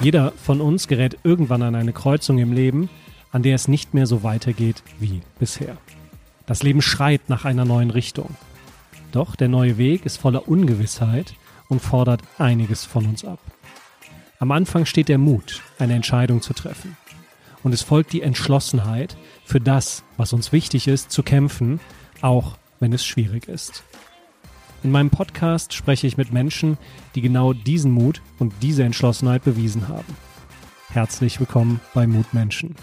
Jeder 0.00 0.32
von 0.32 0.62
uns 0.62 0.88
gerät 0.88 1.18
irgendwann 1.24 1.62
an 1.62 1.74
eine 1.74 1.92
Kreuzung 1.92 2.38
im 2.38 2.54
Leben, 2.54 2.88
an 3.32 3.42
der 3.42 3.54
es 3.54 3.68
nicht 3.68 3.92
mehr 3.92 4.06
so 4.06 4.22
weitergeht 4.22 4.82
wie 4.98 5.20
bisher. 5.38 5.76
Das 6.46 6.62
Leben 6.62 6.80
schreit 6.80 7.28
nach 7.28 7.44
einer 7.44 7.66
neuen 7.66 7.90
Richtung. 7.90 8.34
Doch 9.12 9.36
der 9.36 9.48
neue 9.48 9.76
Weg 9.76 10.06
ist 10.06 10.16
voller 10.16 10.48
Ungewissheit 10.48 11.34
und 11.68 11.80
fordert 11.80 12.22
einiges 12.38 12.86
von 12.86 13.04
uns 13.06 13.24
ab. 13.26 13.40
Am 14.38 14.52
Anfang 14.52 14.86
steht 14.86 15.10
der 15.10 15.18
Mut, 15.18 15.60
eine 15.78 15.94
Entscheidung 15.94 16.40
zu 16.40 16.54
treffen. 16.54 16.96
Und 17.62 17.74
es 17.74 17.82
folgt 17.82 18.14
die 18.14 18.22
Entschlossenheit, 18.22 19.18
für 19.44 19.60
das, 19.60 20.02
was 20.16 20.32
uns 20.32 20.50
wichtig 20.50 20.88
ist, 20.88 21.10
zu 21.10 21.22
kämpfen, 21.22 21.78
auch 22.22 22.56
wenn 22.78 22.94
es 22.94 23.04
schwierig 23.04 23.48
ist. 23.48 23.84
In 24.82 24.90
meinem 24.90 25.10
Podcast 25.10 25.74
spreche 25.74 26.06
ich 26.06 26.16
mit 26.16 26.32
Menschen, 26.32 26.78
die 27.14 27.20
genau 27.20 27.52
diesen 27.52 27.92
Mut 27.92 28.22
und 28.38 28.54
diese 28.62 28.82
Entschlossenheit 28.82 29.44
bewiesen 29.44 29.88
haben. 29.88 30.16
Herzlich 30.88 31.38
willkommen 31.38 31.80
bei 31.92 32.06
Mutmenschen. 32.06 32.74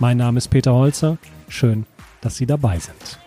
Mein 0.00 0.16
Name 0.16 0.38
ist 0.38 0.48
Peter 0.48 0.74
Holzer. 0.74 1.18
Schön, 1.48 1.86
dass 2.20 2.36
Sie 2.36 2.46
dabei 2.46 2.80
sind. 2.80 3.20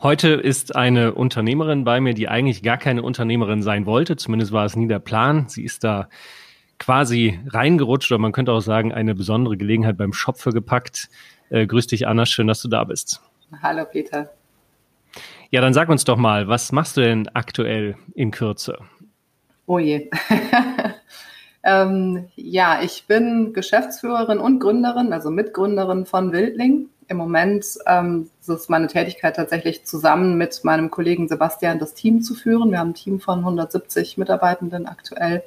Heute 0.00 0.28
ist 0.28 0.76
eine 0.76 1.12
Unternehmerin 1.14 1.82
bei 1.82 2.00
mir, 2.00 2.14
die 2.14 2.28
eigentlich 2.28 2.62
gar 2.62 2.76
keine 2.78 3.02
Unternehmerin 3.02 3.62
sein 3.62 3.84
wollte. 3.84 4.14
Zumindest 4.16 4.52
war 4.52 4.64
es 4.64 4.76
nie 4.76 4.86
der 4.86 5.00
Plan. 5.00 5.48
Sie 5.48 5.64
ist 5.64 5.82
da 5.82 6.08
quasi 6.78 7.40
reingerutscht 7.48 8.12
oder 8.12 8.20
man 8.20 8.30
könnte 8.30 8.52
auch 8.52 8.60
sagen, 8.60 8.92
eine 8.92 9.16
besondere 9.16 9.56
Gelegenheit 9.56 9.96
beim 9.96 10.12
Schopfe 10.12 10.50
gepackt. 10.50 11.08
Äh, 11.50 11.66
grüß 11.66 11.88
dich, 11.88 12.06
Anna. 12.06 12.26
Schön, 12.26 12.46
dass 12.46 12.62
du 12.62 12.68
da 12.68 12.84
bist. 12.84 13.20
Hallo, 13.60 13.84
Peter. 13.90 14.30
Ja, 15.50 15.60
dann 15.60 15.74
sag 15.74 15.88
uns 15.88 16.04
doch 16.04 16.16
mal, 16.16 16.46
was 16.46 16.70
machst 16.70 16.96
du 16.96 17.00
denn 17.00 17.26
aktuell 17.34 17.96
in 18.14 18.30
Kürze? 18.30 18.78
Oh 19.66 19.80
je. 19.80 20.10
ähm, 21.64 22.28
ja, 22.36 22.82
ich 22.82 23.06
bin 23.08 23.52
Geschäftsführerin 23.52 24.38
und 24.38 24.60
Gründerin, 24.60 25.12
also 25.12 25.30
Mitgründerin 25.30 26.06
von 26.06 26.30
Wildling. 26.30 26.88
Im 27.08 27.16
Moment 27.16 27.66
ähm, 27.86 28.28
ist 28.46 28.68
meine 28.68 28.86
Tätigkeit 28.86 29.36
tatsächlich 29.36 29.86
zusammen 29.86 30.36
mit 30.36 30.62
meinem 30.62 30.90
Kollegen 30.90 31.26
Sebastian 31.26 31.78
das 31.78 31.94
Team 31.94 32.20
zu 32.20 32.34
führen. 32.34 32.70
Wir 32.70 32.80
haben 32.80 32.90
ein 32.90 32.94
Team 32.94 33.18
von 33.18 33.38
170 33.38 34.18
Mitarbeitenden 34.18 34.86
aktuell. 34.86 35.42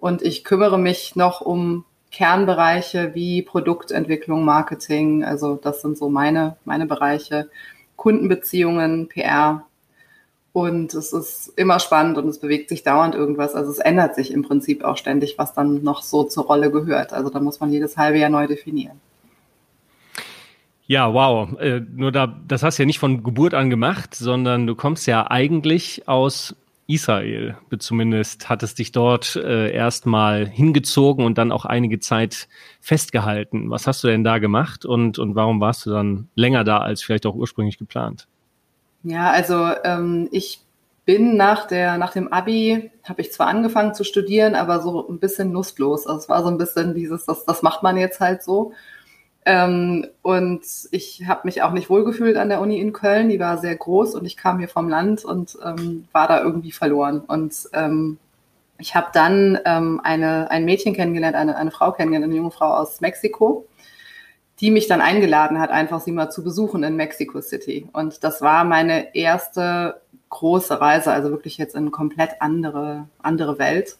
Und 0.00 0.22
ich 0.22 0.42
kümmere 0.42 0.78
mich 0.78 1.14
noch 1.14 1.40
um 1.40 1.84
Kernbereiche 2.10 3.14
wie 3.14 3.42
Produktentwicklung, 3.42 4.44
Marketing. 4.44 5.22
Also 5.24 5.54
das 5.54 5.82
sind 5.82 5.96
so 5.96 6.08
meine, 6.08 6.56
meine 6.64 6.86
Bereiche. 6.86 7.48
Kundenbeziehungen, 7.94 9.08
PR. 9.08 9.64
Und 10.52 10.94
es 10.94 11.12
ist 11.12 11.52
immer 11.56 11.78
spannend 11.78 12.18
und 12.18 12.28
es 12.28 12.40
bewegt 12.40 12.68
sich 12.70 12.82
dauernd 12.82 13.14
irgendwas. 13.14 13.54
Also 13.54 13.70
es 13.70 13.78
ändert 13.78 14.16
sich 14.16 14.32
im 14.32 14.42
Prinzip 14.42 14.82
auch 14.82 14.96
ständig, 14.96 15.38
was 15.38 15.54
dann 15.54 15.84
noch 15.84 16.02
so 16.02 16.24
zur 16.24 16.46
Rolle 16.46 16.72
gehört. 16.72 17.12
Also 17.12 17.30
da 17.30 17.38
muss 17.38 17.60
man 17.60 17.70
jedes 17.72 17.96
halbe 17.96 18.18
Jahr 18.18 18.30
neu 18.30 18.48
definieren. 18.48 19.00
Ja, 20.92 21.14
wow. 21.14 21.58
Äh, 21.58 21.80
nur 21.90 22.12
da, 22.12 22.26
das 22.26 22.62
hast 22.62 22.78
du 22.78 22.82
ja 22.82 22.86
nicht 22.86 22.98
von 22.98 23.22
Geburt 23.22 23.54
an 23.54 23.70
gemacht, 23.70 24.14
sondern 24.14 24.66
du 24.66 24.74
kommst 24.74 25.06
ja 25.06 25.30
eigentlich 25.30 26.06
aus 26.06 26.54
Israel. 26.86 27.56
Zumindest 27.78 28.50
hattest 28.50 28.78
dich 28.78 28.92
dort 28.92 29.36
äh, 29.36 29.72
erstmal 29.72 30.46
hingezogen 30.46 31.24
und 31.24 31.38
dann 31.38 31.50
auch 31.50 31.64
einige 31.64 31.98
Zeit 31.98 32.46
festgehalten. 32.82 33.70
Was 33.70 33.86
hast 33.86 34.04
du 34.04 34.08
denn 34.08 34.22
da 34.22 34.36
gemacht 34.36 34.84
und, 34.84 35.18
und 35.18 35.34
warum 35.34 35.62
warst 35.62 35.86
du 35.86 35.90
dann 35.92 36.28
länger 36.34 36.62
da 36.62 36.80
als 36.80 37.02
vielleicht 37.02 37.24
auch 37.24 37.36
ursprünglich 37.36 37.78
geplant? 37.78 38.28
Ja, 39.02 39.30
also 39.30 39.70
ähm, 39.84 40.28
ich 40.30 40.60
bin 41.06 41.38
nach 41.38 41.66
der 41.66 41.96
nach 41.96 42.12
dem 42.12 42.30
Abi 42.30 42.90
habe 43.04 43.22
ich 43.22 43.32
zwar 43.32 43.46
angefangen 43.46 43.94
zu 43.94 44.04
studieren, 44.04 44.54
aber 44.54 44.82
so 44.82 45.08
ein 45.08 45.20
bisschen 45.20 45.52
lustlos. 45.52 46.06
Also 46.06 46.18
es 46.18 46.28
war 46.28 46.42
so 46.42 46.50
ein 46.50 46.58
bisschen 46.58 46.94
dieses, 46.94 47.24
das, 47.24 47.46
das 47.46 47.62
macht 47.62 47.82
man 47.82 47.96
jetzt 47.96 48.20
halt 48.20 48.42
so. 48.42 48.74
Ähm, 49.44 50.06
und 50.22 50.62
ich 50.92 51.26
habe 51.26 51.42
mich 51.44 51.62
auch 51.62 51.72
nicht 51.72 51.90
wohlgefühlt 51.90 52.36
an 52.36 52.48
der 52.48 52.60
Uni 52.60 52.80
in 52.80 52.92
Köln. 52.92 53.28
Die 53.28 53.40
war 53.40 53.58
sehr 53.58 53.74
groß 53.74 54.14
und 54.14 54.24
ich 54.24 54.36
kam 54.36 54.58
hier 54.58 54.68
vom 54.68 54.88
Land 54.88 55.24
und 55.24 55.58
ähm, 55.64 56.06
war 56.12 56.28
da 56.28 56.42
irgendwie 56.42 56.72
verloren. 56.72 57.20
Und 57.20 57.54
ähm, 57.72 58.18
ich 58.78 58.94
habe 58.94 59.08
dann 59.12 59.58
ähm, 59.64 60.00
eine, 60.02 60.50
ein 60.50 60.64
Mädchen 60.64 60.94
kennengelernt, 60.94 61.36
eine, 61.36 61.56
eine 61.56 61.70
Frau 61.70 61.92
kennengelernt, 61.92 62.30
eine 62.30 62.36
junge 62.36 62.50
Frau 62.52 62.72
aus 62.72 63.00
Mexiko, 63.00 63.66
die 64.60 64.70
mich 64.70 64.86
dann 64.86 65.00
eingeladen 65.00 65.58
hat, 65.58 65.70
einfach 65.70 66.00
sie 66.00 66.12
mal 66.12 66.30
zu 66.30 66.44
besuchen 66.44 66.84
in 66.84 66.94
Mexico 66.94 67.40
City. 67.40 67.88
Und 67.92 68.22
das 68.22 68.42
war 68.42 68.64
meine 68.64 69.14
erste 69.14 70.00
große 70.28 70.80
Reise, 70.80 71.12
also 71.12 71.30
wirklich 71.30 71.58
jetzt 71.58 71.74
in 71.74 71.82
eine 71.82 71.90
komplett 71.90 72.40
andere, 72.40 73.08
andere 73.22 73.58
Welt. 73.58 73.96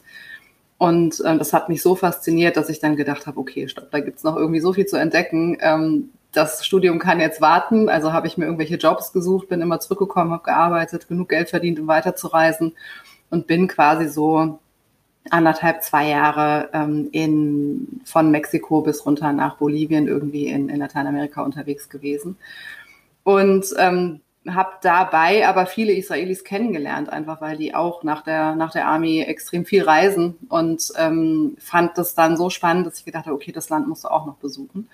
Und 0.83 1.21
äh, 1.21 1.39
das 1.39 1.53
hat 1.53 1.69
mich 1.69 1.81
so 1.81 1.95
fasziniert, 1.95 2.57
dass 2.57 2.69
ich 2.69 2.81
dann 2.81 2.97
gedacht 2.97 3.29
habe, 3.29 3.39
okay, 3.39 3.69
stopp, 3.69 3.93
da 3.93 4.01
gibt's 4.01 4.25
noch 4.25 4.35
irgendwie 4.35 4.59
so 4.59 4.73
viel 4.73 4.85
zu 4.85 4.97
entdecken. 4.97 5.57
Ähm, 5.61 6.11
das 6.33 6.67
Studium 6.67 6.99
kann 6.99 7.21
jetzt 7.21 7.41
warten. 7.41 7.89
Also 7.89 8.13
habe 8.13 8.27
ich 8.27 8.37
mir 8.37 8.47
irgendwelche 8.47 8.75
Jobs 8.75 9.13
gesucht, 9.13 9.49
bin 9.49 9.61
immer 9.61 9.79
zurückgekommen, 9.79 10.33
habe 10.33 10.43
gearbeitet, 10.43 11.07
genug 11.07 11.29
Geld 11.29 11.51
verdient, 11.51 11.79
um 11.79 11.87
weiterzureisen 11.87 12.73
und 13.31 13.47
bin 13.47 13.69
quasi 13.69 14.09
so 14.09 14.59
anderthalb, 15.31 15.85
zwei 15.85 16.09
Jahre 16.09 16.71
ähm, 16.73 17.11
in, 17.13 18.01
von 18.05 18.33
Mexiko 18.33 18.81
bis 18.81 19.07
runter 19.07 19.33
nach 19.33 19.59
Bolivien 19.59 20.09
irgendwie 20.09 20.49
in, 20.49 20.69
in 20.69 20.81
Lateinamerika 20.81 21.43
unterwegs 21.43 21.91
gewesen. 21.91 22.39
Und 23.23 23.67
ähm, 23.79 24.21
habe 24.49 24.73
dabei 24.83 25.47
aber 25.47 25.67
viele 25.67 25.93
Israelis 25.93 26.43
kennengelernt, 26.45 27.09
einfach 27.09 27.41
weil 27.41 27.57
die 27.57 27.75
auch 27.75 28.03
nach 28.03 28.23
der, 28.23 28.57
nach 28.57 28.73
der 28.73 28.89
Army 28.89 29.21
extrem 29.21 29.65
viel 29.65 29.85
reisen 29.85 30.37
und 30.49 30.93
ähm, 30.99 31.57
fand 31.59 31.97
das 31.97 32.15
dann 32.15 32.37
so 32.37 32.51
spannend, 32.51 32.87
dass 32.87 32.99
ich 32.99 33.05
gedacht 33.05 33.27
habe, 33.27 33.37
okay, 33.37 33.53
das 33.53 33.69
Land 33.69 33.89
musst 33.89 34.05
du 34.05 34.09
auch 34.09 34.27
noch 34.27 34.37
besuchen. 34.37 34.89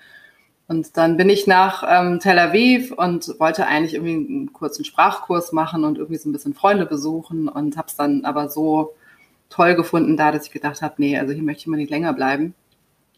Und 0.67 0.97
dann 0.97 1.17
bin 1.17 1.29
ich 1.29 1.47
nach 1.47 1.83
ähm, 1.87 2.19
Tel 2.19 2.37
Aviv 2.37 2.91
und 2.91 3.39
wollte 3.39 3.65
eigentlich 3.65 3.95
irgendwie 3.95 4.31
einen 4.31 4.53
kurzen 4.53 4.85
Sprachkurs 4.85 5.51
machen 5.51 5.83
und 5.83 5.97
irgendwie 5.97 6.17
so 6.17 6.29
ein 6.29 6.31
bisschen 6.31 6.53
Freunde 6.53 6.85
besuchen 6.85 7.49
und 7.49 7.75
habe 7.75 7.87
es 7.87 7.95
dann 7.95 8.23
aber 8.23 8.49
so 8.49 8.93
toll 9.49 9.73
gefunden 9.73 10.15
da, 10.15 10.31
dass 10.31 10.45
ich 10.45 10.51
gedacht 10.51 10.83
habe, 10.83 10.93
nee, 10.97 11.17
also 11.17 11.33
hier 11.33 11.41
möchte 11.41 11.61
ich 11.61 11.67
mal 11.67 11.77
nicht 11.77 11.89
länger 11.89 12.13
bleiben. 12.13 12.53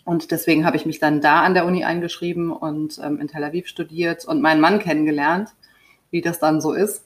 Und 0.06 0.32
deswegen 0.32 0.66
habe 0.66 0.78
ich 0.78 0.86
mich 0.86 1.00
dann 1.00 1.20
da 1.20 1.42
an 1.42 1.54
der 1.54 1.66
Uni 1.66 1.84
eingeschrieben 1.84 2.54
und 2.54 3.00
ähm, 3.04 3.20
in 3.20 3.28
Tel 3.28 3.44
Aviv 3.44 3.68
studiert 3.68 4.24
und 4.24 4.42
meinen 4.42 4.62
Mann 4.62 4.80
kennengelernt 4.80 5.50
wie 6.12 6.22
das 6.22 6.40
dann 6.40 6.62
so 6.62 6.74
ist. 6.74 7.06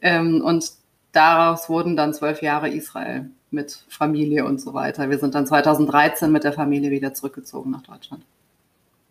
Ähm, 0.00 0.42
und 0.42 0.72
daraus 1.12 1.68
wurden 1.68 1.96
dann 1.96 2.14
zwölf 2.14 2.42
Jahre 2.42 2.68
Israel 2.68 3.30
mit 3.50 3.84
Familie 3.88 4.44
und 4.44 4.60
so 4.60 4.74
weiter. 4.74 5.08
Wir 5.10 5.18
sind 5.18 5.34
dann 5.34 5.46
2013 5.46 6.30
mit 6.30 6.44
der 6.44 6.52
Familie 6.52 6.90
wieder 6.90 7.14
zurückgezogen 7.14 7.70
nach 7.70 7.82
Deutschland. 7.82 8.24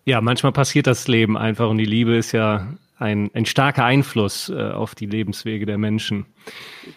Ja, 0.06 0.22
manchmal 0.22 0.52
passiert 0.52 0.88
das 0.88 1.08
Leben 1.08 1.38
einfach 1.38 1.70
und 1.70 1.78
die 1.78 1.86
Liebe 1.86 2.16
ist 2.16 2.32
ja 2.32 2.68
ein, 2.98 3.30
ein 3.34 3.46
starker 3.46 3.84
Einfluss 3.84 4.50
äh, 4.50 4.72
auf 4.72 4.96
die 4.96 5.06
Lebenswege 5.06 5.66
der 5.66 5.78
Menschen. 5.78 6.26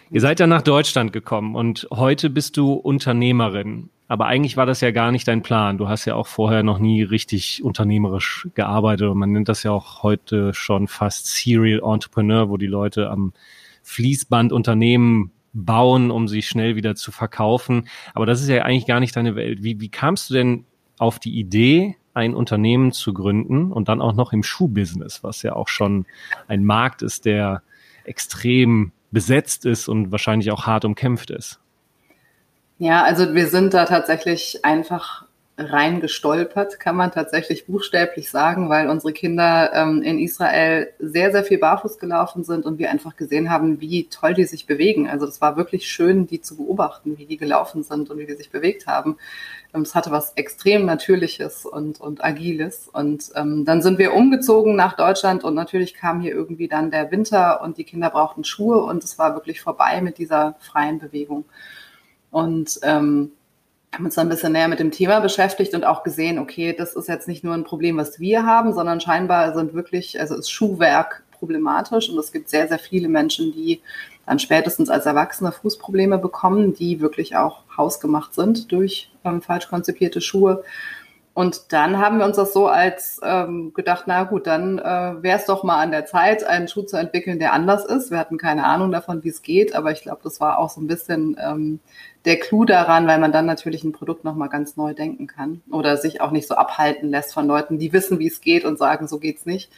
Ihr 0.09 0.21
seid 0.21 0.39
dann 0.39 0.49
nach 0.49 0.61
Deutschland 0.61 1.13
gekommen 1.13 1.55
und 1.55 1.87
heute 1.91 2.29
bist 2.29 2.57
du 2.57 2.73
Unternehmerin. 2.73 3.89
Aber 4.11 4.25
eigentlich 4.25 4.57
war 4.57 4.65
das 4.65 4.81
ja 4.81 4.91
gar 4.91 5.13
nicht 5.13 5.25
dein 5.29 5.41
Plan. 5.41 5.77
Du 5.77 5.87
hast 5.87 6.03
ja 6.03 6.15
auch 6.15 6.27
vorher 6.27 6.63
noch 6.63 6.79
nie 6.79 7.01
richtig 7.01 7.63
unternehmerisch 7.63 8.49
gearbeitet 8.55 9.07
und 9.07 9.17
man 9.17 9.31
nennt 9.31 9.47
das 9.47 9.63
ja 9.63 9.71
auch 9.71 10.03
heute 10.03 10.53
schon 10.53 10.89
fast 10.89 11.27
Serial 11.27 11.79
Entrepreneur, 11.81 12.49
wo 12.49 12.57
die 12.57 12.67
Leute 12.67 13.09
am 13.09 13.31
Fließband 13.83 14.51
Unternehmen 14.51 15.31
bauen, 15.53 16.11
um 16.11 16.27
sie 16.27 16.41
schnell 16.41 16.75
wieder 16.75 16.95
zu 16.95 17.13
verkaufen. 17.13 17.87
Aber 18.13 18.25
das 18.25 18.41
ist 18.41 18.49
ja 18.49 18.63
eigentlich 18.63 18.85
gar 18.85 18.99
nicht 18.99 19.15
deine 19.15 19.37
Welt. 19.37 19.63
Wie, 19.63 19.79
wie 19.79 19.87
kamst 19.87 20.29
du 20.29 20.33
denn 20.33 20.65
auf 20.97 21.17
die 21.17 21.39
Idee, 21.39 21.95
ein 22.13 22.35
Unternehmen 22.35 22.91
zu 22.91 23.13
gründen 23.13 23.71
und 23.71 23.87
dann 23.87 24.01
auch 24.01 24.13
noch 24.13 24.33
im 24.33 24.43
Schuhbusiness, 24.43 25.23
was 25.23 25.41
ja 25.41 25.55
auch 25.55 25.69
schon 25.69 26.05
ein 26.49 26.65
Markt 26.65 27.01
ist, 27.01 27.23
der 27.23 27.63
extrem 28.03 28.91
besetzt 29.11 29.65
ist 29.65 29.87
und 29.87 30.11
wahrscheinlich 30.11 30.51
auch 30.51 30.65
hart 30.65 30.83
umkämpft 30.83 31.29
ist? 31.29 31.61
Ja, 32.81 33.03
also 33.03 33.35
wir 33.35 33.45
sind 33.45 33.75
da 33.75 33.85
tatsächlich 33.85 34.65
einfach 34.65 35.25
reingestolpert, 35.55 36.79
kann 36.79 36.95
man 36.95 37.11
tatsächlich 37.11 37.67
buchstäblich 37.67 38.31
sagen, 38.31 38.69
weil 38.69 38.89
unsere 38.89 39.13
Kinder 39.13 39.71
ähm, 39.75 40.01
in 40.01 40.17
Israel 40.17 40.87
sehr, 40.97 41.31
sehr 41.31 41.43
viel 41.43 41.59
barfuß 41.59 41.99
gelaufen 41.99 42.43
sind 42.43 42.65
und 42.65 42.79
wir 42.79 42.89
einfach 42.89 43.15
gesehen 43.17 43.51
haben, 43.51 43.79
wie 43.81 44.05
toll 44.09 44.33
die 44.33 44.45
sich 44.45 44.65
bewegen. 44.65 45.07
Also 45.07 45.27
das 45.27 45.41
war 45.41 45.57
wirklich 45.57 45.91
schön, 45.91 46.25
die 46.25 46.41
zu 46.41 46.57
beobachten, 46.57 47.19
wie 47.19 47.27
die 47.27 47.37
gelaufen 47.37 47.83
sind 47.83 48.09
und 48.09 48.17
wie 48.17 48.25
die 48.25 48.33
sich 48.33 48.49
bewegt 48.49 48.87
haben. 48.87 49.17
Ähm, 49.75 49.83
es 49.83 49.93
hatte 49.93 50.09
was 50.09 50.33
extrem 50.33 50.83
Natürliches 50.87 51.67
und, 51.67 52.01
und 52.01 52.23
Agiles. 52.23 52.89
Und 52.91 53.29
ähm, 53.35 53.63
dann 53.63 53.83
sind 53.83 53.99
wir 53.99 54.15
umgezogen 54.15 54.75
nach 54.75 54.93
Deutschland 54.93 55.43
und 55.43 55.53
natürlich 55.53 55.93
kam 55.93 56.19
hier 56.19 56.31
irgendwie 56.33 56.67
dann 56.67 56.89
der 56.89 57.11
Winter 57.11 57.61
und 57.61 57.77
die 57.77 57.83
Kinder 57.83 58.09
brauchten 58.09 58.43
Schuhe 58.43 58.79
und 58.79 59.03
es 59.03 59.19
war 59.19 59.35
wirklich 59.35 59.61
vorbei 59.61 60.01
mit 60.01 60.17
dieser 60.17 60.55
freien 60.57 60.97
Bewegung. 60.97 61.45
Und 62.31 62.79
ähm, 62.83 63.31
haben 63.93 64.05
uns 64.05 64.15
dann 64.15 64.27
ein 64.27 64.29
bisschen 64.29 64.53
näher 64.53 64.67
mit 64.67 64.79
dem 64.79 64.91
Thema 64.91 65.19
beschäftigt 65.19 65.73
und 65.73 65.83
auch 65.83 66.03
gesehen, 66.03 66.39
okay, 66.39 66.73
das 66.77 66.95
ist 66.95 67.09
jetzt 67.09 67.27
nicht 67.27 67.43
nur 67.43 67.53
ein 67.53 67.65
Problem, 67.65 67.97
was 67.97 68.19
wir 68.19 68.45
haben, 68.45 68.73
sondern 68.73 69.01
scheinbar 69.01 69.53
sind 69.53 69.73
wirklich, 69.73 70.19
also 70.19 70.35
ist 70.35 70.49
Schuhwerk 70.49 71.23
problematisch 71.31 72.09
und 72.09 72.17
es 72.17 72.31
gibt 72.31 72.49
sehr, 72.49 72.67
sehr 72.67 72.79
viele 72.79 73.09
Menschen, 73.09 73.51
die 73.51 73.81
dann 74.25 74.39
spätestens 74.39 74.89
als 74.89 75.05
Erwachsene 75.05 75.51
Fußprobleme 75.51 76.17
bekommen, 76.19 76.73
die 76.73 77.01
wirklich 77.01 77.35
auch 77.35 77.63
hausgemacht 77.75 78.33
sind 78.33 78.71
durch 78.71 79.11
ähm, 79.25 79.41
falsch 79.41 79.67
konzipierte 79.67 80.21
Schuhe. 80.21 80.63
Und 81.33 81.71
dann 81.71 81.97
haben 81.97 82.17
wir 82.17 82.25
uns 82.25 82.35
das 82.35 82.51
so 82.51 82.67
als 82.67 83.21
ähm, 83.23 83.73
gedacht, 83.73 84.03
na 84.05 84.23
gut, 84.23 84.47
dann 84.47 84.79
äh, 84.79 85.23
wäre 85.23 85.39
es 85.39 85.45
doch 85.45 85.63
mal 85.63 85.81
an 85.81 85.91
der 85.91 86.05
Zeit, 86.05 86.43
einen 86.43 86.67
Schuh 86.67 86.81
zu 86.81 86.97
entwickeln, 86.97 87.39
der 87.39 87.53
anders 87.53 87.85
ist. 87.85 88.11
Wir 88.11 88.17
hatten 88.17 88.37
keine 88.37 88.65
Ahnung 88.65 88.91
davon, 88.91 89.23
wie 89.23 89.29
es 89.29 89.41
geht, 89.41 89.73
aber 89.73 89.91
ich 89.91 90.01
glaube, 90.01 90.19
das 90.23 90.41
war 90.41 90.59
auch 90.59 90.69
so 90.69 90.81
ein 90.81 90.87
bisschen 90.87 91.37
ähm, 91.41 91.79
der 92.25 92.37
Clou 92.37 92.65
daran, 92.65 93.07
weil 93.07 93.19
man 93.19 93.31
dann 93.31 93.45
natürlich 93.45 93.85
ein 93.85 93.93
Produkt 93.93 94.25
nochmal 94.25 94.49
ganz 94.49 94.75
neu 94.75 94.93
denken 94.93 95.25
kann 95.25 95.61
oder 95.71 95.95
sich 95.95 96.19
auch 96.19 96.31
nicht 96.31 96.47
so 96.47 96.55
abhalten 96.55 97.09
lässt 97.09 97.33
von 97.33 97.47
Leuten, 97.47 97.79
die 97.79 97.93
wissen, 97.93 98.19
wie 98.19 98.27
es 98.27 98.41
geht 98.41 98.65
und 98.65 98.77
sagen, 98.77 99.07
so 99.07 99.17
geht's 99.17 99.45
nicht. 99.45 99.71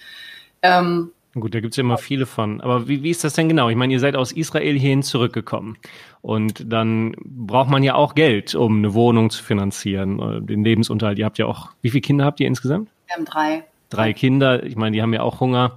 Ähm, 0.63 1.11
Gut, 1.35 1.55
da 1.55 1.61
gibt's 1.61 1.77
ja 1.77 1.81
immer 1.81 1.97
viele 1.97 2.27
von. 2.27 2.61
Aber 2.61 2.87
wie, 2.87 3.01
wie 3.01 3.09
ist 3.09 3.23
das 3.23 3.33
denn 3.33 3.49
genau? 3.49 3.69
Ich 3.69 3.75
meine, 3.75 3.91
ihr 3.91 3.99
seid 3.99 4.15
aus 4.15 4.31
Israel 4.31 4.77
hierhin 4.77 5.01
zurückgekommen. 5.01 5.77
Und 6.21 6.71
dann 6.71 7.15
braucht 7.25 7.69
man 7.69 7.81
ja 7.81 7.95
auch 7.95 8.13
Geld, 8.13 8.53
um 8.53 8.77
eine 8.77 8.93
Wohnung 8.93 9.31
zu 9.31 9.43
finanzieren, 9.43 10.19
äh, 10.19 10.41
den 10.41 10.63
Lebensunterhalt. 10.63 11.17
Ihr 11.17 11.25
habt 11.25 11.39
ja 11.39 11.47
auch, 11.47 11.71
wie 11.81 11.89
viele 11.89 12.01
Kinder 12.01 12.25
habt 12.25 12.39
ihr 12.39 12.47
insgesamt? 12.47 12.89
Wir 13.07 13.15
haben 13.15 13.25
drei. 13.25 13.63
Drei 13.89 14.13
Kinder. 14.13 14.63
Ich 14.63 14.75
meine, 14.75 14.95
die 14.95 15.01
haben 15.01 15.13
ja 15.13 15.23
auch 15.23 15.39
Hunger. 15.39 15.75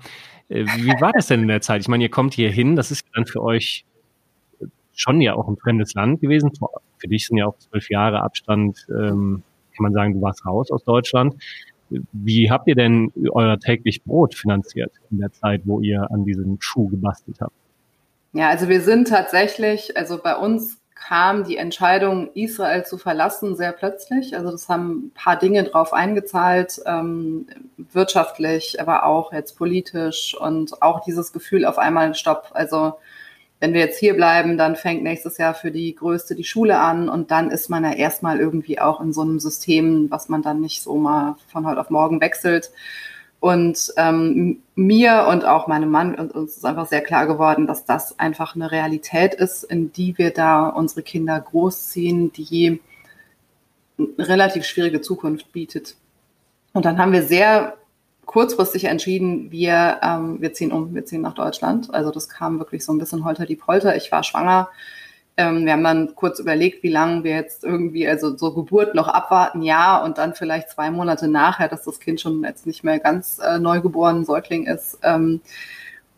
Äh, 0.51 0.67
wie 0.77 1.01
war 1.01 1.13
das 1.13 1.27
denn 1.29 1.41
in 1.41 1.49
der 1.49 1.63
Zeit? 1.63 1.81
Ich 1.81 1.89
meine, 1.89 2.05
ihr 2.05 2.11
kommt 2.11 2.35
hier 2.35 2.51
hin. 2.51 2.77
Das 2.77 2.91
ist 2.91 3.07
dann 3.15 3.25
für 3.25 3.43
euch 3.43 3.87
schon 4.95 5.21
ja 5.21 5.35
auch 5.35 5.49
ein 5.49 5.57
fremdes 5.57 5.95
Land 5.95 6.21
gewesen. 6.21 6.51
Für 6.99 7.09
dich 7.09 7.27
sind 7.27 7.39
ja 7.39 7.47
auch 7.47 7.57
zwölf 7.59 7.89
Jahre 7.91 8.23
Abstand, 8.23 8.87
ähm, 8.91 9.43
kann 9.75 9.83
man 9.83 9.93
sagen, 9.93 10.15
du 10.15 10.23
warst 10.23 10.45
raus 10.45 10.71
aus 10.71 10.85
Deutschland. 10.85 11.35
Wie 11.89 12.51
habt 12.51 12.67
ihr 12.69 12.75
denn 12.75 13.13
euer 13.31 13.59
täglich 13.59 14.03
Brot 14.05 14.35
finanziert 14.35 14.93
in 15.11 15.19
der 15.19 15.33
Zeit, 15.33 15.63
wo 15.65 15.81
ihr 15.81 16.11
an 16.11 16.25
diesem 16.25 16.57
Schuh 16.61 16.89
gebastelt 16.89 17.39
habt? 17.41 17.55
Ja, 18.33 18.49
also 18.51 18.69
wir 18.69 18.81
sind 18.81 19.09
tatsächlich, 19.09 19.97
also 19.97 20.19
bei 20.23 20.37
uns 20.37 20.79
kam 20.95 21.45
die 21.45 21.57
Entscheidung, 21.57 22.31
Israel 22.35 22.85
zu 22.85 22.99
verlassen, 22.99 23.55
sehr 23.55 23.73
plötzlich. 23.73 24.37
Also 24.37 24.51
das 24.51 24.69
haben 24.69 25.07
ein 25.07 25.11
paar 25.15 25.39
Dinge 25.39 25.63
drauf 25.65 25.93
eingezahlt, 25.93 26.81
ähm, 26.87 27.47
wirtschaftlich, 27.77 28.81
aber 28.81 29.05
auch 29.05 29.33
jetzt 29.33 29.57
politisch 29.57 30.37
und 30.39 30.83
auch 30.83 31.01
dieses 31.05 31.33
Gefühl 31.33 31.65
auf 31.65 31.79
einmal 31.79 32.15
Stopp. 32.15 32.51
Also 32.55 32.95
wenn 33.61 33.73
wir 33.73 33.81
jetzt 33.81 33.99
hier 33.99 34.15
bleiben, 34.15 34.59
dann 34.59 34.77
fängt 34.77 35.03
nächstes 35.03 35.39
Jahr 35.39 35.55
für 35.55 35.71
die 35.71 35.95
Größte 35.95 36.35
die 36.35 36.45
Schule 36.45 36.79
an 36.79 37.09
und 37.09 37.31
dann 37.31 37.51
ist 37.51 37.71
man 37.71 37.85
ja 37.85 37.93
erstmal 37.93 38.39
irgendwie 38.39 38.79
auch 38.79 39.01
in 39.01 39.13
so 39.13 39.23
einem 39.23 39.41
System, 39.41 40.11
was 40.11 40.29
man 40.29 40.43
dann 40.43 40.61
nicht 40.61 40.83
so 40.83 40.97
mal 40.97 41.37
von 41.49 41.67
heute 41.67 41.81
auf 41.81 41.91
morgen 41.91 42.21
wechselt. 42.21 42.71
Und 43.41 43.93
ähm, 43.97 44.63
mir 44.75 45.27
und 45.31 45.45
auch 45.45 45.69
meinem 45.69 45.91
Mann 45.91 46.15
uns 46.15 46.57
ist 46.57 46.65
einfach 46.65 46.87
sehr 46.87 47.03
klar 47.03 47.27
geworden, 47.27 47.67
dass 47.67 47.85
das 47.85 48.19
einfach 48.19 48.55
eine 48.55 48.71
Realität 48.71 49.35
ist, 49.35 49.63
in 49.65 49.93
die 49.93 50.19
wir 50.19 50.33
da 50.33 50.69
unsere 50.69 51.03
Kinder 51.03 51.39
großziehen, 51.39 52.33
die 52.33 52.81
eine 53.99 54.29
relativ 54.29 54.65
schwierige 54.65 55.01
Zukunft 55.01 55.53
bietet. 55.53 55.97
Und 56.73 56.85
dann 56.85 56.99
haben 56.99 57.13
wir 57.13 57.23
sehr 57.23 57.77
kurzfristig 58.27 58.85
entschieden, 58.85 59.51
wir, 59.51 59.99
ähm, 60.03 60.41
wir 60.41 60.53
ziehen 60.53 60.73
um, 60.73 60.95
wir 60.95 61.05
ziehen 61.07 61.23
nach 61.23 61.35
Deutschland. 61.35 61.95
Also 61.95 62.11
das 62.11 62.29
kam 62.29 62.59
wirklich 62.59 62.85
so 62.85 62.93
ein 62.93 62.99
bisschen 62.99 63.25
holter 63.25 63.47
die 63.47 63.57
Polter. 63.57 63.97
Ich 63.97 64.13
war 64.13 64.23
schwanger. 64.23 64.69
Ähm, 65.39 65.65
wir 65.65 65.73
haben 65.73 65.85
dann 65.85 66.15
kurz 66.15 66.39
überlegt, 66.39 66.83
wie 66.83 66.91
lange 66.91 67.23
wir 67.23 67.33
jetzt 67.33 67.63
irgendwie, 67.63 68.09
also 68.09 68.37
so 68.37 68.55
Geburt 68.55 68.95
noch 68.95 69.09
abwarten, 69.09 69.63
ja, 69.63 70.03
und 70.03 70.19
dann 70.19 70.35
vielleicht 70.35 70.71
zwei 70.71 70.91
Monate 70.91 71.29
nachher, 71.29 71.69
dass 71.69 71.85
das 71.85 72.01
Kind 72.01 72.21
schon 72.21 72.43
jetzt 72.43 72.67
nicht 72.67 72.85
mehr 72.85 72.99
ganz 72.99 73.39
äh, 73.39 73.59
neugeboren 73.59 74.25
Säugling 74.25 74.67
ist. 74.67 74.99
Ähm, 75.03 75.41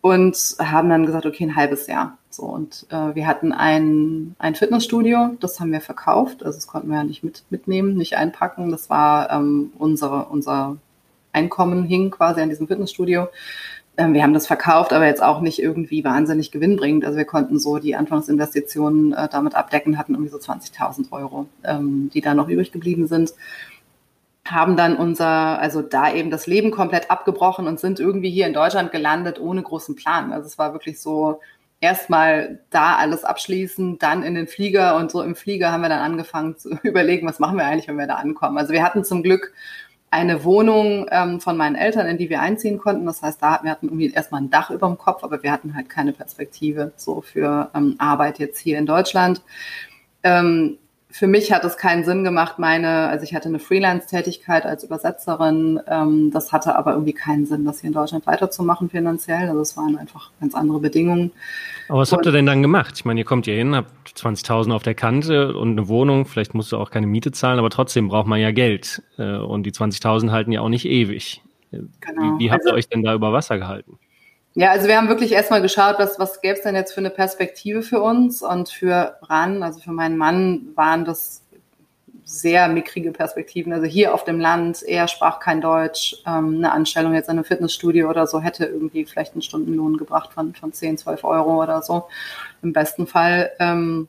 und 0.01 0.37
haben 0.61 0.89
dann 0.89 1.07
gesagt, 1.07 1.27
okay, 1.27 1.45
ein 1.45 1.57
halbes 1.57 1.89
Jahr. 1.89 2.17
So, 2.31 2.45
und 2.45 2.87
äh, 2.91 3.15
wir 3.17 3.27
hatten 3.27 3.53
ein, 3.53 4.37
ein 4.39 4.55
Fitnessstudio, 4.55 5.37
das 5.41 5.59
haben 5.59 5.73
wir 5.73 5.81
verkauft. 5.81 6.45
Also 6.45 6.57
das 6.57 6.69
konnten 6.69 6.89
wir 6.89 6.99
ja 6.99 7.05
nicht 7.05 7.25
mit, 7.25 7.43
mitnehmen, 7.51 7.97
nicht 7.97 8.17
einpacken. 8.17 8.71
Das 8.71 8.89
war 8.89 9.31
ähm, 9.31 9.73
unsere, 9.77 10.27
unser 10.27 10.77
Einkommen 11.39 11.85
hing 11.85 12.11
quasi 12.11 12.41
an 12.41 12.49
diesem 12.49 12.67
Fitnessstudio. 12.67 13.29
Ähm, 13.97 14.15
wir 14.15 14.23
haben 14.23 14.35
das 14.35 14.47
verkauft, 14.47 14.93
aber 14.93 15.07
jetzt 15.07 15.23
auch 15.23 15.41
nicht 15.41 15.61
irgendwie 15.61 16.05
wahnsinnig 16.05 16.51
gewinnbringend. 16.51 17.05
Also 17.05 17.17
wir 17.17 17.25
konnten 17.25 17.59
so 17.59 17.79
die 17.79 17.97
Anfangsinvestitionen 17.97 19.13
äh, 19.13 19.29
damit 19.31 19.55
abdecken, 19.55 19.99
hatten 19.99 20.15
irgendwie 20.15 20.33
so 20.33 20.39
20.000 20.39 21.13
Euro, 21.13 21.47
ähm, 21.65 22.11
die 22.13 22.21
da 22.21 22.35
noch 22.35 22.49
übrig 22.49 22.73
geblieben 22.73 23.07
sind 23.07 23.33
haben 24.47 24.79
dann 24.79 24.97
unser, 24.97 25.61
also 25.61 25.83
da 25.83 26.11
eben 26.11 26.31
das 26.31 26.47
Leben 26.47 26.71
komplett 26.71 27.11
abgebrochen 27.11 27.67
und 27.67 27.79
sind 27.79 28.01
irgendwie 28.01 28.31
hier 28.31 28.47
in 28.47 28.55
Deutschland 28.55 28.93
gelandet 28.93 29.39
ohne 29.39 29.63
großen 29.63 29.95
Plan. 29.95 30.33
Also 30.33 30.47
es 30.47 30.57
war 30.57 30.73
wirklich 30.73 31.03
so, 31.03 31.39
erstmal 31.81 32.59
da 32.71 32.97
alles 32.97 33.25
abschließen, 33.25 33.99
dann 33.99 34.23
in 34.23 34.35
den 34.35 34.49
Flieger 34.49 34.97
und 34.97 35.11
so 35.11 35.23
im 35.23 35.37
Flieger 35.37 35.71
haben 35.71 35.83
wir 35.83 35.89
dann 35.89 36.01
angefangen 36.01 36.57
zu 36.57 36.71
überlegen, 36.83 37.27
was 37.27 37.39
machen 37.39 37.57
wir 37.57 37.65
eigentlich, 37.65 37.89
wenn 37.89 37.99
wir 37.99 38.07
da 38.07 38.17
ankommen. 38.17 38.59
Also 38.59 38.73
wir 38.73 38.83
hatten 38.83 39.05
zum 39.05 39.23
Glück 39.23 39.53
eine 40.11 40.45
Wohnung 40.45 41.07
ähm, 41.11 41.41
von 41.41 41.57
meinen 41.57 41.77
Eltern, 41.77 42.07
in 42.07 42.19
die 42.19 42.31
wir 42.31 42.41
einziehen 42.41 42.79
konnten. 42.79 43.07
Das 43.07 43.23
heißt, 43.23 43.43
da 43.43 43.61
wir 43.63 43.71
hatten 43.71 43.87
irgendwie 43.87 44.13
erstmal 44.13 44.41
ein 44.41 44.51
Dach 44.51 44.71
über 44.71 44.87
dem 44.87 44.97
Kopf, 44.97 45.23
aber 45.23 45.43
wir 45.43 45.53
hatten 45.53 45.75
halt 45.75 45.89
keine 45.89 46.13
Perspektive 46.13 46.93
so 46.97 47.21
für 47.21 47.71
ähm, 47.75 47.97
Arbeit 47.99 48.39
jetzt 48.39 48.59
hier 48.59 48.79
in 48.79 48.87
Deutschland. 48.87 49.43
Ähm, 50.23 50.79
für 51.11 51.27
mich 51.27 51.53
hat 51.53 51.65
es 51.65 51.79
keinen 51.79 52.05
Sinn 52.05 52.23
gemacht, 52.23 52.59
meine, 52.59 53.09
also 53.09 53.25
ich 53.25 53.35
hatte 53.35 53.49
eine 53.49 53.59
Freelance-Tätigkeit 53.59 54.67
als 54.67 54.85
Übersetzerin, 54.85 55.81
ähm, 55.89 56.31
das 56.31 56.53
hatte 56.53 56.77
aber 56.77 56.93
irgendwie 56.93 57.15
keinen 57.15 57.47
Sinn, 57.47 57.65
das 57.65 57.81
hier 57.81 57.89
in 57.89 57.95
Deutschland 57.95 58.27
weiterzumachen 58.27 58.91
finanziell. 58.91 59.49
Also 59.49 59.61
es 59.61 59.77
waren 59.77 59.97
einfach 59.97 60.31
ganz 60.41 60.55
andere 60.55 60.81
Bedingungen. 60.81 61.33
Aber 61.89 62.01
was 62.01 62.13
und, 62.13 62.19
habt 62.19 62.27
ihr 62.27 62.33
denn 62.33 62.45
dann 62.45 62.61
gemacht? 62.61 62.95
Ich 62.97 63.05
meine, 63.07 63.21
ihr 63.21 63.25
kommt 63.25 63.47
hier 63.47 63.55
hin, 63.55 63.75
habt 63.75 64.09
20.000 64.09 64.73
auf 64.73 64.83
der 64.83 64.95
Kante 64.95 65.57
und 65.57 65.73
eine 65.73 65.89
Wohnung, 65.89 66.27
vielleicht 66.27 66.53
musst 66.55 66.73
du 66.73 66.77
auch 66.77 66.91
keine 66.91 67.07
Miete 67.07 67.33
zahlen, 67.33 67.59
aber 67.59 67.71
trotzdem 67.71 68.09
braucht 68.09 68.27
man 68.27 68.41
ja 68.41 68.51
Geld. 68.51 69.03
Äh, 69.17 69.39
und 69.39 69.63
die 69.65 69.73
20.000 69.73 70.31
halten 70.31 70.53
ja 70.53 70.61
auch 70.61 70.69
nicht 70.69 70.85
ewig. 70.85 71.43
Genau. 71.71 72.39
Wie, 72.39 72.45
wie 72.45 72.51
habt 72.51 72.65
ihr 72.65 72.73
also, 72.73 72.77
euch 72.77 72.89
denn 72.89 73.03
da 73.03 73.15
über 73.15 73.33
Wasser 73.33 73.59
gehalten? 73.59 73.99
Ja, 74.59 74.73
also 74.73 74.89
wir 74.89 74.97
haben 74.97 75.09
wirklich 75.09 75.31
erstmal 75.31 75.63
geschaut, 75.63 76.01
was, 76.01 76.19
was 76.19 76.41
gäbe 76.41 76.57
es 76.57 76.63
denn 76.63 76.75
jetzt 76.75 76.93
für 76.93 76.99
eine 76.99 77.11
Perspektive 77.11 77.81
für 77.81 78.03
uns 78.03 78.43
und 78.43 78.69
für 78.69 79.17
Ran, 79.23 79.63
also 79.63 79.79
für 79.79 79.93
meinen 79.93 80.17
Mann 80.17 80.71
waren 80.75 81.05
das 81.05 81.45
sehr 82.25 82.67
mickrige 82.67 83.13
Perspektiven. 83.13 83.73
Also 83.73 83.87
hier 83.87 84.13
auf 84.13 84.25
dem 84.25 84.41
Land, 84.41 84.83
er 84.83 85.07
sprach 85.07 85.39
kein 85.39 85.61
Deutsch, 85.61 86.17
ähm, 86.27 86.57
eine 86.57 86.73
Anstellung 86.73 87.15
jetzt 87.15 87.29
in 87.29 87.37
einem 87.37 87.45
Fitnessstudio 87.45 88.11
oder 88.11 88.27
so 88.27 88.41
hätte 88.41 88.65
irgendwie 88.65 89.05
vielleicht 89.05 89.35
einen 89.35 89.43
Stundenlohn 89.43 89.97
gebracht 89.97 90.33
von, 90.33 90.53
von 90.57 90.73
10, 90.73 90.99
12 90.99 91.23
Euro 91.23 91.63
oder 91.63 91.81
so 91.81 92.09
im 92.61 92.73
besten 92.73 93.07
Fall. 93.07 93.53
Ähm, 93.61 94.09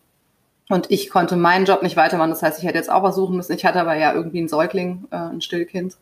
und 0.67 0.89
ich 0.89 1.11
konnte 1.11 1.35
meinen 1.35 1.65
Job 1.65 1.83
nicht 1.83 1.95
weitermachen. 1.95 2.31
Das 2.31 2.41
heißt, 2.41 2.57
ich 2.57 2.65
hätte 2.65 2.79
jetzt 2.79 2.89
auch 2.91 3.03
was 3.03 3.13
suchen 3.13 3.35
müssen. 3.35 3.53
Ich 3.53 3.65
hatte 3.65 3.79
aber 3.79 3.93
ja 3.97 4.15
irgendwie 4.15 4.41
ein 4.41 4.49
Säugling, 4.49 5.05
äh, 5.11 5.15
ein 5.15 5.41
Stillkind 5.41 5.95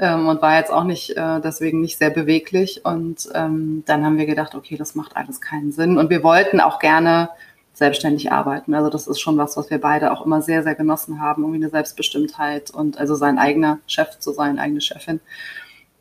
ähm, 0.00 0.26
und 0.28 0.42
war 0.42 0.58
jetzt 0.58 0.72
auch 0.72 0.84
nicht 0.84 1.16
äh, 1.16 1.40
deswegen 1.40 1.80
nicht 1.80 1.98
sehr 1.98 2.10
beweglich. 2.10 2.84
Und 2.84 3.28
ähm, 3.34 3.84
dann 3.86 4.04
haben 4.04 4.18
wir 4.18 4.26
gedacht, 4.26 4.54
okay, 4.54 4.76
das 4.76 4.94
macht 4.94 5.16
alles 5.16 5.40
keinen 5.40 5.72
Sinn. 5.72 5.98
Und 5.98 6.10
wir 6.10 6.22
wollten 6.22 6.60
auch 6.60 6.78
gerne 6.78 7.30
selbstständig 7.74 8.32
arbeiten. 8.32 8.74
Also 8.74 8.90
das 8.90 9.06
ist 9.06 9.20
schon 9.20 9.38
was, 9.38 9.56
was 9.56 9.70
wir 9.70 9.80
beide 9.80 10.12
auch 10.12 10.24
immer 10.24 10.42
sehr, 10.42 10.62
sehr 10.62 10.74
genossen 10.74 11.20
haben, 11.20 11.42
irgendwie 11.42 11.62
eine 11.62 11.70
Selbstbestimmtheit 11.70 12.70
und 12.70 12.98
also 12.98 13.14
sein 13.14 13.38
eigener 13.38 13.78
Chef 13.86 14.18
zu 14.18 14.32
sein, 14.32 14.58
eigene 14.58 14.80
Chefin. 14.80 15.20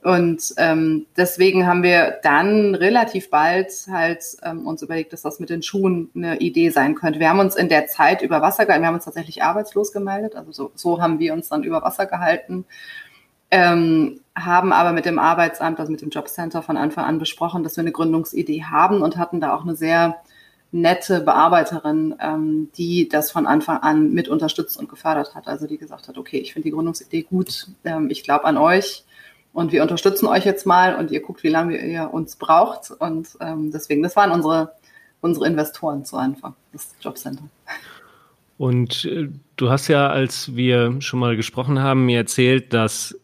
Und 0.02 0.54
ähm, 0.58 1.08
deswegen 1.18 1.68
haben 1.68 1.84
wir 1.84 2.20
dann 2.24 2.74
relativ 2.74 3.30
bald 3.30 3.72
halt 3.92 4.24
ähm, 4.44 4.66
uns 4.66 4.82
überlegt, 4.82 5.12
dass 5.12 5.24
das 5.24 5.42
mit 5.42 5.50
den 5.50 5.62
Schuhen 5.62 6.10
eine 6.16 6.38
Idee 6.40 6.70
sein 6.70 6.96
könnte. 6.96 7.20
Wir 7.20 7.30
haben 7.30 7.40
uns 7.40 7.58
in 7.58 7.68
der 7.68 7.88
Zeit 7.88 8.22
über 8.22 8.42
Wasser 8.42 8.66
gehalten, 8.66 8.84
wir 8.84 8.88
haben 8.88 8.96
uns 8.96 9.06
tatsächlich 9.06 9.44
arbeitslos 9.44 9.92
gemeldet, 9.92 10.38
also 10.38 10.54
so, 10.54 10.72
so 10.74 11.02
haben 11.02 11.20
wir 11.20 11.34
uns 11.34 11.50
dann 11.50 11.64
über 11.64 11.82
Wasser 11.82 12.06
gehalten 12.06 12.66
ähm, 13.52 14.20
haben 14.36 14.72
aber 14.72 14.92
mit 14.92 15.06
dem 15.06 15.20
Arbeitsamt, 15.20 15.80
also 15.80 15.92
mit 15.92 16.02
dem 16.02 16.10
Jobcenter 16.10 16.62
von 16.62 16.78
Anfang 16.78 17.06
an 17.06 17.20
besprochen, 17.20 17.64
dass 17.64 17.76
wir 17.78 17.82
eine 17.82 17.92
Gründungsidee 17.92 18.64
haben 18.64 19.02
und 19.02 19.18
hatten 19.18 19.42
da 19.42 19.54
auch 19.56 19.64
eine 19.64 19.76
sehr 19.76 20.18
nette 20.72 21.22
Bearbeiterin, 21.22 22.16
ähm, 22.20 22.70
die 22.78 23.10
das 23.10 23.32
von 23.32 23.48
Anfang 23.48 23.78
an 23.80 24.12
mit 24.12 24.28
unterstützt 24.28 24.78
und 24.78 24.88
gefördert 24.88 25.34
hat. 25.34 25.48
Also 25.48 25.66
die 25.66 25.78
gesagt 25.78 26.08
hat, 26.08 26.18
okay, 26.18 26.38
ich 26.38 26.54
finde 26.54 26.68
die 26.68 26.74
Gründungsidee 26.74 27.24
gut, 27.24 27.68
ähm, 27.84 28.10
ich 28.12 28.24
glaube 28.24 28.46
an 28.46 28.58
euch 28.58 29.04
und 29.52 29.72
wir 29.72 29.82
unterstützen 29.82 30.28
euch 30.28 30.46
jetzt 30.46 30.68
mal 30.68 30.96
und 30.96 31.12
ihr 31.12 31.22
guckt, 31.22 31.44
wie 31.44 31.50
lange 31.50 31.78
ihr 31.78 32.14
uns 32.14 32.36
braucht. 32.36 32.92
Und 32.92 33.30
ähm, 33.42 33.72
deswegen, 33.72 34.04
das 34.04 34.16
waren 34.16 34.32
unsere, 34.32 34.74
unsere 35.22 35.48
Investoren 35.48 36.06
zu 36.06 36.18
Anfang, 36.18 36.54
das 36.72 36.94
Jobcenter. 37.02 37.44
Und 38.58 39.06
äh, 39.06 39.30
du 39.56 39.70
hast 39.72 39.88
ja, 39.88 40.08
als 40.08 40.56
wir 40.56 41.02
schon 41.02 41.20
mal 41.20 41.36
gesprochen 41.36 41.80
haben, 41.80 42.06
mir 42.06 42.18
erzählt, 42.18 42.74
dass 42.74 43.18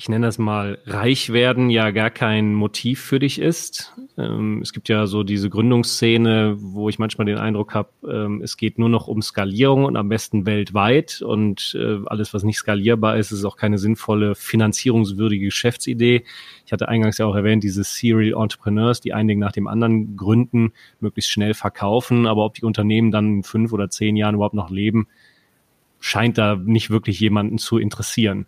ich 0.00 0.08
nenne 0.08 0.24
das 0.24 0.38
mal, 0.38 0.78
reich 0.86 1.30
werden 1.30 1.68
ja 1.68 1.90
gar 1.90 2.08
kein 2.08 2.54
Motiv 2.54 3.02
für 3.02 3.18
dich 3.18 3.38
ist. 3.38 3.94
Ähm, 4.16 4.62
es 4.62 4.72
gibt 4.72 4.88
ja 4.88 5.06
so 5.06 5.24
diese 5.24 5.50
Gründungsszene, 5.50 6.56
wo 6.58 6.88
ich 6.88 6.98
manchmal 6.98 7.26
den 7.26 7.36
Eindruck 7.36 7.74
habe, 7.74 7.90
ähm, 8.10 8.40
es 8.42 8.56
geht 8.56 8.78
nur 8.78 8.88
noch 8.88 9.08
um 9.08 9.20
Skalierung 9.20 9.84
und 9.84 9.98
am 9.98 10.08
besten 10.08 10.46
weltweit 10.46 11.20
und 11.20 11.76
äh, 11.78 11.98
alles, 12.06 12.32
was 12.32 12.44
nicht 12.44 12.56
skalierbar 12.56 13.18
ist, 13.18 13.30
ist 13.30 13.44
auch 13.44 13.58
keine 13.58 13.76
sinnvolle 13.76 14.34
finanzierungswürdige 14.34 15.44
Geschäftsidee. 15.44 16.24
Ich 16.64 16.72
hatte 16.72 16.88
eingangs 16.88 17.18
ja 17.18 17.26
auch 17.26 17.36
erwähnt, 17.36 17.62
diese 17.62 17.84
Serial 17.84 18.42
Entrepreneurs, 18.42 19.02
die 19.02 19.12
ein 19.12 19.28
Ding 19.28 19.38
nach 19.38 19.52
dem 19.52 19.66
anderen 19.66 20.16
gründen, 20.16 20.72
möglichst 21.00 21.30
schnell 21.30 21.52
verkaufen, 21.52 22.26
aber 22.26 22.46
ob 22.46 22.54
die 22.54 22.64
Unternehmen 22.64 23.10
dann 23.10 23.26
in 23.26 23.42
fünf 23.42 23.70
oder 23.70 23.90
zehn 23.90 24.16
Jahren 24.16 24.36
überhaupt 24.36 24.54
noch 24.54 24.70
leben, 24.70 25.08
scheint 26.00 26.38
da 26.38 26.56
nicht 26.56 26.88
wirklich 26.88 27.20
jemanden 27.20 27.58
zu 27.58 27.76
interessieren. 27.76 28.46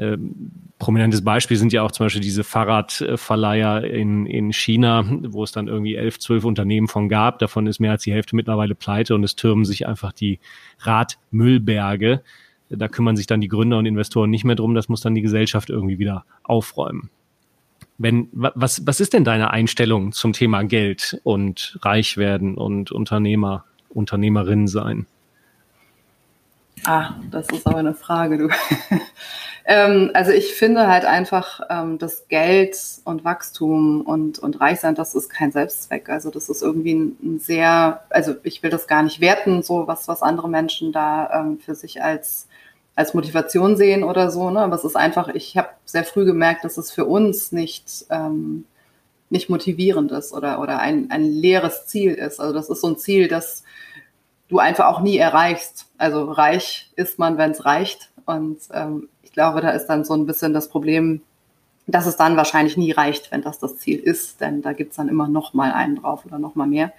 Ähm, 0.00 0.34
prominentes 0.78 1.22
Beispiel 1.22 1.58
sind 1.58 1.74
ja 1.74 1.82
auch 1.82 1.92
zum 1.92 2.06
Beispiel 2.06 2.22
diese 2.22 2.42
Fahrradverleiher 2.42 3.84
in, 3.84 4.24
in 4.24 4.50
China, 4.50 5.04
wo 5.28 5.44
es 5.44 5.52
dann 5.52 5.68
irgendwie 5.68 5.94
elf, 5.94 6.18
zwölf 6.18 6.44
Unternehmen 6.44 6.88
von 6.88 7.10
gab. 7.10 7.38
Davon 7.38 7.66
ist 7.66 7.80
mehr 7.80 7.92
als 7.92 8.04
die 8.04 8.12
Hälfte 8.12 8.34
mittlerweile 8.34 8.74
pleite 8.74 9.14
und 9.14 9.22
es 9.22 9.36
türmen 9.36 9.66
sich 9.66 9.86
einfach 9.86 10.12
die 10.12 10.40
Radmüllberge. 10.78 12.22
Da 12.70 12.88
kümmern 12.88 13.16
sich 13.16 13.26
dann 13.26 13.42
die 13.42 13.48
Gründer 13.48 13.78
und 13.78 13.84
Investoren 13.84 14.30
nicht 14.30 14.44
mehr 14.44 14.56
drum. 14.56 14.74
Das 14.74 14.88
muss 14.88 15.02
dann 15.02 15.14
die 15.14 15.22
Gesellschaft 15.22 15.68
irgendwie 15.68 15.98
wieder 15.98 16.24
aufräumen. 16.44 17.10
Wenn, 17.98 18.28
was, 18.32 18.86
was 18.86 19.00
ist 19.00 19.12
denn 19.12 19.24
deine 19.24 19.50
Einstellung 19.50 20.12
zum 20.12 20.32
Thema 20.32 20.62
Geld 20.62 21.20
und 21.24 21.78
reich 21.82 22.16
werden 22.16 22.54
und 22.54 22.90
Unternehmer, 22.90 23.64
Unternehmerin 23.90 24.66
sein? 24.66 25.06
Ah, 26.86 27.14
das 27.30 27.48
ist 27.50 27.66
aber 27.66 27.78
eine 27.78 27.94
Frage, 27.94 28.38
du. 28.38 28.48
ähm, 29.66 30.10
also 30.14 30.32
ich 30.32 30.54
finde 30.54 30.88
halt 30.88 31.04
einfach, 31.04 31.60
ähm, 31.68 31.98
das 31.98 32.26
Geld 32.28 32.76
und 33.04 33.24
Wachstum 33.24 34.00
und, 34.02 34.38
und 34.38 34.60
Reichsein, 34.60 34.94
das 34.94 35.14
ist 35.14 35.28
kein 35.28 35.52
Selbstzweck. 35.52 36.08
Also 36.08 36.30
das 36.30 36.48
ist 36.48 36.62
irgendwie 36.62 36.94
ein, 36.94 37.16
ein 37.22 37.38
sehr, 37.38 38.04
also 38.08 38.34
ich 38.44 38.62
will 38.62 38.70
das 38.70 38.86
gar 38.86 39.02
nicht 39.02 39.20
werten, 39.20 39.62
so 39.62 39.86
was, 39.86 40.08
was 40.08 40.22
andere 40.22 40.48
Menschen 40.48 40.92
da 40.92 41.30
ähm, 41.40 41.58
für 41.58 41.74
sich 41.74 42.02
als, 42.02 42.48
als 42.94 43.12
Motivation 43.14 43.76
sehen 43.76 44.02
oder 44.02 44.30
so. 44.30 44.50
Ne? 44.50 44.60
Aber 44.60 44.76
es 44.76 44.84
ist 44.84 44.96
einfach, 44.96 45.28
ich 45.28 45.56
habe 45.56 45.68
sehr 45.84 46.04
früh 46.04 46.24
gemerkt, 46.24 46.64
dass 46.64 46.78
es 46.78 46.90
für 46.90 47.04
uns 47.04 47.52
nicht, 47.52 48.06
ähm, 48.08 48.64
nicht 49.28 49.50
motivierend 49.50 50.12
ist 50.12 50.32
oder, 50.32 50.60
oder 50.60 50.80
ein, 50.80 51.10
ein 51.10 51.24
leeres 51.24 51.86
Ziel 51.86 52.14
ist. 52.14 52.40
Also 52.40 52.54
das 52.54 52.70
ist 52.70 52.80
so 52.80 52.88
ein 52.88 52.96
Ziel, 52.96 53.28
das 53.28 53.64
du 54.50 54.58
einfach 54.58 54.86
auch 54.86 55.00
nie 55.00 55.16
erreichst. 55.16 55.86
Also 55.96 56.30
reich 56.30 56.90
ist 56.96 57.18
man, 57.18 57.38
wenn 57.38 57.52
es 57.52 57.64
reicht. 57.64 58.10
Und 58.26 58.58
ähm, 58.72 59.08
ich 59.22 59.32
glaube, 59.32 59.60
da 59.60 59.70
ist 59.70 59.86
dann 59.86 60.04
so 60.04 60.14
ein 60.14 60.26
bisschen 60.26 60.52
das 60.52 60.68
Problem, 60.68 61.22
dass 61.86 62.06
es 62.06 62.16
dann 62.16 62.36
wahrscheinlich 62.36 62.76
nie 62.76 62.92
reicht, 62.92 63.32
wenn 63.32 63.42
das 63.42 63.58
das 63.58 63.78
Ziel 63.78 63.98
ist, 63.98 64.40
denn 64.40 64.60
da 64.62 64.72
gibt's 64.72 64.96
dann 64.96 65.08
immer 65.08 65.28
noch 65.28 65.54
mal 65.54 65.72
einen 65.72 65.96
drauf 65.96 66.26
oder 66.26 66.38
noch 66.38 66.54
mal 66.54 66.66
mehr. 66.66 66.92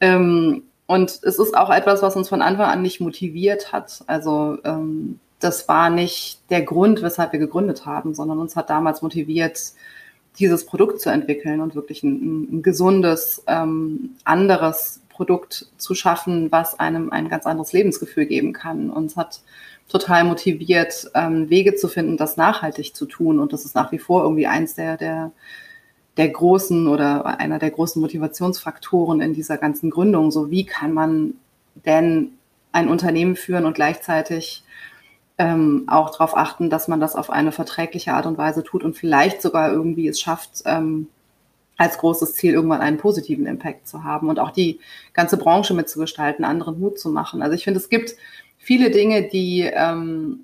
Ähm, 0.00 0.64
und 0.86 1.10
es 1.22 1.38
ist 1.38 1.56
auch 1.56 1.70
etwas, 1.70 2.02
was 2.02 2.16
uns 2.16 2.28
von 2.28 2.42
Anfang 2.42 2.66
an 2.66 2.82
nicht 2.82 3.00
motiviert 3.00 3.72
hat. 3.72 4.02
Also 4.06 4.58
ähm, 4.64 5.20
das 5.38 5.68
war 5.68 5.88
nicht 5.90 6.40
der 6.50 6.62
Grund, 6.62 7.02
weshalb 7.02 7.32
wir 7.32 7.38
gegründet 7.38 7.86
haben, 7.86 8.14
sondern 8.14 8.38
uns 8.38 8.56
hat 8.56 8.70
damals 8.70 9.00
motiviert, 9.00 9.58
dieses 10.38 10.66
Produkt 10.66 11.00
zu 11.00 11.10
entwickeln 11.10 11.60
und 11.60 11.74
wirklich 11.74 12.02
ein, 12.02 12.58
ein 12.58 12.62
gesundes, 12.62 13.42
ähm, 13.46 14.16
anderes 14.24 15.00
Produkt 15.20 15.66
zu 15.76 15.94
schaffen, 15.94 16.50
was 16.50 16.80
einem 16.80 17.10
ein 17.10 17.28
ganz 17.28 17.44
anderes 17.44 17.74
Lebensgefühl 17.74 18.24
geben 18.24 18.54
kann. 18.54 18.88
Uns 18.88 19.18
hat 19.18 19.42
total 19.86 20.24
motiviert, 20.24 21.10
ähm, 21.14 21.50
Wege 21.50 21.74
zu 21.74 21.88
finden, 21.88 22.16
das 22.16 22.38
nachhaltig 22.38 22.96
zu 22.96 23.04
tun. 23.04 23.38
Und 23.38 23.52
das 23.52 23.66
ist 23.66 23.74
nach 23.74 23.92
wie 23.92 23.98
vor 23.98 24.22
irgendwie 24.22 24.46
eins 24.46 24.76
der, 24.76 24.96
der, 24.96 25.30
der 26.16 26.30
großen 26.30 26.88
oder 26.88 27.38
einer 27.38 27.58
der 27.58 27.70
großen 27.70 28.00
Motivationsfaktoren 28.00 29.20
in 29.20 29.34
dieser 29.34 29.58
ganzen 29.58 29.90
Gründung. 29.90 30.30
So 30.30 30.50
wie 30.50 30.64
kann 30.64 30.94
man 30.94 31.34
denn 31.84 32.30
ein 32.72 32.88
Unternehmen 32.88 33.36
führen 33.36 33.66
und 33.66 33.74
gleichzeitig 33.74 34.64
ähm, 35.36 35.84
auch 35.86 36.12
darauf 36.12 36.34
achten, 36.34 36.70
dass 36.70 36.88
man 36.88 36.98
das 36.98 37.14
auf 37.14 37.28
eine 37.28 37.52
verträgliche 37.52 38.14
Art 38.14 38.24
und 38.24 38.38
Weise 38.38 38.64
tut 38.64 38.84
und 38.84 38.96
vielleicht 38.96 39.42
sogar 39.42 39.70
irgendwie 39.70 40.08
es 40.08 40.18
schafft, 40.18 40.62
ähm, 40.64 41.08
als 41.80 41.96
großes 41.96 42.34
Ziel, 42.34 42.52
irgendwann 42.52 42.82
einen 42.82 42.98
positiven 42.98 43.46
Impact 43.46 43.88
zu 43.88 44.04
haben 44.04 44.28
und 44.28 44.38
auch 44.38 44.50
die 44.50 44.80
ganze 45.14 45.38
Branche 45.38 45.72
mitzugestalten, 45.72 46.44
anderen 46.44 46.78
Mut 46.78 47.00
zu 47.00 47.08
machen. 47.08 47.40
Also 47.40 47.54
ich 47.54 47.64
finde, 47.64 47.80
es 47.80 47.88
gibt 47.88 48.16
viele 48.58 48.90
Dinge, 48.90 49.30
die, 49.30 49.62
ähm, 49.62 50.40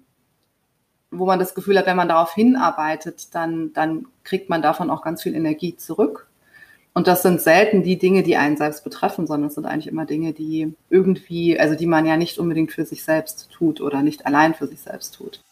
wo 1.11 1.27
man 1.27 1.39
das 1.39 1.55
Gefühl 1.55 1.79
hat, 1.79 1.85
wenn 1.85 1.97
man 1.99 2.09
darauf 2.09 2.33
hinarbeitet, 2.33 3.35
dann, 3.35 3.75
dann 3.75 4.07
kriegt 4.25 4.49
man 4.49 4.63
davon 4.63 4.89
auch 4.89 5.03
ganz 5.03 5.23
viel 5.23 5.35
Energie 5.35 5.77
zurück. 5.77 6.27
Und 6.95 7.07
das 7.07 7.21
sind 7.21 7.43
selten 7.43 7.83
die 7.83 7.99
Dinge, 7.99 8.23
die 8.23 8.39
einen 8.39 8.57
selbst 8.57 8.83
betreffen, 8.83 9.27
sondern 9.27 9.49
es 9.49 9.57
sind 9.57 9.67
eigentlich 9.67 9.89
immer 9.89 10.07
Dinge, 10.07 10.33
die 10.33 10.73
irgendwie, 10.89 11.61
also 11.61 11.75
die 11.75 11.87
man 11.87 12.07
ja 12.07 12.17
nicht 12.17 12.39
unbedingt 12.39 12.73
für 12.73 12.87
sich 12.87 13.05
selbst 13.05 13.51
tut 13.53 13.83
oder 13.83 14.03
nicht 14.03 14.25
allein 14.25 14.55
für 14.55 14.67
sich 14.67 14.81
selbst 14.81 15.17
tut. 15.17 15.43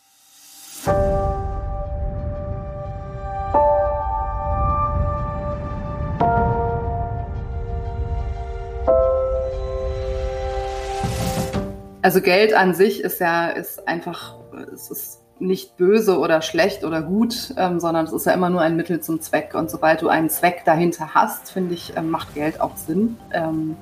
Also 12.04 12.20
Geld 12.20 12.52
an 12.52 12.74
sich 12.74 13.02
ist 13.02 13.18
ja 13.18 13.48
ist 13.48 13.88
einfach, 13.88 14.34
es 14.74 14.90
ist 14.90 15.22
nicht 15.38 15.78
böse 15.78 16.18
oder 16.18 16.42
schlecht 16.42 16.84
oder 16.84 17.00
gut, 17.00 17.54
ähm, 17.56 17.80
sondern 17.80 18.04
es 18.04 18.12
ist 18.12 18.26
ja 18.26 18.32
immer 18.32 18.50
nur 18.50 18.60
ein 18.60 18.76
Mittel 18.76 19.00
zum 19.00 19.22
Zweck. 19.22 19.54
Und 19.54 19.70
sobald 19.70 20.02
du 20.02 20.08
einen 20.08 20.28
Zweck 20.28 20.64
dahinter 20.66 21.14
hast, 21.14 21.50
finde 21.50 21.72
ich, 21.72 21.96
ähm, 21.96 22.10
macht 22.10 22.34
Geld 22.34 22.60
auch 22.60 22.76
Sinn. 22.76 23.16
Ähm, 23.32 23.74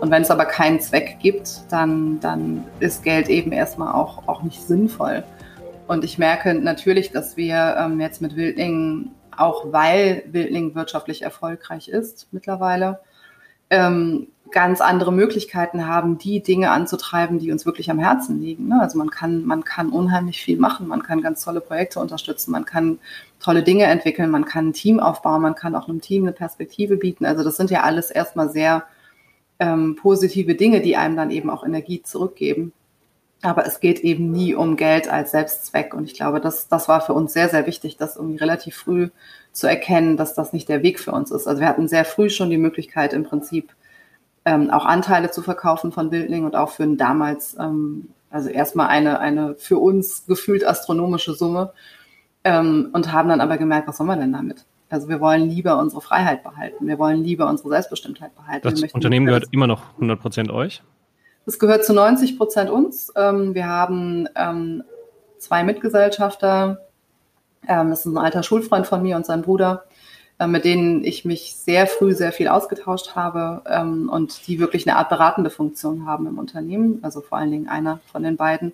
und 0.00 0.12
wenn 0.12 0.22
es 0.22 0.30
aber 0.30 0.44
keinen 0.44 0.78
Zweck 0.78 1.16
gibt, 1.18 1.62
dann, 1.68 2.20
dann 2.20 2.62
ist 2.78 3.02
Geld 3.02 3.28
eben 3.28 3.50
erstmal 3.50 3.92
auch, 3.92 4.28
auch 4.28 4.44
nicht 4.44 4.62
sinnvoll. 4.62 5.24
Und 5.88 6.04
ich 6.04 6.16
merke 6.16 6.54
natürlich, 6.54 7.10
dass 7.10 7.36
wir 7.36 7.74
ähm, 7.76 7.98
jetzt 7.98 8.22
mit 8.22 8.36
Wildling, 8.36 9.10
auch 9.36 9.72
weil 9.72 10.22
Wildling 10.28 10.76
wirtschaftlich 10.76 11.22
erfolgreich 11.22 11.88
ist 11.88 12.28
mittlerweile, 12.30 13.00
ähm, 13.68 14.28
ganz 14.54 14.80
andere 14.80 15.12
Möglichkeiten 15.12 15.86
haben, 15.88 16.16
die 16.16 16.40
Dinge 16.40 16.70
anzutreiben, 16.70 17.40
die 17.40 17.50
uns 17.50 17.66
wirklich 17.66 17.90
am 17.90 17.98
Herzen 17.98 18.40
liegen. 18.40 18.68
Ne? 18.68 18.80
Also 18.80 18.96
man 18.96 19.10
kann, 19.10 19.44
man 19.44 19.64
kann 19.64 19.90
unheimlich 19.90 20.40
viel 20.40 20.58
machen, 20.58 20.86
man 20.86 21.02
kann 21.02 21.20
ganz 21.20 21.44
tolle 21.44 21.60
Projekte 21.60 21.98
unterstützen, 21.98 22.52
man 22.52 22.64
kann 22.64 23.00
tolle 23.40 23.64
Dinge 23.64 23.84
entwickeln, 23.84 24.30
man 24.30 24.44
kann 24.44 24.68
ein 24.68 24.72
Team 24.72 25.00
aufbauen, 25.00 25.42
man 25.42 25.56
kann 25.56 25.74
auch 25.74 25.88
einem 25.88 26.00
Team 26.00 26.22
eine 26.22 26.32
Perspektive 26.32 26.96
bieten. 26.96 27.26
Also 27.26 27.42
das 27.42 27.56
sind 27.56 27.70
ja 27.70 27.82
alles 27.82 28.12
erstmal 28.12 28.48
sehr 28.48 28.84
ähm, 29.58 29.96
positive 29.96 30.54
Dinge, 30.54 30.80
die 30.80 30.96
einem 30.96 31.16
dann 31.16 31.32
eben 31.32 31.50
auch 31.50 31.64
Energie 31.64 32.02
zurückgeben. 32.02 32.72
Aber 33.42 33.66
es 33.66 33.80
geht 33.80 34.00
eben 34.00 34.30
nie 34.30 34.54
um 34.54 34.76
Geld 34.76 35.08
als 35.08 35.32
Selbstzweck. 35.32 35.94
Und 35.94 36.04
ich 36.04 36.14
glaube, 36.14 36.40
das, 36.40 36.68
das 36.68 36.88
war 36.88 37.00
für 37.00 37.12
uns 37.12 37.32
sehr, 37.32 37.48
sehr 37.48 37.66
wichtig, 37.66 37.96
das 37.96 38.16
irgendwie 38.16 38.38
relativ 38.38 38.76
früh 38.76 39.08
zu 39.50 39.66
erkennen, 39.66 40.16
dass 40.16 40.34
das 40.34 40.52
nicht 40.52 40.68
der 40.68 40.84
Weg 40.84 41.00
für 41.00 41.10
uns 41.10 41.32
ist. 41.32 41.48
Also 41.48 41.60
wir 41.60 41.68
hatten 41.68 41.88
sehr 41.88 42.04
früh 42.04 42.30
schon 42.30 42.50
die 42.50 42.56
Möglichkeit, 42.56 43.12
im 43.12 43.24
Prinzip 43.24 43.74
ähm, 44.44 44.70
auch 44.70 44.84
Anteile 44.84 45.30
zu 45.30 45.42
verkaufen 45.42 45.92
von 45.92 46.10
Wildling 46.10 46.44
und 46.44 46.56
auch 46.56 46.70
für 46.70 46.82
ein 46.82 46.96
damals, 46.96 47.56
ähm, 47.58 48.08
also 48.30 48.48
erstmal 48.48 48.88
eine, 48.88 49.20
eine 49.20 49.54
für 49.54 49.78
uns 49.78 50.26
gefühlt 50.26 50.66
astronomische 50.66 51.34
Summe 51.34 51.72
ähm, 52.44 52.90
und 52.92 53.12
haben 53.12 53.28
dann 53.28 53.40
aber 53.40 53.56
gemerkt, 53.56 53.88
was 53.88 53.96
sollen 53.96 54.08
wir 54.08 54.16
denn 54.16 54.32
damit? 54.32 54.66
Also 54.90 55.08
wir 55.08 55.20
wollen 55.20 55.48
lieber 55.48 55.78
unsere 55.78 56.02
Freiheit 56.02 56.44
behalten, 56.44 56.86
wir 56.86 56.98
wollen 56.98 57.24
lieber 57.24 57.48
unsere 57.48 57.70
Selbstbestimmtheit 57.70 58.34
behalten. 58.34 58.68
Das 58.68 58.92
Unternehmen 58.92 59.26
gehört 59.26 59.46
immer 59.50 59.66
noch 59.66 59.94
100 59.94 60.20
Prozent 60.20 60.50
euch? 60.50 60.82
Es 61.46 61.58
gehört 61.58 61.84
zu 61.84 61.92
90 61.92 62.38
Prozent 62.38 62.70
uns. 62.70 63.12
Ähm, 63.16 63.54
wir 63.54 63.66
haben 63.66 64.28
ähm, 64.34 64.82
zwei 65.38 65.64
Mitgesellschafter. 65.64 66.78
Ähm, 67.66 67.90
das 67.90 68.00
ist 68.00 68.12
ein 68.12 68.18
alter 68.18 68.42
Schulfreund 68.42 68.86
von 68.86 69.02
mir 69.02 69.16
und 69.16 69.26
sein 69.26 69.42
Bruder. 69.42 69.84
Äh, 70.40 70.48
mit 70.48 70.64
denen 70.64 71.04
ich 71.04 71.24
mich 71.24 71.54
sehr 71.54 71.86
früh 71.86 72.12
sehr 72.12 72.32
viel 72.32 72.48
ausgetauscht 72.48 73.14
habe 73.14 73.62
ähm, 73.66 74.08
und 74.08 74.48
die 74.48 74.58
wirklich 74.58 74.88
eine 74.88 74.96
Art 74.96 75.08
beratende 75.08 75.48
Funktion 75.48 76.06
haben 76.06 76.26
im 76.26 76.38
Unternehmen, 76.38 76.98
also 77.02 77.20
vor 77.20 77.38
allen 77.38 77.52
Dingen 77.52 77.68
einer 77.68 78.00
von 78.10 78.24
den 78.24 78.36
beiden. 78.36 78.72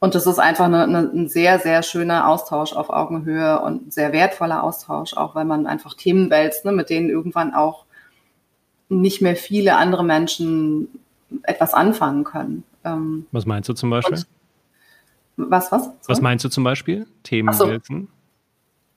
Und 0.00 0.14
das 0.14 0.26
ist 0.26 0.38
einfach 0.38 0.64
eine, 0.64 0.84
eine, 0.84 1.00
ein 1.00 1.28
sehr, 1.28 1.58
sehr 1.58 1.82
schöner 1.82 2.26
Austausch 2.26 2.72
auf 2.72 2.88
Augenhöhe 2.88 3.60
und 3.60 3.92
sehr 3.92 4.12
wertvoller 4.12 4.62
Austausch, 4.62 5.12
auch 5.12 5.34
weil 5.34 5.44
man 5.44 5.66
einfach 5.66 5.92
Themen 5.92 6.30
wälzt, 6.30 6.64
ne, 6.64 6.72
mit 6.72 6.88
denen 6.88 7.10
irgendwann 7.10 7.52
auch 7.52 7.84
nicht 8.88 9.20
mehr 9.20 9.36
viele 9.36 9.76
andere 9.76 10.04
Menschen 10.04 10.88
etwas 11.42 11.74
anfangen 11.74 12.24
können. 12.24 12.64
Ähm, 12.84 13.26
was 13.30 13.44
meinst 13.44 13.68
du 13.68 13.74
zum 13.74 13.90
Beispiel? 13.90 14.22
Was, 15.36 15.70
was? 15.70 15.90
Was 16.06 16.20
meinst 16.22 16.46
du 16.46 16.48
zum 16.48 16.64
Beispiel? 16.64 17.06
Themen 17.24 17.52
so. 17.52 17.68
wälzen? 17.68 18.08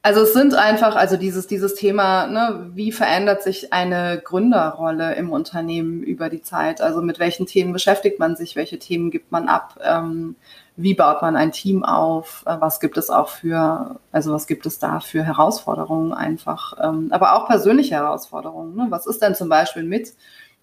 Also 0.04 0.22
es 0.22 0.34
sind 0.34 0.56
einfach, 0.56 0.96
also 0.96 1.16
dieses, 1.16 1.46
dieses 1.46 1.76
Thema, 1.76 2.26
ne, 2.26 2.72
wie 2.74 2.92
verändert 2.92 3.44
sich 3.44 3.72
eine 3.72 4.20
Gründerrolle 4.24 5.14
im 5.14 5.32
Unternehmen 5.32 6.02
über 6.02 6.30
die 6.30 6.42
Zeit? 6.42 6.82
Also 6.82 7.04
mit 7.04 7.20
welchen 7.20 7.46
Themen 7.46 7.72
beschäftigt 7.72 8.18
man 8.18 8.36
sich, 8.36 8.56
welche 8.56 8.80
Themen 8.80 9.12
gibt 9.12 9.32
man 9.32 9.48
ab? 9.48 9.80
Ähm, 9.84 10.36
wie 10.76 10.96
baut 10.96 11.22
man 11.22 11.36
ein 11.36 11.52
Team 11.52 11.84
auf, 11.86 12.44
äh, 12.48 12.56
was 12.60 12.80
gibt 12.80 12.98
es 12.98 13.12
auch 13.12 13.30
für, 13.30 14.00
also 14.12 14.34
was 14.34 14.48
gibt 14.48 14.66
es 14.66 14.80
da 14.80 15.02
für 15.02 15.24
Herausforderungen 15.24 16.14
einfach, 16.14 16.74
ähm, 16.82 17.10
aber 17.12 17.36
auch 17.36 17.46
persönliche 17.48 17.94
Herausforderungen. 17.96 18.76
Ne? 18.76 18.88
Was 18.90 19.06
ist 19.06 19.22
denn 19.22 19.36
zum 19.36 19.50
Beispiel 19.50 19.84
mit 19.84 20.14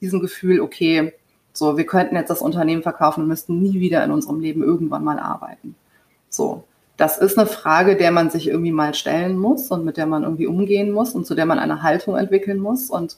diesem 0.01 0.21
Gefühl, 0.21 0.61
okay, 0.61 1.13
so, 1.53 1.77
wir 1.77 1.87
könnten 1.87 2.17
jetzt 2.17 2.31
das 2.31 2.43
Unternehmen 2.43 2.83
verkaufen 2.83 3.23
und 3.23 3.29
müssten 3.29 3.61
nie 3.61 3.81
wieder 3.81 4.05
in 4.05 4.11
unserem 4.11 4.41
Leben 4.41 4.63
irgendwann 4.63 5.05
mal 5.05 5.19
arbeiten. 5.19 5.75
So, 6.29 6.65
das 6.99 7.17
ist 7.17 7.39
eine 7.39 7.47
Frage, 7.47 7.97
der 7.97 8.11
man 8.11 8.29
sich 8.29 8.49
irgendwie 8.49 8.73
mal 8.73 8.93
stellen 8.93 9.39
muss 9.39 9.71
und 9.71 9.85
mit 9.85 9.97
der 9.97 10.07
man 10.07 10.25
irgendwie 10.25 10.49
umgehen 10.49 10.91
muss 10.91 11.15
und 11.15 11.27
zu 11.27 11.37
der 11.37 11.47
man 11.47 11.61
eine 11.61 11.83
Haltung 11.83 12.17
entwickeln 12.17 12.59
muss. 12.59 12.91
Und 12.91 13.17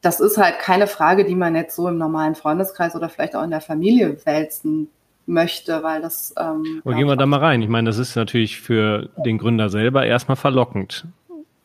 das 0.00 0.20
ist 0.20 0.38
halt 0.38 0.58
keine 0.58 0.86
Frage, 0.86 1.26
die 1.26 1.34
man 1.34 1.54
jetzt 1.54 1.76
so 1.76 1.86
im 1.86 1.98
normalen 1.98 2.34
Freundeskreis 2.34 2.96
oder 2.96 3.10
vielleicht 3.10 3.36
auch 3.36 3.44
in 3.44 3.50
der 3.50 3.60
Familie 3.60 4.16
wälzen 4.24 4.88
möchte, 5.26 5.82
weil 5.82 6.00
das. 6.00 6.34
Ähm, 6.38 6.80
Aber 6.82 6.94
gehen 6.94 7.06
wir 7.06 7.16
da 7.16 7.26
mal 7.26 7.40
rein. 7.40 7.60
Ich 7.60 7.68
meine, 7.68 7.90
das 7.90 7.98
ist 7.98 8.16
natürlich 8.16 8.58
für 8.58 9.10
den 9.24 9.36
Gründer 9.36 9.68
selber 9.68 10.06
erstmal 10.06 10.36
verlockend, 10.36 11.06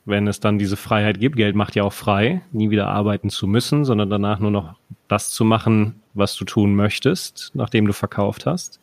wenn 0.03 0.27
es 0.27 0.41
dann 0.41 0.59
diese 0.59 0.75
Freiheit 0.75 1.21
gibt. 1.21 1.37
Geld 1.37 1.55
macht 1.55 1.73
ja 1.73 1.83
auch 1.83 1.93
frei, 1.93 2.41
nie 2.51 2.69
wieder 2.69 2.87
arbeiten 2.89 3.29
zu 3.29 3.47
müssen, 3.47 3.85
sondern 3.85 4.09
danach 4.09 4.39
nur 4.39 4.51
noch 4.51 4.75
das 5.07 5.29
zu 5.29 5.45
machen, 5.45 6.01
was 6.13 6.35
du 6.35 6.43
tun 6.43 6.75
möchtest, 6.75 7.51
nachdem 7.53 7.87
du 7.87 7.93
verkauft 7.93 8.45
hast. 8.45 8.81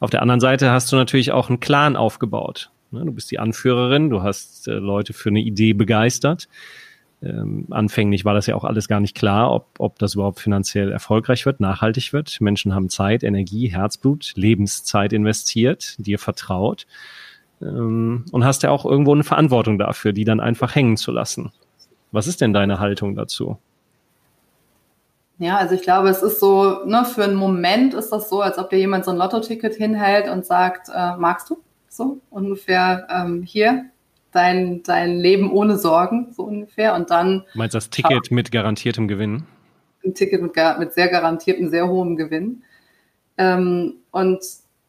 Auf 0.00 0.10
der 0.10 0.22
anderen 0.22 0.40
Seite 0.40 0.70
hast 0.70 0.90
du 0.90 0.96
natürlich 0.96 1.30
auch 1.30 1.48
einen 1.48 1.60
Clan 1.60 1.94
aufgebaut. 1.94 2.70
Ne, 2.90 3.04
du 3.04 3.12
bist 3.12 3.30
die 3.30 3.38
Anführerin, 3.38 4.10
du 4.10 4.22
hast 4.22 4.66
äh, 4.66 4.72
Leute 4.72 5.12
für 5.12 5.28
eine 5.28 5.40
Idee 5.40 5.72
begeistert 5.72 6.48
ähm, 7.22 7.66
anfänglich 7.70 8.24
war 8.24 8.34
das 8.34 8.46
ja 8.46 8.54
auch 8.54 8.64
alles 8.64 8.88
gar 8.88 9.00
nicht 9.00 9.14
klar, 9.14 9.52
ob, 9.52 9.66
ob 9.78 9.98
das 9.98 10.14
überhaupt 10.14 10.40
finanziell 10.40 10.90
erfolgreich 10.90 11.44
wird, 11.44 11.60
nachhaltig 11.60 12.12
wird. 12.12 12.40
Menschen 12.40 12.74
haben 12.74 12.88
Zeit, 12.88 13.22
Energie, 13.22 13.68
Herzblut, 13.68 14.32
Lebenszeit 14.36 15.12
investiert, 15.12 15.96
dir 15.98 16.18
vertraut 16.18 16.86
ähm, 17.60 18.24
und 18.32 18.44
hast 18.44 18.62
ja 18.62 18.70
auch 18.70 18.86
irgendwo 18.86 19.12
eine 19.12 19.24
Verantwortung 19.24 19.78
dafür, 19.78 20.12
die 20.12 20.24
dann 20.24 20.40
einfach 20.40 20.74
hängen 20.74 20.96
zu 20.96 21.12
lassen. 21.12 21.52
Was 22.10 22.26
ist 22.26 22.40
denn 22.40 22.54
deine 22.54 22.80
Haltung 22.80 23.14
dazu? 23.14 23.58
Ja, 25.40 25.56
also 25.56 25.74
ich 25.74 25.80
glaube, 25.80 26.10
es 26.10 26.22
ist 26.22 26.38
so, 26.38 26.84
ne, 26.84 27.06
für 27.06 27.24
einen 27.24 27.34
Moment 27.34 27.94
ist 27.94 28.10
das 28.10 28.28
so, 28.28 28.42
als 28.42 28.58
ob 28.58 28.68
dir 28.68 28.78
jemand 28.78 29.06
so 29.06 29.10
ein 29.10 29.16
Lotto-Ticket 29.16 29.74
hinhält 29.74 30.28
und 30.28 30.44
sagt, 30.44 30.90
äh, 30.94 31.16
magst 31.16 31.48
du? 31.48 31.62
So 31.88 32.20
ungefähr 32.28 33.08
ähm, 33.10 33.42
hier, 33.42 33.86
dein, 34.32 34.82
dein 34.82 35.18
Leben 35.18 35.50
ohne 35.50 35.78
Sorgen, 35.78 36.30
so 36.36 36.42
ungefähr. 36.42 36.94
Und 36.94 37.10
dann. 37.10 37.46
Du 37.52 37.58
meinst 37.58 37.74
das 37.74 37.88
Ticket 37.88 38.30
mit 38.30 38.52
garantiertem 38.52 39.08
Gewinn? 39.08 39.44
Ein 40.04 40.14
Ticket 40.14 40.42
mit, 40.42 40.52
mit 40.78 40.92
sehr 40.92 41.08
garantiertem, 41.08 41.70
sehr 41.70 41.88
hohem 41.88 42.16
Gewinn. 42.16 42.62
Ähm, 43.38 43.94
und 44.10 44.40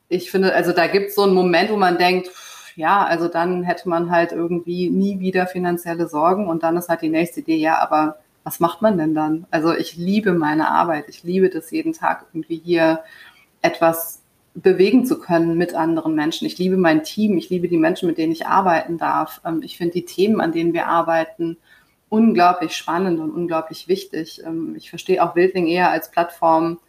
ich 0.09 0.31
finde, 0.31 0.53
also 0.53 0.73
da 0.73 0.87
gibt 0.87 1.11
es 1.11 1.15
so 1.15 1.23
einen 1.23 1.33
Moment, 1.33 1.71
wo 1.71 1.77
man 1.77 1.97
denkt, 1.97 2.29
ja, 2.75 3.05
also 3.05 3.29
dann 3.29 3.63
hätte 3.63 3.87
man 3.87 4.11
halt 4.11 4.33
irgendwie 4.33 4.89
nie 4.89 5.21
wieder 5.21 5.47
finanzielle 5.47 6.09
Sorgen 6.09 6.49
und 6.49 6.61
dann 6.63 6.75
ist 6.75 6.89
halt 6.89 7.01
die 7.01 7.09
nächste 7.09 7.39
Idee, 7.39 7.55
ja, 7.55 7.79
aber 7.79 8.17
was 8.43 8.59
macht 8.59 8.81
man 8.81 8.97
denn 8.97 9.13
dann? 9.13 9.45
Also 9.51 9.73
ich 9.73 9.97
liebe 9.97 10.33
meine 10.33 10.69
Arbeit, 10.69 11.05
ich 11.09 11.23
liebe 11.23 11.49
das 11.49 11.71
jeden 11.71 11.93
Tag 11.93 12.25
irgendwie 12.31 12.61
hier 12.63 13.03
etwas 13.61 14.21
bewegen 14.53 15.05
zu 15.05 15.19
können 15.19 15.57
mit 15.57 15.75
anderen 15.75 16.15
Menschen. 16.15 16.45
Ich 16.45 16.57
liebe 16.57 16.77
mein 16.77 17.03
Team, 17.03 17.37
ich 17.37 17.49
liebe 17.49 17.67
die 17.67 17.77
Menschen, 17.77 18.07
mit 18.07 18.17
denen 18.17 18.33
ich 18.33 18.47
arbeiten 18.47 18.97
darf. 18.97 19.41
Ähm, 19.45 19.61
ich 19.63 19.77
finde 19.77 19.93
die 19.93 20.05
Themen, 20.05 20.41
an 20.41 20.51
denen 20.51 20.73
wir 20.73 20.87
arbeiten, 20.87 21.57
unglaublich 22.09 22.75
spannend 22.75 23.19
und 23.19 23.31
unglaublich 23.31 23.87
wichtig. 23.87 24.41
Ähm, 24.45 24.75
ich 24.75 24.89
verstehe 24.89 25.23
auch 25.23 25.35
Wildling 25.35 25.67
eher 25.67 25.91
als 25.91 26.11
Plattform, 26.11 26.79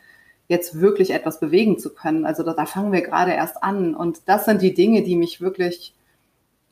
jetzt 0.48 0.80
wirklich 0.80 1.10
etwas 1.12 1.38
bewegen 1.40 1.78
zu 1.78 1.94
können. 1.94 2.26
Also 2.26 2.42
da, 2.42 2.52
da 2.52 2.66
fangen 2.66 2.92
wir 2.92 3.02
gerade 3.02 3.32
erst 3.32 3.62
an. 3.62 3.94
Und 3.94 4.22
das 4.26 4.44
sind 4.44 4.60
die 4.60 4.74
Dinge, 4.74 5.02
die 5.02 5.16
mich 5.16 5.40
wirklich, 5.40 5.94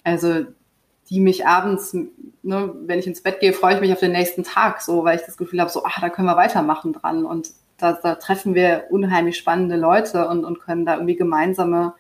also 0.02 0.44
die 1.10 1.20
mich 1.20 1.46
abends, 1.46 1.92
ne, 1.92 2.74
wenn 2.86 2.98
ich 2.98 3.06
ins 3.06 3.22
Bett 3.22 3.40
gehe, 3.40 3.52
freue 3.52 3.74
ich 3.74 3.80
mich 3.80 3.92
auf 3.92 3.98
den 3.98 4.12
nächsten 4.12 4.44
Tag, 4.44 4.80
so, 4.80 5.04
weil 5.04 5.18
ich 5.18 5.26
das 5.26 5.36
Gefühl 5.36 5.60
habe, 5.60 5.70
so, 5.70 5.84
ach, 5.84 6.00
da 6.00 6.08
können 6.08 6.28
wir 6.28 6.36
weitermachen 6.36 6.92
dran. 6.92 7.26
Und 7.26 7.50
da, 7.78 7.92
da 7.94 8.14
treffen 8.14 8.54
wir 8.54 8.84
unheimlich 8.90 9.36
spannende 9.36 9.76
Leute 9.76 10.28
und, 10.28 10.44
und 10.44 10.60
können 10.60 10.86
da 10.86 10.94
irgendwie 10.94 11.16
gemeinsame 11.16 11.94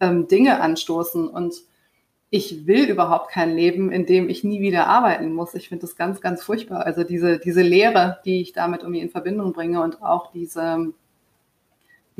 ähm, 0.00 0.26
Dinge 0.26 0.60
anstoßen. 0.60 1.28
Und 1.28 1.54
ich 2.30 2.66
will 2.66 2.88
überhaupt 2.88 3.30
kein 3.30 3.54
Leben, 3.54 3.92
in 3.92 4.04
dem 4.04 4.28
ich 4.28 4.42
nie 4.42 4.60
wieder 4.60 4.88
arbeiten 4.88 5.32
muss. 5.32 5.54
Ich 5.54 5.68
finde 5.68 5.82
das 5.82 5.94
ganz, 5.94 6.20
ganz 6.20 6.42
furchtbar. 6.42 6.84
Also 6.84 7.04
diese, 7.04 7.38
diese 7.38 7.62
Lehre, 7.62 8.18
die 8.24 8.40
ich 8.40 8.52
damit 8.52 8.82
irgendwie 8.82 9.00
in 9.00 9.10
Verbindung 9.10 9.52
bringe 9.52 9.80
und 9.80 10.02
auch 10.02 10.32
diese, 10.32 10.92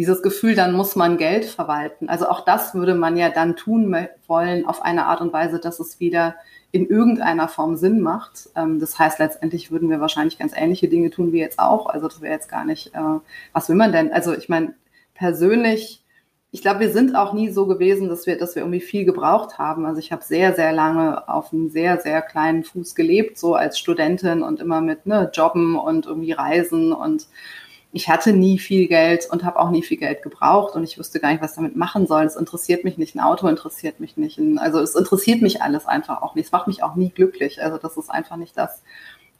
dieses 0.00 0.22
Gefühl, 0.22 0.54
dann 0.54 0.72
muss 0.72 0.96
man 0.96 1.18
Geld 1.18 1.44
verwalten. 1.44 2.08
Also 2.08 2.26
auch 2.26 2.42
das 2.42 2.74
würde 2.74 2.94
man 2.94 3.18
ja 3.18 3.28
dann 3.28 3.54
tun 3.54 3.94
wollen 4.26 4.64
auf 4.64 4.80
eine 4.80 5.04
Art 5.04 5.20
und 5.20 5.34
Weise, 5.34 5.58
dass 5.58 5.78
es 5.78 6.00
wieder 6.00 6.36
in 6.72 6.86
irgendeiner 6.86 7.48
Form 7.48 7.76
Sinn 7.76 8.00
macht. 8.00 8.48
Ähm, 8.56 8.80
das 8.80 8.98
heißt, 8.98 9.18
letztendlich 9.18 9.70
würden 9.70 9.90
wir 9.90 10.00
wahrscheinlich 10.00 10.38
ganz 10.38 10.54
ähnliche 10.56 10.88
Dinge 10.88 11.10
tun 11.10 11.34
wie 11.34 11.40
jetzt 11.40 11.58
auch. 11.58 11.84
Also 11.84 12.08
das 12.08 12.22
wäre 12.22 12.32
jetzt 12.32 12.48
gar 12.48 12.64
nicht, 12.64 12.94
äh, 12.94 13.18
was 13.52 13.68
will 13.68 13.76
man 13.76 13.92
denn? 13.92 14.10
Also 14.10 14.32
ich 14.32 14.48
meine, 14.48 14.72
persönlich, 15.12 16.02
ich 16.50 16.62
glaube, 16.62 16.80
wir 16.80 16.90
sind 16.92 17.14
auch 17.14 17.34
nie 17.34 17.50
so 17.50 17.66
gewesen, 17.66 18.08
dass 18.08 18.26
wir, 18.26 18.38
dass 18.38 18.54
wir 18.54 18.62
irgendwie 18.62 18.80
viel 18.80 19.04
gebraucht 19.04 19.58
haben. 19.58 19.84
Also 19.84 19.98
ich 19.98 20.12
habe 20.12 20.24
sehr, 20.24 20.54
sehr 20.54 20.72
lange 20.72 21.28
auf 21.28 21.52
einem 21.52 21.68
sehr, 21.68 22.00
sehr 22.00 22.22
kleinen 22.22 22.64
Fuß 22.64 22.94
gelebt, 22.94 23.36
so 23.36 23.54
als 23.54 23.78
Studentin 23.78 24.42
und 24.42 24.60
immer 24.60 24.80
mit 24.80 25.04
ne, 25.04 25.30
Jobben 25.30 25.76
und 25.78 26.06
irgendwie 26.06 26.32
Reisen 26.32 26.94
und 26.94 27.26
ich 27.92 28.08
hatte 28.08 28.32
nie 28.32 28.58
viel 28.58 28.86
Geld 28.86 29.26
und 29.30 29.44
habe 29.44 29.58
auch 29.58 29.70
nie 29.70 29.82
viel 29.82 29.96
Geld 29.96 30.22
gebraucht 30.22 30.76
und 30.76 30.84
ich 30.84 30.98
wusste 30.98 31.18
gar 31.18 31.32
nicht, 31.32 31.42
was 31.42 31.54
damit 31.54 31.74
machen 31.74 32.06
soll. 32.06 32.24
Es 32.24 32.36
interessiert 32.36 32.84
mich 32.84 32.98
nicht, 32.98 33.16
ein 33.16 33.20
Auto 33.20 33.48
interessiert 33.48 33.98
mich 33.98 34.16
nicht. 34.16 34.40
Also 34.58 34.78
es 34.80 34.94
interessiert 34.94 35.42
mich 35.42 35.60
alles 35.60 35.86
einfach 35.86 36.22
auch 36.22 36.34
nicht. 36.34 36.46
Es 36.46 36.52
macht 36.52 36.68
mich 36.68 36.82
auch 36.82 36.94
nie 36.94 37.10
glücklich. 37.10 37.60
Also 37.62 37.78
das 37.78 37.96
ist 37.96 38.08
einfach 38.08 38.36
nicht 38.36 38.56
das, 38.56 38.82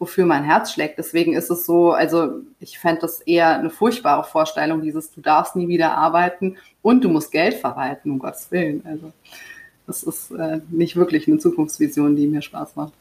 wofür 0.00 0.26
mein 0.26 0.42
Herz 0.42 0.72
schlägt. 0.72 0.98
Deswegen 0.98 1.34
ist 1.34 1.50
es 1.50 1.64
so, 1.64 1.92
also 1.92 2.40
ich 2.58 2.78
fände 2.80 3.02
das 3.02 3.20
eher 3.20 3.56
eine 3.56 3.70
furchtbare 3.70 4.24
Vorstellung, 4.24 4.82
dieses 4.82 5.12
du 5.12 5.20
darfst 5.20 5.54
nie 5.54 5.68
wieder 5.68 5.92
arbeiten 5.92 6.56
und 6.82 7.04
du 7.04 7.08
musst 7.08 7.30
Geld 7.30 7.54
verwalten, 7.54 8.10
um 8.10 8.18
Gottes 8.18 8.50
Willen. 8.50 8.82
Also 8.84 9.12
das 9.86 10.02
ist 10.02 10.32
äh, 10.32 10.60
nicht 10.70 10.96
wirklich 10.96 11.28
eine 11.28 11.38
Zukunftsvision, 11.38 12.16
die 12.16 12.26
mir 12.26 12.42
Spaß 12.42 12.74
macht. 12.74 12.94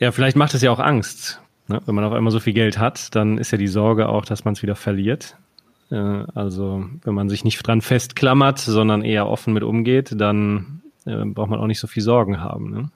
Ja, 0.00 0.10
vielleicht 0.10 0.36
macht 0.36 0.54
es 0.54 0.62
ja 0.62 0.72
auch 0.72 0.80
Angst, 0.80 1.40
Ne? 1.72 1.80
Wenn 1.86 1.94
man 1.94 2.04
auf 2.04 2.12
einmal 2.12 2.30
so 2.30 2.40
viel 2.40 2.52
Geld 2.52 2.78
hat, 2.78 3.14
dann 3.14 3.38
ist 3.38 3.50
ja 3.50 3.58
die 3.58 3.68
Sorge 3.68 4.08
auch, 4.08 4.24
dass 4.24 4.44
man 4.44 4.52
es 4.54 4.62
wieder 4.62 4.76
verliert. 4.76 5.36
Äh, 5.90 5.96
also 6.34 6.84
wenn 7.02 7.14
man 7.14 7.28
sich 7.28 7.44
nicht 7.44 7.66
dran 7.66 7.80
festklammert, 7.80 8.58
sondern 8.58 9.02
eher 9.02 9.28
offen 9.28 9.54
mit 9.54 9.62
umgeht, 9.62 10.14
dann 10.20 10.82
äh, 11.06 11.24
braucht 11.24 11.50
man 11.50 11.60
auch 11.60 11.66
nicht 11.66 11.80
so 11.80 11.86
viel 11.86 12.02
Sorgen 12.02 12.40
haben. 12.40 12.70
Ne? 12.70 12.90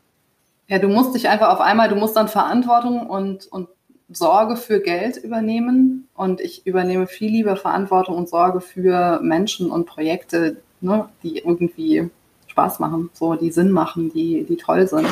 Ja, 0.68 0.78
du 0.78 0.88
musst 0.88 1.14
dich 1.14 1.28
einfach 1.28 1.48
auf 1.48 1.60
einmal, 1.60 1.88
du 1.88 1.96
musst 1.96 2.16
dann 2.16 2.28
Verantwortung 2.28 3.06
und, 3.06 3.46
und 3.46 3.68
Sorge 4.10 4.56
für 4.56 4.80
Geld 4.80 5.16
übernehmen. 5.16 6.08
Und 6.14 6.40
ich 6.40 6.66
übernehme 6.66 7.06
viel 7.06 7.30
lieber 7.30 7.56
Verantwortung 7.56 8.16
und 8.16 8.28
Sorge 8.28 8.60
für 8.60 9.20
Menschen 9.22 9.70
und 9.70 9.86
Projekte, 9.86 10.58
ne, 10.80 11.08
die 11.22 11.38
irgendwie 11.38 12.10
Spaß 12.48 12.78
machen, 12.78 13.10
so 13.12 13.34
die 13.34 13.50
Sinn 13.50 13.70
machen, 13.70 14.10
die, 14.12 14.44
die 14.44 14.56
toll 14.56 14.86
sind. 14.86 15.06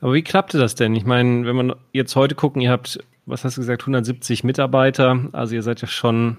Aber 0.00 0.14
wie 0.14 0.22
klappte 0.22 0.58
das 0.58 0.74
denn? 0.74 0.94
Ich 0.94 1.04
meine, 1.04 1.44
wenn 1.46 1.56
man 1.56 1.74
jetzt 1.92 2.14
heute 2.14 2.34
gucken, 2.34 2.62
ihr 2.62 2.70
habt, 2.70 2.98
was 3.26 3.44
hast 3.44 3.56
du 3.56 3.60
gesagt, 3.60 3.82
170 3.82 4.44
Mitarbeiter, 4.44 5.28
also 5.32 5.54
ihr 5.54 5.62
seid 5.62 5.82
ja 5.82 5.88
schon 5.88 6.38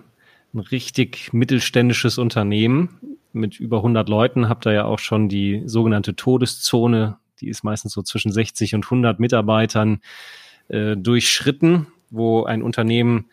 ein 0.53 0.59
richtig 0.59 1.33
mittelständisches 1.33 2.17
Unternehmen 2.17 3.19
mit 3.33 3.59
über 3.59 3.77
100 3.77 4.07
Leuten, 4.09 4.49
habt 4.49 4.65
da 4.65 4.71
ja 4.71 4.85
auch 4.85 4.99
schon 4.99 5.29
die 5.29 5.63
sogenannte 5.65 6.15
Todeszone, 6.15 7.17
die 7.41 7.49
ist 7.49 7.63
meistens 7.63 7.93
so 7.93 8.01
zwischen 8.01 8.31
60 8.31 8.75
und 8.75 8.85
100 8.85 9.19
Mitarbeitern 9.19 10.01
äh, 10.69 10.95
durchschritten, 10.95 11.87
wo 12.09 12.43
ein 12.45 12.63
Unternehmen 12.63 13.25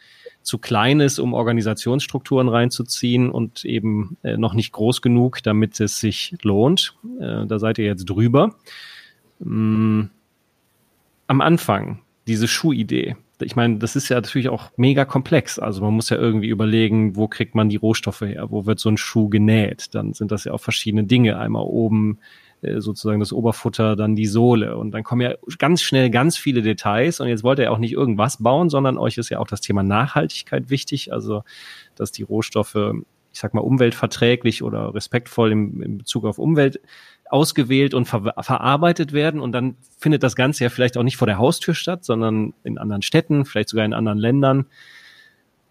zu 0.42 0.58
klein 0.58 1.00
ist, 1.00 1.18
um 1.18 1.34
Organisationsstrukturen 1.34 2.48
reinzuziehen 2.48 3.30
und 3.30 3.64
eben 3.64 4.16
äh, 4.22 4.36
noch 4.36 4.54
nicht 4.54 4.72
groß 4.72 5.02
genug, 5.02 5.42
damit 5.42 5.80
es 5.80 5.98
sich 5.98 6.36
lohnt. 6.42 6.94
Äh, 7.20 7.46
da 7.46 7.58
seid 7.58 7.78
ihr 7.78 7.86
jetzt 7.86 8.04
drüber. 8.04 8.54
Mm, 9.40 10.04
am 11.26 11.40
Anfang, 11.40 12.00
diese 12.26 12.48
Schuhidee, 12.48 13.16
ich 13.42 13.54
meine, 13.54 13.78
das 13.78 13.96
ist 13.96 14.08
ja 14.08 14.16
natürlich 14.16 14.48
auch 14.48 14.70
mega 14.76 15.04
komplex. 15.04 15.58
Also 15.58 15.82
man 15.82 15.94
muss 15.94 16.08
ja 16.08 16.16
irgendwie 16.16 16.48
überlegen, 16.48 17.16
wo 17.16 17.28
kriegt 17.28 17.54
man 17.54 17.68
die 17.68 17.76
Rohstoffe 17.76 18.22
her, 18.22 18.46
wo 18.50 18.64
wird 18.64 18.80
so 18.80 18.88
ein 18.88 18.96
Schuh 18.96 19.28
genäht. 19.28 19.94
Dann 19.94 20.14
sind 20.14 20.32
das 20.32 20.44
ja 20.44 20.52
auch 20.52 20.60
verschiedene 20.60 21.04
Dinge. 21.04 21.38
Einmal 21.38 21.64
oben 21.64 22.18
äh, 22.62 22.80
sozusagen 22.80 23.20
das 23.20 23.34
Oberfutter, 23.34 23.94
dann 23.94 24.16
die 24.16 24.26
Sohle. 24.26 24.78
Und 24.78 24.92
dann 24.92 25.04
kommen 25.04 25.20
ja 25.20 25.34
ganz 25.58 25.82
schnell 25.82 26.08
ganz 26.08 26.38
viele 26.38 26.62
Details. 26.62 27.20
Und 27.20 27.28
jetzt 27.28 27.44
wollt 27.44 27.58
ihr 27.58 27.70
auch 27.72 27.78
nicht 27.78 27.92
irgendwas 27.92 28.42
bauen, 28.42 28.70
sondern 28.70 28.96
euch 28.96 29.18
ist 29.18 29.28
ja 29.28 29.38
auch 29.38 29.48
das 29.48 29.60
Thema 29.60 29.82
Nachhaltigkeit 29.82 30.70
wichtig. 30.70 31.12
Also, 31.12 31.42
dass 31.94 32.12
die 32.12 32.22
Rohstoffe, 32.22 32.94
ich 33.32 33.38
sag 33.38 33.52
mal, 33.52 33.60
umweltverträglich 33.60 34.62
oder 34.62 34.94
respektvoll 34.94 35.52
im, 35.52 35.82
in 35.82 35.98
Bezug 35.98 36.24
auf 36.24 36.38
Umwelt 36.38 36.80
ausgewählt 37.30 37.94
und 37.94 38.06
ver 38.06 38.34
verarbeitet 38.40 39.12
werden 39.12 39.40
und 39.40 39.52
dann 39.52 39.76
findet 39.98 40.22
das 40.22 40.36
Ganze 40.36 40.64
ja 40.64 40.70
vielleicht 40.70 40.96
auch 40.96 41.02
nicht 41.02 41.16
vor 41.16 41.26
der 41.26 41.38
Haustür 41.38 41.74
statt, 41.74 42.04
sondern 42.04 42.54
in 42.64 42.78
anderen 42.78 43.02
Städten, 43.02 43.44
vielleicht 43.44 43.68
sogar 43.68 43.84
in 43.84 43.94
anderen 43.94 44.18
Ländern. 44.18 44.66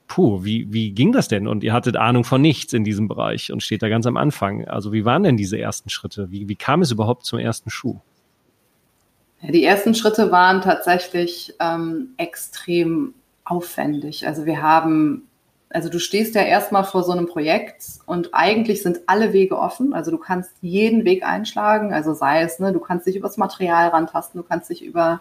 puh, 0.07 0.43
wie, 0.43 0.71
wie 0.71 0.91
ging 0.91 1.11
das 1.11 1.27
denn? 1.27 1.47
Und 1.47 1.63
ihr 1.63 1.73
hattet 1.73 1.97
Ahnung 1.97 2.23
von 2.23 2.41
nichts 2.41 2.73
in 2.73 2.83
diesem 2.83 3.07
Bereich 3.07 3.51
und 3.51 3.63
steht 3.63 3.81
da 3.81 3.89
ganz 3.89 4.05
am 4.05 4.17
Anfang. 4.17 4.67
Also 4.67 4.93
wie 4.93 5.05
waren 5.05 5.23
denn 5.23 5.37
diese 5.37 5.57
ersten 5.59 5.89
Schritte? 5.89 6.31
Wie, 6.31 6.47
wie 6.47 6.55
kam 6.55 6.81
es 6.81 6.91
überhaupt 6.91 7.25
zum 7.25 7.39
ersten 7.39 7.69
Schuh? 7.69 7.99
Ja, 9.41 9.51
die 9.51 9.63
ersten 9.63 9.95
Schritte 9.95 10.31
waren 10.31 10.61
tatsächlich 10.61 11.53
ähm, 11.59 12.09
extrem 12.17 13.13
aufwendig. 13.43 14.27
Also 14.27 14.45
wir 14.45 14.61
haben, 14.61 15.23
also 15.75 15.89
du 15.89 15.99
stehst 15.99 16.35
ja 16.35 16.41
erstmal 16.41 16.85
vor 16.85 17.03
so 17.03 17.11
einem 17.11 17.27
Projekt 17.27 17.83
und 18.05 18.33
eigentlich 18.33 18.81
sind 18.81 19.01
alle 19.07 19.33
Wege 19.33 19.59
offen. 19.59 19.93
Also 19.93 20.09
du 20.09 20.17
kannst 20.17 20.53
jeden 20.61 21.03
Weg 21.03 21.25
einschlagen. 21.25 21.93
Also 21.93 22.13
sei 22.13 22.43
es, 22.43 22.59
ne, 22.59 22.71
du 22.71 22.79
kannst 22.79 23.05
dich 23.07 23.17
übers 23.17 23.35
Material 23.35 23.89
rantasten, 23.89 24.41
du 24.41 24.47
kannst 24.47 24.69
dich 24.69 24.81
über 24.81 25.19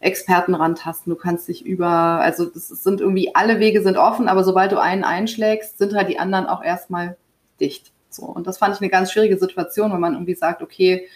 Experten 0.00 0.56
rantasten, 0.56 1.10
du 1.10 1.16
kannst 1.16 1.46
dich 1.46 1.64
über, 1.64 1.86
also 1.86 2.46
das 2.46 2.66
sind 2.66 3.00
irgendwie, 3.00 3.36
alle 3.36 3.60
Wege 3.60 3.80
sind 3.80 3.96
offen, 3.96 4.26
aber 4.26 4.42
sobald 4.42 4.72
du 4.72 4.80
einen 4.80 5.04
einschlägst, 5.04 5.78
sind 5.78 5.94
halt 5.94 6.08
die 6.08 6.18
anderen 6.18 6.46
auch 6.46 6.64
erstmal 6.64 7.16
dicht. 7.60 7.92
So. 8.10 8.24
Und 8.24 8.48
das 8.48 8.58
fand 8.58 8.74
ich 8.74 8.80
eine 8.80 8.90
ganz 8.90 9.12
schwierige 9.12 9.38
Situation, 9.38 9.92
wenn 9.92 10.00
man 10.00 10.14
irgendwie 10.14 10.34
sagt, 10.34 10.62
okay, 10.62 11.06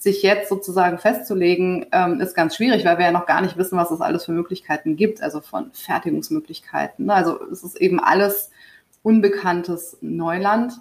sich 0.00 0.22
jetzt 0.22 0.48
sozusagen 0.48 0.96
festzulegen, 0.96 1.84
ähm, 1.92 2.20
ist 2.20 2.34
ganz 2.34 2.56
schwierig, 2.56 2.86
weil 2.86 2.96
wir 2.96 3.04
ja 3.04 3.12
noch 3.12 3.26
gar 3.26 3.42
nicht 3.42 3.58
wissen, 3.58 3.76
was 3.76 3.90
es 3.90 4.00
alles 4.00 4.24
für 4.24 4.32
Möglichkeiten 4.32 4.96
gibt, 4.96 5.22
also 5.22 5.42
von 5.42 5.70
Fertigungsmöglichkeiten. 5.72 7.04
Ne? 7.04 7.14
Also 7.14 7.38
es 7.52 7.62
ist 7.62 7.78
eben 7.78 8.00
alles 8.00 8.50
unbekanntes 9.02 9.98
Neuland. 10.00 10.72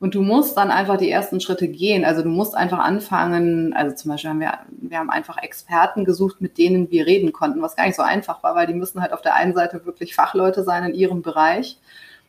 Und 0.00 0.16
du 0.16 0.20
musst 0.20 0.56
dann 0.56 0.72
einfach 0.72 0.98
die 0.98 1.08
ersten 1.08 1.40
Schritte 1.40 1.68
gehen. 1.68 2.04
Also 2.04 2.22
du 2.22 2.28
musst 2.28 2.56
einfach 2.56 2.80
anfangen, 2.80 3.72
also 3.72 3.94
zum 3.94 4.10
Beispiel 4.10 4.30
haben 4.30 4.40
wir, 4.40 4.58
wir 4.68 4.98
haben 4.98 5.10
einfach 5.10 5.38
Experten 5.38 6.04
gesucht, 6.04 6.40
mit 6.40 6.58
denen 6.58 6.90
wir 6.90 7.06
reden 7.06 7.32
konnten, 7.32 7.62
was 7.62 7.76
gar 7.76 7.86
nicht 7.86 7.96
so 7.96 8.02
einfach 8.02 8.42
war, 8.42 8.56
weil 8.56 8.66
die 8.66 8.74
müssen 8.74 9.00
halt 9.00 9.12
auf 9.12 9.22
der 9.22 9.36
einen 9.36 9.54
Seite 9.54 9.86
wirklich 9.86 10.16
Fachleute 10.16 10.64
sein 10.64 10.84
in 10.84 10.94
ihrem 10.94 11.22
Bereich 11.22 11.78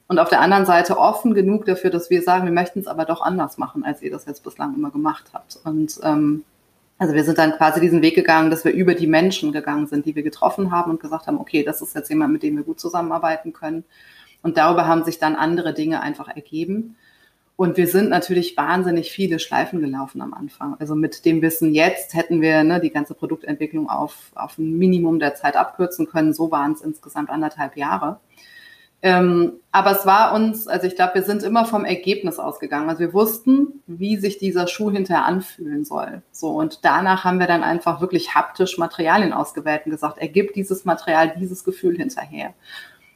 und 0.08 0.20
auf 0.20 0.30
der 0.30 0.41
anderen 0.41 0.65
Seite 0.65 0.98
offen 0.98 1.34
genug 1.34 1.65
dafür, 1.65 1.89
dass 1.89 2.10
wir 2.10 2.22
sagen, 2.22 2.46
wir 2.46 2.54
möchten 2.54 2.80
es 2.80 2.88
aber 2.88 3.06
doch 3.06 3.22
anders 3.22 3.58
machen, 3.58 3.84
als 3.84 4.02
ihr 4.02 4.12
das 4.12 4.26
jetzt 4.26 4.43
bislang 4.43 4.74
immer 4.76 4.89
gemacht 4.89 5.26
habt. 5.34 5.60
Und 5.65 6.00
ähm, 6.04 6.43
also 6.98 7.13
wir 7.13 7.24
sind 7.24 7.38
dann 7.38 7.52
quasi 7.54 7.82
diesen 7.82 8.02
Weg 8.02 8.15
gegangen, 8.15 8.50
dass 8.50 8.63
wir 8.63 8.72
über 8.72 8.96
die 8.96 9.06
Menschen 9.06 9.52
gegangen 9.52 9.86
sind, 9.86 10.06
die 10.06 10.15
wir 10.15 10.24
getroffen 10.24 10.72
haben 10.72 10.91
und 10.91 11.00
gesagt 11.00 11.28
haben, 11.28 11.39
okay, 11.39 11.63
das 11.63 11.82
ist 11.82 11.93
jetzt 11.93 12.10
jemand, 12.10 12.34
mit 12.34 12.41
dem 12.41 12.56
wir 12.56 12.63
gut 12.63 12.80
zusammenarbeiten 12.80 13.54
können. 13.54 13.84
Und 14.41 14.58
darüber 14.58 14.88
haben 14.88 15.04
sich 15.04 15.20
dann 15.20 15.36
andere 15.36 15.74
Dinge 15.74 16.02
einfach 16.02 16.30
ergeben. 16.30 16.96
Und 17.58 17.76
wir 17.76 17.88
sind 17.88 18.10
natürlich 18.10 18.56
wahnsinnig 18.56 19.12
viele 19.12 19.39
Schleifen 19.39 19.82
gelaufen 19.82 20.22
am 20.22 20.34
Anfang. 20.34 20.76
Also 20.80 20.96
mit 20.96 21.26
dem 21.26 21.41
Wissen 21.41 21.74
jetzt 21.74 22.13
hätten 22.13 22.39
wir 22.39 22.63
ne, 22.63 22.80
die 22.80 22.91
ganze 22.91 23.13
Produktentwicklung 23.13 23.89
auf, 23.89 24.32
auf 24.36 24.58
ein 24.58 24.78
Minimum 24.78 25.20
der 25.20 25.36
Zeit 25.36 25.56
abkürzen 25.56 26.08
können. 26.08 26.34
So 26.34 26.52
waren 26.52 26.74
es 26.74 26.82
insgesamt 26.82 27.30
anderthalb 27.30 27.76
Jahre. 27.76 28.20
Ähm, 29.03 29.53
aber 29.71 29.91
es 29.91 30.07
war 30.07 30.33
uns, 30.33 30.67
also 30.67 30.88
ich 30.88 30.95
glaube, 30.95 31.15
wir 31.15 31.23
sind 31.23 31.43
immer 31.43 31.65
vom 31.65 31.86
Ergebnis 31.86 32.39
ausgegangen. 32.39 32.89
Also 32.89 33.01
wir 33.01 33.13
wussten, 33.13 33.83
wie 33.86 34.17
sich 34.17 34.39
dieser 34.39 34.67
Schuh 34.67 34.89
hinterher 34.89 35.25
anfühlen 35.25 35.86
soll. 35.86 36.23
So 36.31 36.49
und 36.49 36.79
danach 36.83 37.23
haben 37.23 37.39
wir 37.39 37.45
dann 37.45 37.63
einfach 37.63 38.01
wirklich 38.01 38.33
haptisch 38.33 38.77
Materialien 38.79 39.33
ausgewählt 39.33 39.83
und 39.86 39.91
gesagt, 39.91 40.17
ergibt 40.17 40.55
dieses 40.55 40.83
Material 40.83 41.33
dieses 41.39 41.63
Gefühl 41.63 41.95
hinterher. 41.95 42.53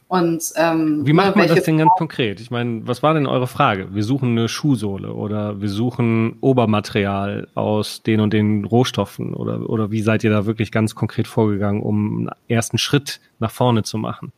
Und 0.06 0.52
ähm, 0.56 1.06
wie 1.06 1.14
macht 1.14 1.36
man 1.36 1.48
das 1.48 1.62
denn 1.64 1.78
ganz 1.78 1.90
konkret? 1.96 2.38
Ich 2.38 2.50
meine, 2.50 2.86
was 2.86 3.02
war 3.02 3.14
denn 3.14 3.26
eure 3.26 3.46
Frage? 3.46 3.94
Wir 3.94 4.04
suchen 4.04 4.32
eine 4.32 4.46
Schuhsohle 4.46 5.14
oder 5.14 5.62
wir 5.62 5.70
suchen 5.70 6.36
Obermaterial 6.42 7.48
aus 7.54 8.02
den 8.02 8.20
und 8.20 8.34
den 8.34 8.66
Rohstoffen 8.66 9.32
oder 9.32 9.70
oder 9.70 9.90
wie 9.90 10.02
seid 10.02 10.22
ihr 10.22 10.30
da 10.30 10.44
wirklich 10.44 10.70
ganz 10.70 10.94
konkret 10.94 11.26
vorgegangen, 11.26 11.82
um 11.82 12.18
einen 12.18 12.30
ersten 12.46 12.76
Schritt 12.76 13.20
nach 13.38 13.50
vorne 13.50 13.84
zu 13.84 13.96
machen? 13.96 14.32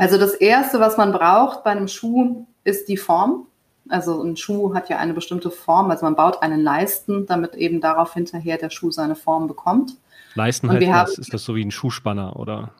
Also 0.00 0.16
das 0.16 0.32
erste, 0.32 0.80
was 0.80 0.96
man 0.96 1.12
braucht 1.12 1.62
bei 1.62 1.72
einem 1.72 1.86
Schuh, 1.86 2.46
ist 2.64 2.88
die 2.88 2.96
Form. 2.96 3.46
Also 3.90 4.22
ein 4.22 4.34
Schuh 4.34 4.72
hat 4.72 4.88
ja 4.88 4.96
eine 4.96 5.12
bestimmte 5.12 5.50
Form, 5.50 5.90
also 5.90 6.06
man 6.06 6.16
baut 6.16 6.42
einen 6.42 6.60
Leisten, 6.60 7.26
damit 7.26 7.54
eben 7.54 7.82
darauf 7.82 8.14
hinterher 8.14 8.56
der 8.56 8.70
Schuh 8.70 8.90
seine 8.90 9.14
Form 9.14 9.46
bekommt. 9.46 9.96
Leisten 10.34 10.70
heißt 10.70 10.82
das, 10.82 11.18
ist 11.18 11.34
das 11.34 11.44
so 11.44 11.54
wie 11.54 11.64
ein 11.64 11.70
Schuhspanner 11.70 12.36
oder? 12.36 12.70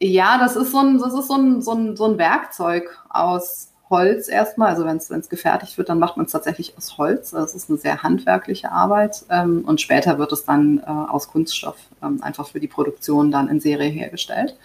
Ja, 0.00 0.38
das 0.38 0.56
ist 0.56 0.72
so 0.72 0.78
ein, 0.78 0.98
das 0.98 1.12
ist 1.12 1.28
so 1.28 1.34
ein, 1.34 1.60
so 1.60 1.72
ein, 1.72 1.96
so 1.96 2.04
ein 2.06 2.16
Werkzeug 2.16 2.84
aus 3.10 3.72
Holz 3.90 4.28
erstmal. 4.28 4.68
Also 4.70 4.86
wenn 4.86 4.96
es 4.96 5.28
gefertigt 5.28 5.76
wird, 5.76 5.90
dann 5.90 5.98
macht 5.98 6.16
man 6.16 6.24
es 6.24 6.32
tatsächlich 6.32 6.74
aus 6.78 6.96
Holz. 6.96 7.32
Das 7.32 7.54
ist 7.54 7.68
eine 7.68 7.78
sehr 7.78 8.02
handwerkliche 8.02 8.72
Arbeit. 8.72 9.24
Ähm, 9.28 9.62
und 9.66 9.82
später 9.82 10.18
wird 10.18 10.32
es 10.32 10.46
dann 10.46 10.78
äh, 10.78 10.86
aus 10.86 11.28
Kunststoff 11.28 11.76
ähm, 12.02 12.22
einfach 12.22 12.48
für 12.48 12.60
die 12.60 12.68
Produktion 12.68 13.30
dann 13.30 13.48
in 13.48 13.60
Serie 13.60 13.90
hergestellt. 13.90 14.56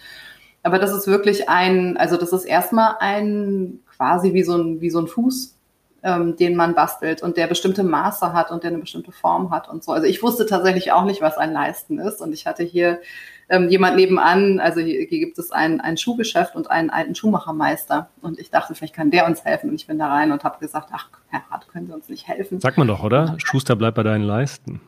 Aber 0.62 0.78
das 0.78 0.92
ist 0.92 1.06
wirklich 1.06 1.48
ein, 1.48 1.96
also 1.96 2.16
das 2.16 2.32
ist 2.32 2.44
erstmal 2.44 2.96
ein 3.00 3.80
quasi 3.96 4.34
wie 4.34 4.42
so 4.42 4.56
ein, 4.56 4.80
wie 4.80 4.90
so 4.90 5.00
ein 5.00 5.06
Fuß, 5.06 5.56
ähm, 6.02 6.36
den 6.36 6.56
man 6.56 6.74
bastelt 6.74 7.22
und 7.22 7.36
der 7.36 7.46
bestimmte 7.46 7.82
Maße 7.82 8.32
hat 8.32 8.50
und 8.50 8.62
der 8.62 8.70
eine 8.70 8.78
bestimmte 8.78 9.12
Form 9.12 9.50
hat 9.50 9.68
und 9.68 9.84
so. 9.84 9.92
Also 9.92 10.06
ich 10.06 10.22
wusste 10.22 10.46
tatsächlich 10.46 10.92
auch 10.92 11.04
nicht, 11.04 11.20
was 11.20 11.36
ein 11.36 11.52
Leisten 11.52 11.98
ist. 11.98 12.20
Und 12.20 12.32
ich 12.32 12.46
hatte 12.46 12.62
hier 12.62 13.00
ähm, 13.48 13.68
jemand 13.68 13.96
nebenan, 13.96 14.60
also 14.60 14.80
hier, 14.80 15.06
hier 15.06 15.18
gibt 15.18 15.38
es 15.38 15.50
ein, 15.50 15.80
ein 15.80 15.96
Schuhgeschäft 15.96 16.56
und 16.56 16.70
einen 16.70 16.90
alten 16.90 17.14
Schuhmachermeister. 17.14 18.08
Und 18.22 18.38
ich 18.38 18.50
dachte, 18.50 18.74
vielleicht 18.74 18.94
kann 18.94 19.10
der 19.10 19.26
uns 19.26 19.44
helfen. 19.44 19.70
Und 19.70 19.76
ich 19.76 19.86
bin 19.86 19.98
da 19.98 20.08
rein 20.08 20.32
und 20.32 20.44
habe 20.44 20.58
gesagt, 20.60 20.90
ach, 20.92 21.08
Herr 21.28 21.42
Hart, 21.50 21.68
können 21.68 21.86
Sie 21.86 21.92
uns 21.92 22.08
nicht 22.08 22.28
helfen? 22.28 22.60
Sagt 22.60 22.78
man 22.78 22.86
doch, 22.86 23.02
oder? 23.02 23.36
Schuster 23.44 23.76
bleibt 23.76 23.96
bei 23.96 24.02
deinen 24.02 24.24
Leisten. 24.24 24.80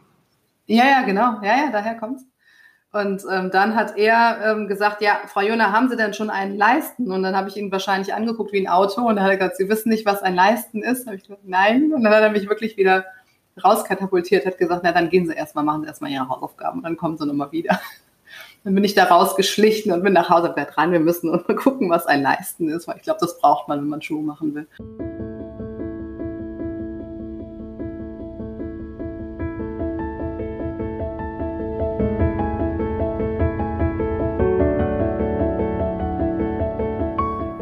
Ja, 0.67 0.85
ja, 0.85 1.03
genau. 1.03 1.41
Ja, 1.43 1.57
ja, 1.57 1.71
daher 1.73 1.97
kommt's. 1.97 2.25
Und 2.93 3.23
ähm, 3.31 3.51
dann 3.51 3.75
hat 3.75 3.97
er 3.97 4.39
ähm, 4.45 4.69
gesagt, 4.69 5.01
ja, 5.01 5.21
Frau 5.27 5.41
Jona, 5.41 5.73
haben 5.73 5.89
Sie 5.89 5.97
denn 5.97 6.13
schon 6.13 6.29
einen 6.29 6.59
Leisten? 6.59 7.11
Und 7.11 7.23
dann 7.23 7.35
habe 7.35 7.49
ich 7.49 7.57
ihn 7.57 7.73
wahrscheinlich 7.73 8.13
angeguckt 8.13 8.53
wie 8.53 8.61
ein 8.61 8.69
Auto 8.69 9.01
und 9.01 9.17
dann 9.17 9.25
hat 9.25 9.31
er 9.31 9.39
gesagt, 9.39 9.57
Sie 9.57 9.69
wissen 9.71 9.89
nicht, 9.89 10.05
was 10.05 10.23
ein 10.23 10.35
Leisten 10.35 10.83
ist. 10.83 11.07
Habe 11.07 11.17
ich 11.17 11.23
gesagt, 11.23 11.41
nein. 11.45 11.93
Und 11.95 12.05
dann 12.05 12.13
hat 12.13 12.23
er 12.23 12.31
mich 12.31 12.51
wirklich 12.51 12.77
wieder 12.77 13.07
rauskatapultiert, 13.63 14.45
hat 14.45 14.59
gesagt, 14.59 14.83
na 14.85 14.93
dann 14.93 15.09
gehen 15.09 15.27
Sie 15.27 15.33
erstmal, 15.33 15.65
machen 15.65 15.83
Sie 15.83 15.89
erstmal 15.89 16.11
Ihre 16.11 16.29
Hausaufgaben 16.29 16.79
und 16.79 16.85
dann 16.85 16.99
kommen 16.99 17.17
Sie 17.17 17.27
nochmal 17.27 17.53
wieder. 17.53 17.81
Dann 18.65 18.77
bin 18.77 18.85
ich 18.85 18.95
da 18.95 19.07
rausgeschlichen 19.07 19.91
und 19.91 20.05
bin 20.05 20.13
nach 20.13 20.31
Hause 20.31 20.55
und 20.55 20.55
dran, 20.55 20.93
wir 20.93 21.01
müssen 21.01 21.29
und 21.29 21.49
mal 21.49 21.57
gucken, 21.57 21.91
was 21.91 22.07
ein 22.07 22.23
Leisten 22.23 22.69
ist, 22.69 22.87
weil 22.87 22.97
ich 22.97 23.03
glaube, 23.03 23.19
das 23.21 23.39
braucht 23.39 23.67
man, 23.67 23.81
wenn 23.81 23.89
man 23.89 24.01
Schuhe 24.01 24.23
machen 24.23 24.55
will. 24.55 25.32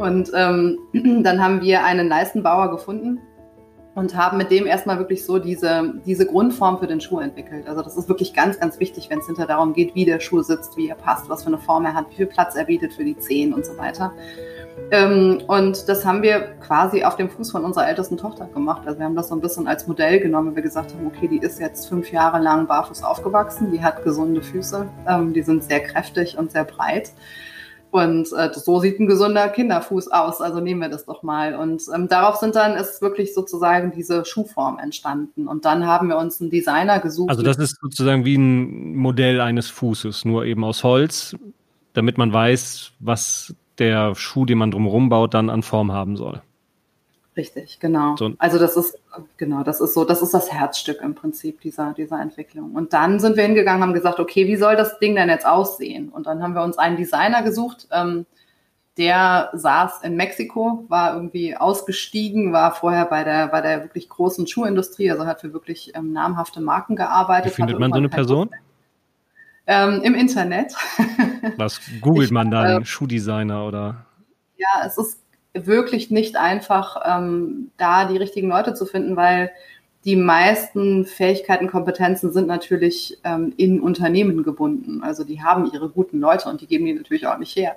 Und 0.00 0.30
ähm, 0.34 0.78
dann 1.22 1.42
haben 1.42 1.60
wir 1.60 1.84
einen 1.84 2.08
Leistenbauer 2.08 2.70
gefunden 2.70 3.20
und 3.94 4.16
haben 4.16 4.38
mit 4.38 4.50
dem 4.50 4.66
erstmal 4.66 4.98
wirklich 4.98 5.26
so 5.26 5.38
diese, 5.38 5.94
diese 6.06 6.24
Grundform 6.24 6.78
für 6.78 6.86
den 6.86 7.00
Schuh 7.00 7.18
entwickelt. 7.18 7.68
Also 7.68 7.82
das 7.82 7.96
ist 7.96 8.08
wirklich 8.08 8.32
ganz, 8.32 8.58
ganz 8.58 8.78
wichtig, 8.80 9.10
wenn 9.10 9.18
es 9.18 9.26
hinter 9.26 9.46
darum 9.46 9.72
geht, 9.72 9.94
wie 9.94 10.04
der 10.04 10.20
Schuh 10.20 10.42
sitzt, 10.42 10.76
wie 10.76 10.88
er 10.88 10.94
passt, 10.94 11.28
was 11.28 11.42
für 11.42 11.48
eine 11.48 11.58
Form 11.58 11.84
er 11.84 11.94
hat, 11.94 12.08
wie 12.10 12.14
viel 12.16 12.26
Platz 12.26 12.54
er 12.54 12.64
bietet 12.64 12.94
für 12.94 13.04
die 13.04 13.18
Zehen 13.18 13.52
und 13.52 13.66
so 13.66 13.76
weiter. 13.76 14.12
Ähm, 14.92 15.42
und 15.48 15.88
das 15.88 16.06
haben 16.06 16.22
wir 16.22 16.40
quasi 16.60 17.04
auf 17.04 17.16
dem 17.16 17.28
Fuß 17.28 17.50
von 17.50 17.64
unserer 17.64 17.88
ältesten 17.88 18.16
Tochter 18.16 18.46
gemacht. 18.46 18.82
Also 18.86 18.98
wir 18.98 19.04
haben 19.04 19.16
das 19.16 19.28
so 19.28 19.34
ein 19.34 19.40
bisschen 19.40 19.66
als 19.66 19.86
Modell 19.86 20.20
genommen, 20.20 20.48
weil 20.48 20.56
wir 20.56 20.62
gesagt 20.62 20.94
haben, 20.94 21.06
okay, 21.06 21.28
die 21.28 21.38
ist 21.38 21.60
jetzt 21.60 21.88
fünf 21.88 22.10
Jahre 22.10 22.38
lang 22.38 22.66
barfuß 22.66 23.02
aufgewachsen, 23.02 23.70
die 23.72 23.82
hat 23.82 24.02
gesunde 24.04 24.40
Füße, 24.40 24.88
ähm, 25.08 25.32
die 25.32 25.42
sind 25.42 25.64
sehr 25.64 25.80
kräftig 25.80 26.38
und 26.38 26.52
sehr 26.52 26.64
breit. 26.64 27.12
Und 27.90 28.32
äh, 28.32 28.50
so 28.52 28.78
sieht 28.78 29.00
ein 29.00 29.06
gesunder 29.06 29.48
Kinderfuß 29.48 30.08
aus, 30.12 30.40
also 30.40 30.60
nehmen 30.60 30.80
wir 30.80 30.88
das 30.88 31.06
doch 31.06 31.22
mal. 31.22 31.56
Und 31.56 31.82
ähm, 31.94 32.08
darauf 32.08 32.36
sind 32.36 32.54
dann 32.54 32.76
ist 32.76 33.02
wirklich 33.02 33.34
sozusagen 33.34 33.92
diese 33.92 34.24
Schuhform 34.24 34.78
entstanden. 34.78 35.48
Und 35.48 35.64
dann 35.64 35.86
haben 35.86 36.08
wir 36.08 36.16
uns 36.18 36.40
einen 36.40 36.50
Designer 36.50 37.00
gesucht. 37.00 37.30
Also 37.30 37.42
das 37.42 37.58
ist 37.58 37.78
sozusagen 37.80 38.24
wie 38.24 38.36
ein 38.36 38.94
Modell 38.96 39.40
eines 39.40 39.68
Fußes, 39.70 40.24
nur 40.24 40.44
eben 40.44 40.64
aus 40.64 40.84
Holz, 40.84 41.36
damit 41.92 42.16
man 42.16 42.32
weiß, 42.32 42.92
was 43.00 43.54
der 43.78 44.14
Schuh, 44.14 44.44
den 44.44 44.58
man 44.58 44.70
drumherum 44.70 45.08
baut, 45.08 45.34
dann 45.34 45.50
an 45.50 45.62
Form 45.62 45.90
haben 45.90 46.16
soll. 46.16 46.42
Richtig, 47.36 47.78
genau. 47.78 48.16
So. 48.16 48.32
Also 48.38 48.58
das 48.58 48.76
ist, 48.76 48.98
genau, 49.36 49.62
das 49.62 49.80
ist 49.80 49.94
so, 49.94 50.04
das 50.04 50.20
ist 50.20 50.34
das 50.34 50.52
Herzstück 50.52 51.00
im 51.00 51.14
Prinzip 51.14 51.60
dieser, 51.60 51.92
dieser 51.92 52.20
Entwicklung. 52.20 52.72
Und 52.72 52.92
dann 52.92 53.20
sind 53.20 53.36
wir 53.36 53.44
hingegangen, 53.44 53.82
haben 53.82 53.94
gesagt, 53.94 54.18
okay, 54.18 54.46
wie 54.48 54.56
soll 54.56 54.74
das 54.76 54.98
Ding 54.98 55.14
denn 55.14 55.28
jetzt 55.28 55.46
aussehen? 55.46 56.08
Und 56.08 56.26
dann 56.26 56.42
haben 56.42 56.54
wir 56.54 56.62
uns 56.62 56.76
einen 56.76 56.96
Designer 56.96 57.42
gesucht, 57.42 57.86
ähm, 57.92 58.26
der 58.98 59.50
saß 59.54 60.02
in 60.02 60.16
Mexiko, 60.16 60.84
war 60.88 61.14
irgendwie 61.14 61.56
ausgestiegen, 61.56 62.52
war 62.52 62.74
vorher 62.74 63.06
bei 63.06 63.22
der, 63.22 63.46
bei 63.48 63.60
der 63.60 63.84
wirklich 63.84 64.08
großen 64.08 64.46
Schuhindustrie, 64.46 65.10
also 65.10 65.24
hat 65.24 65.40
für 65.40 65.52
wirklich 65.52 65.92
ähm, 65.94 66.12
namhafte 66.12 66.60
Marken 66.60 66.96
gearbeitet. 66.96 67.52
Wie 67.52 67.54
findet 67.54 67.78
man 67.78 67.92
so 67.92 67.98
eine 67.98 68.08
Person? 68.08 68.50
Ähm, 69.66 70.02
Im 70.02 70.14
Internet. 70.14 70.74
Was 71.56 71.80
googelt 72.00 72.30
man 72.32 72.50
dann? 72.50 72.82
Äh, 72.82 72.84
Schuhdesigner 72.84 73.64
oder? 73.64 74.06
Ja, 74.56 74.84
es 74.84 74.98
ist 74.98 75.19
wirklich 75.54 76.10
nicht 76.10 76.36
einfach, 76.36 77.02
ähm, 77.04 77.70
da 77.76 78.04
die 78.04 78.16
richtigen 78.16 78.48
Leute 78.48 78.74
zu 78.74 78.86
finden, 78.86 79.16
weil 79.16 79.50
die 80.04 80.16
meisten 80.16 81.04
Fähigkeiten, 81.04 81.68
Kompetenzen 81.68 82.32
sind 82.32 82.46
natürlich 82.46 83.18
ähm, 83.24 83.52
in 83.56 83.80
Unternehmen 83.80 84.42
gebunden. 84.42 85.02
Also 85.02 85.24
die 85.24 85.42
haben 85.42 85.70
ihre 85.72 85.90
guten 85.90 86.20
Leute 86.20 86.48
und 86.48 86.60
die 86.60 86.66
geben 86.66 86.86
die 86.86 86.94
natürlich 86.94 87.26
auch 87.26 87.38
nicht 87.38 87.54
her. 87.54 87.76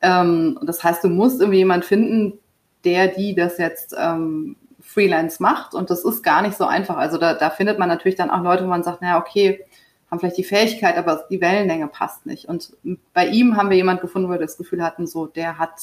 Ähm, 0.00 0.58
das 0.62 0.82
heißt, 0.82 1.04
du 1.04 1.08
musst 1.08 1.40
irgendwie 1.40 1.58
jemand 1.58 1.84
finden, 1.84 2.38
der, 2.84 3.08
die 3.08 3.34
das 3.34 3.58
jetzt 3.58 3.94
ähm, 3.98 4.56
Freelance 4.80 5.42
macht. 5.42 5.74
Und 5.74 5.90
das 5.90 6.04
ist 6.04 6.22
gar 6.22 6.40
nicht 6.40 6.56
so 6.56 6.64
einfach. 6.64 6.96
Also 6.96 7.18
da, 7.18 7.34
da 7.34 7.50
findet 7.50 7.78
man 7.78 7.88
natürlich 7.88 8.16
dann 8.16 8.30
auch 8.30 8.42
Leute, 8.42 8.64
wo 8.64 8.68
man 8.68 8.82
sagt, 8.82 9.02
naja, 9.02 9.18
okay, 9.18 9.64
haben 10.10 10.18
vielleicht 10.18 10.38
die 10.38 10.44
Fähigkeit, 10.44 10.96
aber 10.96 11.24
die 11.30 11.40
Wellenlänge 11.40 11.88
passt 11.88 12.24
nicht. 12.24 12.46
Und 12.46 12.72
bei 13.12 13.26
ihm 13.26 13.56
haben 13.56 13.70
wir 13.70 13.76
jemand 13.76 14.00
gefunden, 14.00 14.28
wo 14.28 14.32
wir 14.32 14.38
das 14.38 14.56
Gefühl 14.56 14.82
hatten, 14.82 15.06
so, 15.06 15.26
der 15.26 15.58
hat 15.58 15.74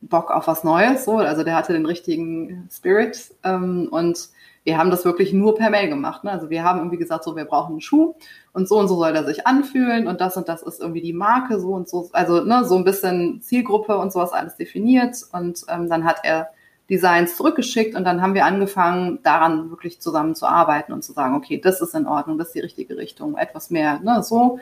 Bock 0.00 0.30
auf 0.30 0.46
was 0.46 0.64
Neues, 0.64 1.04
so, 1.04 1.18
also 1.18 1.44
der 1.44 1.54
hatte 1.54 1.72
den 1.72 1.86
richtigen 1.86 2.68
Spirit. 2.70 3.34
Ähm, 3.42 3.88
und 3.90 4.30
wir 4.64 4.78
haben 4.78 4.90
das 4.90 5.04
wirklich 5.04 5.32
nur 5.32 5.54
per 5.56 5.70
Mail 5.70 5.88
gemacht. 5.88 6.24
Ne? 6.24 6.30
Also 6.30 6.50
wir 6.50 6.64
haben 6.64 6.78
irgendwie 6.78 6.98
gesagt, 6.98 7.24
so, 7.24 7.34
wir 7.36 7.44
brauchen 7.44 7.72
einen 7.72 7.80
Schuh 7.80 8.14
und 8.52 8.68
so 8.68 8.78
und 8.78 8.88
so 8.88 8.96
soll 8.96 9.14
er 9.14 9.24
sich 9.24 9.46
anfühlen 9.46 10.06
und 10.06 10.20
das 10.20 10.36
und 10.36 10.48
das 10.48 10.62
ist 10.62 10.80
irgendwie 10.80 11.00
die 11.00 11.12
Marke, 11.12 11.60
so 11.60 11.70
und 11.72 11.88
so. 11.88 12.10
Also 12.12 12.44
ne, 12.44 12.64
so 12.64 12.76
ein 12.76 12.84
bisschen 12.84 13.40
Zielgruppe 13.40 13.96
und 13.96 14.12
sowas 14.12 14.32
alles 14.32 14.56
definiert. 14.56 15.16
Und 15.32 15.64
ähm, 15.68 15.88
dann 15.88 16.04
hat 16.04 16.20
er 16.24 16.50
Designs 16.90 17.36
zurückgeschickt 17.36 17.94
und 17.94 18.04
dann 18.04 18.20
haben 18.20 18.34
wir 18.34 18.44
angefangen, 18.44 19.20
daran 19.22 19.70
wirklich 19.70 20.00
zusammen 20.00 20.34
zu 20.34 20.46
arbeiten 20.46 20.92
und 20.92 21.04
zu 21.04 21.12
sagen, 21.12 21.36
okay, 21.36 21.60
das 21.60 21.80
ist 21.80 21.94
in 21.94 22.06
Ordnung, 22.06 22.36
das 22.36 22.48
ist 22.48 22.54
die 22.54 22.60
richtige 22.60 22.96
Richtung, 22.96 23.36
etwas 23.36 23.70
mehr, 23.70 24.00
ne, 24.00 24.22
so. 24.22 24.58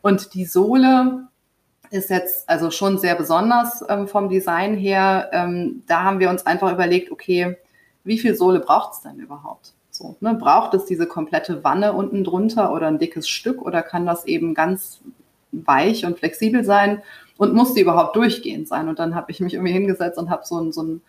Und 0.00 0.34
die 0.34 0.44
Sohle 0.44 1.28
ist 1.94 2.10
jetzt 2.10 2.48
also 2.48 2.70
schon 2.70 2.98
sehr 2.98 3.14
besonders 3.14 3.84
ähm, 3.88 4.08
vom 4.08 4.28
Design 4.28 4.76
her. 4.76 5.30
Ähm, 5.32 5.82
da 5.86 6.02
haben 6.02 6.18
wir 6.18 6.28
uns 6.28 6.44
einfach 6.44 6.72
überlegt, 6.72 7.12
okay, 7.12 7.56
wie 8.02 8.18
viel 8.18 8.34
Sohle 8.34 8.60
braucht 8.60 8.94
es 8.94 9.00
denn 9.00 9.18
überhaupt? 9.18 9.72
So, 9.90 10.16
ne, 10.20 10.34
braucht 10.34 10.74
es 10.74 10.86
diese 10.86 11.06
komplette 11.06 11.62
Wanne 11.62 11.92
unten 11.92 12.24
drunter 12.24 12.72
oder 12.72 12.88
ein 12.88 12.98
dickes 12.98 13.28
Stück 13.28 13.62
oder 13.62 13.82
kann 13.82 14.06
das 14.06 14.26
eben 14.26 14.54
ganz 14.54 15.00
weich 15.52 16.04
und 16.04 16.18
flexibel 16.18 16.64
sein 16.64 17.00
und 17.36 17.54
muss 17.54 17.74
die 17.74 17.82
überhaupt 17.82 18.16
durchgehend 18.16 18.66
sein? 18.66 18.88
Und 18.88 18.98
dann 18.98 19.14
habe 19.14 19.30
ich 19.30 19.38
mich 19.38 19.54
irgendwie 19.54 19.72
hingesetzt 19.72 20.18
und 20.18 20.30
habe 20.30 20.44
so 20.44 20.58
ein, 20.58 20.72
so 20.72 20.82
ein 20.82 21.00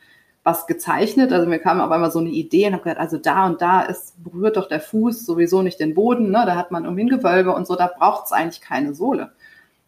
was 0.43 0.67
gezeichnet. 0.67 1.33
Also 1.33 1.49
mir 1.49 1.57
kam 1.57 1.81
auf 1.81 1.89
einmal 1.89 2.11
so 2.11 2.19
eine 2.19 2.29
Idee 2.29 2.67
und 2.67 2.73
habe 2.73 2.83
gedacht, 2.83 2.99
also 2.99 3.17
da 3.17 3.47
und 3.47 3.61
da 3.61 3.81
ist, 3.81 4.23
berührt 4.23 4.55
doch 4.55 4.67
der 4.67 4.79
Fuß 4.79 5.25
sowieso 5.25 5.63
nicht 5.63 5.79
den 5.79 5.95
Boden, 5.95 6.29
ne? 6.29 6.43
da 6.45 6.55
hat 6.55 6.69
man 6.69 6.83
irgendwie 6.83 7.05
ein 7.05 7.09
Gewölbe 7.09 7.53
und 7.53 7.65
so, 7.65 7.75
da 7.75 7.87
braucht 7.87 8.27
es 8.27 8.31
eigentlich 8.31 8.61
keine 8.61 8.93
Sohle. 8.93 9.31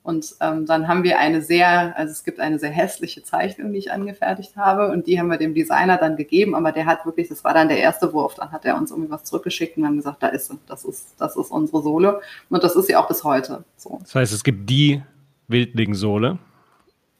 Und 0.07 0.35
ähm, 0.39 0.65
dann 0.65 0.87
haben 0.87 1.03
wir 1.03 1.19
eine 1.19 1.41
sehr, 1.41 1.93
also 1.97 2.13
es 2.13 2.23
gibt 2.23 2.39
eine 2.39 2.59
sehr 2.59 2.69
hässliche 2.69 3.23
Zeichnung, 3.23 3.73
die 3.73 3.79
ich 3.79 3.91
angefertigt 3.91 4.55
habe 4.55 4.89
und 4.89 5.05
die 5.05 5.19
haben 5.19 5.27
wir 5.27 5.35
dem 5.35 5.53
Designer 5.53 5.97
dann 5.97 6.15
gegeben, 6.15 6.55
aber 6.55 6.71
der 6.71 6.85
hat 6.85 7.05
wirklich, 7.05 7.27
das 7.27 7.43
war 7.43 7.53
dann 7.53 7.67
der 7.67 7.79
erste 7.79 8.13
Wurf, 8.13 8.35
dann 8.35 8.53
hat 8.53 8.63
er 8.63 8.77
uns 8.77 8.91
irgendwie 8.91 9.11
was 9.11 9.25
zurückgeschickt 9.25 9.75
und 9.75 9.85
haben 9.85 9.97
gesagt, 9.97 10.23
da 10.23 10.29
ist 10.29 10.47
sie, 10.47 10.57
das 10.65 10.85
ist, 10.85 11.07
das 11.17 11.35
ist 11.35 11.51
unsere 11.51 11.83
Sohle 11.83 12.21
und 12.49 12.63
das 12.63 12.77
ist 12.77 12.87
sie 12.87 12.95
auch 12.95 13.09
bis 13.09 13.25
heute. 13.25 13.65
So. 13.75 13.99
Das 14.01 14.15
heißt, 14.15 14.31
es 14.31 14.45
gibt 14.45 14.69
die 14.69 15.03
Wildling-Sohle 15.49 16.39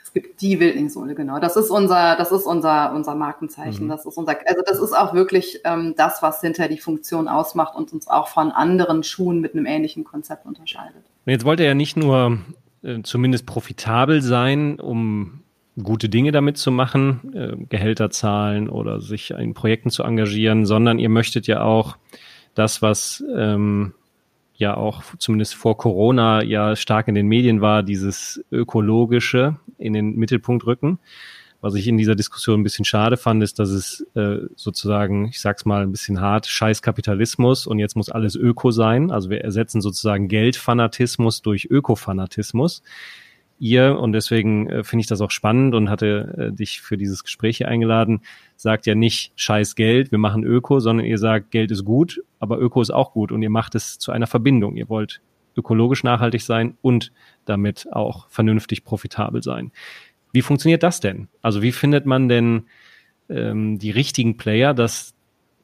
es 0.02 0.14
gibt 0.14 0.42
die 0.42 0.58
Wildlingssohle, 0.58 1.16
genau. 1.16 1.38
Das 1.40 1.58
ist 1.58 1.70
unser, 1.70 2.16
das 2.16 2.32
ist 2.32 2.46
unser, 2.46 2.94
unser 2.94 3.14
Markenzeichen. 3.14 3.86
Mhm. 3.86 3.90
Das 3.90 4.06
ist 4.06 4.18
unser, 4.18 4.38
also 4.48 4.62
das 4.66 4.80
ist 4.80 4.94
auch 4.94 5.14
wirklich 5.14 5.60
ähm, 5.66 5.96
das, 5.98 6.22
was 6.22 6.40
hinter 6.40 6.70
die 6.70 6.78
Funktion 6.78 7.28
ausmacht 7.28 7.76
und 7.76 7.92
uns 7.92 8.08
auch 8.08 8.30
von 8.30 8.52
anderen 8.52 9.04
Schuhen 9.04 9.42
mit 9.42 9.54
einem 9.54 9.66
ähnlichen 9.66 10.06
Konzept 10.06 10.46
unterscheidet. 10.46 11.04
Jetzt 11.26 11.44
wollte 11.44 11.64
er 11.64 11.70
ja 11.70 11.76
nicht 11.76 11.98
nur 11.98 12.40
äh, 12.84 13.02
zumindest 13.04 13.46
profitabel 13.46 14.22
sein, 14.22 14.80
um 14.80 15.44
gute 15.82 16.10
Dinge 16.10 16.32
damit 16.32 16.58
zu 16.58 16.72
machen, 16.72 17.34
äh, 17.34 17.56
Gehälter 17.70 18.10
zahlen 18.10 18.70
oder 18.70 19.00
sich 19.00 19.32
in 19.32 19.54
Projekten 19.54 19.90
zu 19.90 20.04
engagieren, 20.04 20.66
sondern 20.66 21.00
ihr 21.00 21.10
möchtet 21.10 21.48
ja 21.48 21.62
auch 21.62 21.98
das, 22.56 22.82
was 22.82 23.24
ähm, 23.36 23.94
ja 24.56 24.76
auch 24.76 25.04
zumindest 25.20 25.54
vor 25.54 25.78
Corona 25.78 26.44
ja 26.44 26.76
stark 26.76 27.08
in 27.08 27.16
den 27.16 27.28
Medien 27.28 27.62
war, 27.62 27.84
dieses 27.84 28.44
ökologische 28.52 29.58
in 29.78 29.94
den 29.94 30.16
Mittelpunkt 30.16 30.66
rücken. 30.66 31.00
Was 31.60 31.76
ich 31.76 31.88
in 31.88 31.98
dieser 31.98 32.16
Diskussion 32.16 32.60
ein 32.60 32.64
bisschen 32.64 32.86
schade 32.86 33.18
fand, 33.18 33.42
ist, 33.42 33.60
dass 33.60 33.70
es 33.70 34.06
äh, 34.16 34.40
sozusagen, 34.56 35.28
ich 35.30 35.42
sag's 35.42 35.66
mal 35.66 35.82
ein 35.82 35.92
bisschen 35.92 36.22
hart, 36.22 36.46
scheiß 36.46 36.82
Kapitalismus 36.82 37.66
und 37.66 37.80
jetzt 37.80 37.96
muss 37.96 38.10
alles 38.10 38.36
Öko 38.36 38.72
sein. 38.72 39.12
Also 39.12 39.30
wir 39.30 39.42
ersetzen 39.42 39.82
sozusagen 39.82 40.28
Geldfanatismus 40.28 41.42
durch 41.42 41.66
Ökofanatismus 41.70 42.84
ihr, 43.60 43.98
und 44.00 44.14
deswegen 44.14 44.70
äh, 44.70 44.84
finde 44.84 45.02
ich 45.02 45.08
das 45.08 45.22
auch 45.22 45.32
spannend 45.32 45.76
und 45.76 45.90
hatte 45.90 46.36
äh, 46.38 46.56
dich 46.56 46.82
für 46.82 46.98
dieses 46.98 47.24
Gespräch 47.24 47.58
hier 47.58 47.68
eingeladen, 47.68 48.22
sagt 48.56 48.86
ja 48.86 48.96
nicht 48.96 49.32
scheiß 49.36 49.76
Geld, 49.76 50.12
wir 50.12 50.20
machen 50.20 50.44
Öko, 50.44 50.80
sondern 50.80 51.06
ihr 51.06 51.18
sagt, 51.18 51.52
Geld 51.52 51.72
ist 51.72 51.86
gut, 51.86 52.22
aber 52.40 52.60
Öko 52.60 52.82
ist 52.82 52.92
auch 52.92 53.14
gut 53.14 53.32
und 53.32 53.42
ihr 53.42 53.50
macht 53.50 53.76
es 53.76 54.00
zu 54.00 54.12
einer 54.12 54.28
Verbindung. 54.28 54.76
Ihr 54.76 54.90
wollt 54.90 55.22
ökologisch 55.56 56.04
nachhaltig 56.04 56.44
sein 56.44 56.78
und 56.82 57.12
damit 57.46 57.88
auch 57.92 58.30
vernünftig 58.30 58.84
profitabel 58.84 59.42
sein. 59.42 59.72
Wie 60.38 60.44
funktioniert 60.44 60.84
das 60.84 61.00
denn? 61.00 61.30
Also 61.42 61.64
wie 61.64 61.72
findet 61.72 62.06
man 62.06 62.30
denn 62.30 62.68
ähm, 63.28 63.80
die 63.80 63.90
richtigen 63.90 64.38
Player, 64.38 64.76
dass 64.76 65.16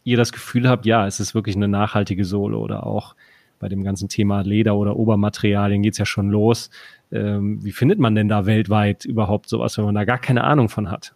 ihr 0.03 0.17
das 0.17 0.31
Gefühl 0.31 0.67
habt, 0.67 0.87
ja, 0.87 1.05
es 1.05 1.19
ist 1.19 1.35
wirklich 1.35 1.55
eine 1.55 1.67
nachhaltige 1.67 2.25
Sohle 2.25 2.57
oder 2.57 2.87
auch 2.87 3.13
bei 3.59 3.69
dem 3.69 3.83
ganzen 3.83 4.09
Thema 4.09 4.41
Leder 4.41 4.75
oder 4.75 4.95
Obermaterialien 4.95 5.83
geht's 5.83 5.99
ja 5.99 6.07
schon 6.07 6.31
los. 6.31 6.71
Ähm, 7.11 7.63
wie 7.63 7.71
findet 7.71 7.99
man 7.99 8.15
denn 8.15 8.27
da 8.27 8.47
weltweit 8.47 9.05
überhaupt 9.05 9.47
sowas, 9.47 9.77
wenn 9.77 9.85
man 9.85 9.93
da 9.93 10.05
gar 10.05 10.17
keine 10.17 10.43
Ahnung 10.43 10.69
von 10.69 10.89
hat? 10.89 11.13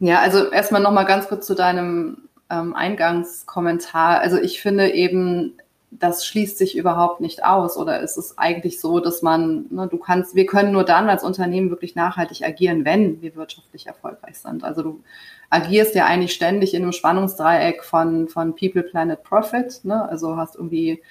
Ja, 0.00 0.22
also 0.22 0.50
erstmal 0.50 0.82
nochmal 0.82 1.04
ganz 1.04 1.28
kurz 1.28 1.46
zu 1.46 1.54
deinem 1.54 2.18
ähm, 2.50 2.74
Eingangskommentar. 2.74 4.18
Also 4.18 4.38
ich 4.40 4.60
finde 4.60 4.92
eben, 4.92 5.52
das 5.98 6.26
schließt 6.26 6.58
sich 6.58 6.76
überhaupt 6.76 7.20
nicht 7.20 7.44
aus 7.44 7.76
oder 7.76 8.00
ist 8.00 8.16
es 8.16 8.38
eigentlich 8.38 8.80
so, 8.80 9.00
dass 9.00 9.22
man, 9.22 9.66
ne, 9.70 9.88
du 9.88 9.98
kannst, 9.98 10.34
wir 10.34 10.46
können 10.46 10.72
nur 10.72 10.84
dann 10.84 11.08
als 11.08 11.24
Unternehmen 11.24 11.70
wirklich 11.70 11.94
nachhaltig 11.94 12.42
agieren, 12.44 12.84
wenn 12.84 13.22
wir 13.22 13.36
wirtschaftlich 13.36 13.86
erfolgreich 13.86 14.38
sind. 14.38 14.64
Also 14.64 14.82
du 14.82 15.02
agierst 15.50 15.94
ja 15.94 16.06
eigentlich 16.06 16.34
ständig 16.34 16.74
in 16.74 16.82
einem 16.82 16.92
Spannungsdreieck 16.92 17.84
von, 17.84 18.28
von 18.28 18.54
People, 18.54 18.82
Planet, 18.82 19.22
Profit. 19.22 19.80
Ne? 19.84 20.08
Also 20.08 20.36
hast 20.36 20.56
irgendwie, 20.56 21.02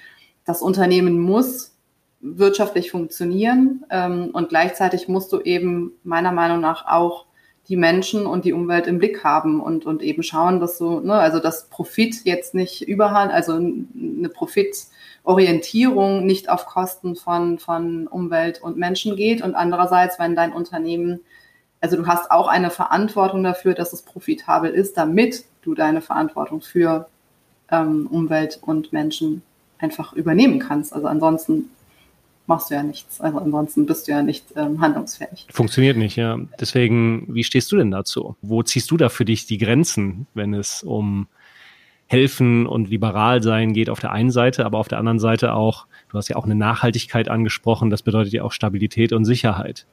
das 0.44 0.62
Unternehmen 0.62 1.20
muss 1.20 1.76
wirtschaftlich 2.20 2.90
funktionieren 2.90 3.84
ähm, 3.90 4.30
und 4.32 4.48
gleichzeitig 4.48 5.08
musst 5.08 5.32
du 5.32 5.40
eben 5.40 5.92
meiner 6.02 6.32
Meinung 6.32 6.60
nach 6.60 6.86
auch 6.86 7.25
die 7.68 7.76
Menschen 7.76 8.26
und 8.26 8.44
die 8.44 8.52
Umwelt 8.52 8.86
im 8.86 8.98
Blick 8.98 9.24
haben 9.24 9.60
und, 9.60 9.86
und 9.86 10.02
eben 10.02 10.22
schauen, 10.22 10.60
dass 10.60 10.78
du, 10.78 11.00
ne, 11.00 11.14
also 11.14 11.40
dass 11.40 11.68
Profit 11.68 12.24
jetzt 12.24 12.54
nicht 12.54 12.82
überhand, 12.82 13.32
also 13.32 13.54
eine 13.54 14.28
Profitorientierung 14.28 16.24
nicht 16.24 16.48
auf 16.48 16.66
Kosten 16.66 17.16
von, 17.16 17.58
von 17.58 18.06
Umwelt 18.06 18.62
und 18.62 18.76
Menschen 18.76 19.16
geht 19.16 19.42
und 19.42 19.54
andererseits, 19.54 20.18
wenn 20.18 20.36
dein 20.36 20.52
Unternehmen 20.52 21.20
also 21.80 21.96
du 21.96 22.06
hast 22.06 22.30
auch 22.30 22.48
eine 22.48 22.70
Verantwortung 22.70 23.44
dafür, 23.44 23.74
dass 23.74 23.92
es 23.92 24.02
profitabel 24.02 24.70
ist, 24.72 24.96
damit 24.96 25.44
du 25.62 25.74
deine 25.74 26.00
Verantwortung 26.00 26.60
für 26.60 27.08
ähm, 27.70 28.06
Umwelt 28.10 28.58
und 28.62 28.92
Menschen 28.92 29.42
einfach 29.78 30.12
übernehmen 30.12 30.58
kannst. 30.58 30.92
Also 30.92 31.06
ansonsten 31.06 31.70
machst 32.46 32.70
du 32.70 32.74
ja 32.74 32.82
nichts. 32.82 33.20
Also 33.20 33.38
ansonsten 33.38 33.86
bist 33.86 34.06
du 34.06 34.12
ja 34.12 34.22
nicht 34.22 34.44
ähm, 34.56 34.80
handlungsfähig. 34.80 35.46
Funktioniert 35.50 35.96
nicht, 35.96 36.16
ja. 36.16 36.38
Deswegen, 36.60 37.26
wie 37.34 37.44
stehst 37.44 37.70
du 37.72 37.76
denn 37.76 37.90
dazu? 37.90 38.36
Wo 38.42 38.62
ziehst 38.62 38.90
du 38.90 38.96
da 38.96 39.08
für 39.08 39.24
dich 39.24 39.46
die 39.46 39.58
Grenzen, 39.58 40.26
wenn 40.34 40.54
es 40.54 40.82
um 40.82 41.28
helfen 42.06 42.66
und 42.66 42.88
liberal 42.88 43.42
sein 43.42 43.72
geht 43.72 43.90
auf 43.90 44.00
der 44.00 44.12
einen 44.12 44.30
Seite, 44.30 44.64
aber 44.64 44.78
auf 44.78 44.88
der 44.88 44.98
anderen 44.98 45.18
Seite 45.18 45.54
auch, 45.54 45.86
du 46.08 46.18
hast 46.18 46.28
ja 46.28 46.36
auch 46.36 46.44
eine 46.44 46.54
Nachhaltigkeit 46.54 47.28
angesprochen, 47.28 47.90
das 47.90 48.02
bedeutet 48.02 48.32
ja 48.32 48.44
auch 48.44 48.52
Stabilität 48.52 49.12
und 49.12 49.24
Sicherheit 49.24 49.86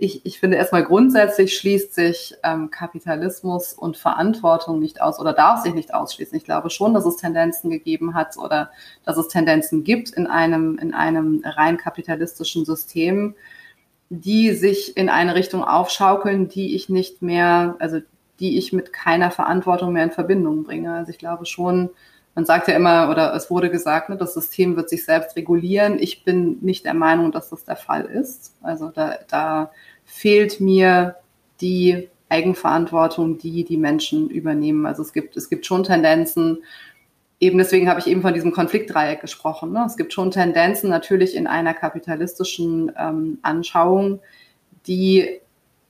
ich, 0.00 0.24
ich 0.24 0.40
finde 0.40 0.56
erstmal 0.56 0.84
grundsätzlich 0.84 1.56
schließt 1.58 1.94
sich 1.94 2.34
ähm, 2.42 2.70
Kapitalismus 2.70 3.74
und 3.74 3.98
Verantwortung 3.98 4.78
nicht 4.78 5.02
aus 5.02 5.20
oder 5.20 5.34
darf 5.34 5.62
sich 5.62 5.74
nicht 5.74 5.92
ausschließen. 5.92 6.36
Ich 6.38 6.44
glaube 6.44 6.70
schon, 6.70 6.94
dass 6.94 7.04
es 7.04 7.18
Tendenzen 7.18 7.68
gegeben 7.68 8.14
hat 8.14 8.38
oder 8.38 8.70
dass 9.04 9.18
es 9.18 9.28
Tendenzen 9.28 9.84
gibt 9.84 10.08
in 10.10 10.26
einem, 10.26 10.78
in 10.78 10.94
einem 10.94 11.42
rein 11.44 11.76
kapitalistischen 11.76 12.64
System, 12.64 13.34
die 14.08 14.52
sich 14.54 14.96
in 14.96 15.10
eine 15.10 15.34
Richtung 15.34 15.62
aufschaukeln, 15.62 16.48
die 16.48 16.74
ich 16.74 16.88
nicht 16.88 17.20
mehr, 17.20 17.76
also 17.78 18.00
die 18.40 18.56
ich 18.56 18.72
mit 18.72 18.94
keiner 18.94 19.30
Verantwortung 19.30 19.92
mehr 19.92 20.04
in 20.04 20.12
Verbindung 20.12 20.64
bringe. 20.64 20.94
Also 20.94 21.10
ich 21.10 21.18
glaube 21.18 21.44
schon, 21.44 21.90
man 22.34 22.46
sagt 22.46 22.68
ja 22.68 22.74
immer, 22.74 23.10
oder 23.10 23.34
es 23.34 23.50
wurde 23.50 23.70
gesagt, 23.70 24.08
ne, 24.08 24.16
das 24.16 24.32
System 24.32 24.76
wird 24.76 24.88
sich 24.88 25.04
selbst 25.04 25.36
regulieren. 25.36 25.98
Ich 25.98 26.24
bin 26.24 26.56
nicht 26.62 26.86
der 26.86 26.94
Meinung, 26.94 27.32
dass 27.32 27.50
das 27.50 27.64
der 27.64 27.76
Fall 27.76 28.06
ist. 28.06 28.54
Also 28.62 28.88
da, 28.88 29.18
da 29.28 29.70
fehlt 30.10 30.60
mir 30.60 31.16
die 31.60 32.08
Eigenverantwortung, 32.28 33.38
die 33.38 33.64
die 33.64 33.76
Menschen 33.76 34.28
übernehmen. 34.28 34.86
Also 34.86 35.02
es 35.02 35.12
gibt, 35.12 35.36
es 35.36 35.48
gibt 35.48 35.66
schon 35.66 35.84
Tendenzen, 35.84 36.58
eben 37.38 37.58
deswegen 37.58 37.88
habe 37.88 38.00
ich 38.00 38.06
eben 38.06 38.22
von 38.22 38.34
diesem 38.34 38.52
Konfliktdreieck 38.52 39.20
gesprochen. 39.20 39.72
Ne? 39.72 39.84
Es 39.86 39.96
gibt 39.96 40.12
schon 40.12 40.30
Tendenzen 40.30 40.90
natürlich 40.90 41.34
in 41.34 41.46
einer 41.46 41.74
kapitalistischen 41.74 42.92
ähm, 42.98 43.38
Anschauung, 43.42 44.20
die 44.86 45.40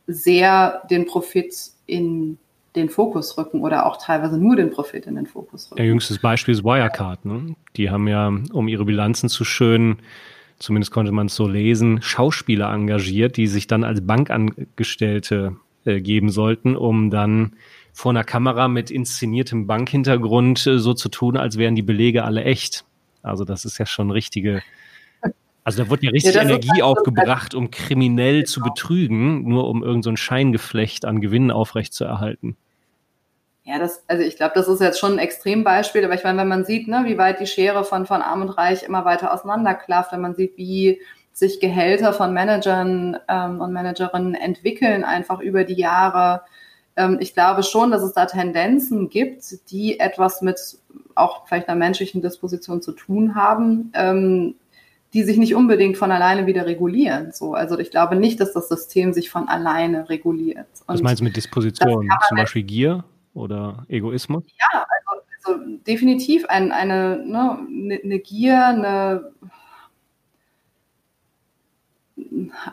sehr 0.07 0.83
den 0.91 1.07
Profit 1.07 1.55
in 1.87 2.39
den 2.77 2.89
Fokus 2.89 3.37
rücken 3.37 3.63
oder 3.63 3.87
auch 3.87 3.97
teilweise 3.97 4.39
nur 4.39 4.55
den 4.55 4.71
Profit 4.71 5.07
in 5.07 5.17
den 5.17 5.27
Fokus 5.27 5.67
rücken. 5.67 5.77
Der 5.77 5.87
jüngstes 5.87 6.21
Beispiel 6.21 6.55
ist 6.55 6.63
Wirecard. 6.63 7.25
Ne? 7.25 7.57
Die 7.77 7.91
haben 7.91 8.07
ja, 8.07 8.29
um 8.53 8.69
ihre 8.69 8.85
Bilanzen 8.85 9.29
zu 9.29 9.45
schönen, 9.45 9.99
zumindest 10.61 10.93
konnte 10.93 11.11
man 11.11 11.27
es 11.27 11.35
so 11.35 11.49
lesen, 11.49 12.01
Schauspieler 12.03 12.73
engagiert, 12.73 13.37
die 13.37 13.49
sich 13.49 13.67
dann 13.67 13.83
als 13.83 14.07
Bankangestellte 14.07 15.57
äh, 15.85 16.01
geben 16.01 16.31
sollten, 16.31 16.77
um 16.77 17.11
dann 17.11 17.57
vor 17.93 18.13
einer 18.13 18.25
Kamera 18.25 18.69
mit 18.69 18.91
inszeniertem 18.91 19.67
Bankhintergrund 19.67 20.67
äh, 20.67 20.79
so 20.79 20.95
zu 20.95 21.09
tun, 21.09 21.37
als 21.37 21.57
wären 21.57 21.75
die 21.75 21.83
Belege 21.83 22.25
alle 22.25 22.45
echt. 22.45 22.85
Also 23.23 23.45
das 23.45 23.65
ist 23.65 23.79
ja 23.79 23.87
schon 23.87 24.11
richtige 24.11 24.63
also 25.63 25.85
da 25.85 25.91
wurde 25.91 26.07
ja 26.07 26.11
richtig 26.11 26.35
ja, 26.35 26.43
Energie 26.43 26.83
aufgebracht, 26.83 27.55
um 27.55 27.71
kriminell 27.71 28.41
genau. 28.41 28.47
zu 28.47 28.61
betrügen, 28.61 29.49
nur 29.49 29.69
um 29.69 29.83
irgendein 29.83 30.17
so 30.17 30.17
Scheingeflecht 30.17 31.05
an 31.05 31.21
Gewinnen 31.21 31.51
aufrechtzuerhalten. 31.51 32.57
Ja, 33.71 33.79
das, 33.79 34.03
also 34.09 34.25
ich 34.25 34.37
glaube, 34.37 34.53
das 34.57 34.67
ist 34.67 34.81
jetzt 34.81 34.99
schon 34.99 35.13
ein 35.13 35.19
Extrembeispiel, 35.19 36.05
aber 36.05 36.15
ich 36.15 36.25
meine, 36.25 36.39
wenn 36.39 36.49
man 36.49 36.65
sieht, 36.65 36.89
ne, 36.89 37.03
wie 37.05 37.19
weit 37.19 37.39
die 37.39 37.47
Schere 37.47 37.85
von, 37.85 38.05
von 38.05 38.21
Arm 38.21 38.43
und 38.43 38.49
Reich 38.49 38.83
immer 38.83 39.05
weiter 39.05 39.33
auseinanderklafft, 39.33 40.11
wenn 40.11 40.21
man 40.21 40.35
sieht, 40.35 40.57
wie 40.57 41.01
sich 41.33 41.61
Gehälter 41.61 42.13
von 42.13 42.35
Managern 42.35 43.17
ähm, 43.29 43.61
und 43.61 43.73
Managerinnen 43.73 44.35
entwickeln, 44.35 45.05
einfach 45.05 45.39
über 45.39 45.63
die 45.63 45.75
Jahre. 45.75 46.43
Ähm, 46.97 47.19
ich 47.21 47.33
glaube 47.33 47.63
schon, 47.63 47.93
dass 47.93 48.03
es 48.03 48.13
da 48.13 48.27
Tendenzen 48.27 49.09
gibt, 49.09 49.71
die 49.71 50.01
etwas 50.01 50.43
mit 50.43 50.59
auch 51.15 51.47
vielleicht 51.47 51.69
einer 51.69 51.79
menschlichen 51.79 52.23
Disposition 52.23 52.83
zu 52.83 52.91
tun 52.91 53.37
haben, 53.37 53.93
ähm, 53.95 54.57
die 55.13 55.23
sich 55.23 55.37
nicht 55.37 55.55
unbedingt 55.55 55.97
von 55.97 56.11
alleine 56.11 56.47
wieder 56.47 56.67
regulieren. 56.67 57.31
So, 57.31 57.55
also 57.55 57.79
ich 57.79 57.93
glaube 57.93 58.17
nicht, 58.17 58.41
dass 58.41 58.53
das 58.53 58.69
System 58.69 59.13
sich 59.13 59.31
von 59.31 59.47
alleine 59.47 60.09
reguliert. 60.09 60.67
Und 60.87 60.95
Was 60.95 61.03
meinst 61.03 61.21
du 61.21 61.25
mit 61.25 61.37
Disposition? 61.37 62.09
Zum 62.29 62.37
Beispiel 62.37 62.65
Gier 62.65 63.05
oder 63.41 63.85
Egoismus? 63.89 64.45
Ja, 64.59 64.85
also, 65.07 65.23
also 65.45 65.77
definitiv 65.87 66.47
ein, 66.47 66.73
eine, 66.73 67.25
ne, 67.25 67.59
eine 67.69 68.01
ne 68.03 68.19
Gier, 68.21 68.67
eine 68.67 69.33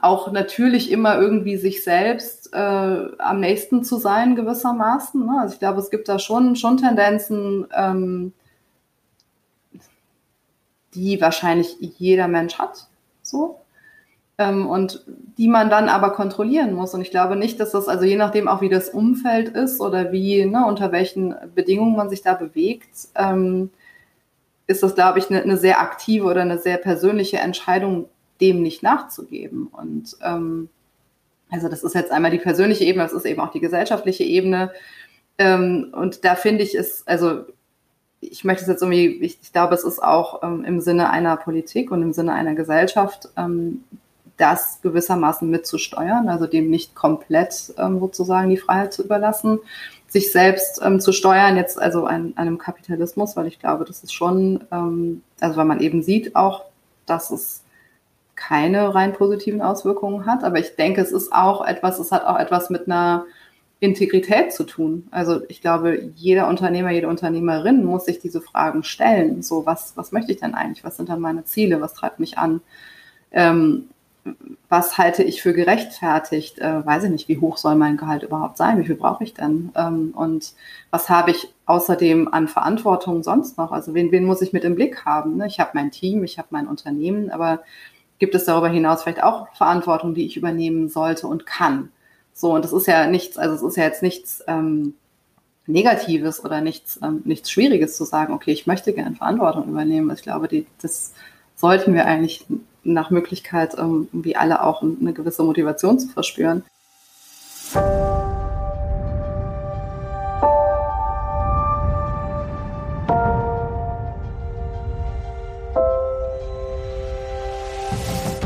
auch 0.02 0.32
natürlich 0.32 0.92
immer 0.92 1.20
irgendwie 1.20 1.58
sich 1.58 1.84
selbst 1.84 2.54
äh, 2.54 2.58
am 3.18 3.40
nächsten 3.40 3.84
zu 3.84 3.98
sein 3.98 4.36
gewissermaßen. 4.36 5.26
Ne? 5.26 5.40
Also 5.42 5.54
ich 5.54 5.60
glaube, 5.60 5.80
es 5.80 5.90
gibt 5.90 6.10
da 6.10 6.20
schon, 6.20 6.56
schon 6.56 6.78
Tendenzen, 6.78 7.68
ähm, 7.74 8.34
die 10.94 11.22
wahrscheinlich 11.22 11.78
jeder 11.80 12.28
Mensch 12.28 12.58
hat, 12.58 12.88
so. 13.22 13.62
Ähm, 14.38 14.68
und 14.68 15.04
die 15.38 15.48
man 15.48 15.70
dann 15.70 15.90
aber 15.90 16.12
kontrollieren 16.12 16.74
muss. 16.74 16.94
Und 16.94 17.02
ich 17.02 17.12
glaube 17.12 17.36
nicht, 17.36 17.60
dass 17.60 17.72
das, 17.72 17.88
also 17.88 18.06
je 18.06 18.18
nachdem 18.18 18.48
auch 18.48 18.62
wie 18.62 18.70
das 18.70 18.90
Umfeld 18.90 19.50
ist 19.50 19.82
oder 19.82 20.12
wie, 20.12 20.46
ne, 20.46 20.66
unter 20.66 20.92
welchen 20.92 21.36
Bedingungen 21.56 21.96
man 21.96 22.10
sich 22.10 22.22
da 22.22 22.34
bewegt, 22.34 23.08
ähm, 23.16 23.72
ist 24.68 24.84
das, 24.84 24.96
glaube 24.96 25.20
ich, 25.20 25.30
eine, 25.30 25.42
eine 25.42 25.58
sehr 25.58 25.80
aktive 25.80 26.26
oder 26.26 26.42
eine 26.42 26.60
sehr 26.60 26.78
persönliche 26.78 27.38
Entscheidung, 27.38 28.10
dem 28.42 28.62
nicht 28.62 28.84
nachzugeben. 28.84 29.68
Und 29.68 30.16
ähm, 30.22 30.70
also 31.50 31.70
das 31.70 31.84
ist 31.84 31.96
jetzt 31.96 32.12
einmal 32.12 32.32
die 32.32 32.38
persönliche 32.38 32.84
Ebene, 32.84 33.04
das 33.04 33.14
ist 33.14 33.26
eben 33.26 33.42
auch 33.42 33.52
die 33.52 33.62
gesellschaftliche 33.62 34.24
Ebene. 34.24 34.72
Ähm, 35.38 35.94
und 35.94 36.26
da 36.26 36.36
finde 36.36 36.64
ich 36.64 36.76
es, 36.76 37.08
also 37.08 37.46
ich 38.20 38.44
möchte 38.44 38.64
es 38.64 38.68
jetzt 38.68 38.82
irgendwie, 38.82 39.24
ich, 39.24 39.38
ich 39.42 39.54
glaube, 39.54 39.76
es 39.76 39.84
ist 39.84 40.04
auch 40.04 40.44
ähm, 40.44 40.66
im 40.66 40.82
Sinne 40.82 41.10
einer 41.10 41.38
Politik 41.38 41.92
und 41.92 42.02
im 42.02 42.14
Sinne 42.14 42.34
einer 42.34 42.56
Gesellschaft, 42.56 43.30
ähm, 43.38 43.84
das 44.38 44.80
gewissermaßen 44.82 45.50
mitzusteuern, 45.50 46.30
also 46.30 46.46
dem 46.46 46.70
nicht 46.70 46.96
komplett 46.96 47.74
ähm, 47.78 48.00
sozusagen 48.00 48.50
die 48.50 48.58
Freiheit 48.58 48.94
zu 48.94 49.04
überlassen, 49.04 49.60
sich 50.08 50.32
selbst 50.32 50.80
ähm, 50.84 51.00
zu 51.00 51.12
steuern, 51.12 51.58
jetzt 51.58 51.80
also 51.82 52.06
an 52.06 52.34
einem 52.38 52.58
Kapitalismus, 52.58 53.36
weil 53.36 53.48
ich 53.48 53.60
glaube, 53.60 53.84
das 53.84 54.04
ist 54.04 54.14
schon, 54.14 54.64
ähm, 54.72 55.24
also 55.40 55.58
weil 55.58 55.66
man 55.66 55.82
eben 55.82 56.04
sieht 56.04 56.36
auch, 56.36 56.66
dass 57.06 57.32
es 57.32 57.64
keine 58.36 58.94
rein 58.94 59.14
positiven 59.14 59.62
Auswirkungen 59.62 60.28
hat, 60.28 60.44
aber 60.44 60.60
ich 60.60 60.76
denke, 60.76 61.02
es 61.02 61.12
ist 61.12 61.34
auch 61.34 61.66
etwas, 61.66 61.98
es 61.98 62.12
hat 62.12 62.26
auch 62.26 62.38
etwas 62.38 62.70
mit 62.70 62.86
einer 62.86 63.26
Integrität 63.80 64.54
zu 64.54 64.64
tun. 64.64 65.08
Also 65.12 65.42
ich 65.50 65.62
glaube, 65.62 66.12
jeder 66.16 66.48
Unternehmer, 66.48 66.92
jede 66.92 67.08
Unternehmerin 67.08 67.84
muss 67.84 68.06
sich 68.06 68.20
diese 68.20 68.42
Fragen 68.42 68.84
stellen. 68.84 69.44
So, 69.44 69.66
was, 69.66 69.96
was 69.96 70.12
möchte 70.12 70.32
ich 70.32 70.40
denn 70.40 70.56
eigentlich? 70.56 70.84
Was 70.84 70.98
sind 70.98 71.10
dann 71.10 71.20
meine 71.20 71.46
Ziele? 71.46 71.80
Was 71.80 71.94
treibt 71.94 72.20
mich 72.20 72.38
an? 72.40 72.62
Ähm, 73.32 73.90
was 74.70 74.98
halte 74.98 75.24
ich 75.24 75.42
für 75.42 75.54
gerechtfertigt? 75.54 76.60
Äh, 76.60 76.86
weiß 76.86 77.06
ich 77.06 77.10
nicht, 77.10 77.28
wie 77.28 77.40
hoch 77.40 77.58
soll 77.58 77.76
mein 77.76 77.98
Gehalt 77.98 78.24
überhaupt 78.24 78.58
sein? 78.58 78.80
Wie 78.80 78.86
viel 78.86 78.96
brauche 78.96 79.24
ich 79.24 79.34
denn? 79.34 79.72
Ähm, 79.76 80.14
und 80.16 80.54
was 80.92 81.10
habe 81.10 81.32
ich 81.32 81.54
außerdem 81.66 82.34
an 82.34 82.48
Verantwortung 82.48 83.24
sonst 83.24 83.58
noch? 83.58 83.72
Also 83.72 83.94
wen, 83.94 84.12
wen 84.12 84.26
muss 84.26 84.42
ich 84.42 84.54
mit 84.54 84.64
im 84.64 84.76
Blick 84.76 85.06
haben? 85.06 85.38
Ne? 85.38 85.48
Ich 85.48 85.60
habe 85.60 85.72
mein 85.74 85.92
Team, 85.92 86.24
ich 86.24 86.38
habe 86.38 86.50
mein 86.52 86.68
Unternehmen, 86.68 87.30
aber 87.30 87.62
gibt 88.20 88.36
es 88.36 88.46
darüber 88.46 88.70
hinaus 88.70 89.04
vielleicht 89.04 89.24
auch 89.24 89.48
Verantwortung, 89.56 90.14
die 90.16 90.26
ich 90.26 90.38
übernehmen 90.38 90.90
sollte 90.90 91.28
und 91.28 91.46
kann? 91.46 91.90
So, 92.34 92.54
und 92.54 92.64
das 92.64 92.74
ist 92.74 92.88
ja 92.88 93.08
nichts, 93.08 93.38
also 93.38 93.56
es 93.56 93.64
ist 93.64 93.78
ja 93.78 93.84
jetzt 93.84 94.04
nichts 94.04 94.44
ähm, 94.48 94.94
Negatives 95.66 96.44
oder 96.44 96.62
nichts, 96.62 97.00
ähm, 97.04 97.22
nichts 97.26 97.52
Schwieriges 97.52 97.98
zu 97.98 98.06
sagen, 98.06 98.34
okay, 98.34 98.52
ich 98.52 98.68
möchte 98.68 98.94
gerne 98.94 99.16
Verantwortung 99.16 99.68
übernehmen. 99.68 100.12
Ich 100.16 100.24
glaube, 100.24 100.48
die, 100.48 100.66
das 100.82 101.14
sollten 101.58 101.94
wir 101.94 102.06
eigentlich 102.06 102.46
nach 102.84 103.10
Möglichkeit 103.10 103.76
ähm, 103.78 104.08
irgendwie 104.14 104.36
alle 104.38 104.64
auch 104.64 104.82
eine 104.82 105.12
gewisse 105.12 105.44
Motivation 105.44 106.00
zu 106.00 106.08
verspüren. 106.08 106.64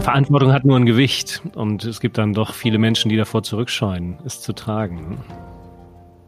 Verantwortung 0.01 0.51
hat 0.51 0.65
nur 0.65 0.77
ein 0.77 0.87
Gewicht 0.87 1.43
und 1.53 1.83
es 1.85 1.99
gibt 1.99 2.17
dann 2.17 2.33
doch 2.33 2.53
viele 2.53 2.79
Menschen, 2.79 3.09
die 3.09 3.17
davor 3.17 3.43
zurückscheuen, 3.43 4.17
es 4.25 4.41
zu 4.41 4.51
tragen. 4.53 5.19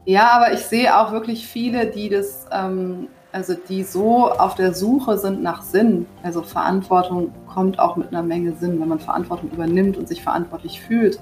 Ja, 0.05 0.31
aber 0.31 0.53
ich 0.53 0.59
sehe 0.59 0.95
auch 0.97 1.11
wirklich 1.11 1.47
viele, 1.47 1.87
die 1.87 2.09
das, 2.09 2.45
ähm, 2.51 3.07
also 3.33 3.55
die 3.55 3.83
so 3.83 4.31
auf 4.31 4.55
der 4.55 4.73
Suche 4.73 5.17
sind 5.17 5.41
nach 5.41 5.63
Sinn. 5.63 6.05
Also 6.21 6.43
Verantwortung 6.43 7.33
kommt 7.51 7.79
auch 7.79 7.97
mit 7.97 8.09
einer 8.09 8.23
Menge 8.23 8.55
Sinn, 8.55 8.79
wenn 8.79 8.87
man 8.87 8.99
Verantwortung 8.99 9.49
übernimmt 9.51 9.97
und 9.97 10.07
sich 10.07 10.21
verantwortlich 10.21 10.79
fühlt 10.79 11.19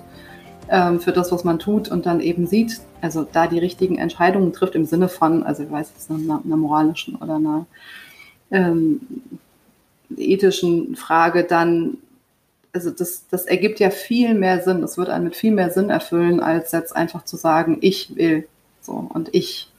ähm, 0.69 0.99
für 0.99 1.13
das, 1.13 1.31
was 1.31 1.45
man 1.45 1.57
tut 1.57 1.89
und 1.89 2.05
dann 2.05 2.19
eben 2.19 2.47
sieht, 2.47 2.81
also 3.01 3.25
da 3.31 3.47
die 3.47 3.59
richtigen 3.59 3.97
Entscheidungen 3.97 4.51
trifft 4.51 4.75
im 4.75 4.85
Sinne 4.85 5.07
von, 5.07 5.43
also 5.43 5.63
ich 5.63 5.71
weiß 5.71 5.91
jetzt 5.95 6.11
einer, 6.11 6.41
einer 6.43 6.57
moralischen 6.57 7.15
oder 7.15 7.35
einer 7.35 7.65
ähm, 8.51 8.99
ethischen 10.17 10.97
Frage, 10.97 11.45
dann 11.45 11.97
also 12.73 12.89
das, 12.89 13.27
das 13.29 13.45
ergibt 13.45 13.79
ja 13.79 13.89
viel 13.89 14.33
mehr 14.33 14.61
Sinn. 14.61 14.83
Es 14.83 14.97
wird 14.97 15.09
einen 15.09 15.25
mit 15.25 15.35
viel 15.35 15.51
mehr 15.51 15.71
Sinn 15.71 15.89
erfüllen, 15.89 16.39
als 16.39 16.71
jetzt 16.71 16.95
einfach 16.95 17.25
zu 17.25 17.35
sagen, 17.35 17.77
ich 17.81 18.15
will 18.15 18.47
so 18.81 18.93
und 18.93 19.29
ich 19.33 19.70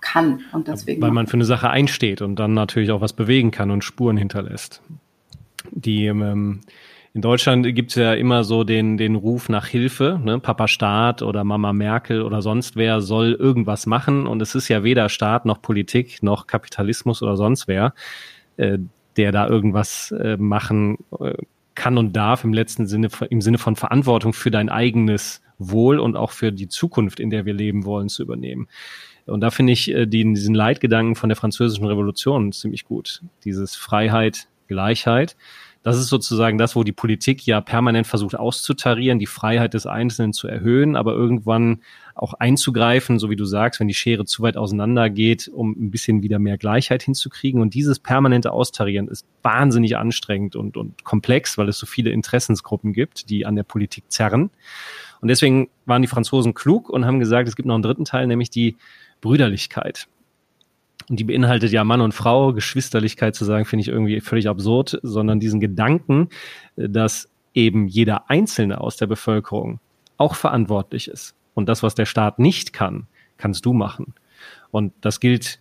kann 0.00 0.40
und 0.52 0.68
deswegen. 0.68 1.02
Weil 1.02 1.10
man 1.10 1.26
für 1.26 1.34
eine 1.34 1.44
Sache 1.44 1.70
einsteht 1.70 2.22
und 2.22 2.36
dann 2.36 2.54
natürlich 2.54 2.90
auch 2.90 3.00
was 3.00 3.12
bewegen 3.12 3.50
kann 3.50 3.70
und 3.70 3.84
Spuren 3.84 4.16
hinterlässt. 4.16 4.82
Die 5.72 6.06
ähm, 6.06 6.60
in 7.12 7.22
Deutschland 7.22 7.74
gibt 7.74 7.90
es 7.90 7.96
ja 7.96 8.14
immer 8.14 8.44
so 8.44 8.62
den, 8.62 8.96
den 8.96 9.16
Ruf 9.16 9.48
nach 9.48 9.66
Hilfe, 9.66 10.20
ne? 10.22 10.38
Papa 10.38 10.68
Staat 10.68 11.22
oder 11.22 11.42
Mama 11.42 11.72
Merkel 11.72 12.22
oder 12.22 12.40
sonst 12.40 12.76
wer 12.76 13.00
soll 13.00 13.32
irgendwas 13.32 13.86
machen. 13.86 14.28
Und 14.28 14.40
es 14.40 14.54
ist 14.54 14.68
ja 14.68 14.84
weder 14.84 15.08
Staat 15.08 15.44
noch 15.44 15.60
Politik 15.60 16.22
noch 16.22 16.46
Kapitalismus 16.46 17.20
oder 17.20 17.36
sonst 17.36 17.66
wer, 17.66 17.94
äh, 18.58 18.78
der 19.16 19.32
da 19.32 19.48
irgendwas 19.48 20.12
äh, 20.12 20.36
machen 20.36 20.98
äh, 21.18 21.34
kann 21.74 21.98
und 21.98 22.14
darf 22.14 22.44
im 22.44 22.52
letzten 22.52 22.86
Sinne, 22.86 23.08
im 23.28 23.40
Sinne 23.40 23.58
von 23.58 23.74
Verantwortung 23.74 24.32
für 24.32 24.52
dein 24.52 24.68
eigenes 24.68 25.42
Wohl 25.58 25.98
und 25.98 26.16
auch 26.16 26.30
für 26.30 26.52
die 26.52 26.68
Zukunft, 26.68 27.18
in 27.18 27.30
der 27.30 27.44
wir 27.44 27.54
leben 27.54 27.84
wollen, 27.84 28.08
zu 28.08 28.22
übernehmen. 28.22 28.68
Und 29.30 29.40
da 29.40 29.50
finde 29.50 29.72
ich 29.72 29.90
äh, 29.90 30.06
die, 30.06 30.24
diesen 30.34 30.54
Leitgedanken 30.54 31.14
von 31.14 31.28
der 31.28 31.36
französischen 31.36 31.86
Revolution 31.86 32.52
ziemlich 32.52 32.84
gut. 32.84 33.22
Dieses 33.44 33.76
Freiheit, 33.76 34.48
Gleichheit. 34.68 35.36
Das 35.82 35.96
ist 35.96 36.08
sozusagen 36.08 36.58
das, 36.58 36.76
wo 36.76 36.84
die 36.84 36.92
Politik 36.92 37.46
ja 37.46 37.62
permanent 37.62 38.06
versucht 38.06 38.36
auszutarieren, 38.36 39.18
die 39.18 39.26
Freiheit 39.26 39.72
des 39.72 39.86
Einzelnen 39.86 40.34
zu 40.34 40.46
erhöhen, 40.46 40.94
aber 40.94 41.14
irgendwann 41.14 41.80
auch 42.14 42.34
einzugreifen, 42.34 43.18
so 43.18 43.30
wie 43.30 43.36
du 43.36 43.46
sagst, 43.46 43.80
wenn 43.80 43.88
die 43.88 43.94
Schere 43.94 44.26
zu 44.26 44.42
weit 44.42 44.58
auseinander 44.58 45.08
geht, 45.08 45.48
um 45.48 45.70
ein 45.70 45.90
bisschen 45.90 46.22
wieder 46.22 46.38
mehr 46.38 46.58
Gleichheit 46.58 47.02
hinzukriegen. 47.02 47.62
Und 47.62 47.72
dieses 47.72 47.98
permanente 47.98 48.52
Austarieren 48.52 49.08
ist 49.08 49.26
wahnsinnig 49.42 49.96
anstrengend 49.96 50.54
und, 50.54 50.76
und 50.76 51.02
komplex, 51.02 51.56
weil 51.56 51.70
es 51.70 51.78
so 51.78 51.86
viele 51.86 52.10
Interessensgruppen 52.10 52.92
gibt, 52.92 53.30
die 53.30 53.46
an 53.46 53.56
der 53.56 53.62
Politik 53.62 54.04
zerren. 54.08 54.50
Und 55.22 55.28
deswegen 55.28 55.70
waren 55.86 56.02
die 56.02 56.08
Franzosen 56.08 56.52
klug 56.52 56.90
und 56.90 57.06
haben 57.06 57.20
gesagt, 57.20 57.48
es 57.48 57.56
gibt 57.56 57.66
noch 57.66 57.74
einen 57.74 57.82
dritten 57.82 58.04
Teil, 58.04 58.26
nämlich 58.26 58.50
die 58.50 58.76
Brüderlichkeit. 59.20 60.08
Und 61.08 61.18
die 61.18 61.24
beinhaltet 61.24 61.72
ja 61.72 61.82
Mann 61.82 62.00
und 62.00 62.14
Frau, 62.14 62.52
Geschwisterlichkeit 62.52 63.34
zu 63.34 63.44
sagen, 63.44 63.64
finde 63.64 63.82
ich 63.82 63.88
irgendwie 63.88 64.20
völlig 64.20 64.48
absurd, 64.48 64.98
sondern 65.02 65.40
diesen 65.40 65.58
Gedanken, 65.58 66.28
dass 66.76 67.28
eben 67.52 67.88
jeder 67.88 68.30
Einzelne 68.30 68.80
aus 68.80 68.96
der 68.96 69.06
Bevölkerung 69.06 69.80
auch 70.16 70.34
verantwortlich 70.34 71.08
ist. 71.08 71.34
Und 71.54 71.68
das, 71.68 71.82
was 71.82 71.94
der 71.94 72.06
Staat 72.06 72.38
nicht 72.38 72.72
kann, 72.72 73.06
kannst 73.38 73.66
du 73.66 73.72
machen. 73.72 74.14
Und 74.70 74.92
das 75.00 75.18
gilt 75.18 75.60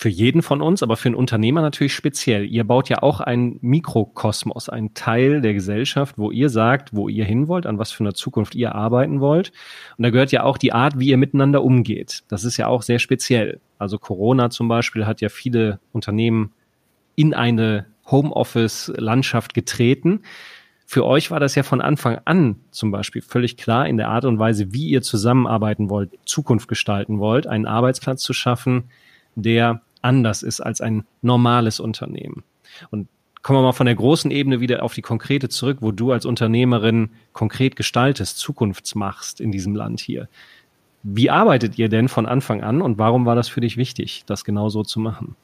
für 0.00 0.08
jeden 0.08 0.42
von 0.42 0.62
uns, 0.62 0.84
aber 0.84 0.96
für 0.96 1.08
einen 1.08 1.16
Unternehmer 1.16 1.60
natürlich 1.60 1.92
speziell. 1.92 2.44
Ihr 2.44 2.62
baut 2.62 2.88
ja 2.88 3.02
auch 3.02 3.18
einen 3.18 3.58
Mikrokosmos, 3.62 4.68
einen 4.68 4.94
Teil 4.94 5.40
der 5.40 5.54
Gesellschaft, 5.54 6.18
wo 6.18 6.30
ihr 6.30 6.50
sagt, 6.50 6.94
wo 6.94 7.08
ihr 7.08 7.24
hin 7.24 7.48
wollt, 7.48 7.66
an 7.66 7.80
was 7.80 7.90
für 7.90 8.04
einer 8.04 8.14
Zukunft 8.14 8.54
ihr 8.54 8.76
arbeiten 8.76 9.20
wollt. 9.20 9.50
Und 9.96 10.04
da 10.04 10.10
gehört 10.10 10.30
ja 10.30 10.44
auch 10.44 10.56
die 10.56 10.72
Art, 10.72 11.00
wie 11.00 11.08
ihr 11.08 11.16
miteinander 11.16 11.64
umgeht. 11.64 12.22
Das 12.28 12.44
ist 12.44 12.58
ja 12.58 12.68
auch 12.68 12.82
sehr 12.82 13.00
speziell. 13.00 13.60
Also 13.76 13.98
Corona 13.98 14.50
zum 14.50 14.68
Beispiel 14.68 15.04
hat 15.04 15.20
ja 15.20 15.30
viele 15.30 15.80
Unternehmen 15.90 16.52
in 17.16 17.34
eine 17.34 17.86
Homeoffice-Landschaft 18.08 19.52
getreten. 19.52 20.20
Für 20.86 21.06
euch 21.06 21.32
war 21.32 21.40
das 21.40 21.56
ja 21.56 21.64
von 21.64 21.80
Anfang 21.80 22.20
an 22.24 22.60
zum 22.70 22.92
Beispiel 22.92 23.20
völlig 23.20 23.56
klar 23.56 23.88
in 23.88 23.96
der 23.96 24.10
Art 24.10 24.26
und 24.26 24.38
Weise, 24.38 24.72
wie 24.72 24.90
ihr 24.90 25.02
zusammenarbeiten 25.02 25.90
wollt, 25.90 26.12
Zukunft 26.24 26.68
gestalten 26.68 27.18
wollt, 27.18 27.48
einen 27.48 27.66
Arbeitsplatz 27.66 28.22
zu 28.22 28.32
schaffen, 28.32 28.84
der 29.34 29.82
anders 30.08 30.42
ist 30.42 30.60
als 30.60 30.80
ein 30.80 31.04
normales 31.20 31.80
Unternehmen. 31.80 32.42
Und 32.90 33.08
kommen 33.42 33.58
wir 33.58 33.62
mal 33.62 33.72
von 33.72 33.86
der 33.86 33.94
großen 33.94 34.30
Ebene 34.30 34.58
wieder 34.60 34.82
auf 34.82 34.94
die 34.94 35.02
konkrete 35.02 35.48
zurück, 35.50 35.78
wo 35.80 35.92
du 35.92 36.12
als 36.12 36.24
Unternehmerin 36.24 37.10
konkret 37.34 37.76
gestaltest, 37.76 38.38
Zukunftsmachst 38.38 39.40
in 39.40 39.52
diesem 39.52 39.76
Land 39.76 40.00
hier. 40.00 40.28
Wie 41.02 41.30
arbeitet 41.30 41.78
ihr 41.78 41.88
denn 41.88 42.08
von 42.08 42.26
Anfang 42.26 42.62
an 42.62 42.82
und 42.82 42.98
warum 42.98 43.26
war 43.26 43.36
das 43.36 43.48
für 43.48 43.60
dich 43.60 43.76
wichtig, 43.76 44.24
das 44.26 44.44
genau 44.44 44.70
so 44.70 44.82
zu 44.82 44.98
machen? 44.98 45.36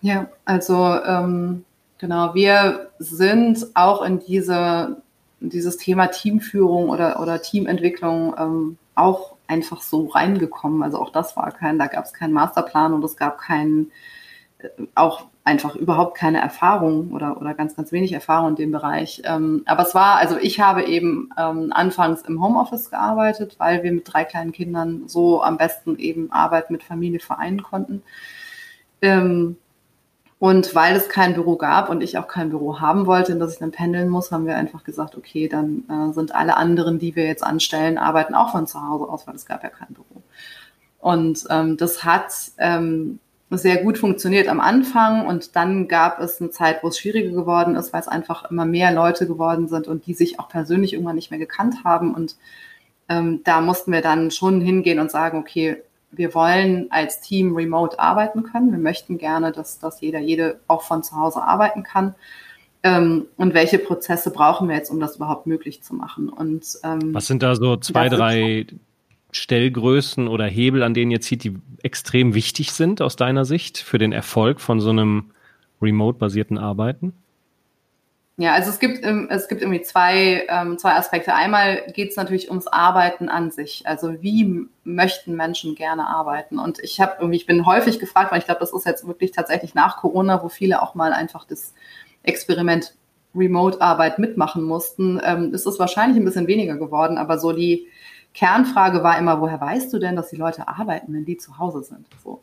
Ja, 0.00 0.26
also 0.44 0.74
ähm, 1.06 1.64
genau, 1.98 2.34
wir 2.34 2.90
sind 2.98 3.66
auch 3.74 4.02
in 4.02 4.18
diese, 4.18 4.96
dieses 5.40 5.76
Thema 5.76 6.08
Teamführung 6.08 6.90
oder, 6.90 7.20
oder 7.20 7.40
Teamentwicklung 7.40 8.34
ähm, 8.36 8.78
auch 8.96 9.36
einfach 9.52 9.82
so 9.82 10.06
reingekommen. 10.06 10.82
Also 10.82 10.98
auch 10.98 11.10
das 11.10 11.36
war 11.36 11.50
kein, 11.52 11.78
da 11.78 11.86
gab 11.86 12.04
es 12.04 12.12
keinen 12.12 12.32
Masterplan 12.32 12.94
und 12.94 13.04
es 13.04 13.16
gab 13.16 13.38
keinen, 13.38 13.92
äh, 14.58 14.68
auch 14.94 15.26
einfach 15.44 15.74
überhaupt 15.74 16.16
keine 16.16 16.40
Erfahrung 16.40 17.12
oder, 17.12 17.36
oder 17.40 17.54
ganz, 17.54 17.74
ganz 17.76 17.92
wenig 17.92 18.12
Erfahrung 18.12 18.50
in 18.50 18.56
dem 18.56 18.72
Bereich. 18.72 19.22
Ähm, 19.24 19.62
aber 19.66 19.82
es 19.82 19.94
war, 19.94 20.16
also 20.16 20.36
ich 20.38 20.60
habe 20.60 20.84
eben 20.84 21.30
ähm, 21.36 21.72
anfangs 21.72 22.22
im 22.22 22.42
Homeoffice 22.42 22.90
gearbeitet, 22.90 23.56
weil 23.58 23.82
wir 23.82 23.92
mit 23.92 24.12
drei 24.12 24.24
kleinen 24.24 24.52
Kindern 24.52 25.08
so 25.08 25.42
am 25.42 25.58
besten 25.58 25.98
eben 25.98 26.30
Arbeit 26.32 26.70
mit 26.70 26.82
Familie 26.82 27.20
vereinen 27.20 27.62
konnten. 27.62 28.02
Ähm, 29.02 29.56
und 30.42 30.74
weil 30.74 30.96
es 30.96 31.08
kein 31.08 31.34
Büro 31.34 31.54
gab 31.54 31.88
und 31.88 32.02
ich 32.02 32.18
auch 32.18 32.26
kein 32.26 32.50
Büro 32.50 32.80
haben 32.80 33.06
wollte, 33.06 33.30
in 33.30 33.38
das 33.38 33.52
ich 33.52 33.58
dann 33.60 33.70
pendeln 33.70 34.08
muss, 34.08 34.32
haben 34.32 34.44
wir 34.44 34.56
einfach 34.56 34.82
gesagt, 34.82 35.16
okay, 35.16 35.46
dann 35.46 35.84
äh, 35.88 36.12
sind 36.12 36.34
alle 36.34 36.56
anderen, 36.56 36.98
die 36.98 37.14
wir 37.14 37.26
jetzt 37.26 37.44
anstellen, 37.44 37.96
arbeiten 37.96 38.34
auch 38.34 38.50
von 38.50 38.66
zu 38.66 38.84
Hause 38.84 39.04
aus, 39.04 39.24
weil 39.28 39.36
es 39.36 39.46
gab 39.46 39.62
ja 39.62 39.68
kein 39.68 39.94
Büro. 39.94 40.20
Und 40.98 41.44
ähm, 41.48 41.76
das 41.76 42.02
hat 42.02 42.32
ähm, 42.58 43.20
sehr 43.50 43.84
gut 43.84 43.98
funktioniert 43.98 44.48
am 44.48 44.58
Anfang 44.58 45.28
und 45.28 45.54
dann 45.54 45.86
gab 45.86 46.18
es 46.18 46.40
eine 46.40 46.50
Zeit, 46.50 46.82
wo 46.82 46.88
es 46.88 46.98
schwieriger 46.98 47.30
geworden 47.30 47.76
ist, 47.76 47.92
weil 47.92 48.00
es 48.00 48.08
einfach 48.08 48.50
immer 48.50 48.64
mehr 48.64 48.90
Leute 48.90 49.28
geworden 49.28 49.68
sind 49.68 49.86
und 49.86 50.06
die 50.06 50.14
sich 50.14 50.40
auch 50.40 50.48
persönlich 50.48 50.94
irgendwann 50.94 51.14
nicht 51.14 51.30
mehr 51.30 51.38
gekannt 51.38 51.84
haben. 51.84 52.12
Und 52.12 52.34
ähm, 53.08 53.42
da 53.44 53.60
mussten 53.60 53.92
wir 53.92 54.02
dann 54.02 54.32
schon 54.32 54.60
hingehen 54.60 54.98
und 54.98 55.12
sagen, 55.12 55.38
okay, 55.38 55.84
wir 56.12 56.34
wollen 56.34 56.86
als 56.90 57.20
Team 57.20 57.56
remote 57.56 57.98
arbeiten 57.98 58.42
können. 58.44 58.70
Wir 58.70 58.78
möchten 58.78 59.18
gerne, 59.18 59.50
dass, 59.50 59.78
dass 59.78 60.00
jeder, 60.00 60.20
jede 60.20 60.60
auch 60.68 60.82
von 60.82 61.02
zu 61.02 61.16
Hause 61.16 61.42
arbeiten 61.42 61.82
kann. 61.82 62.14
Ähm, 62.82 63.26
und 63.36 63.54
welche 63.54 63.78
Prozesse 63.78 64.30
brauchen 64.30 64.68
wir 64.68 64.76
jetzt, 64.76 64.90
um 64.90 65.00
das 65.00 65.16
überhaupt 65.16 65.46
möglich 65.46 65.82
zu 65.82 65.94
machen? 65.94 66.28
Und 66.28 66.64
ähm, 66.84 67.14
was 67.14 67.26
sind 67.26 67.42
da 67.42 67.54
so 67.56 67.76
zwei, 67.76 68.08
drei 68.08 68.66
Stellgrößen 69.30 70.28
oder 70.28 70.46
Hebel, 70.46 70.82
an 70.82 70.92
denen 70.92 71.10
ihr 71.10 71.20
zieht, 71.20 71.44
die 71.44 71.56
extrem 71.82 72.34
wichtig 72.34 72.72
sind 72.72 73.00
aus 73.00 73.16
deiner 73.16 73.44
Sicht 73.44 73.78
für 73.78 73.98
den 73.98 74.12
Erfolg 74.12 74.60
von 74.60 74.80
so 74.80 74.90
einem 74.90 75.30
remote-basierten 75.80 76.58
Arbeiten? 76.58 77.14
Ja, 78.42 78.54
also 78.54 78.70
es 78.70 78.80
gibt, 78.80 79.04
es 79.04 79.46
gibt 79.46 79.62
irgendwie 79.62 79.82
zwei, 79.82 80.44
ähm, 80.48 80.76
zwei 80.76 80.94
Aspekte. 80.94 81.32
Einmal 81.32 81.84
geht 81.94 82.10
es 82.10 82.16
natürlich 82.16 82.48
ums 82.48 82.66
Arbeiten 82.66 83.28
an 83.28 83.52
sich. 83.52 83.86
Also 83.86 84.20
wie 84.20 84.66
möchten 84.82 85.36
Menschen 85.36 85.76
gerne 85.76 86.08
arbeiten? 86.08 86.58
Und 86.58 86.80
ich 86.80 87.00
habe 87.00 87.18
irgendwie, 87.20 87.36
ich 87.36 87.46
bin 87.46 87.66
häufig 87.66 88.00
gefragt, 88.00 88.32
weil 88.32 88.40
ich 88.40 88.46
glaube, 88.46 88.58
das 88.58 88.72
ist 88.72 88.84
jetzt 88.84 89.06
wirklich 89.06 89.30
tatsächlich 89.30 89.76
nach 89.76 89.98
Corona, 89.98 90.42
wo 90.42 90.48
viele 90.48 90.82
auch 90.82 90.96
mal 90.96 91.12
einfach 91.12 91.44
das 91.44 91.72
Experiment 92.24 92.96
Remote-Arbeit 93.32 94.18
mitmachen 94.18 94.64
mussten, 94.64 95.20
ähm, 95.22 95.54
ist 95.54 95.64
es 95.64 95.78
wahrscheinlich 95.78 96.16
ein 96.16 96.24
bisschen 96.24 96.48
weniger 96.48 96.76
geworden. 96.76 97.18
Aber 97.18 97.38
so 97.38 97.52
die 97.52 97.86
Kernfrage 98.34 99.04
war 99.04 99.18
immer, 99.18 99.40
woher 99.40 99.60
weißt 99.60 99.92
du 99.92 100.00
denn, 100.00 100.16
dass 100.16 100.30
die 100.30 100.36
Leute 100.36 100.66
arbeiten, 100.66 101.14
wenn 101.14 101.24
die 101.24 101.36
zu 101.36 101.60
Hause 101.60 101.84
sind? 101.84 102.08
So. 102.24 102.42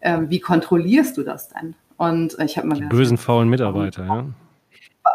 Ähm, 0.00 0.30
wie 0.30 0.40
kontrollierst 0.40 1.16
du 1.16 1.22
das 1.22 1.48
denn? 1.48 1.76
Und 1.96 2.36
ich 2.40 2.58
habe 2.58 2.66
mal 2.66 2.74
die 2.74 2.86
bösen 2.86 3.18
faulen 3.18 3.48
Mitarbeiter, 3.48 4.04
ja 4.04 4.24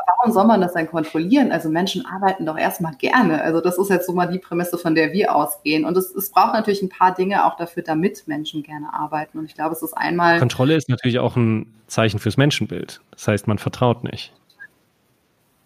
warum 0.08 0.34
soll 0.34 0.46
man 0.46 0.62
das 0.62 0.74
denn 0.74 0.88
kontrollieren? 0.88 1.52
Also 1.52 1.70
Menschen 1.70 2.06
arbeiten 2.06 2.46
doch 2.46 2.58
erstmal 2.58 2.96
gerne. 2.96 3.41
Also 3.41 3.62
das 3.62 3.78
ist 3.78 3.89
jetzt 3.89 4.08
so 4.08 4.14
mal 4.14 4.28
die 4.28 4.39
Prämisse, 4.39 4.78
von 4.78 4.96
der 4.96 5.14
wir 5.14 5.36
ausgehen. 5.36 5.86
Und 5.86 5.98
es, 5.98 6.14
es 6.14 6.30
braucht 6.30 6.54
natürlich 6.54 6.82
ein 6.82 6.89
paar 6.89 7.14
Dinge 7.14 7.46
auch 7.46 7.58
dafür, 7.58 7.84
damit 7.84 8.28
Menschen 8.28 8.64
gerne 8.64 8.94
arbeiten. 8.94 9.39
Und 9.39 9.46
ich 9.46 9.56
glaube, 9.56 9.74
es 9.74 9.82
ist 9.82 9.94
einmal. 9.94 10.39
Kontrolle 10.39 10.76
ist 10.76 10.89
natürlich 10.89 11.20
auch 11.20 11.36
ein 11.36 11.74
Zeichen 11.88 12.20
fürs 12.20 12.38
Menschenbild. 12.38 13.02
Das 13.12 13.28
heißt, 13.28 13.48
man 13.48 13.58
vertraut 13.58 14.04
nicht. 14.04 14.34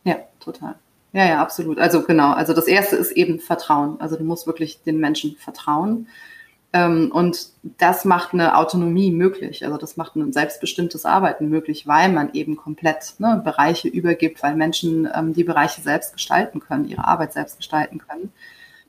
Ja, 0.04 0.16
total. 0.40 0.76
Ja, 1.14 1.26
ja, 1.26 1.42
absolut. 1.42 1.80
Also 1.80 2.04
genau. 2.04 2.32
Also 2.34 2.54
das 2.54 2.68
erste 2.68 2.96
ist 2.96 3.12
eben 3.12 3.40
Vertrauen. 3.40 4.00
Also 4.00 4.18
du 4.18 4.24
musst 4.24 4.48
wirklich 4.48 4.84
den 4.84 5.00
Menschen 5.00 5.36
vertrauen. 5.38 6.08
Ähm, 6.74 7.12
und 7.14 7.50
das 7.64 8.06
macht 8.06 8.34
eine 8.34 8.58
Autonomie 8.58 9.12
möglich. 9.12 9.66
Also 9.66 9.78
das 9.78 9.98
macht 9.98 10.16
ein 10.16 10.34
selbstbestimmtes 10.34 11.06
Arbeiten 11.06 11.50
möglich, 11.50 11.88
weil 11.88 12.12
man 12.12 12.34
eben 12.34 12.58
komplett 12.58 13.16
ne, 13.20 13.42
Bereiche 13.44 13.88
übergibt, 13.88 14.44
weil 14.44 14.56
Menschen 14.56 15.10
ähm, 15.14 15.34
die 15.34 15.44
Bereiche 15.44 15.82
selbst 15.82 16.14
gestalten 16.14 16.60
können, 16.60 16.86
ihre 16.86 17.06
Arbeit 17.06 17.34
selbst 17.34 17.58
gestalten 17.58 18.00
können. 18.00 18.32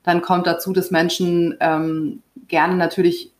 Dann 0.02 0.22
kommt 0.22 0.46
dazu, 0.46 0.72
dass 0.72 0.90
Menschen 0.90 1.56
ähm, 1.60 2.22
gerne 2.48 2.76
natürlich 2.76 3.32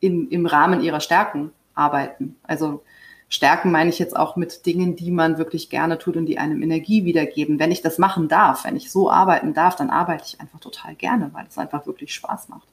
in, 0.00 0.28
im 0.28 0.46
Rahmen 0.46 0.82
ihrer 0.82 1.00
Stärken 1.00 1.52
arbeiten. 1.74 2.36
Also 2.42 2.82
Stärken 3.28 3.70
meine 3.70 3.90
ich 3.90 4.00
jetzt 4.00 4.16
auch 4.16 4.34
mit 4.34 4.66
Dingen, 4.66 4.96
die 4.96 5.12
man 5.12 5.38
wirklich 5.38 5.70
gerne 5.70 5.98
tut 5.98 6.16
und 6.16 6.26
die 6.26 6.38
einem 6.38 6.62
Energie 6.62 7.04
wiedergeben. 7.04 7.60
Wenn 7.60 7.70
ich 7.70 7.80
das 7.80 7.96
machen 7.96 8.26
darf, 8.26 8.64
wenn 8.64 8.74
ich 8.74 8.90
so 8.90 9.08
arbeiten 9.08 9.54
darf, 9.54 9.76
dann 9.76 9.88
arbeite 9.88 10.24
ich 10.26 10.40
einfach 10.40 10.58
total 10.58 10.96
gerne, 10.96 11.30
weil 11.32 11.46
es 11.46 11.56
einfach 11.56 11.86
wirklich 11.86 12.12
Spaß 12.12 12.48
macht. 12.48 12.66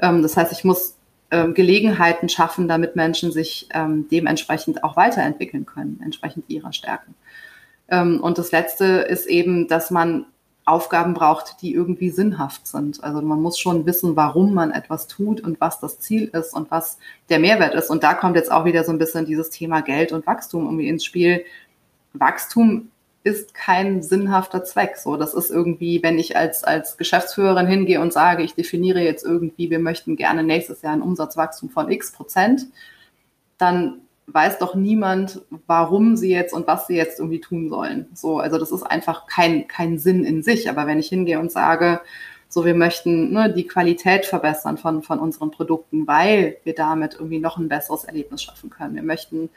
Ähm, 0.00 0.22
das 0.22 0.36
heißt, 0.36 0.52
ich 0.52 0.64
muss 0.64 0.96
ähm, 1.30 1.54
Gelegenheiten 1.54 2.28
schaffen, 2.28 2.68
damit 2.68 2.96
Menschen 2.96 3.32
sich 3.32 3.68
ähm, 3.72 4.08
dementsprechend 4.10 4.84
auch 4.84 4.96
weiterentwickeln 4.96 5.66
können, 5.66 6.00
entsprechend 6.04 6.48
ihrer 6.48 6.72
Stärken. 6.72 7.14
Und 7.92 8.38
das 8.38 8.52
Letzte 8.52 8.84
ist 8.84 9.26
eben, 9.26 9.66
dass 9.66 9.90
man 9.90 10.26
Aufgaben 10.64 11.12
braucht, 11.12 11.60
die 11.60 11.74
irgendwie 11.74 12.10
sinnhaft 12.10 12.66
sind. 12.66 13.02
Also 13.02 13.20
man 13.20 13.42
muss 13.42 13.58
schon 13.58 13.84
wissen, 13.84 14.14
warum 14.14 14.54
man 14.54 14.70
etwas 14.70 15.08
tut 15.08 15.40
und 15.40 15.60
was 15.60 15.80
das 15.80 15.98
Ziel 15.98 16.30
ist 16.32 16.54
und 16.54 16.70
was 16.70 16.98
der 17.28 17.40
Mehrwert 17.40 17.74
ist. 17.74 17.90
Und 17.90 18.04
da 18.04 18.14
kommt 18.14 18.36
jetzt 18.36 18.52
auch 18.52 18.64
wieder 18.64 18.84
so 18.84 18.92
ein 18.92 18.98
bisschen 18.98 19.26
dieses 19.26 19.50
Thema 19.50 19.80
Geld 19.80 20.12
und 20.12 20.24
Wachstum 20.26 20.66
irgendwie 20.66 20.88
ins 20.88 21.04
Spiel. 21.04 21.44
Wachstum 22.12 22.90
ist 23.22 23.54
kein 23.54 24.02
sinnhafter 24.02 24.64
Zweck. 24.64 24.96
So, 24.96 25.16
das 25.16 25.34
ist 25.34 25.50
irgendwie, 25.50 26.02
wenn 26.02 26.18
ich 26.18 26.36
als, 26.36 26.64
als 26.64 26.96
Geschäftsführerin 26.96 27.66
hingehe 27.66 28.00
und 28.00 28.12
sage, 28.12 28.42
ich 28.42 28.54
definiere 28.54 29.00
jetzt 29.00 29.24
irgendwie, 29.24 29.70
wir 29.70 29.78
möchten 29.78 30.16
gerne 30.16 30.42
nächstes 30.42 30.82
Jahr 30.82 30.94
ein 30.94 31.02
Umsatzwachstum 31.02 31.68
von 31.68 31.90
x 31.90 32.12
Prozent, 32.12 32.66
dann 33.58 34.00
weiß 34.26 34.58
doch 34.58 34.74
niemand, 34.74 35.42
warum 35.66 36.16
sie 36.16 36.30
jetzt 36.30 36.54
und 36.54 36.66
was 36.66 36.86
sie 36.86 36.96
jetzt 36.96 37.18
irgendwie 37.18 37.40
tun 37.40 37.68
sollen. 37.68 38.08
So, 38.14 38.38
also 38.38 38.58
das 38.58 38.72
ist 38.72 38.84
einfach 38.84 39.26
kein, 39.26 39.68
kein 39.68 39.98
Sinn 39.98 40.24
in 40.24 40.42
sich. 40.42 40.70
Aber 40.70 40.86
wenn 40.86 41.00
ich 41.00 41.08
hingehe 41.08 41.40
und 41.40 41.52
sage, 41.52 42.00
so, 42.48 42.64
wir 42.64 42.74
möchten 42.74 43.32
ne, 43.32 43.52
die 43.52 43.66
Qualität 43.66 44.26
verbessern 44.26 44.76
von, 44.76 45.02
von 45.02 45.18
unseren 45.18 45.50
Produkten, 45.50 46.06
weil 46.06 46.56
wir 46.64 46.74
damit 46.74 47.14
irgendwie 47.14 47.38
noch 47.38 47.58
ein 47.58 47.68
besseres 47.68 48.04
Erlebnis 48.04 48.42
schaffen 48.42 48.70
können. 48.70 48.96
Wir 48.96 49.04
möchten 49.04 49.50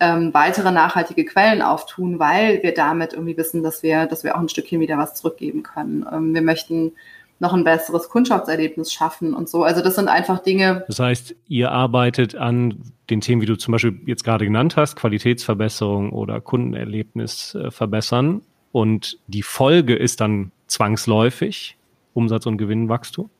ähm, 0.00 0.32
weitere 0.32 0.70
nachhaltige 0.70 1.24
Quellen 1.24 1.62
auftun, 1.62 2.18
weil 2.18 2.62
wir 2.62 2.72
damit 2.72 3.12
irgendwie 3.12 3.36
wissen, 3.36 3.62
dass 3.62 3.82
wir, 3.82 4.06
dass 4.06 4.24
wir 4.24 4.36
auch 4.36 4.40
ein 4.40 4.48
Stückchen 4.48 4.80
wieder 4.80 4.98
was 4.98 5.14
zurückgeben 5.14 5.62
können. 5.62 6.06
Ähm, 6.10 6.34
wir 6.34 6.42
möchten 6.42 6.92
noch 7.40 7.52
ein 7.52 7.64
besseres 7.64 8.08
Kundschaftserlebnis 8.08 8.92
schaffen 8.92 9.34
und 9.34 9.48
so. 9.48 9.62
Also 9.62 9.80
das 9.82 9.94
sind 9.94 10.08
einfach 10.08 10.40
Dinge. 10.40 10.84
Das 10.88 10.98
heißt, 10.98 11.36
ihr 11.46 11.70
arbeitet 11.70 12.34
an 12.34 12.82
den 13.10 13.20
Themen, 13.20 13.42
wie 13.42 13.46
du 13.46 13.56
zum 13.56 13.72
Beispiel 13.72 14.00
jetzt 14.06 14.24
gerade 14.24 14.44
genannt 14.44 14.76
hast, 14.76 14.96
Qualitätsverbesserung 14.96 16.10
oder 16.10 16.40
Kundenerlebnis 16.40 17.54
äh, 17.54 17.70
verbessern. 17.70 18.42
Und 18.72 19.18
die 19.28 19.42
Folge 19.42 19.94
ist 19.94 20.20
dann 20.20 20.52
zwangsläufig 20.66 21.76
Umsatz- 22.12 22.46
und 22.46 22.58
Gewinnwachstum? 22.58 23.30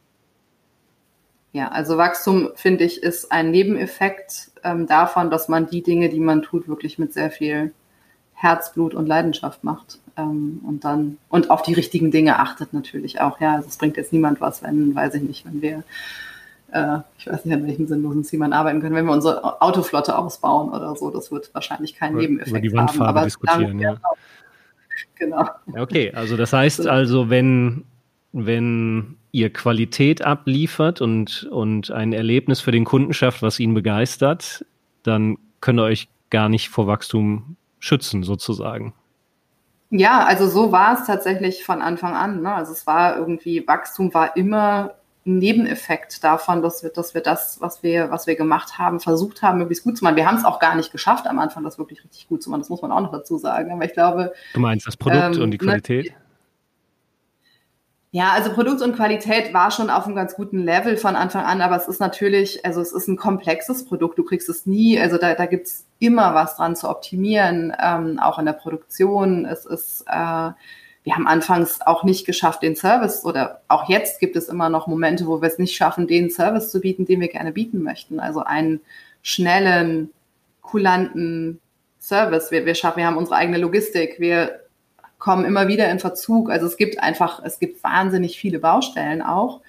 Ja, 1.59 1.71
also 1.71 1.99
Wachstum, 1.99 2.51
finde 2.55 2.85
ich, 2.85 3.03
ist 3.03 3.33
ein 3.33 3.51
Nebeneffekt 3.51 4.53
ähm, 4.63 4.87
davon, 4.87 5.29
dass 5.29 5.49
man 5.49 5.69
die 5.69 5.83
Dinge, 5.83 6.09
die 6.09 6.21
man 6.21 6.43
tut, 6.43 6.69
wirklich 6.69 7.01
mit 7.01 7.13
sehr 7.13 7.33
viel 7.33 7.73
Herzblut 8.35 8.95
und 8.95 9.09
Leidenschaft 9.09 9.65
macht. 9.65 9.99
Ähm, 10.17 10.61
und 10.65 10.85
dann, 10.85 11.19
und 11.29 11.51
auf 11.51 11.63
die 11.63 11.75
richtigen 11.75 12.13
Dinge 12.13 12.39
achtet 12.39 12.73
natürlich 12.73 13.21
auch. 13.21 13.41
Ja, 13.41 13.57
also 13.57 13.67
es 13.67 13.77
bringt 13.77 13.97
jetzt 13.97 14.13
niemand 14.13 14.41
was, 14.41 14.63
wenn, 14.63 14.95
weiß 14.95 15.15
ich 15.15 15.23
nicht, 15.23 15.47
wenn 15.47 15.61
wir 15.61 15.83
äh, 16.71 16.99
ich 17.19 17.27
weiß 17.27 17.45
nicht, 17.45 17.55
an 17.55 17.67
welchem 17.67 17.89
sinnlosen 17.89 18.23
Ziel 18.23 18.39
man 18.39 18.53
arbeiten 18.53 18.81
können, 18.81 18.95
wenn 18.95 19.07
wir 19.07 19.13
unsere 19.13 19.61
Autoflotte 19.61 20.17
ausbauen 20.17 20.69
oder 20.69 20.95
so. 20.95 21.11
Das 21.11 21.33
wird 21.33 21.53
wahrscheinlich 21.55 21.97
keinen 21.97 22.13
über, 22.13 22.21
Nebeneffekt 22.21 22.51
über 22.51 22.61
die 22.61 22.73
Wandfarbe 22.73 23.05
haben. 23.05 23.17
Aber 23.17 23.25
diskutieren, 23.25 23.81
ja. 23.81 23.97
Genau. 25.17 25.45
Okay, 25.77 26.13
also 26.15 26.37
das 26.37 26.53
heißt 26.53 26.87
also, 26.87 27.29
wenn, 27.29 27.85
wenn 28.33 29.17
ihr 29.33 29.53
Qualität 29.53 30.23
abliefert 30.23 31.01
und, 31.01 31.45
und 31.51 31.91
ein 31.91 32.13
Erlebnis 32.13 32.61
für 32.61 32.73
den 32.73 32.85
Kunden 32.85 33.13
schafft, 33.13 33.43
was 33.43 33.61
ihn 33.61 33.75
begeistert, 33.75 34.65
dann 35.03 35.39
könnt 35.61 35.81
ihr 35.81 35.85
euch 35.85 36.09
gar 36.31 36.49
nicht 36.49 36.69
vor 36.69 36.87
Wachstum 36.87 37.57
schützen, 37.79 38.23
sozusagen. 38.23 38.95
Ja, 39.91 40.25
also 40.25 40.49
so 40.49 40.73
war 40.73 40.99
es 40.99 41.07
tatsächlich 41.07 41.65
von 41.65 41.81
Anfang 41.81 42.15
an. 42.15 42.43
Ne? 42.43 42.53
Also 42.53 42.73
es 42.73 42.87
war 42.87 43.17
irgendwie, 43.17 43.67
Wachstum 43.67 44.13
war 44.13 44.37
immer 44.37 44.95
ein 45.25 45.39
Nebeneffekt 45.39 46.23
davon, 46.25 46.63
dass 46.63 46.83
wir, 46.83 46.91
dass 46.91 47.15
wir 47.15 47.23
das, 47.23 47.61
was 47.61 47.83
wir, 47.83 48.11
was 48.11 48.27
wir 48.27 48.37
gemacht 48.37 48.79
haben, 48.79 49.01
versucht 49.01 49.43
haben, 49.43 49.59
möglichst 49.59 49.85
gut 49.85 49.97
zu 49.97 50.05
machen. 50.05 50.17
Wir 50.17 50.27
haben 50.27 50.37
es 50.37 50.45
auch 50.45 50.59
gar 50.59 50.75
nicht 50.75 50.93
geschafft, 50.93 51.27
am 51.27 51.39
Anfang 51.39 51.65
das 51.65 51.79
wirklich 51.79 52.05
richtig 52.05 52.29
gut 52.29 52.43
zu 52.43 52.51
machen. 52.51 52.61
Das 52.61 52.69
muss 52.69 52.83
man 52.83 52.93
auch 52.93 53.01
noch 53.01 53.13
dazu 53.13 53.39
sagen. 53.39 53.71
Aber 53.71 53.85
ich 53.85 53.93
glaube. 53.93 54.33
Du 54.55 54.61
meinst 54.61 54.87
das 54.87 54.97
Produkt 54.97 55.37
ähm, 55.37 55.43
und 55.43 55.51
die 55.51 55.59
Qualität? 55.59 56.07
Ne, 56.07 56.15
ja, 58.11 58.33
also 58.33 58.53
Produkt 58.53 58.81
und 58.81 58.97
Qualität 58.97 59.53
war 59.53 59.71
schon 59.71 59.91
auf 59.91 60.07
einem 60.07 60.15
ganz 60.15 60.35
guten 60.35 60.65
Level 60.65 60.97
von 60.97 61.15
Anfang 61.15 61.45
an, 61.45 61.61
aber 61.61 61.77
es 61.77 61.89
ist 61.89 62.01
natürlich, 62.01 62.65
also 62.65 62.81
es 62.81 62.93
ist 62.93 63.07
ein 63.07 63.19
komplexes 63.19 63.85
Produkt, 63.85 64.19
du 64.19 64.25
kriegst 64.25 64.49
es 64.49 64.65
nie, 64.65 64.99
also 64.99 65.19
da, 65.19 65.35
da 65.35 65.45
gibt's 65.45 65.85
immer 65.99 66.35
was 66.35 66.57
dran 66.57 66.75
zu 66.75 66.89
optimieren, 66.89 67.75
ähm, 67.79 68.19
auch 68.19 68.39
in 68.39 68.47
der 68.47 68.55
Produktion. 68.55 69.45
Es 69.45 69.67
ist, 69.67 70.07
äh, 70.09 70.51
wir 71.03 71.15
haben 71.15 71.27
anfangs 71.27 71.83
auch 71.83 72.03
nicht 72.03 72.25
geschafft, 72.25 72.63
den 72.63 72.77
Service 72.77 73.27
oder 73.27 73.61
auch 73.69 73.91
jetzt 73.91 74.21
gibt 74.21 74.37
es 74.37 74.49
immer 74.49 74.71
noch 74.71 74.87
Momente, 74.87 75.27
wo 75.27 75.43
wir 75.43 75.49
es 75.49 75.59
nicht 75.59 75.77
schaffen, 75.77 76.07
den 76.07 76.31
Service 76.31 76.71
zu 76.71 76.81
bieten, 76.81 77.05
den 77.05 77.21
wir 77.21 77.29
gerne 77.29 77.53
bieten 77.53 77.83
möchten. 77.83 78.21
Also 78.21 78.41
einen 78.41 78.81
schnellen, 79.23 80.11
kulanten 80.63 81.61
Service. 81.99 82.51
Wir, 82.51 82.65
wir 82.65 82.75
schaffen, 82.75 82.99
wir 82.99 83.07
haben 83.07 83.19
unsere 83.19 83.37
eigene 83.37 83.59
Logistik, 83.59 84.17
wir 84.19 84.61
kommen 85.19 85.45
immer 85.45 85.69
wieder 85.69 85.91
in 85.91 85.99
Verzug. 85.99 86.51
Also 86.51 86.67
es 86.67 86.77
gibt 86.77 87.01
einfach, 87.03 87.43
es 87.45 87.59
gibt 87.59 87.83
wahnsinnig 87.83 88.39
viele 88.39 88.59
Baustellen 88.59 89.23
auch. 89.23 89.61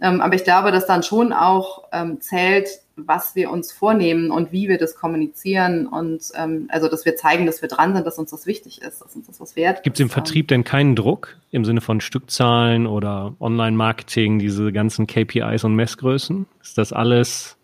Ähm, 0.00 0.20
aber 0.20 0.34
ich 0.34 0.44
glaube, 0.44 0.70
dass 0.70 0.86
dann 0.86 1.02
schon 1.02 1.32
auch 1.32 1.84
ähm, 1.92 2.20
zählt, 2.20 2.68
was 2.94 3.34
wir 3.34 3.50
uns 3.50 3.72
vornehmen 3.72 4.30
und 4.30 4.52
wie 4.52 4.68
wir 4.68 4.78
das 4.78 4.94
kommunizieren 4.94 5.86
und 5.86 6.22
ähm, 6.34 6.68
also, 6.68 6.88
dass 6.88 7.04
wir 7.04 7.16
zeigen, 7.16 7.46
dass 7.46 7.62
wir 7.62 7.68
dran 7.68 7.94
sind, 7.94 8.06
dass 8.06 8.18
uns 8.18 8.30
das 8.30 8.46
wichtig 8.46 8.82
ist, 8.82 9.00
dass 9.00 9.14
uns 9.14 9.26
das 9.26 9.40
was 9.40 9.56
wert 9.56 9.82
Gibt 9.82 9.96
es 9.96 10.00
im 10.00 10.10
Vertrieb 10.10 10.48
denn 10.48 10.64
keinen 10.64 10.96
Druck 10.96 11.36
im 11.50 11.64
Sinne 11.64 11.80
von 11.80 12.00
Stückzahlen 12.00 12.86
oder 12.86 13.34
Online-Marketing, 13.40 14.38
diese 14.38 14.72
ganzen 14.72 15.06
KPIs 15.06 15.64
und 15.64 15.74
Messgrößen? 15.74 16.46
Ist 16.60 16.78
das 16.78 16.92
alles? 16.92 17.56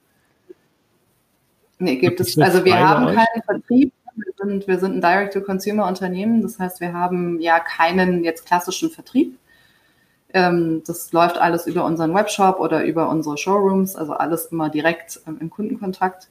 Nee, 1.78 1.97
gibt 1.97 2.20
es. 2.20 2.39
Also 2.39 2.64
wir 2.64 2.78
haben 2.78 3.07
keinen 3.07 3.43
Vertrieb 3.45 3.93
wir 4.17 4.33
sind, 4.37 4.67
wir 4.67 4.79
sind 4.79 4.97
ein 4.97 5.01
Direct-to-Consumer-Unternehmen. 5.01 6.43
Das 6.43 6.59
heißt, 6.59 6.81
wir 6.81 6.93
haben 6.93 7.41
ja 7.41 7.61
keinen 7.61 8.25
jetzt 8.25 8.47
klassischen 8.47 8.91
Vertrieb. 8.91 9.39
Ähm, 10.33 10.83
das 10.87 11.12
läuft 11.12 11.39
alles 11.39 11.67
über 11.67 11.85
unseren 11.85 12.15
Webshop 12.15 12.59
oder 12.59 12.85
über 12.85 13.09
unsere 13.09 13.39
Showrooms, 13.39 13.97
also 13.97 14.15
alles 14.15 14.47
immer 14.47 14.69
direkt 14.69 15.21
ähm, 15.27 15.39
im 15.41 15.51
Kundenkontakt. 15.51 16.29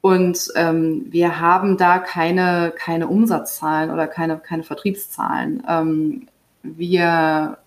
Und 0.00 0.48
ähm, 0.56 1.06
wir 1.10 1.40
haben 1.40 1.76
da 1.76 1.98
keine, 1.98 2.72
keine 2.76 3.06
Umsatzzahlen 3.06 3.90
oder 3.90 4.06
keine, 4.06 4.38
keine 4.38 4.62
Vertriebszahlen. 4.62 5.62
Ähm, 5.68 6.26
wir 6.62 7.58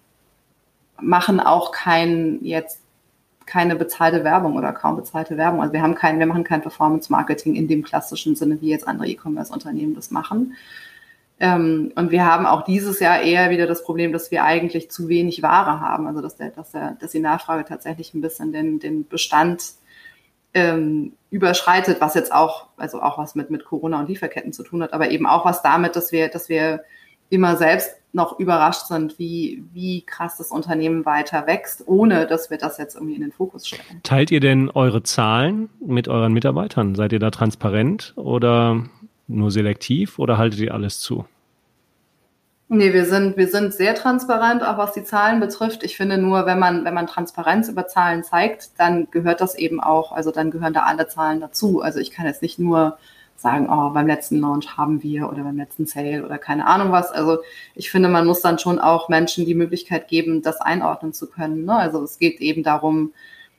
machen 0.99 1.39
auch 1.39 1.71
kein 1.71 2.39
jetzt 2.43 2.82
keine 3.45 3.75
bezahlte 3.75 4.23
Werbung 4.23 4.55
oder 4.55 4.73
kaum 4.73 4.95
bezahlte 4.95 5.37
Werbung. 5.37 5.61
Also 5.61 5.73
wir 5.73 5.81
haben 5.81 5.95
kein, 5.95 6.19
wir 6.19 6.25
machen 6.25 6.43
kein 6.43 6.61
Performance 6.61 7.11
Marketing 7.11 7.55
in 7.55 7.67
dem 7.67 7.83
klassischen 7.83 8.35
Sinne, 8.35 8.61
wie 8.61 8.69
jetzt 8.69 8.87
andere 8.87 9.07
E-Commerce-Unternehmen 9.07 9.95
das 9.95 10.11
machen. 10.11 10.55
Ähm, 11.39 11.91
und 11.95 12.11
wir 12.11 12.25
haben 12.25 12.45
auch 12.45 12.63
dieses 12.63 12.99
Jahr 12.99 13.21
eher 13.21 13.49
wieder 13.49 13.67
das 13.67 13.83
Problem, 13.83 14.13
dass 14.13 14.31
wir 14.31 14.43
eigentlich 14.43 14.89
zu 14.91 15.09
wenig 15.09 15.41
Ware 15.41 15.79
haben. 15.79 16.07
Also 16.07 16.21
dass 16.21 16.35
der, 16.37 16.51
dass 16.51 16.71
der, 16.71 16.97
dass 16.99 17.11
die 17.11 17.19
Nachfrage 17.19 17.65
tatsächlich 17.65 18.13
ein 18.13 18.21
bisschen 18.21 18.51
den, 18.53 18.79
den 18.79 19.07
Bestand 19.07 19.73
ähm, 20.53 21.13
überschreitet, 21.31 21.99
was 21.99 22.13
jetzt 22.13 22.31
auch, 22.31 22.67
also 22.77 23.01
auch 23.01 23.17
was 23.17 23.35
mit, 23.35 23.49
mit 23.49 23.65
Corona 23.65 23.99
und 23.99 24.09
Lieferketten 24.09 24.53
zu 24.53 24.63
tun 24.63 24.83
hat, 24.83 24.93
aber 24.93 25.09
eben 25.09 25.25
auch 25.25 25.45
was 25.45 25.63
damit, 25.63 25.95
dass 25.95 26.11
wir, 26.11 26.27
dass 26.29 26.47
wir 26.47 26.83
immer 27.33 27.57
selbst 27.57 27.95
noch 28.13 28.39
überrascht 28.39 28.85
sind, 28.87 29.17
wie, 29.17 29.63
wie 29.73 30.01
krass 30.01 30.37
das 30.37 30.51
Unternehmen 30.51 31.03
weiter 31.05 31.47
wächst, 31.47 31.87
ohne 31.87 32.27
dass 32.27 32.51
wir 32.51 32.59
das 32.59 32.77
jetzt 32.77 32.93
irgendwie 32.95 33.15
in 33.15 33.21
den 33.21 33.31
Fokus 33.31 33.67
stellen. 33.67 34.01
Teilt 34.03 34.29
ihr 34.29 34.39
denn 34.39 34.69
eure 34.69 35.01
Zahlen 35.01 35.69
mit 35.83 36.07
euren 36.07 36.31
Mitarbeitern? 36.31 36.93
Seid 36.93 37.11
ihr 37.11 37.19
da 37.19 37.31
transparent 37.31 38.13
oder 38.15 38.83
nur 39.27 39.49
selektiv 39.49 40.19
oder 40.19 40.37
haltet 40.37 40.59
ihr 40.59 40.73
alles 40.75 40.99
zu? 40.99 41.25
Nee, 42.69 42.93
wir 42.93 43.05
sind, 43.05 43.35
wir 43.35 43.47
sind 43.47 43.73
sehr 43.73 43.93
transparent, 43.93 44.63
auch 44.63 44.77
was 44.77 44.93
die 44.93 45.03
Zahlen 45.03 45.39
betrifft. 45.39 45.83
Ich 45.83 45.97
finde 45.97 46.17
nur, 46.17 46.45
wenn 46.45 46.59
man, 46.59 46.85
wenn 46.85 46.93
man 46.93 47.07
Transparenz 47.07 47.67
über 47.67 47.87
Zahlen 47.87 48.23
zeigt, 48.23 48.79
dann 48.79 49.09
gehört 49.11 49.41
das 49.41 49.55
eben 49.55 49.79
auch, 49.79 50.11
also 50.11 50.31
dann 50.31 50.49
gehören 50.49 50.73
da 50.73 50.83
alle 50.83 51.07
Zahlen 51.07 51.39
dazu. 51.39 51.81
Also 51.81 51.99
ich 51.99 52.11
kann 52.11 52.25
jetzt 52.25 52.41
nicht 52.41 52.59
nur 52.59 52.97
sagen, 53.35 53.67
oh, 53.69 53.89
beim 53.89 54.07
letzten 54.07 54.39
Launch 54.39 54.77
haben 54.77 55.03
wir 55.03 55.29
oder 55.29 55.43
beim 55.43 55.57
letzten 55.57 55.85
Sale 55.85 56.25
oder 56.25 56.37
keine 56.37 56.65
Ahnung 56.65 56.91
was. 56.91 57.11
Also 57.11 57.39
ich 57.75 57.91
finde, 57.91 58.09
man 58.09 58.25
muss 58.25 58.41
dann 58.41 58.59
schon 58.59 58.79
auch 58.79 59.09
Menschen 59.09 59.45
die 59.45 59.55
Möglichkeit 59.55 60.07
geben, 60.07 60.41
das 60.41 60.61
einordnen 60.61 61.13
zu 61.13 61.29
können. 61.29 61.65
Ne? 61.65 61.75
Also 61.75 62.01
es 62.03 62.19
geht 62.19 62.39
eben 62.39 62.63
darum, 62.63 63.13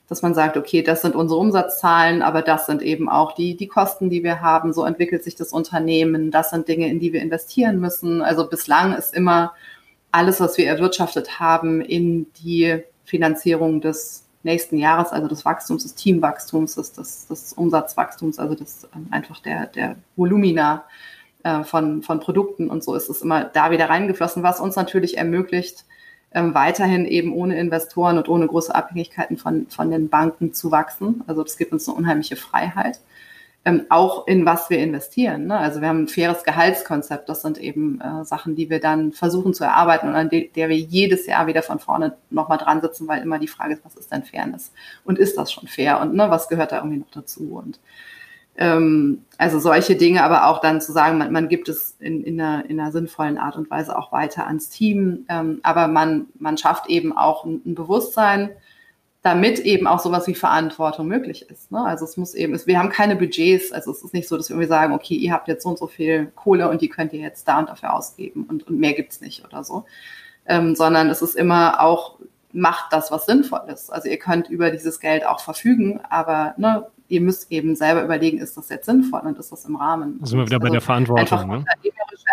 dass 0.08 0.22
man 0.22 0.34
sagt, 0.34 0.56
okay, 0.56 0.82
das 0.82 1.02
sind 1.02 1.14
unsere 1.14 1.40
Umsatzzahlen, 1.40 2.22
aber 2.22 2.42
das 2.42 2.66
sind 2.66 2.82
eben 2.82 3.08
auch 3.08 3.34
die, 3.34 3.56
die 3.56 3.68
Kosten, 3.68 4.10
die 4.10 4.22
wir 4.22 4.40
haben. 4.40 4.72
So 4.72 4.84
entwickelt 4.84 5.24
sich 5.24 5.34
das 5.34 5.52
Unternehmen. 5.52 6.30
Das 6.30 6.50
sind 6.50 6.68
Dinge, 6.68 6.88
in 6.88 7.00
die 7.00 7.12
wir 7.12 7.22
investieren 7.22 7.80
müssen. 7.80 8.22
Also 8.22 8.48
bislang 8.48 8.94
ist 8.94 9.14
immer 9.14 9.54
alles, 10.12 10.40
was 10.40 10.58
wir 10.58 10.66
erwirtschaftet 10.66 11.40
haben, 11.40 11.80
in 11.80 12.26
die 12.34 12.82
Finanzierung 13.04 13.80
des 13.80 14.23
nächsten 14.44 14.78
Jahres, 14.78 15.10
also 15.10 15.26
des 15.26 15.44
Wachstums, 15.44 15.82
des 15.82 15.94
Teamwachstums, 15.94 16.76
des, 16.76 16.92
des, 16.92 17.26
des 17.26 17.52
Umsatzwachstums, 17.54 18.38
also 18.38 18.54
des 18.54 18.86
ähm, 18.94 19.08
einfach 19.10 19.40
der, 19.40 19.66
der 19.66 19.96
Volumina 20.16 20.84
äh, 21.42 21.64
von, 21.64 22.02
von 22.02 22.20
Produkten 22.20 22.70
und 22.70 22.84
so 22.84 22.94
ist 22.94 23.08
es 23.08 23.22
immer 23.22 23.44
da 23.44 23.70
wieder 23.70 23.88
reingeflossen, 23.88 24.42
was 24.42 24.60
uns 24.60 24.76
natürlich 24.76 25.18
ermöglicht, 25.18 25.84
ähm, 26.32 26.54
weiterhin 26.54 27.06
eben 27.06 27.32
ohne 27.32 27.58
Investoren 27.58 28.18
und 28.18 28.28
ohne 28.28 28.46
große 28.46 28.74
Abhängigkeiten 28.74 29.36
von, 29.36 29.66
von 29.68 29.90
den 29.90 30.08
Banken 30.08 30.52
zu 30.52 30.70
wachsen. 30.70 31.22
Also 31.26 31.42
das 31.42 31.56
gibt 31.56 31.72
uns 31.72 31.88
eine 31.88 31.96
unheimliche 31.96 32.36
Freiheit 32.36 33.00
ähm, 33.64 33.86
auch 33.88 34.26
in 34.26 34.44
was 34.44 34.68
wir 34.68 34.78
investieren. 34.78 35.46
Ne? 35.46 35.58
Also 35.58 35.80
wir 35.80 35.88
haben 35.88 36.02
ein 36.02 36.08
faires 36.08 36.44
Gehaltskonzept. 36.44 37.28
Das 37.28 37.42
sind 37.42 37.58
eben 37.58 38.00
äh, 38.00 38.24
Sachen, 38.24 38.56
die 38.56 38.68
wir 38.68 38.78
dann 38.78 39.12
versuchen 39.12 39.54
zu 39.54 39.64
erarbeiten 39.64 40.08
und 40.08 40.14
an 40.14 40.28
de 40.28 40.50
der 40.50 40.68
wir 40.68 40.76
jedes 40.76 41.26
Jahr 41.26 41.46
wieder 41.46 41.62
von 41.62 41.78
vorne 41.78 42.16
nochmal 42.30 42.58
dran 42.58 42.82
sitzen, 42.82 43.08
weil 43.08 43.22
immer 43.22 43.38
die 43.38 43.48
Frage 43.48 43.74
ist, 43.74 43.84
was 43.84 43.94
ist 43.94 44.12
denn 44.12 44.22
Fairness? 44.22 44.72
Und 45.04 45.18
ist 45.18 45.38
das 45.38 45.50
schon 45.50 45.66
fair? 45.66 46.00
Und 46.00 46.14
ne, 46.14 46.28
was 46.28 46.48
gehört 46.48 46.72
da 46.72 46.76
irgendwie 46.76 46.98
noch 46.98 47.10
dazu? 47.10 47.54
Und 47.54 47.80
ähm, 48.56 49.24
also 49.38 49.58
solche 49.58 49.96
Dinge, 49.96 50.22
aber 50.22 50.46
auch 50.46 50.60
dann 50.60 50.80
zu 50.80 50.92
sagen, 50.92 51.18
man, 51.18 51.32
man 51.32 51.48
gibt 51.48 51.68
es 51.68 51.96
in, 51.98 52.22
in, 52.22 52.40
einer, 52.40 52.68
in 52.68 52.78
einer 52.78 52.92
sinnvollen 52.92 53.38
Art 53.38 53.56
und 53.56 53.70
Weise 53.70 53.98
auch 53.98 54.12
weiter 54.12 54.46
ans 54.46 54.68
Team. 54.68 55.24
Ähm, 55.28 55.60
aber 55.62 55.88
man, 55.88 56.26
man 56.38 56.58
schafft 56.58 56.88
eben 56.88 57.16
auch 57.16 57.44
ein, 57.44 57.62
ein 57.64 57.74
Bewusstsein, 57.74 58.50
damit 59.24 59.58
eben 59.60 59.86
auch 59.86 60.00
sowas 60.00 60.26
wie 60.26 60.34
Verantwortung 60.34 61.08
möglich 61.08 61.48
ist. 61.48 61.72
Ne? 61.72 61.82
Also 61.82 62.04
es 62.04 62.18
muss 62.18 62.34
eben, 62.34 62.52
es, 62.52 62.66
wir 62.66 62.78
haben 62.78 62.90
keine 62.90 63.16
Budgets, 63.16 63.72
also 63.72 63.90
es 63.90 64.04
ist 64.04 64.12
nicht 64.12 64.28
so, 64.28 64.36
dass 64.36 64.50
wir 64.50 64.54
irgendwie 64.54 64.68
sagen, 64.68 64.92
okay, 64.92 65.14
ihr 65.14 65.32
habt 65.32 65.48
jetzt 65.48 65.62
so 65.62 65.70
und 65.70 65.78
so 65.78 65.86
viel 65.86 66.26
Kohle 66.36 66.68
und 66.68 66.82
die 66.82 66.90
könnt 66.90 67.14
ihr 67.14 67.20
jetzt 67.20 67.48
da 67.48 67.58
und 67.58 67.70
dafür 67.70 67.94
ausgeben 67.94 68.44
und, 68.44 68.66
und 68.66 68.78
mehr 68.78 68.92
gibt's 68.92 69.22
nicht 69.22 69.42
oder 69.42 69.64
so. 69.64 69.86
Ähm, 70.44 70.74
sondern 70.74 71.08
es 71.08 71.22
ist 71.22 71.36
immer 71.36 71.80
auch, 71.80 72.18
macht 72.52 72.92
das, 72.92 73.10
was 73.10 73.24
sinnvoll 73.24 73.62
ist. 73.72 73.90
Also 73.90 74.10
ihr 74.10 74.18
könnt 74.18 74.50
über 74.50 74.70
dieses 74.70 75.00
Geld 75.00 75.26
auch 75.26 75.40
verfügen, 75.40 76.02
aber 76.10 76.52
ne, 76.58 76.86
ihr 77.08 77.22
müsst 77.22 77.50
eben 77.50 77.76
selber 77.76 78.04
überlegen, 78.04 78.36
ist 78.36 78.58
das 78.58 78.68
jetzt 78.68 78.84
sinnvoll 78.84 79.20
und 79.20 79.38
ist 79.38 79.50
das 79.50 79.64
im 79.64 79.76
Rahmen? 79.76 80.18
Da 80.20 80.26
sind 80.26 80.38
wir 80.38 80.46
wieder 80.46 80.56
also 80.56 80.66
bei 80.66 80.70
der 80.70 80.80
Verantwortung. 80.82 81.22
Einfach 81.22 81.46
ne? 81.46 81.64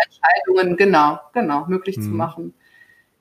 Entscheidungen, 0.05 0.75
genau, 0.75 1.21
genau, 1.31 1.65
möglich 1.67 1.97
mhm. 1.97 2.01
zu 2.01 2.09
machen. 2.09 2.53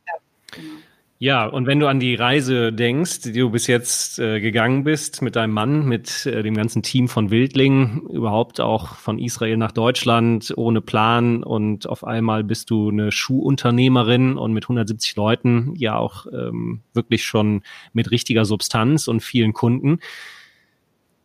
Ja, 0.09 0.15
genau. 0.51 0.75
Ja, 1.23 1.45
und 1.45 1.67
wenn 1.67 1.81
du 1.81 1.87
an 1.87 2.01
die 2.01 2.15
Reise 2.15 2.73
denkst, 2.73 3.21
die 3.21 3.33
du 3.35 3.51
bis 3.51 3.67
jetzt 3.67 4.19
äh, 4.19 4.41
gegangen 4.41 4.85
bist 4.85 5.21
mit 5.21 5.37
deinem 5.37 5.53
Mann, 5.53 5.85
mit 5.85 6.25
äh, 6.25 6.43
dem 6.43 6.55
ganzen 6.55 6.83
Team 6.83 7.09
von 7.09 7.31
Wildling, 7.31 8.07
überhaupt 8.09 8.59
auch 8.59 8.95
von 8.95 9.19
Israel 9.19 9.59
nach 9.59 9.73
Deutschland 9.73 10.51
ohne 10.57 10.81
Plan 10.81 11.43
und 11.45 11.87
auf 11.87 12.05
einmal 12.05 12.43
bist 12.43 12.71
du 12.71 12.89
eine 12.89 13.13
Schuhunternehmerin 13.13 14.39
und 14.39 14.55
mit 14.55 14.65
170 14.65 15.15
Leuten 15.17 15.75
ja 15.77 15.99
auch 15.99 16.25
ähm, 16.33 16.81
wirklich 16.95 17.23
schon 17.23 17.65
mit 17.93 18.11
richtiger 18.11 18.47
Substanz 18.47 19.07
und 19.07 19.21
vielen 19.21 19.53
Kunden. 19.53 19.99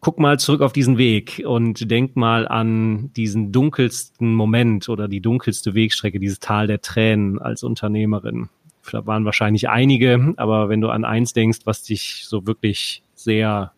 Guck 0.01 0.19
mal 0.19 0.37
zurück 0.37 0.59
auf 0.59 0.73
diesen 0.73 0.97
Weg 0.97 1.41
und 1.45 1.89
denk 1.89 2.17
mal 2.17 2.49
an 2.49 3.13
diesen 3.13 3.53
dunkelsten 3.53 4.33
Moment 4.33 4.89
oder 4.89 5.07
die 5.07 5.21
dunkelste 5.21 5.73
Wegstrecke, 5.73 6.19
dieses 6.19 6.41
Tal 6.41 6.67
der 6.67 6.81
Tränen 6.81 7.39
als 7.39 7.63
Unternehmerin 7.63 8.49
waren 8.93 9.25
wahrscheinlich 9.25 9.69
einige, 9.69 10.33
aber 10.37 10.69
wenn 10.69 10.81
du 10.81 10.89
an 10.89 11.05
eins 11.05 11.33
denkst, 11.33 11.59
was 11.65 11.83
dich 11.83 12.25
so 12.25 12.47
wirklich 12.47 13.03
sehr 13.13 13.71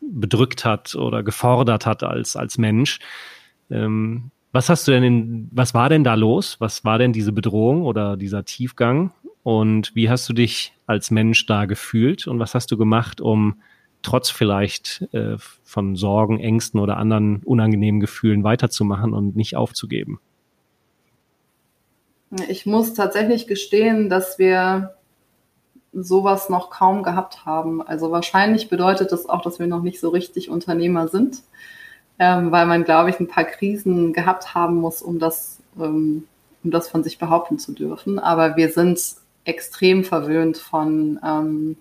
bedrückt 0.00 0.64
hat 0.64 0.94
oder 0.94 1.22
gefordert 1.22 1.86
hat 1.86 2.02
als, 2.02 2.36
als 2.36 2.58
Mensch. 2.58 2.98
Ähm, 3.70 4.30
was 4.52 4.68
hast 4.68 4.86
du 4.86 4.92
denn 4.92 5.02
in, 5.02 5.48
was 5.50 5.74
war 5.74 5.88
denn 5.88 6.04
da 6.04 6.14
los? 6.14 6.56
Was 6.60 6.84
war 6.84 6.98
denn 6.98 7.12
diese 7.12 7.32
Bedrohung 7.32 7.82
oder 7.82 8.16
dieser 8.16 8.44
Tiefgang? 8.44 9.12
Und 9.42 9.94
wie 9.94 10.08
hast 10.08 10.28
du 10.28 10.32
dich 10.32 10.72
als 10.86 11.10
Mensch 11.10 11.46
da 11.46 11.64
gefühlt? 11.64 12.26
Und 12.26 12.38
was 12.38 12.54
hast 12.54 12.70
du 12.70 12.76
gemacht, 12.76 13.20
um 13.20 13.60
trotz 14.02 14.30
vielleicht 14.30 15.08
äh, 15.12 15.36
von 15.64 15.96
Sorgen, 15.96 16.38
Ängsten 16.38 16.78
oder 16.78 16.98
anderen 16.98 17.42
unangenehmen 17.44 18.00
Gefühlen 18.00 18.44
weiterzumachen 18.44 19.12
und 19.12 19.34
nicht 19.34 19.56
aufzugeben? 19.56 20.20
Ich 22.48 22.66
muss 22.66 22.94
tatsächlich 22.94 23.46
gestehen, 23.46 24.08
dass 24.08 24.38
wir 24.38 24.94
sowas 25.92 26.48
noch 26.48 26.70
kaum 26.70 27.02
gehabt 27.02 27.46
haben. 27.46 27.80
Also 27.80 28.10
wahrscheinlich 28.10 28.68
bedeutet 28.68 29.12
das 29.12 29.28
auch, 29.28 29.42
dass 29.42 29.58
wir 29.58 29.66
noch 29.66 29.82
nicht 29.82 30.00
so 30.00 30.08
richtig 30.08 30.50
Unternehmer 30.50 31.08
sind, 31.08 31.42
ähm, 32.18 32.50
weil 32.50 32.66
man, 32.66 32.84
glaube 32.84 33.10
ich, 33.10 33.20
ein 33.20 33.28
paar 33.28 33.44
Krisen 33.44 34.12
gehabt 34.12 34.54
haben 34.54 34.76
muss, 34.76 35.02
um 35.02 35.18
das, 35.18 35.60
ähm, 35.78 36.24
um 36.64 36.70
das 36.70 36.88
von 36.88 37.04
sich 37.04 37.18
behaupten 37.18 37.58
zu 37.58 37.72
dürfen. 37.72 38.18
Aber 38.18 38.56
wir 38.56 38.70
sind 38.70 39.00
extrem 39.44 40.04
verwöhnt 40.04 40.56
von 40.56 41.20
ähm, 41.24 41.76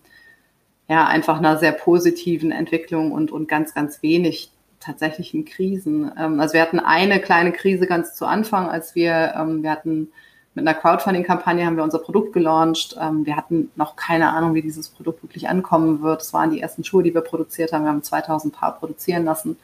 ja 0.88 1.08
einfach 1.08 1.38
einer 1.38 1.58
sehr 1.58 1.72
positiven 1.72 2.51
Entwicklung 2.51 3.12
und, 3.12 3.32
und 3.32 3.47
ganz, 3.47 3.74
ganz 3.74 4.04
wenig 4.04 4.51
tatsächlichen 4.80 5.45
Krisen. 5.45 6.12
Ähm, 6.18 6.39
also 6.39 6.54
wir 6.54 6.62
hatten 6.62 6.80
eine 6.80 7.20
kleine 7.20 7.51
Krise 7.51 7.88
ganz 7.88 8.16
zu 8.16 8.26
Anfang, 8.26 8.70
als 8.70 8.95
wir, 8.95 9.34
ähm, 9.38 9.64
wir 9.64 9.72
hatten 9.72 10.10
mit 10.56 10.68
einer 10.68 10.78
Crowdfunding-Kampagne 10.78 11.66
haben 11.66 11.78
wir 11.78 11.84
unser 11.84 11.99
Produkt 11.99 12.34
gelauncht. 12.34 12.95
Ähm, 12.99 13.26
wir 13.26 13.36
hatten 13.36 13.72
noch 13.76 13.95
keine 13.95 14.30
Ahnung, 14.30 14.54
wie 14.54 14.62
dieses 14.62 14.89
Produkt 14.89 15.24
wirklich 15.24 15.49
ankommen 15.49 16.01
wird. 16.01 16.22
Es 16.22 16.34
waren 16.34 16.51
die 16.51 16.62
ersten 16.62 16.84
Schuhe, 16.84 17.04
die 17.04 17.14
wir 17.14 17.22
produziert 17.22 17.74
haben. 17.74 17.84
Wir 17.84 17.89
haben 17.89 18.04
2000 18.04 18.54
Paar 18.54 18.78
produzieren 18.78 19.26
lassen. 19.26 19.58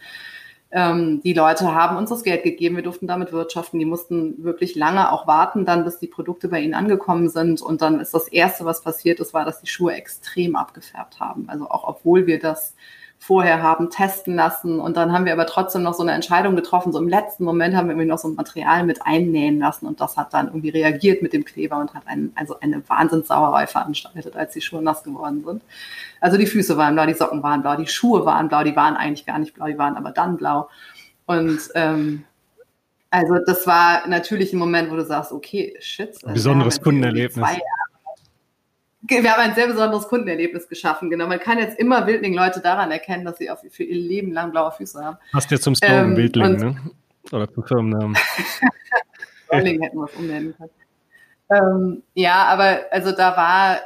Ähm, 0.72 1.22
die 1.24 1.34
Leute 1.34 1.74
haben 1.74 1.98
uns 1.98 2.10
das 2.12 2.24
Geld 2.24 2.44
gegeben, 2.44 2.76
wir 2.76 2.84
durften 2.84 3.08
damit 3.08 3.32
wirtschaften. 3.32 3.80
Die 3.80 3.86
mussten 3.86 4.44
wirklich 4.44 4.76
lange 4.76 5.12
auch 5.12 5.26
warten, 5.26 5.66
dann 5.66 5.84
bis 5.84 6.00
die 6.00 6.08
Produkte 6.08 6.48
bei 6.48 6.60
ihnen 6.60 6.76
angekommen 6.76 7.30
sind. 7.30 7.62
Und 7.62 7.82
dann 7.82 8.00
ist 8.00 8.14
das 8.14 8.28
Erste, 8.28 8.66
was 8.66 8.82
passiert 8.82 9.20
ist, 9.20 9.34
war, 9.34 9.46
dass 9.46 9.62
die 9.62 9.68
Schuhe 9.68 9.94
extrem 9.94 10.56
abgefärbt 10.56 11.20
haben. 11.20 11.50
Also 11.50 11.70
auch 11.70 11.88
obwohl 11.88 12.28
wir 12.28 12.40
das 12.40 12.76
vorher 13.22 13.62
haben 13.62 13.90
testen 13.90 14.36
lassen. 14.36 14.80
Und 14.80 14.96
dann 14.96 15.12
haben 15.12 15.26
wir 15.26 15.34
aber 15.34 15.46
trotzdem 15.46 15.84
noch 15.84 15.94
so 15.94 16.02
eine 16.02 16.14
Entscheidung 16.14 16.56
getroffen. 16.56 16.94
So 16.94 17.00
im 17.00 17.10
letzten 17.10 17.44
Moment 17.44 17.76
haben 17.76 17.88
wir 17.88 17.92
irgendwie 17.92 18.08
noch 18.08 18.18
so 18.18 18.30
ein 18.30 18.36
Material 18.36 18.86
mit 18.86 19.06
einnähen 19.06 19.60
lassen 19.60 19.86
und 19.86 20.00
das 20.00 20.16
hat 20.16 20.34
dann 20.34 20.48
irgendwie 20.48 20.70
reagiert 20.70 21.22
mit 21.22 21.34
dem 21.34 21.44
Kleber 21.44 21.78
und 21.78 21.94
hat 21.94 22.08
einen, 22.08 22.32
also 22.36 22.60
eine 22.62 22.82
Wahnsinnssauerei 22.88 23.68
veranstaltet, 23.68 24.36
als 24.38 24.54
die 24.54 24.62
Schuhe 24.62 24.82
nass 24.82 25.04
geworden 25.04 25.44
sind. 25.46 25.62
Also 26.22 26.38
die 26.38 26.48
Füße 26.48 26.78
waren 26.78 26.96
blau, 26.96 27.06
die 27.06 27.14
Socken 27.14 27.44
waren 27.44 27.62
blau, 27.62 27.76
die 27.76 27.88
Schuhe 27.88 28.26
waren 28.26 28.48
blau, 28.48 28.64
die 28.64 28.76
waren 28.76 28.96
eigentlich 28.96 29.26
gar 29.26 29.38
nicht 29.38 29.54
blau, 29.54 29.68
die 29.68 29.78
waren 29.78 29.98
aber 29.98 30.12
dann 30.12 30.38
blau. 30.38 30.70
Und 31.26 31.60
ähm, 31.76 32.24
also 33.12 33.38
das 33.46 33.68
war 33.68 34.08
natürlich 34.08 34.54
ein 34.54 34.60
Moment, 34.60 34.90
wo 34.92 34.96
du 34.96 35.06
sagst, 35.06 35.34
okay, 35.34 35.76
shit. 35.80 36.18
Besonderes 36.26 36.80
Kundenerlebnis. 36.82 37.34
Zwei 37.34 37.60
wir 39.02 39.32
haben 39.32 39.42
ein 39.42 39.56
sehr 39.56 39.68
besonderes 39.68 40.08
Kundenerlebnis 40.08 40.68
geschaffen. 40.68 41.10
Genau, 41.10 41.28
man 41.28 41.40
kann 41.40 41.58
jetzt 41.58 41.80
immer 41.80 42.06
Wildling-Leute 42.06 42.60
daran 42.60 42.92
erkennen, 42.92 43.26
dass 43.26 43.38
sie 43.38 43.50
auf, 43.50 43.60
für 43.70 43.84
ihr 43.84 43.96
Leben 43.96 44.32
lang 44.32 44.52
blaue 44.52 44.72
Füße 44.72 45.04
haben. 45.04 45.18
Hast 45.34 45.52
du 45.52 45.60
zum 45.60 45.76
Slogan 45.76 46.12
ähm, 46.12 46.18
Wildling, 46.18 46.58
ne? 46.58 46.76
Oder 47.32 47.52
zum 47.52 47.64
Firmennamen. 47.64 48.18
Wildling 49.52 49.82
hätten 49.82 49.98
wir 49.98 50.06
es 50.06 50.16
umnennen 50.16 50.56
können. 50.58 50.70
Ähm, 51.52 52.04
ja, 52.14 52.46
aber 52.46 52.82
also 52.92 53.12
da 53.12 53.36
war 53.36 53.80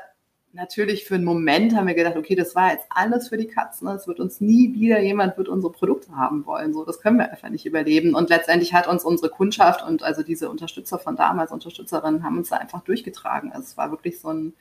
natürlich 0.53 1.05
für 1.05 1.15
einen 1.15 1.23
Moment 1.23 1.75
haben 1.75 1.87
wir 1.87 1.95
gedacht, 1.95 2.15
okay, 2.15 2.35
das 2.35 2.55
war 2.55 2.71
jetzt 2.71 2.85
alles 2.89 3.29
für 3.29 3.37
die 3.37 3.47
Katzen. 3.47 3.87
Es 3.87 4.07
wird 4.07 4.19
uns 4.19 4.39
nie 4.39 4.73
wieder 4.73 4.99
jemand 4.99 5.37
wird 5.37 5.47
unsere 5.47 5.71
Produkte 5.71 6.15
haben 6.15 6.45
wollen. 6.45 6.73
So, 6.73 6.85
das 6.85 6.99
können 6.99 7.17
wir 7.17 7.31
einfach 7.31 7.49
nicht 7.49 7.65
überleben. 7.65 8.13
Und 8.13 8.29
letztendlich 8.29 8.73
hat 8.73 8.87
uns 8.87 9.03
unsere 9.03 9.29
Kundschaft 9.29 9.83
und 9.85 10.03
also 10.03 10.21
diese 10.21 10.49
Unterstützer 10.49 10.99
von 10.99 11.15
damals, 11.15 11.51
Unterstützerinnen, 11.51 12.23
haben 12.23 12.37
uns 12.37 12.49
da 12.49 12.57
einfach 12.57 12.83
durchgetragen. 12.83 13.51
Also 13.51 13.63
es 13.63 13.77
war 13.77 13.89
wirklich 13.91 14.19
so 14.19 14.29
ein 14.29 14.53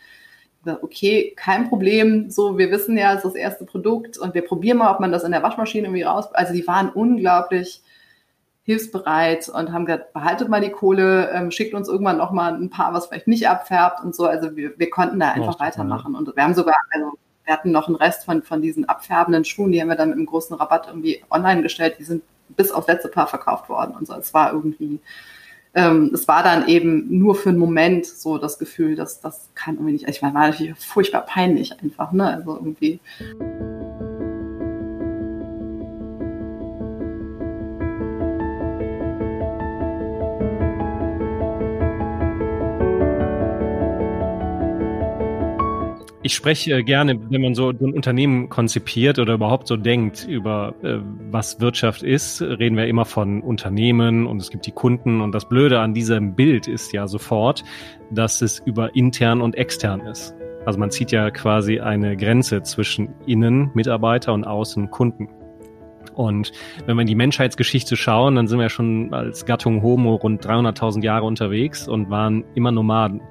okay, 0.80 1.32
kein 1.36 1.68
Problem, 1.68 2.30
so, 2.30 2.58
wir 2.58 2.70
wissen 2.70 2.96
ja, 2.96 3.12
es 3.12 3.18
ist 3.18 3.24
das 3.24 3.34
erste 3.34 3.64
Produkt 3.64 4.18
und 4.18 4.34
wir 4.34 4.42
probieren 4.42 4.78
mal, 4.78 4.92
ob 4.92 5.00
man 5.00 5.12
das 5.12 5.24
in 5.24 5.32
der 5.32 5.42
Waschmaschine 5.42 5.86
irgendwie 5.88 6.02
raus, 6.02 6.32
also 6.32 6.52
die 6.52 6.66
waren 6.66 6.90
unglaublich 6.90 7.82
hilfsbereit 8.64 9.48
und 9.48 9.72
haben 9.72 9.86
gesagt, 9.86 10.12
behaltet 10.12 10.48
mal 10.48 10.60
die 10.60 10.70
Kohle, 10.70 11.30
ähm, 11.32 11.50
schickt 11.50 11.74
uns 11.74 11.88
irgendwann 11.88 12.18
noch 12.18 12.30
mal 12.30 12.54
ein 12.54 12.70
paar, 12.70 12.94
was 12.94 13.06
vielleicht 13.06 13.26
nicht 13.26 13.48
abfärbt 13.48 14.04
und 14.04 14.14
so, 14.14 14.26
also 14.26 14.56
wir, 14.56 14.78
wir 14.78 14.90
konnten 14.90 15.18
da 15.18 15.32
einfach 15.32 15.56
oh, 15.56 15.60
weitermachen. 15.60 16.14
Und 16.14 16.34
wir 16.34 16.42
haben 16.42 16.54
sogar, 16.54 16.76
also 16.92 17.18
wir 17.44 17.52
hatten 17.52 17.72
noch 17.72 17.88
einen 17.88 17.96
Rest 17.96 18.24
von, 18.24 18.42
von 18.42 18.62
diesen 18.62 18.88
abfärbenden 18.88 19.44
Schuhen, 19.44 19.72
die 19.72 19.80
haben 19.80 19.88
wir 19.88 19.96
dann 19.96 20.10
mit 20.10 20.18
einem 20.18 20.26
großen 20.26 20.56
Rabatt 20.56 20.86
irgendwie 20.86 21.24
online 21.28 21.62
gestellt, 21.62 21.96
die 21.98 22.04
sind 22.04 22.22
bis 22.50 22.70
auf 22.70 22.86
letzte 22.86 23.08
Paar 23.08 23.26
verkauft 23.26 23.68
worden 23.68 23.96
und 23.96 24.06
so, 24.06 24.14
es 24.14 24.32
war 24.32 24.52
irgendwie, 24.52 25.00
ähm, 25.74 26.10
es 26.12 26.28
war 26.28 26.42
dann 26.42 26.68
eben 26.68 27.18
nur 27.18 27.34
für 27.34 27.48
einen 27.48 27.58
Moment 27.58 28.06
so 28.06 28.38
das 28.38 28.58
Gefühl, 28.58 28.94
dass 28.94 29.20
das 29.20 29.48
kann 29.54 29.76
irgendwie 29.76 29.92
nicht. 29.92 30.08
Ich 30.08 30.20
meine, 30.20 30.34
war 30.34 30.48
natürlich 30.48 30.78
furchtbar 30.78 31.22
peinlich 31.22 31.80
einfach, 31.80 32.12
ne? 32.12 32.26
Also 32.26 32.56
irgendwie. 32.56 33.00
Ich 46.24 46.34
spreche 46.34 46.84
gerne, 46.84 47.18
wenn 47.30 47.42
man 47.42 47.56
so 47.56 47.70
ein 47.70 47.92
Unternehmen 47.92 48.48
konzipiert 48.48 49.18
oder 49.18 49.34
überhaupt 49.34 49.66
so 49.66 49.76
denkt 49.76 50.24
über 50.28 50.72
äh, 50.82 50.98
was 51.30 51.60
Wirtschaft 51.60 52.04
ist, 52.04 52.40
reden 52.40 52.76
wir 52.76 52.86
immer 52.86 53.04
von 53.04 53.42
Unternehmen 53.42 54.28
und 54.28 54.40
es 54.40 54.50
gibt 54.50 54.66
die 54.66 54.70
Kunden 54.70 55.20
und 55.20 55.32
das 55.32 55.48
Blöde 55.48 55.80
an 55.80 55.94
diesem 55.94 56.36
Bild 56.36 56.68
ist 56.68 56.92
ja 56.92 57.08
sofort, 57.08 57.64
dass 58.12 58.40
es 58.40 58.60
über 58.60 58.94
intern 58.94 59.40
und 59.40 59.56
extern 59.56 60.00
ist. 60.02 60.32
Also 60.64 60.78
man 60.78 60.92
zieht 60.92 61.10
ja 61.10 61.28
quasi 61.32 61.80
eine 61.80 62.16
Grenze 62.16 62.62
zwischen 62.62 63.08
innen 63.26 63.72
Mitarbeiter 63.74 64.32
und 64.32 64.44
außen 64.44 64.90
Kunden. 64.90 65.28
Und 66.14 66.52
wenn 66.86 66.96
wir 66.96 67.00
in 67.00 67.08
die 67.08 67.16
Menschheitsgeschichte 67.16 67.96
schauen, 67.96 68.36
dann 68.36 68.46
sind 68.46 68.60
wir 68.60 68.68
schon 68.68 69.12
als 69.12 69.44
Gattung 69.44 69.82
Homo 69.82 70.14
rund 70.14 70.46
300.000 70.46 71.02
Jahre 71.02 71.24
unterwegs 71.24 71.88
und 71.88 72.10
waren 72.10 72.44
immer 72.54 72.70
Nomaden. 72.70 73.22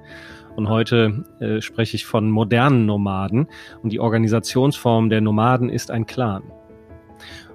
Und 0.56 0.70
heute 0.70 1.24
äh, 1.40 1.62
spreche 1.62 1.96
ich 1.96 2.06
von 2.06 2.30
modernen 2.30 2.86
Nomaden. 2.86 3.48
Und 3.82 3.92
die 3.92 4.00
Organisationsform 4.00 5.10
der 5.10 5.22
Nomaden 5.22 5.70
ist 5.70 5.92
ein 5.92 6.06
Clan. 6.06 6.44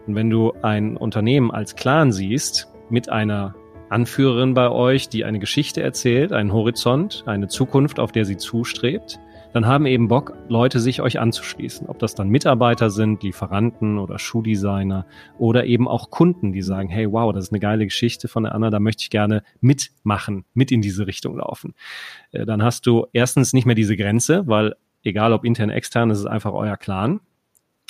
Und 0.07 0.15
wenn 0.15 0.31
du 0.31 0.53
ein 0.63 0.97
Unternehmen 0.97 1.51
als 1.51 1.75
Clan 1.77 2.13
siehst, 2.13 2.73
mit 2.89 3.09
einer 3.09 3.55
Anführerin 3.89 4.55
bei 4.55 4.71
euch, 4.71 5.09
die 5.09 5.25
eine 5.25 5.39
Geschichte 5.39 5.83
erzählt, 5.83 6.33
einen 6.33 6.53
Horizont, 6.53 7.25
eine 7.27 7.49
Zukunft, 7.49 8.01
auf 8.01 8.13
der 8.13 8.25
sie 8.25 8.37
zustrebt, 8.37 9.21
dann 9.53 9.67
haben 9.67 9.87
eben 9.87 10.09
Bock, 10.09 10.35
Leute 10.49 10.81
sich 10.81 11.01
euch 11.01 11.19
anzuschließen. 11.19 11.87
Ob 11.89 11.99
das 11.99 12.15
dann 12.15 12.29
Mitarbeiter 12.29 12.91
sind, 12.91 13.23
Lieferanten 13.23 13.99
oder 13.99 14.19
Schuhdesigner 14.19 15.07
oder 15.39 15.65
eben 15.65 15.89
auch 15.89 16.11
Kunden, 16.11 16.53
die 16.53 16.63
sagen, 16.63 16.89
hey, 16.89 17.11
wow, 17.11 17.33
das 17.33 17.45
ist 17.45 17.53
eine 17.53 17.61
geile 17.61 17.85
Geschichte 17.85 18.29
von 18.29 18.45
der 18.45 18.55
Anna, 18.55 18.71
da 18.71 18.81
möchte 18.81 19.03
ich 19.03 19.11
gerne 19.11 19.43
mitmachen, 19.61 20.45
mit 20.55 20.71
in 20.73 20.83
diese 20.83 21.07
Richtung 21.07 21.39
laufen. 21.39 21.75
Äh, 22.33 22.47
dann 22.47 22.63
hast 22.63 22.87
du 22.87 23.07
erstens 23.13 23.53
nicht 23.53 23.67
mehr 23.67 23.75
diese 23.75 23.97
Grenze, 23.97 24.47
weil 24.47 24.75
egal 25.03 25.33
ob 25.33 25.45
intern, 25.45 25.71
extern, 25.71 26.11
es 26.11 26.19
ist 26.19 26.27
einfach 26.27 26.53
euer 26.53 26.77
Clan. 26.77 27.21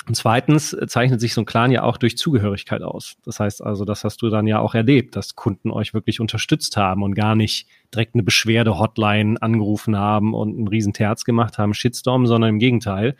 Und 0.05 0.15
zweitens 0.15 0.75
zeichnet 0.87 1.19
sich 1.19 1.33
so 1.33 1.41
ein 1.41 1.45
Clan 1.45 1.71
ja 1.71 1.83
auch 1.83 1.97
durch 1.97 2.17
Zugehörigkeit 2.17 2.81
aus. 2.81 3.17
Das 3.25 3.41
heißt 3.41 3.61
also, 3.61 3.83
das 3.83 4.05
hast 4.05 4.21
du 4.21 4.29
dann 4.29 4.47
ja 4.47 4.59
auch 4.59 4.73
erlebt, 4.73 5.17
dass 5.17 5.35
Kunden 5.35 5.69
euch 5.69 5.93
wirklich 5.93 6.21
unterstützt 6.21 6.77
haben 6.77 7.03
und 7.03 7.13
gar 7.13 7.35
nicht 7.35 7.67
direkt 7.93 8.15
eine 8.15 8.23
Beschwerde-Hotline 8.23 9.41
angerufen 9.41 9.97
haben 9.97 10.33
und 10.33 10.55
einen 10.55 10.67
riesen 10.69 10.93
Terz 10.93 11.25
gemacht 11.25 11.57
haben, 11.57 11.73
Shitstorm, 11.73 12.25
sondern 12.25 12.51
im 12.51 12.59
Gegenteil, 12.59 13.17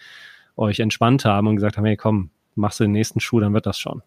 euch 0.55 0.79
entspannt 0.79 1.25
haben 1.25 1.47
und 1.47 1.55
gesagt 1.55 1.77
haben, 1.77 1.85
hey 1.85 1.97
komm, 1.97 2.29
machst 2.55 2.79
du 2.79 2.85
den 2.85 2.93
nächsten 2.93 3.19
Schuh, 3.19 3.39
dann 3.41 3.53
wird 3.53 3.65
das 3.65 3.77
schon. 3.77 4.01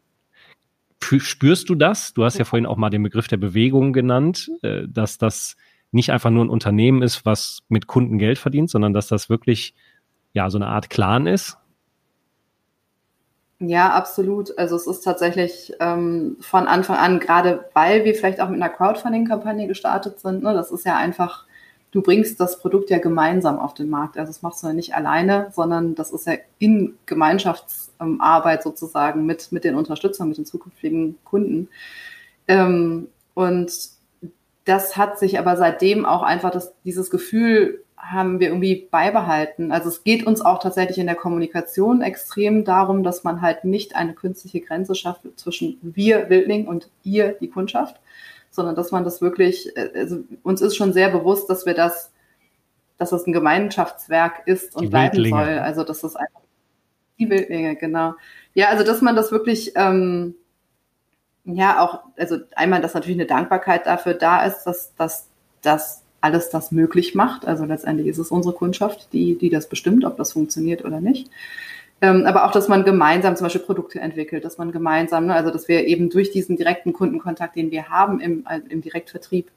Spürst 1.02 1.68
du 1.68 1.74
das? 1.74 2.12
Du 2.14 2.24
hast 2.24 2.38
ja 2.38 2.44
vorhin 2.44 2.66
auch 2.66 2.76
mal 2.76 2.90
den 2.90 3.02
Begriff 3.02 3.26
der 3.26 3.36
Bewegung 3.36 3.92
genannt, 3.92 4.50
äh, 4.62 4.82
dass 4.86 5.18
das 5.18 5.56
nicht 5.92 6.12
einfach 6.12 6.30
nur 6.30 6.44
ein 6.44 6.50
Unternehmen 6.50 7.02
ist, 7.02 7.26
was 7.26 7.60
mit 7.68 7.86
Kunden 7.86 8.18
Geld 8.18 8.38
verdient, 8.38 8.70
sondern 8.70 8.92
dass 8.92 9.08
das 9.08 9.28
wirklich 9.28 9.74
ja 10.32 10.48
so 10.50 10.58
eine 10.58 10.68
Art 10.68 10.88
Clan 10.88 11.26
ist, 11.26 11.56
ja, 13.62 13.90
absolut. 13.90 14.56
Also 14.58 14.74
es 14.74 14.86
ist 14.86 15.02
tatsächlich 15.02 15.74
ähm, 15.80 16.38
von 16.40 16.66
Anfang 16.66 16.96
an, 16.96 17.20
gerade 17.20 17.68
weil 17.74 18.06
wir 18.06 18.14
vielleicht 18.14 18.40
auch 18.40 18.48
mit 18.48 18.60
einer 18.60 18.72
Crowdfunding-Kampagne 18.72 19.66
gestartet 19.66 20.18
sind, 20.18 20.42
ne, 20.42 20.54
das 20.54 20.70
ist 20.70 20.86
ja 20.86 20.96
einfach, 20.96 21.44
du 21.90 22.00
bringst 22.00 22.40
das 22.40 22.58
Produkt 22.58 22.88
ja 22.88 22.98
gemeinsam 22.98 23.58
auf 23.58 23.74
den 23.74 23.90
Markt. 23.90 24.16
Also 24.16 24.30
das 24.30 24.40
machst 24.40 24.62
du 24.62 24.68
ja 24.68 24.72
nicht 24.72 24.94
alleine, 24.94 25.48
sondern 25.52 25.94
das 25.94 26.10
ist 26.10 26.26
ja 26.26 26.34
in 26.58 26.96
Gemeinschaftsarbeit 27.04 28.62
sozusagen 28.62 29.26
mit, 29.26 29.52
mit 29.52 29.64
den 29.64 29.74
Unterstützern, 29.74 30.30
mit 30.30 30.38
den 30.38 30.46
zukünftigen 30.46 31.18
Kunden. 31.24 31.68
Ähm, 32.48 33.08
und 33.34 33.72
das 34.64 34.96
hat 34.96 35.18
sich 35.18 35.38
aber 35.38 35.58
seitdem 35.58 36.06
auch 36.06 36.22
einfach 36.22 36.50
das, 36.50 36.72
dieses 36.84 37.10
Gefühl 37.10 37.84
haben 38.02 38.40
wir 38.40 38.48
irgendwie 38.48 38.88
beibehalten. 38.90 39.72
Also 39.72 39.88
es 39.88 40.04
geht 40.04 40.26
uns 40.26 40.40
auch 40.40 40.58
tatsächlich 40.58 40.98
in 40.98 41.06
der 41.06 41.16
Kommunikation 41.16 42.02
extrem 42.02 42.64
darum, 42.64 43.02
dass 43.02 43.24
man 43.24 43.42
halt 43.42 43.64
nicht 43.64 43.94
eine 43.94 44.14
künstliche 44.14 44.60
Grenze 44.60 44.94
schafft 44.94 45.22
zwischen 45.36 45.78
wir 45.82 46.28
Wildling 46.30 46.66
und 46.66 46.88
ihr 47.04 47.36
die 47.40 47.48
Kundschaft, 47.48 48.00
sondern 48.50 48.74
dass 48.74 48.90
man 48.90 49.04
das 49.04 49.20
wirklich, 49.20 49.76
äh, 49.76 49.90
also 49.94 50.20
uns 50.42 50.60
ist 50.60 50.76
schon 50.76 50.92
sehr 50.92 51.10
bewusst, 51.10 51.50
dass 51.50 51.66
wir 51.66 51.74
das, 51.74 52.10
dass 52.98 53.10
das 53.10 53.26
ein 53.26 53.32
Gemeinschaftswerk 53.32 54.46
ist 54.46 54.74
und 54.74 54.90
bleiben 54.90 55.28
soll. 55.28 55.58
Also 55.58 55.84
dass 55.84 56.00
das 56.00 56.16
einfach 56.16 56.40
die 57.18 57.28
Wildlinge, 57.28 57.76
genau. 57.76 58.14
Ja, 58.54 58.68
also 58.68 58.82
dass 58.82 59.02
man 59.02 59.14
das 59.14 59.30
wirklich 59.30 59.72
ähm, 59.76 60.34
ja 61.44 61.80
auch, 61.80 62.00
also 62.16 62.38
einmal, 62.56 62.80
dass 62.80 62.94
natürlich 62.94 63.18
eine 63.18 63.26
Dankbarkeit 63.26 63.86
dafür 63.86 64.14
da 64.14 64.44
ist, 64.44 64.64
dass, 64.64 64.94
dass, 64.96 65.28
dass 65.62 65.99
alles 66.20 66.50
das 66.50 66.72
möglich 66.72 67.14
macht. 67.14 67.46
Also 67.46 67.64
letztendlich 67.64 68.08
ist 68.08 68.18
es 68.18 68.30
unsere 68.30 68.54
Kundschaft, 68.54 69.12
die, 69.12 69.36
die 69.36 69.50
das 69.50 69.68
bestimmt, 69.68 70.04
ob 70.04 70.16
das 70.16 70.32
funktioniert 70.32 70.84
oder 70.84 71.00
nicht. 71.00 71.30
Ähm, 72.02 72.24
aber 72.26 72.44
auch, 72.46 72.52
dass 72.52 72.68
man 72.68 72.84
gemeinsam 72.84 73.36
zum 73.36 73.44
Beispiel 73.44 73.62
Produkte 73.62 74.00
entwickelt, 74.00 74.44
dass 74.44 74.56
man 74.58 74.72
gemeinsam, 74.72 75.26
ne, 75.26 75.34
also 75.34 75.50
dass 75.50 75.68
wir 75.68 75.86
eben 75.86 76.08
durch 76.08 76.30
diesen 76.30 76.56
direkten 76.56 76.92
Kundenkontakt, 76.92 77.56
den 77.56 77.70
wir 77.70 77.88
haben 77.90 78.20
im, 78.20 78.46
äh, 78.48 78.60
im 78.70 78.80
Direktvertrieb, 78.80 79.50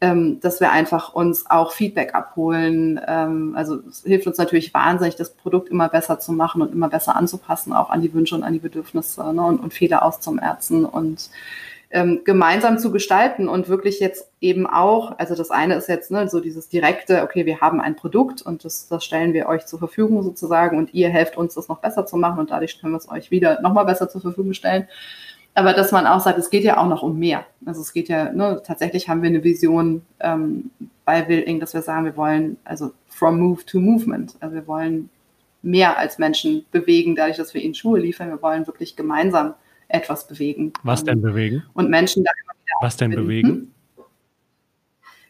ähm, 0.00 0.40
dass 0.40 0.60
wir 0.60 0.72
einfach 0.72 1.14
uns 1.14 1.48
auch 1.48 1.72
Feedback 1.72 2.14
abholen. 2.14 3.00
Ähm, 3.06 3.54
also 3.56 3.78
es 3.88 4.02
hilft 4.02 4.26
uns 4.26 4.36
natürlich 4.36 4.74
wahnsinnig, 4.74 5.14
das 5.14 5.30
Produkt 5.30 5.68
immer 5.68 5.88
besser 5.88 6.18
zu 6.18 6.32
machen 6.32 6.60
und 6.60 6.72
immer 6.72 6.88
besser 6.88 7.14
anzupassen, 7.16 7.72
auch 7.72 7.90
an 7.90 8.02
die 8.02 8.12
Wünsche 8.12 8.34
und 8.34 8.42
an 8.42 8.52
die 8.52 8.58
Bedürfnisse 8.58 9.22
ne, 9.32 9.42
und, 9.42 9.60
und 9.60 9.72
Fehler 9.72 10.02
auszumerzen 10.02 10.84
und 10.84 11.30
ähm, 11.96 12.24
gemeinsam 12.24 12.78
zu 12.78 12.92
gestalten 12.92 13.48
und 13.48 13.70
wirklich 13.70 14.00
jetzt 14.00 14.30
eben 14.42 14.66
auch, 14.66 15.18
also 15.18 15.34
das 15.34 15.50
eine 15.50 15.76
ist 15.76 15.88
jetzt 15.88 16.10
ne, 16.10 16.28
so 16.28 16.40
dieses 16.40 16.68
direkte, 16.68 17.22
okay, 17.22 17.46
wir 17.46 17.62
haben 17.62 17.80
ein 17.80 17.96
Produkt 17.96 18.42
und 18.42 18.66
das, 18.66 18.86
das 18.88 19.02
stellen 19.02 19.32
wir 19.32 19.48
euch 19.48 19.64
zur 19.64 19.78
Verfügung 19.78 20.22
sozusagen 20.22 20.76
und 20.76 20.92
ihr 20.92 21.08
helft 21.08 21.38
uns, 21.38 21.54
das 21.54 21.68
noch 21.68 21.78
besser 21.78 22.04
zu 22.04 22.18
machen 22.18 22.38
und 22.38 22.50
dadurch 22.50 22.78
können 22.78 22.92
wir 22.92 22.98
es 22.98 23.10
euch 23.10 23.30
wieder 23.30 23.62
nochmal 23.62 23.86
besser 23.86 24.10
zur 24.10 24.20
Verfügung 24.20 24.52
stellen. 24.52 24.86
Aber 25.54 25.72
dass 25.72 25.90
man 25.90 26.06
auch 26.06 26.20
sagt, 26.20 26.38
es 26.38 26.50
geht 26.50 26.64
ja 26.64 26.76
auch 26.76 26.86
noch 26.86 27.02
um 27.02 27.18
mehr. 27.18 27.46
Also 27.64 27.80
es 27.80 27.94
geht 27.94 28.10
ja, 28.10 28.30
ne, 28.30 28.60
tatsächlich 28.62 29.08
haben 29.08 29.22
wir 29.22 29.30
eine 29.30 29.42
Vision 29.42 30.02
ähm, 30.20 30.70
bei 31.06 31.22
Building, 31.22 31.60
dass 31.60 31.72
wir 31.72 31.80
sagen, 31.80 32.04
wir 32.04 32.18
wollen, 32.18 32.58
also 32.64 32.90
from 33.08 33.40
move 33.40 33.64
to 33.64 33.80
movement. 33.80 34.34
Also 34.40 34.54
wir 34.54 34.66
wollen 34.66 35.08
mehr 35.62 35.96
als 35.96 36.18
Menschen 36.18 36.66
bewegen, 36.72 37.16
dadurch, 37.16 37.38
dass 37.38 37.54
wir 37.54 37.62
ihnen 37.62 37.74
Schuhe 37.74 38.00
liefern. 38.00 38.28
Wir 38.28 38.42
wollen 38.42 38.66
wirklich 38.66 38.96
gemeinsam 38.96 39.54
etwas 39.88 40.26
bewegen. 40.26 40.72
Was 40.82 41.04
denn 41.04 41.20
bewegen? 41.20 41.64
Und 41.74 41.90
Menschen 41.90 42.24
da 42.24 42.30
immer 42.42 42.54
wieder 42.54 42.74
Was 42.80 42.96
denn 42.96 43.10
bewegen? 43.10 43.72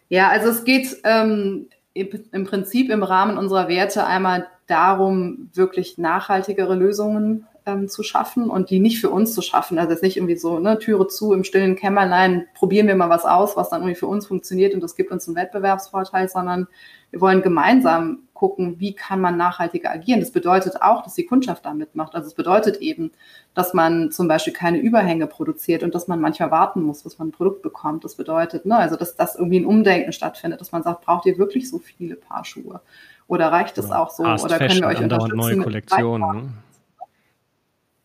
Ja, 0.08 0.28
also 0.28 0.48
es 0.48 0.64
geht 0.64 0.98
ähm, 1.04 1.68
im 1.94 2.44
Prinzip 2.44 2.90
im 2.90 3.02
Rahmen 3.02 3.38
unserer 3.38 3.68
Werte 3.68 4.06
einmal 4.06 4.46
darum, 4.66 5.50
wirklich 5.54 5.98
nachhaltigere 5.98 6.74
Lösungen 6.74 7.46
ähm, 7.66 7.88
zu 7.88 8.02
schaffen 8.02 8.50
und 8.50 8.70
die 8.70 8.78
nicht 8.78 9.00
für 9.00 9.10
uns 9.10 9.34
zu 9.34 9.42
schaffen. 9.42 9.78
Also 9.78 9.92
jetzt 9.92 10.02
nicht 10.02 10.16
irgendwie 10.16 10.36
so, 10.36 10.58
ne, 10.58 10.78
Türe 10.78 11.08
zu 11.08 11.32
im 11.32 11.44
stillen 11.44 11.76
Kämmerlein, 11.76 12.46
probieren 12.54 12.86
wir 12.86 12.94
mal 12.94 13.10
was 13.10 13.24
aus, 13.24 13.56
was 13.56 13.70
dann 13.70 13.82
irgendwie 13.82 13.98
für 13.98 14.06
uns 14.06 14.26
funktioniert 14.26 14.74
und 14.74 14.82
das 14.82 14.96
gibt 14.96 15.10
uns 15.10 15.26
einen 15.26 15.36
Wettbewerbsvorteil, 15.36 16.28
sondern 16.28 16.68
wir 17.10 17.20
wollen 17.20 17.42
gemeinsam 17.42 18.20
gucken, 18.36 18.78
wie 18.78 18.92
kann 18.92 19.20
man 19.20 19.36
nachhaltiger 19.36 19.90
agieren. 19.90 20.20
Das 20.20 20.30
bedeutet 20.30 20.82
auch, 20.82 21.02
dass 21.02 21.14
die 21.14 21.26
Kundschaft 21.26 21.64
da 21.64 21.74
mitmacht. 21.74 22.14
Also 22.14 22.28
es 22.28 22.34
bedeutet 22.34 22.76
eben, 22.76 23.10
dass 23.54 23.74
man 23.74 24.12
zum 24.12 24.28
Beispiel 24.28 24.52
keine 24.52 24.78
Überhänge 24.78 25.26
produziert 25.26 25.82
und 25.82 25.94
dass 25.94 26.06
man 26.06 26.20
manchmal 26.20 26.50
warten 26.50 26.82
muss, 26.82 27.02
bis 27.02 27.18
man 27.18 27.28
ein 27.28 27.32
Produkt 27.32 27.62
bekommt. 27.62 28.04
Das 28.04 28.14
bedeutet, 28.14 28.66
ne, 28.66 28.76
also 28.76 28.96
dass, 28.96 29.16
dass 29.16 29.36
irgendwie 29.36 29.60
ein 29.60 29.66
Umdenken 29.66 30.12
stattfindet, 30.12 30.60
dass 30.60 30.72
man 30.72 30.82
sagt, 30.82 31.04
braucht 31.04 31.26
ihr 31.26 31.38
wirklich 31.38 31.68
so 31.68 31.78
viele 31.78 32.16
Paar 32.16 32.44
Schuhe? 32.44 32.80
Oder 33.28 33.50
reicht 33.50 33.76
es 33.78 33.90
auch 33.90 34.10
so? 34.10 34.22
Oder 34.22 34.58
können 34.58 34.80
wir 34.80 34.86
euch 34.86 35.00
unterstützen? 35.00 35.36
Neue 35.36 35.58
Kollektionen. 35.58 36.54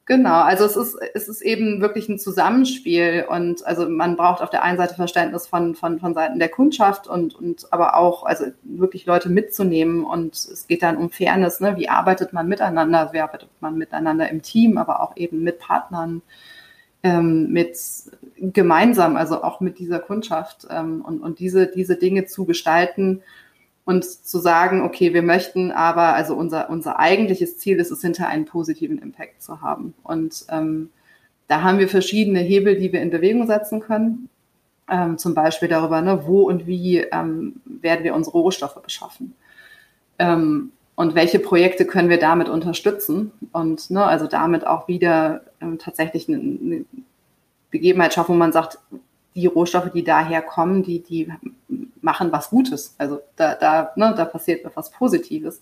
Genau, 0.06 0.42
also 0.42 0.66
es 0.66 0.76
ist, 0.76 0.98
es 1.14 1.30
ist 1.30 1.42
eben 1.42 1.80
wirklich 1.80 2.10
ein 2.10 2.18
Zusammenspiel 2.18 3.26
und 3.30 3.66
also 3.68 3.88
man 3.88 4.18
braucht 4.18 4.42
auf 4.42 4.50
der 4.50 4.64
einen 4.64 4.78
Seite 4.78 4.96
Verständnis 4.96 5.46
von, 5.46 5.76
von, 5.76 6.00
von 6.00 6.16
Seiten 6.16 6.40
der 6.40 6.50
Kundschaft 6.50 7.08
und, 7.08 7.36
und 7.36 7.72
aber 7.72 7.96
auch, 7.96 8.24
also 8.24 8.46
wirklich 8.64 9.06
Leute 9.06 9.30
mitzunehmen 9.30 10.04
und 10.04 10.34
es 10.34 10.66
geht 10.68 10.82
dann 10.82 10.98
um 10.98 11.12
Fairness, 11.12 11.60
ne? 11.60 11.78
wie 11.78 11.88
arbeitet 11.88 12.34
man 12.34 12.48
miteinander, 12.48 13.12
wie 13.14 13.20
arbeitet 13.20 13.50
man 13.60 13.78
miteinander 13.78 14.28
im 14.30 14.42
Team, 14.42 14.80
aber 14.80 15.02
auch 15.02 15.16
eben 15.18 15.44
mit 15.44 15.60
Partnern, 15.60 16.24
ähm, 17.04 17.52
mit 17.52 17.78
gemeinsam, 18.38 19.16
also 19.16 19.44
auch 19.44 19.60
mit 19.60 19.78
dieser 19.78 20.00
Kundschaft 20.00 20.68
ähm, 20.72 21.02
und, 21.06 21.22
und 21.22 21.38
diese, 21.38 21.68
diese 21.68 21.96
Dinge 21.96 22.26
zu 22.26 22.46
gestalten 22.46 23.22
und 23.92 24.06
zu 24.06 24.40
sagen, 24.40 24.84
okay, 24.84 25.14
wir 25.14 25.22
möchten 25.22 25.72
aber, 25.72 26.14
also 26.14 26.34
unser, 26.34 26.70
unser 26.70 26.98
eigentliches 26.98 27.58
Ziel 27.58 27.78
ist 27.78 27.92
es, 27.92 28.02
hinter 28.02 28.28
einen 28.28 28.46
positiven 28.46 28.98
Impact 28.98 29.44
zu 29.44 29.62
haben. 29.62 29.94
Und 30.04 30.46
ähm, 30.50 30.90
da 31.50 31.62
haben 31.62 31.78
wir 31.78 31.90
verschiedene 31.90 32.40
Hebel, 32.40 32.78
die 32.78 32.94
wir 32.94 33.02
in 33.02 33.10
Bewegung 33.10 33.48
setzen 33.48 33.82
können. 33.82 34.30
Ähm, 34.90 35.18
zum 35.18 35.34
Beispiel 35.34 35.68
darüber, 35.68 36.02
ne, 36.02 36.26
wo 36.26 36.44
und 36.44 36.68
wie 36.68 37.00
ähm, 37.00 37.60
werden 37.66 38.06
wir 38.06 38.16
unsere 38.16 38.38
Rohstoffe 38.38 38.82
beschaffen. 38.82 39.36
Ähm, 40.20 40.72
und 40.96 41.14
welche 41.14 41.40
Projekte 41.40 41.86
können 41.86 42.10
wir 42.10 42.20
damit 42.20 42.48
unterstützen 42.48 43.32
und 43.52 43.90
ne, 43.90 44.06
also 44.06 44.28
damit 44.28 44.66
auch 44.66 44.88
wieder 44.88 45.42
ähm, 45.60 45.80
tatsächlich 45.80 46.30
eine, 46.30 46.38
eine 46.38 46.86
Begebenheit 47.72 48.14
schaffen, 48.14 48.36
wo 48.36 48.38
man 48.38 48.54
sagt, 48.54 48.80
die 49.36 49.48
Rohstoffe, 49.48 49.92
die 49.92 50.04
daher 50.04 50.42
kommen, 50.42 50.84
die, 50.84 51.02
die 51.02 51.32
machen 52.02 52.32
was 52.32 52.50
Gutes. 52.50 52.96
Also 52.98 53.22
da, 53.36 53.56
da, 53.56 53.92
ne, 53.96 54.14
da 54.16 54.26
passiert 54.26 54.66
etwas 54.66 54.92
Positives. 54.92 55.62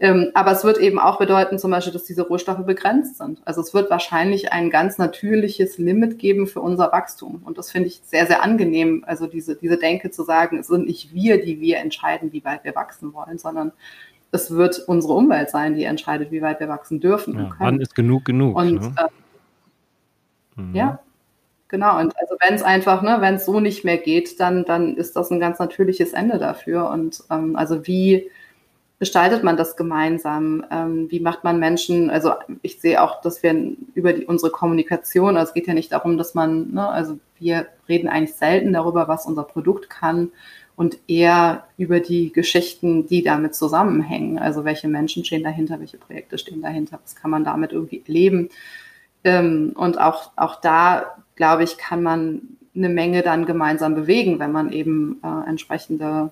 Ähm, 0.00 0.30
aber 0.34 0.52
es 0.52 0.62
wird 0.62 0.78
eben 0.78 1.00
auch 1.00 1.18
bedeuten, 1.18 1.58
zum 1.58 1.72
Beispiel, 1.72 1.92
dass 1.92 2.04
diese 2.04 2.22
Rohstoffe 2.22 2.64
begrenzt 2.64 3.18
sind. 3.18 3.40
Also 3.44 3.60
es 3.60 3.74
wird 3.74 3.90
wahrscheinlich 3.90 4.52
ein 4.52 4.70
ganz 4.70 4.96
natürliches 4.96 5.78
Limit 5.78 6.18
geben 6.18 6.46
für 6.46 6.60
unser 6.60 6.92
Wachstum. 6.92 7.42
Und 7.44 7.58
das 7.58 7.72
finde 7.72 7.88
ich 7.88 8.00
sehr, 8.04 8.26
sehr 8.26 8.42
angenehm. 8.42 9.02
Also 9.06 9.26
diese, 9.26 9.56
diese 9.56 9.76
Denke 9.76 10.10
zu 10.10 10.22
sagen, 10.22 10.58
es 10.58 10.68
sind 10.68 10.86
nicht 10.86 11.14
wir, 11.14 11.42
die 11.42 11.60
wir 11.60 11.78
entscheiden, 11.78 12.32
wie 12.32 12.44
weit 12.44 12.62
wir 12.62 12.76
wachsen 12.76 13.12
wollen, 13.12 13.38
sondern 13.38 13.72
es 14.30 14.52
wird 14.52 14.78
unsere 14.86 15.14
Umwelt 15.14 15.50
sein, 15.50 15.74
die 15.74 15.84
entscheidet, 15.84 16.30
wie 16.30 16.42
weit 16.42 16.60
wir 16.60 16.68
wachsen 16.68 17.00
dürfen. 17.00 17.36
Ja, 17.36 17.50
wann 17.58 17.80
ist 17.80 17.94
genug 17.94 18.24
genug? 18.24 18.56
Und 18.56 18.80
ne? 18.80 18.94
äh, 18.96 20.60
mhm. 20.60 20.74
ja, 20.74 21.00
Genau, 21.68 21.98
und 21.98 22.14
also 22.18 22.34
wenn 22.40 22.54
es 22.54 22.62
einfach, 22.62 23.02
ne, 23.02 23.18
wenn 23.20 23.34
es 23.34 23.44
so 23.44 23.60
nicht 23.60 23.84
mehr 23.84 23.98
geht, 23.98 24.40
dann, 24.40 24.64
dann 24.64 24.96
ist 24.96 25.16
das 25.16 25.30
ein 25.30 25.38
ganz 25.38 25.58
natürliches 25.58 26.14
Ende 26.14 26.38
dafür. 26.38 26.88
Und 26.88 27.22
ähm, 27.30 27.56
also 27.56 27.86
wie 27.86 28.30
gestaltet 28.98 29.44
man 29.44 29.58
das 29.58 29.76
gemeinsam? 29.76 30.64
Ähm, 30.70 31.10
wie 31.10 31.20
macht 31.20 31.44
man 31.44 31.58
Menschen, 31.58 32.08
also 32.08 32.32
ich 32.62 32.80
sehe 32.80 33.02
auch, 33.02 33.20
dass 33.20 33.42
wir 33.42 33.54
über 33.94 34.14
die, 34.14 34.24
unsere 34.24 34.50
Kommunikation, 34.50 35.36
also 35.36 35.50
es 35.50 35.54
geht 35.54 35.66
ja 35.66 35.74
nicht 35.74 35.92
darum, 35.92 36.16
dass 36.16 36.34
man, 36.34 36.72
ne, 36.72 36.88
also 36.88 37.18
wir 37.38 37.66
reden 37.86 38.08
eigentlich 38.08 38.34
selten 38.34 38.72
darüber, 38.72 39.06
was 39.06 39.26
unser 39.26 39.44
Produkt 39.44 39.90
kann 39.90 40.32
und 40.74 40.98
eher 41.06 41.64
über 41.76 42.00
die 42.00 42.32
Geschichten, 42.32 43.06
die 43.06 43.22
damit 43.22 43.54
zusammenhängen. 43.54 44.38
Also 44.38 44.64
welche 44.64 44.88
Menschen 44.88 45.22
stehen 45.24 45.42
dahinter, 45.42 45.80
welche 45.80 45.98
Projekte 45.98 46.38
stehen 46.38 46.62
dahinter, 46.62 46.98
was 47.02 47.14
kann 47.14 47.30
man 47.30 47.44
damit 47.44 47.72
irgendwie 47.72 48.02
erleben. 48.06 48.48
Ähm, 49.24 49.72
und 49.76 50.00
auch, 50.00 50.30
auch 50.36 50.60
da 50.60 51.17
glaube 51.38 51.64
ich, 51.64 51.78
kann 51.78 52.02
man 52.02 52.42
eine 52.76 52.90
Menge 52.90 53.22
dann 53.22 53.46
gemeinsam 53.46 53.94
bewegen, 53.94 54.38
wenn 54.38 54.52
man 54.52 54.72
eben 54.72 55.20
äh, 55.24 55.48
entsprechende 55.48 56.30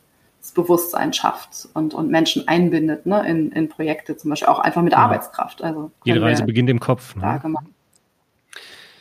Bewusstsein 0.54 1.12
schafft 1.12 1.68
und, 1.74 1.94
und 1.94 2.10
Menschen 2.10 2.46
einbindet 2.46 3.06
ne, 3.06 3.26
in, 3.26 3.50
in 3.52 3.68
Projekte, 3.68 4.16
zum 4.16 4.30
Beispiel 4.30 4.48
auch 4.48 4.58
einfach 4.58 4.82
mit 4.82 4.92
ja. 4.92 4.98
Arbeitskraft. 4.98 5.62
Also 5.62 5.90
Jede 6.04 6.20
Reise 6.20 6.44
beginnt 6.44 6.68
im 6.68 6.78
Kopf. 6.78 7.16
Ne? 7.16 7.40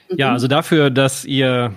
Ja, 0.09 0.31
also 0.31 0.47
dafür, 0.47 0.89
dass 0.89 1.25
ihr 1.25 1.73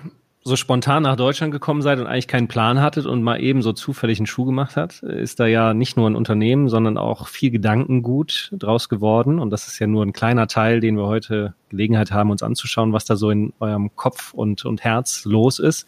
so 0.49 0.57
spontan 0.57 1.05
nach 1.05 1.17
Deutschland 1.17 1.53
gekommen 1.53 1.83
seid 1.83 2.01
und 2.01 2.07
eigentlich 2.07 2.27
keinen 2.29 2.49
Plan 2.49 2.81
hattet 2.81 3.07
und 3.07 3.23
mal 3.23 3.41
eben 3.41 3.63
so 3.63 3.73
zufällig 3.73 4.19
einen 4.19 4.27
Schuh 4.27 4.45
gemacht 4.45 4.77
hat, 4.77 5.03
ist 5.03 5.39
da 5.39 5.47
ja 5.47 5.75
nicht 5.75 5.97
nur 5.97 6.09
ein 6.09 6.17
Unternehmen, 6.17 6.69
sondern 6.69 6.99
auch 6.99 7.29
viel 7.29 7.51
Gedankengut 7.51 8.51
draus 8.53 8.89
geworden. 8.89 9.39
Und 9.39 9.51
das 9.51 9.69
ist 9.69 9.79
ja 9.79 9.87
nur 9.87 10.05
ein 10.05 10.13
kleiner 10.13 10.49
Teil, 10.49 10.81
den 10.81 10.97
wir 10.97 11.07
heute 11.07 11.55
Gelegenheit 11.69 12.11
haben, 12.11 12.31
uns 12.31 12.43
anzuschauen, 12.43 12.93
was 12.93 13.05
da 13.05 13.17
so 13.17 13.31
in 13.31 13.53
eurem 13.61 13.95
Kopf 13.95 14.35
und, 14.35 14.65
und 14.65 14.83
Herz 14.83 15.25
los 15.25 15.59
ist. 15.59 15.87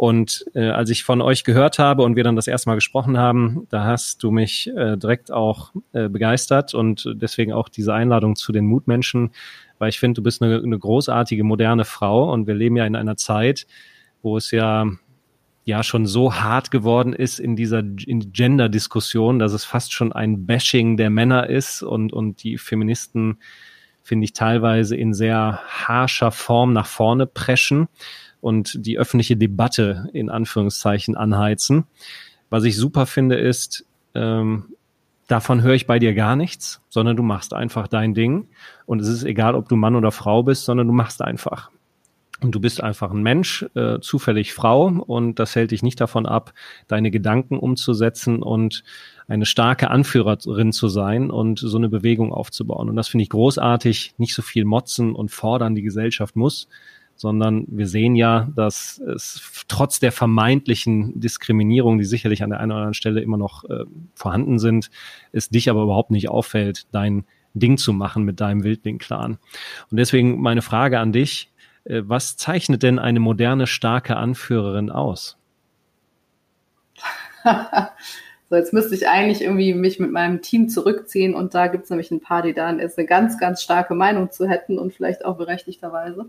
Und 0.00 0.46
äh, 0.54 0.70
als 0.70 0.88
ich 0.88 1.04
von 1.04 1.20
euch 1.20 1.44
gehört 1.44 1.78
habe 1.78 2.04
und 2.04 2.16
wir 2.16 2.24
dann 2.24 2.34
das 2.34 2.46
erste 2.46 2.70
Mal 2.70 2.76
gesprochen 2.76 3.18
haben, 3.18 3.66
da 3.68 3.84
hast 3.84 4.22
du 4.22 4.30
mich 4.30 4.70
äh, 4.74 4.96
direkt 4.96 5.30
auch 5.30 5.74
äh, 5.92 6.08
begeistert 6.08 6.72
und 6.72 7.06
deswegen 7.16 7.52
auch 7.52 7.68
diese 7.68 7.92
Einladung 7.92 8.34
zu 8.34 8.50
den 8.50 8.64
Mutmenschen 8.64 9.32
weil 9.80 9.88
ich 9.88 9.98
finde, 9.98 10.18
du 10.18 10.22
bist 10.22 10.42
eine, 10.42 10.58
eine 10.58 10.78
großartige, 10.78 11.42
moderne 11.42 11.86
Frau 11.86 12.30
und 12.30 12.46
wir 12.46 12.54
leben 12.54 12.76
ja 12.76 12.84
in 12.84 12.94
einer 12.94 13.16
Zeit, 13.16 13.66
wo 14.22 14.36
es 14.36 14.52
ja 14.52 14.86
ja 15.64 15.82
schon 15.82 16.06
so 16.06 16.34
hart 16.34 16.70
geworden 16.70 17.12
ist 17.12 17.38
in 17.38 17.56
dieser 17.56 17.82
Gender-Diskussion, 17.82 19.38
dass 19.38 19.52
es 19.52 19.64
fast 19.64 19.92
schon 19.92 20.12
ein 20.12 20.46
Bashing 20.46 20.96
der 20.96 21.10
Männer 21.10 21.48
ist 21.48 21.82
und, 21.82 22.12
und 22.12 22.42
die 22.42 22.58
Feministen, 22.58 23.38
finde 24.02 24.24
ich, 24.24 24.32
teilweise 24.32 24.96
in 24.96 25.14
sehr 25.14 25.60
harscher 25.66 26.30
Form 26.30 26.72
nach 26.72 26.86
vorne 26.86 27.26
preschen 27.26 27.88
und 28.40 28.86
die 28.86 28.98
öffentliche 28.98 29.36
Debatte 29.36 30.08
in 30.12 30.30
Anführungszeichen 30.30 31.16
anheizen. 31.16 31.84
Was 32.48 32.64
ich 32.64 32.76
super 32.76 33.06
finde, 33.06 33.36
ist, 33.36 33.84
ähm, 34.14 34.64
davon 35.28 35.62
höre 35.62 35.74
ich 35.74 35.86
bei 35.86 35.98
dir 35.98 36.14
gar 36.14 36.36
nichts, 36.36 36.80
sondern 36.88 37.16
du 37.16 37.22
machst 37.22 37.54
einfach 37.54 37.86
dein 37.86 38.14
Ding. 38.14 38.48
Und 38.86 39.00
es 39.00 39.08
ist 39.08 39.24
egal, 39.24 39.54
ob 39.54 39.68
du 39.68 39.76
Mann 39.76 39.94
oder 39.94 40.10
Frau 40.10 40.42
bist, 40.42 40.64
sondern 40.64 40.88
du 40.88 40.92
machst 40.92 41.22
einfach. 41.22 41.70
Und 42.42 42.54
du 42.54 42.60
bist 42.60 42.82
einfach 42.82 43.10
ein 43.10 43.22
Mensch, 43.22 43.66
äh, 43.74 44.00
zufällig 44.00 44.54
Frau, 44.54 44.86
und 44.86 45.38
das 45.38 45.54
hält 45.54 45.72
dich 45.72 45.82
nicht 45.82 46.00
davon 46.00 46.24
ab, 46.24 46.54
deine 46.88 47.10
Gedanken 47.10 47.58
umzusetzen 47.58 48.42
und 48.42 48.82
eine 49.28 49.44
starke 49.44 49.90
Anführerin 49.90 50.72
zu 50.72 50.88
sein 50.88 51.30
und 51.30 51.58
so 51.58 51.76
eine 51.76 51.90
Bewegung 51.90 52.32
aufzubauen. 52.32 52.88
Und 52.88 52.96
das 52.96 53.08
finde 53.08 53.24
ich 53.24 53.28
großartig. 53.28 54.14
Nicht 54.16 54.34
so 54.34 54.42
viel 54.42 54.64
motzen 54.64 55.14
und 55.14 55.30
fordern 55.30 55.74
die 55.74 55.82
Gesellschaft 55.82 56.34
muss, 56.34 56.66
sondern 57.20 57.66
wir 57.68 57.86
sehen 57.86 58.16
ja, 58.16 58.48
dass 58.56 58.98
es 58.98 59.42
trotz 59.68 60.00
der 60.00 60.10
vermeintlichen 60.10 61.20
Diskriminierung, 61.20 61.98
die 61.98 62.06
sicherlich 62.06 62.42
an 62.42 62.48
der 62.48 62.60
einen 62.60 62.70
oder 62.70 62.78
anderen 62.78 62.94
Stelle 62.94 63.20
immer 63.20 63.36
noch 63.36 63.68
äh, 63.68 63.84
vorhanden 64.14 64.58
sind, 64.58 64.90
es 65.30 65.50
dich 65.50 65.68
aber 65.68 65.82
überhaupt 65.82 66.12
nicht 66.12 66.30
auffällt, 66.30 66.86
dein 66.92 67.26
Ding 67.52 67.76
zu 67.76 67.92
machen 67.92 68.24
mit 68.24 68.40
deinem 68.40 68.64
Wildling-Clan. 68.64 69.36
Und 69.90 69.96
deswegen 69.98 70.40
meine 70.40 70.62
Frage 70.62 70.98
an 70.98 71.12
dich, 71.12 71.52
äh, 71.84 72.00
was 72.06 72.38
zeichnet 72.38 72.82
denn 72.82 72.98
eine 72.98 73.20
moderne, 73.20 73.66
starke 73.66 74.16
Anführerin 74.16 74.88
aus? 74.88 75.36
so, 78.48 78.56
jetzt 78.56 78.72
müsste 78.72 78.94
ich 78.94 79.08
eigentlich 79.08 79.42
irgendwie 79.42 79.74
mich 79.74 80.00
mit 80.00 80.10
meinem 80.10 80.40
Team 80.40 80.70
zurückziehen 80.70 81.34
und 81.34 81.52
da 81.52 81.66
gibt 81.66 81.84
es 81.84 81.90
nämlich 81.90 82.10
ein 82.12 82.22
paar, 82.22 82.40
die 82.40 82.54
da 82.54 82.68
eine 82.68 82.88
ganz, 83.04 83.36
ganz 83.36 83.62
starke 83.62 83.94
Meinung 83.94 84.30
zu 84.30 84.48
hätten 84.48 84.78
und 84.78 84.94
vielleicht 84.94 85.26
auch 85.26 85.36
berechtigterweise. 85.36 86.24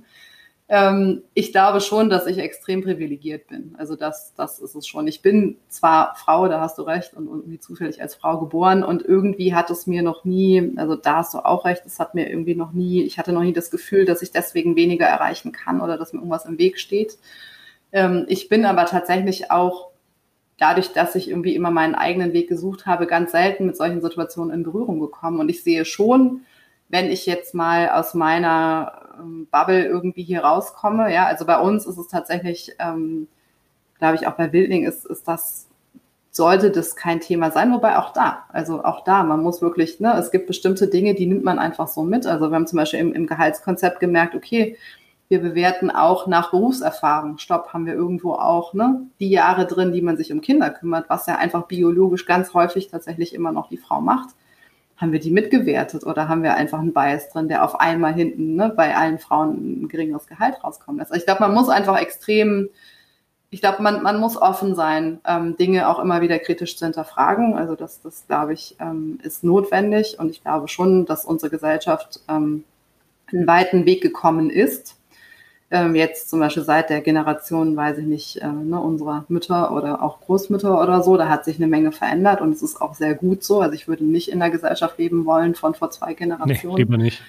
Ähm, 0.73 1.23
ich 1.33 1.51
glaube 1.51 1.81
schon, 1.81 2.09
dass 2.09 2.27
ich 2.27 2.37
extrem 2.37 2.81
privilegiert 2.81 3.47
bin. 3.47 3.75
Also 3.77 3.97
das, 3.97 4.33
das 4.35 4.59
ist 4.59 4.73
es 4.73 4.87
schon. 4.87 5.05
Ich 5.05 5.21
bin 5.21 5.57
zwar 5.67 6.15
Frau, 6.15 6.47
da 6.47 6.61
hast 6.61 6.77
du 6.77 6.83
recht, 6.83 7.13
und 7.13 7.27
irgendwie 7.27 7.59
zufällig 7.59 8.01
als 8.01 8.15
Frau 8.15 8.39
geboren 8.39 8.81
und 8.81 9.03
irgendwie 9.03 9.53
hat 9.53 9.69
es 9.69 9.85
mir 9.85 10.01
noch 10.01 10.23
nie, 10.23 10.71
also 10.77 10.95
da 10.95 11.17
hast 11.17 11.33
du 11.33 11.39
auch 11.39 11.65
recht, 11.65 11.83
es 11.85 11.99
hat 11.99 12.15
mir 12.15 12.29
irgendwie 12.29 12.55
noch 12.55 12.71
nie, 12.71 13.03
ich 13.03 13.19
hatte 13.19 13.33
noch 13.33 13.41
nie 13.41 13.51
das 13.51 13.69
Gefühl, 13.69 14.05
dass 14.05 14.21
ich 14.21 14.31
deswegen 14.31 14.77
weniger 14.77 15.05
erreichen 15.05 15.51
kann 15.51 15.81
oder 15.81 15.97
dass 15.97 16.13
mir 16.13 16.19
irgendwas 16.19 16.45
im 16.45 16.57
Weg 16.57 16.79
steht. 16.79 17.17
Ähm, 17.91 18.25
ich 18.29 18.47
bin 18.47 18.63
aber 18.63 18.85
tatsächlich 18.85 19.51
auch 19.51 19.89
dadurch, 20.57 20.93
dass 20.93 21.15
ich 21.15 21.29
irgendwie 21.29 21.53
immer 21.53 21.71
meinen 21.71 21.95
eigenen 21.95 22.31
Weg 22.31 22.47
gesucht 22.47 22.85
habe, 22.85 23.07
ganz 23.07 23.33
selten 23.33 23.65
mit 23.65 23.75
solchen 23.75 23.99
Situationen 23.99 24.53
in 24.53 24.63
Berührung 24.63 25.01
gekommen. 25.01 25.41
Und 25.41 25.49
ich 25.49 25.65
sehe 25.65 25.83
schon, 25.83 26.45
wenn 26.87 27.11
ich 27.11 27.25
jetzt 27.25 27.53
mal 27.53 27.89
aus 27.89 28.13
meiner 28.13 29.00
ähm, 29.21 29.47
Bubble 29.51 29.85
irgendwie 29.85 30.23
hier 30.23 30.43
rauskomme. 30.43 31.13
Ja, 31.13 31.25
also 31.25 31.45
bei 31.45 31.59
uns 31.59 31.85
ist 31.85 31.97
es 31.97 32.07
tatsächlich, 32.07 32.71
ähm, 32.79 33.27
glaube 33.99 34.15
ich, 34.15 34.27
auch 34.27 34.33
bei 34.33 34.51
Wildling 34.51 34.85
ist, 34.85 35.05
ist 35.05 35.27
das, 35.27 35.67
sollte 36.31 36.71
das 36.71 36.95
kein 36.95 37.19
Thema 37.19 37.51
sein, 37.51 37.73
wobei 37.73 37.97
auch 37.97 38.13
da, 38.13 38.45
also 38.49 38.83
auch 38.83 39.03
da, 39.03 39.23
man 39.23 39.43
muss 39.43 39.61
wirklich, 39.61 39.99
ne, 39.99 40.15
es 40.17 40.31
gibt 40.31 40.47
bestimmte 40.47 40.87
Dinge, 40.87 41.13
die 41.13 41.25
nimmt 41.25 41.43
man 41.43 41.59
einfach 41.59 41.87
so 41.87 42.03
mit. 42.03 42.25
Also 42.25 42.49
wir 42.49 42.55
haben 42.55 42.67
zum 42.67 42.77
Beispiel 42.77 42.99
im, 42.99 43.13
im 43.13 43.27
Gehaltskonzept 43.27 43.99
gemerkt, 43.99 44.35
okay, 44.35 44.77
wir 45.27 45.41
bewerten 45.41 45.91
auch 45.91 46.27
nach 46.27 46.51
Berufserfahrung. 46.51 47.37
Stopp, 47.37 47.73
haben 47.73 47.85
wir 47.85 47.93
irgendwo 47.93 48.33
auch 48.33 48.73
ne, 48.73 49.01
die 49.19 49.29
Jahre 49.29 49.65
drin, 49.65 49.93
die 49.93 50.01
man 50.01 50.17
sich 50.17 50.31
um 50.33 50.41
Kinder 50.41 50.69
kümmert, 50.69 51.09
was 51.09 51.25
ja 51.25 51.37
einfach 51.37 51.67
biologisch 51.67 52.25
ganz 52.25 52.53
häufig 52.53 52.89
tatsächlich 52.89 53.33
immer 53.33 53.51
noch 53.51 53.69
die 53.69 53.77
Frau 53.77 54.01
macht 54.01 54.29
haben 55.01 55.11
wir 55.11 55.19
die 55.19 55.31
mitgewertet 55.31 56.05
oder 56.05 56.29
haben 56.29 56.43
wir 56.43 56.55
einfach 56.55 56.79
einen 56.79 56.93
Bias 56.93 57.29
drin, 57.29 57.47
der 57.47 57.65
auf 57.65 57.79
einmal 57.79 58.13
hinten 58.13 58.55
ne, 58.55 58.71
bei 58.75 58.95
allen 58.95 59.17
Frauen 59.17 59.83
ein 59.83 59.87
geringeres 59.87 60.27
Gehalt 60.27 60.63
rauskommen 60.63 60.99
lässt. 60.99 61.11
Also 61.11 61.19
ich 61.19 61.25
glaube, 61.25 61.41
man 61.41 61.55
muss 61.55 61.69
einfach 61.69 61.99
extrem, 61.99 62.69
ich 63.49 63.61
glaube, 63.61 63.81
man, 63.81 64.03
man 64.03 64.19
muss 64.19 64.37
offen 64.37 64.75
sein, 64.75 65.19
ähm, 65.25 65.57
Dinge 65.57 65.89
auch 65.89 65.97
immer 65.97 66.21
wieder 66.21 66.37
kritisch 66.37 66.77
zu 66.77 66.85
hinterfragen. 66.85 67.55
Also 67.55 67.75
das, 67.75 68.01
das 68.01 68.27
glaube 68.27 68.53
ich, 68.53 68.75
ähm, 68.79 69.19
ist 69.23 69.43
notwendig 69.43 70.19
und 70.19 70.29
ich 70.29 70.43
glaube 70.43 70.67
schon, 70.67 71.05
dass 71.07 71.25
unsere 71.25 71.49
Gesellschaft 71.49 72.19
ähm, 72.29 72.63
einen 73.31 73.47
weiten 73.47 73.85
Weg 73.87 74.01
gekommen 74.01 74.51
ist 74.51 75.00
ähm, 75.71 75.95
jetzt 75.95 76.29
zum 76.29 76.41
Beispiel 76.41 76.63
seit 76.63 76.89
der 76.89 76.99
Generation, 76.99 77.77
weiß 77.77 77.97
ich 77.99 78.05
nicht, 78.05 78.37
äh, 78.37 78.47
ne, 78.47 78.79
unserer 78.79 79.23
Mütter 79.29 79.71
oder 79.71 80.03
auch 80.03 80.19
Großmütter 80.19 80.81
oder 80.81 81.01
so, 81.01 81.15
da 81.15 81.29
hat 81.29 81.45
sich 81.45 81.55
eine 81.55 81.67
Menge 81.67 81.93
verändert 81.93 82.41
und 82.41 82.51
es 82.51 82.61
ist 82.61 82.81
auch 82.81 82.93
sehr 82.93 83.15
gut 83.15 83.43
so. 83.43 83.61
Also 83.61 83.73
ich 83.73 83.87
würde 83.87 84.03
nicht 84.03 84.29
in 84.29 84.39
der 84.39 84.49
Gesellschaft 84.49 84.97
leben 84.99 85.25
wollen 85.25 85.55
von 85.55 85.73
vor 85.73 85.89
zwei 85.89 86.13
Generationen. 86.13 86.75
Nee, 86.75 86.81
lieber 86.81 86.97
nicht. 86.97 87.21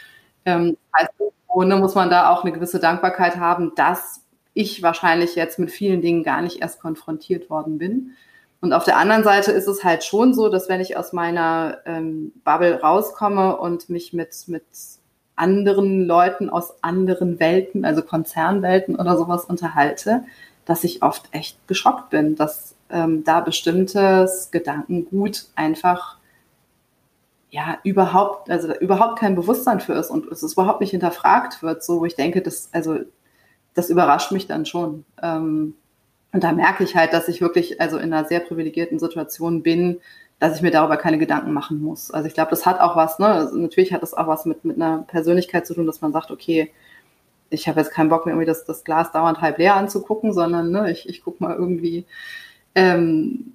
Ähm, 0.44 0.76
also, 0.90 1.32
ohne 1.46 1.76
muss 1.76 1.94
man 1.94 2.10
da 2.10 2.30
auch 2.30 2.42
eine 2.42 2.52
gewisse 2.52 2.80
Dankbarkeit 2.80 3.36
haben, 3.36 3.72
dass 3.76 4.22
ich 4.54 4.82
wahrscheinlich 4.82 5.36
jetzt 5.36 5.60
mit 5.60 5.70
vielen 5.70 6.02
Dingen 6.02 6.24
gar 6.24 6.42
nicht 6.42 6.60
erst 6.60 6.80
konfrontiert 6.80 7.48
worden 7.48 7.78
bin. 7.78 8.12
Und 8.60 8.72
auf 8.72 8.84
der 8.84 8.96
anderen 8.96 9.22
Seite 9.22 9.52
ist 9.52 9.68
es 9.68 9.84
halt 9.84 10.02
schon 10.02 10.34
so, 10.34 10.48
dass 10.48 10.68
wenn 10.68 10.80
ich 10.80 10.96
aus 10.96 11.12
meiner 11.12 11.78
ähm, 11.86 12.32
Bubble 12.44 12.80
rauskomme 12.80 13.56
und 13.56 13.88
mich 13.88 14.12
mit, 14.12 14.34
mit 14.46 14.64
anderen 15.36 16.06
Leuten 16.06 16.50
aus 16.50 16.74
anderen 16.82 17.40
Welten, 17.40 17.84
also 17.84 18.02
Konzernwelten 18.02 18.96
oder 18.96 19.16
sowas 19.16 19.44
unterhalte, 19.44 20.24
dass 20.64 20.84
ich 20.84 21.02
oft 21.02 21.28
echt 21.32 21.66
geschockt 21.66 22.10
bin, 22.10 22.36
dass 22.36 22.74
ähm, 22.90 23.24
da 23.24 23.40
bestimmtes 23.40 24.50
Gedankengut 24.50 25.46
einfach 25.56 26.18
ja 27.50 27.78
überhaupt, 27.84 28.50
also 28.50 28.74
überhaupt 28.74 29.18
kein 29.18 29.34
Bewusstsein 29.34 29.80
für 29.80 29.94
ist 29.94 30.10
und 30.10 30.26
es 30.26 30.42
überhaupt 30.42 30.80
nicht 30.80 30.90
hinterfragt 30.90 31.62
wird, 31.62 31.82
so 31.84 32.00
wo 32.00 32.06
ich 32.06 32.14
denke, 32.14 32.40
das, 32.40 32.70
also 32.72 32.98
das 33.74 33.90
überrascht 33.90 34.32
mich 34.32 34.46
dann 34.46 34.66
schon. 34.66 35.04
Ähm, 35.22 35.74
und 36.32 36.42
da 36.42 36.52
merke 36.52 36.82
ich 36.82 36.96
halt, 36.96 37.12
dass 37.12 37.28
ich 37.28 37.42
wirklich 37.42 37.80
also 37.80 37.98
in 37.98 38.12
einer 38.12 38.26
sehr 38.26 38.40
privilegierten 38.40 38.98
Situation 38.98 39.62
bin, 39.62 40.00
dass 40.42 40.56
ich 40.56 40.62
mir 40.62 40.72
darüber 40.72 40.96
keine 40.96 41.18
Gedanken 41.18 41.52
machen 41.52 41.80
muss. 41.80 42.10
Also 42.10 42.26
ich 42.26 42.34
glaube, 42.34 42.50
das 42.50 42.66
hat 42.66 42.80
auch 42.80 42.96
was, 42.96 43.20
ne? 43.20 43.28
Also 43.28 43.56
natürlich 43.56 43.92
hat 43.92 44.02
das 44.02 44.12
auch 44.12 44.26
was 44.26 44.44
mit, 44.44 44.64
mit 44.64 44.74
einer 44.74 45.02
Persönlichkeit 45.02 45.68
zu 45.68 45.74
tun, 45.74 45.86
dass 45.86 46.00
man 46.00 46.12
sagt, 46.12 46.32
okay, 46.32 46.72
ich 47.48 47.68
habe 47.68 47.78
jetzt 47.78 47.92
keinen 47.92 48.08
Bock 48.08 48.26
mehr, 48.26 48.34
irgendwie 48.34 48.48
das, 48.48 48.64
das 48.64 48.82
Glas 48.82 49.12
dauernd 49.12 49.40
halb 49.40 49.58
leer 49.58 49.76
anzugucken, 49.76 50.32
sondern 50.32 50.72
ne, 50.72 50.90
ich, 50.90 51.08
ich 51.08 51.22
gucke 51.22 51.44
mal 51.44 51.54
irgendwie 51.54 52.06
ähm, 52.74 53.54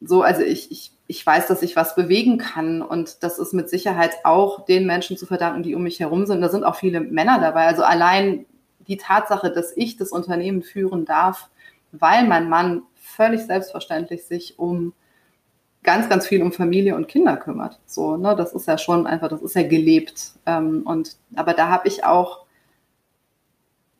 so, 0.00 0.22
also 0.22 0.42
ich, 0.42 0.72
ich, 0.72 0.90
ich 1.06 1.24
weiß, 1.24 1.46
dass 1.46 1.62
ich 1.62 1.76
was 1.76 1.94
bewegen 1.94 2.38
kann 2.38 2.82
und 2.82 3.22
das 3.22 3.38
ist 3.38 3.54
mit 3.54 3.70
Sicherheit 3.70 4.16
auch 4.24 4.64
den 4.64 4.86
Menschen 4.86 5.16
zu 5.16 5.24
verdanken, 5.24 5.62
die 5.62 5.76
um 5.76 5.84
mich 5.84 6.00
herum 6.00 6.26
sind. 6.26 6.40
Da 6.40 6.48
sind 6.48 6.64
auch 6.64 6.74
viele 6.74 7.00
Männer 7.00 7.38
dabei. 7.40 7.66
Also 7.66 7.84
allein 7.84 8.44
die 8.88 8.96
Tatsache, 8.96 9.52
dass 9.52 9.72
ich 9.76 9.96
das 9.96 10.10
Unternehmen 10.10 10.62
führen 10.62 11.04
darf, 11.04 11.48
weil 11.92 12.26
mein 12.26 12.48
Mann 12.48 12.82
völlig 12.96 13.42
selbstverständlich 13.42 14.24
sich 14.24 14.58
um 14.58 14.94
ganz, 15.82 16.08
ganz 16.08 16.26
viel 16.26 16.42
um 16.42 16.52
Familie 16.52 16.94
und 16.96 17.08
Kinder 17.08 17.36
kümmert. 17.36 17.78
So, 17.86 18.16
ne, 18.16 18.34
das 18.36 18.52
ist 18.52 18.66
ja 18.66 18.78
schon 18.78 19.06
einfach, 19.06 19.28
das 19.28 19.42
ist 19.42 19.54
ja 19.54 19.62
gelebt. 19.62 20.32
Ähm, 20.46 20.82
und 20.84 21.16
aber 21.34 21.54
da 21.54 21.68
habe 21.68 21.88
ich 21.88 22.04
auch, 22.04 22.44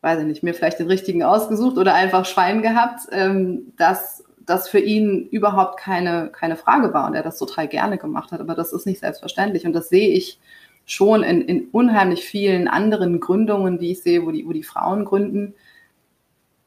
weiß 0.01 0.21
ich 0.21 0.27
nicht, 0.27 0.43
mir 0.43 0.55
vielleicht 0.55 0.79
den 0.79 0.89
richtigen 0.89 1.23
ausgesucht 1.23 1.79
oder 1.79 1.95
einfach 1.95 2.25
Schwein 2.25 2.63
gehabt, 2.63 3.03
ähm, 3.11 3.73
dass 3.77 4.25
das 4.45 4.69
für 4.69 4.79
ihn 4.81 5.29
überhaupt 5.31 5.79
keine, 5.79 6.29
keine 6.29 6.57
Frage 6.57 6.95
war 6.95 7.07
und 7.07 7.15
er 7.15 7.23
das 7.23 7.39
total 7.39 7.69
gerne 7.69 7.99
gemacht 7.99 8.33
hat. 8.33 8.41
Aber 8.41 8.55
das 8.55 8.73
ist 8.73 8.87
nicht 8.87 9.01
selbstverständlich. 9.01 9.67
Und 9.67 9.75
das 9.75 9.89
sehe 9.89 10.09
ich 10.09 10.41
schon 10.87 11.23
in, 11.23 11.43
in 11.43 11.69
unheimlich 11.71 12.25
vielen 12.25 12.67
anderen 12.67 13.21
Gründungen, 13.21 13.79
die 13.79 13.93
ich 13.93 14.03
sehe, 14.03 14.25
wo 14.25 14.31
die, 14.31 14.47
wo 14.47 14.53
die 14.53 14.63
Frauen 14.63 15.05
gründen 15.05 15.55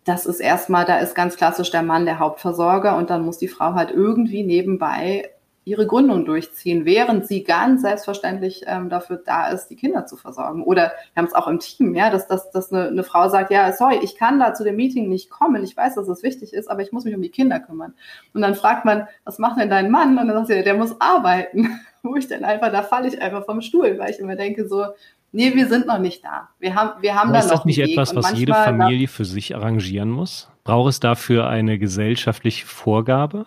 das 0.03 0.25
ist 0.25 0.39
erstmal, 0.39 0.85
da 0.85 0.97
ist 0.97 1.15
ganz 1.15 1.35
klassisch 1.35 1.71
der 1.71 1.83
Mann 1.83 2.05
der 2.05 2.19
Hauptversorger 2.19 2.97
und 2.97 3.09
dann 3.09 3.23
muss 3.23 3.37
die 3.37 3.47
Frau 3.47 3.73
halt 3.73 3.91
irgendwie 3.91 4.43
nebenbei 4.43 5.29
ihre 5.63 5.85
Gründung 5.85 6.25
durchziehen, 6.25 6.85
während 6.85 7.27
sie 7.27 7.43
ganz 7.43 7.83
selbstverständlich 7.83 8.63
ähm, 8.65 8.89
dafür 8.89 9.21
da 9.23 9.49
ist, 9.49 9.67
die 9.67 9.75
Kinder 9.75 10.07
zu 10.07 10.17
versorgen. 10.17 10.63
Oder 10.63 10.93
wir 11.13 11.21
haben 11.21 11.27
es 11.27 11.35
auch 11.35 11.47
im 11.47 11.59
Team, 11.59 11.93
ja, 11.93 12.09
dass, 12.09 12.27
dass, 12.27 12.49
dass 12.49 12.73
eine, 12.73 12.87
eine 12.87 13.03
Frau 13.03 13.29
sagt, 13.29 13.51
ja, 13.51 13.71
sorry, 13.71 13.99
ich 14.01 14.15
kann 14.15 14.39
da 14.39 14.55
zu 14.55 14.63
dem 14.63 14.75
Meeting 14.75 15.07
nicht 15.07 15.29
kommen, 15.29 15.63
ich 15.63 15.77
weiß, 15.77 15.95
dass 15.95 16.07
es 16.07 16.23
wichtig 16.23 16.53
ist, 16.53 16.69
aber 16.69 16.81
ich 16.81 16.91
muss 16.91 17.05
mich 17.05 17.13
um 17.13 17.21
die 17.21 17.29
Kinder 17.29 17.59
kümmern. 17.59 17.93
Und 18.33 18.41
dann 18.41 18.55
fragt 18.55 18.85
man, 18.85 19.07
was 19.23 19.37
macht 19.37 19.59
denn 19.59 19.69
dein 19.69 19.91
Mann? 19.91 20.17
Und 20.17 20.27
dann 20.27 20.35
sagt 20.35 20.47
sie, 20.47 20.63
der 20.63 20.73
muss 20.73 20.99
arbeiten. 20.99 21.79
Wo 22.03 22.15
ich 22.15 22.27
dann 22.27 22.43
einfach, 22.43 22.71
da 22.71 22.81
falle 22.81 23.07
ich 23.07 23.21
einfach 23.21 23.45
vom 23.45 23.61
Stuhl, 23.61 23.99
weil 23.99 24.09
ich 24.09 24.17
immer 24.17 24.35
denke 24.35 24.67
so, 24.67 24.85
Nee, 25.33 25.55
wir 25.55 25.67
sind 25.67 25.87
noch 25.87 25.99
nicht 25.99 26.23
da. 26.25 26.49
Wir 26.59 26.75
haben, 26.75 27.01
wir 27.01 27.15
haben 27.15 27.29
Aber 27.29 27.37
da 27.37 27.39
ist 27.39 27.51
noch 27.51 27.59
das 27.59 27.65
nicht 27.65 27.79
etwas, 27.79 28.15
was 28.15 28.33
jede 28.33 28.53
Familie 28.53 29.07
für 29.07 29.23
sich 29.23 29.55
arrangieren 29.55 30.09
muss? 30.09 30.49
Braucht 30.63 30.89
es 30.89 30.99
dafür 30.99 31.47
eine 31.47 31.79
gesellschaftliche 31.79 32.65
Vorgabe? 32.67 33.45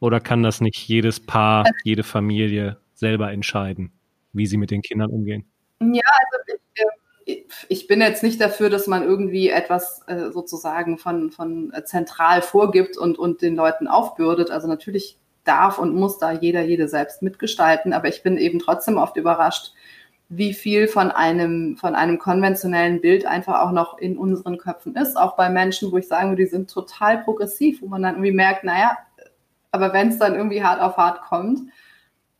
Oder 0.00 0.20
kann 0.20 0.42
das 0.42 0.62
nicht 0.62 0.88
jedes 0.88 1.20
Paar, 1.20 1.64
jede 1.84 2.02
Familie 2.02 2.78
selber 2.94 3.30
entscheiden, 3.32 3.92
wie 4.32 4.46
sie 4.46 4.56
mit 4.56 4.70
den 4.70 4.80
Kindern 4.80 5.10
umgehen? 5.10 5.44
Ja, 5.80 6.02
also 6.04 6.58
ich, 7.26 7.36
äh, 7.36 7.44
ich 7.68 7.86
bin 7.86 8.00
jetzt 8.00 8.22
nicht 8.22 8.40
dafür, 8.40 8.70
dass 8.70 8.86
man 8.86 9.02
irgendwie 9.02 9.50
etwas 9.50 10.02
äh, 10.06 10.30
sozusagen 10.30 10.96
von, 10.96 11.30
von 11.30 11.70
zentral 11.84 12.40
vorgibt 12.40 12.96
und, 12.96 13.18
und 13.18 13.42
den 13.42 13.56
Leuten 13.56 13.88
aufbürdet. 13.88 14.50
Also 14.50 14.68
natürlich 14.68 15.18
darf 15.44 15.78
und 15.78 15.94
muss 15.94 16.18
da 16.18 16.32
jeder, 16.32 16.62
jede 16.62 16.88
selbst 16.88 17.22
mitgestalten. 17.22 17.92
Aber 17.92 18.08
ich 18.08 18.22
bin 18.22 18.38
eben 18.38 18.58
trotzdem 18.58 18.96
oft 18.96 19.16
überrascht, 19.16 19.72
wie 20.30 20.54
viel 20.54 20.88
von 20.88 21.10
einem, 21.10 21.76
von 21.76 21.94
einem 21.94 22.18
konventionellen 22.18 23.00
Bild 23.00 23.26
einfach 23.26 23.60
auch 23.60 23.72
noch 23.72 23.98
in 23.98 24.16
unseren 24.16 24.58
Köpfen 24.58 24.94
ist. 24.96 25.16
Auch 25.16 25.36
bei 25.36 25.50
Menschen, 25.50 25.92
wo 25.92 25.98
ich 25.98 26.08
sagen 26.08 26.30
würde, 26.30 26.44
die 26.44 26.48
sind 26.48 26.70
total 26.70 27.22
progressiv, 27.24 27.82
wo 27.82 27.88
man 27.88 28.02
dann 28.02 28.14
irgendwie 28.14 28.32
merkt, 28.32 28.64
naja, 28.64 28.96
Aber 29.72 29.92
wenn 29.92 30.08
es 30.08 30.18
dann 30.18 30.34
irgendwie 30.34 30.62
hart 30.62 30.80
auf 30.80 30.96
hart 30.96 31.22
kommt, 31.22 31.60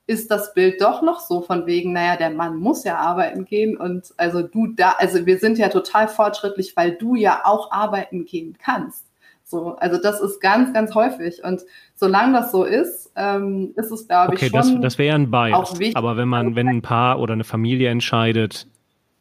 ist 0.06 0.30
das 0.30 0.54
Bild 0.54 0.80
doch 0.80 1.02
noch 1.02 1.20
so 1.20 1.40
von 1.42 1.66
wegen, 1.66 1.92
naja, 1.92 2.16
der 2.16 2.30
Mann 2.30 2.56
muss 2.56 2.84
ja 2.84 2.96
arbeiten 2.98 3.44
gehen 3.44 3.76
und 3.76 4.12
also 4.16 4.42
du 4.42 4.68
da, 4.68 4.94
also 4.98 5.26
wir 5.26 5.38
sind 5.38 5.58
ja 5.58 5.68
total 5.68 6.08
fortschrittlich, 6.08 6.76
weil 6.76 6.96
du 6.96 7.14
ja 7.14 7.42
auch 7.44 7.70
arbeiten 7.70 8.24
gehen 8.24 8.58
kannst. 8.58 9.06
So, 9.50 9.74
also 9.74 10.00
das 10.00 10.20
ist 10.20 10.40
ganz, 10.40 10.72
ganz 10.72 10.94
häufig. 10.94 11.42
Und 11.42 11.62
solange 11.96 12.34
das 12.34 12.52
so 12.52 12.62
ist, 12.62 13.12
ähm, 13.16 13.72
ist 13.74 13.90
es, 13.90 14.06
glaube 14.06 14.34
okay, 14.34 14.46
ich, 14.46 14.50
schon. 14.52 14.60
Okay, 14.60 14.72
das, 14.74 14.80
das 14.80 14.98
wäre 14.98 15.08
ja 15.08 15.14
ein 15.16 15.30
Bias. 15.32 15.74
Aber 15.94 16.16
wenn 16.16 16.28
man, 16.28 16.54
wenn 16.54 16.68
ein 16.68 16.82
Paar 16.82 17.18
oder 17.18 17.32
eine 17.32 17.42
Familie 17.42 17.88
entscheidet, 17.88 18.68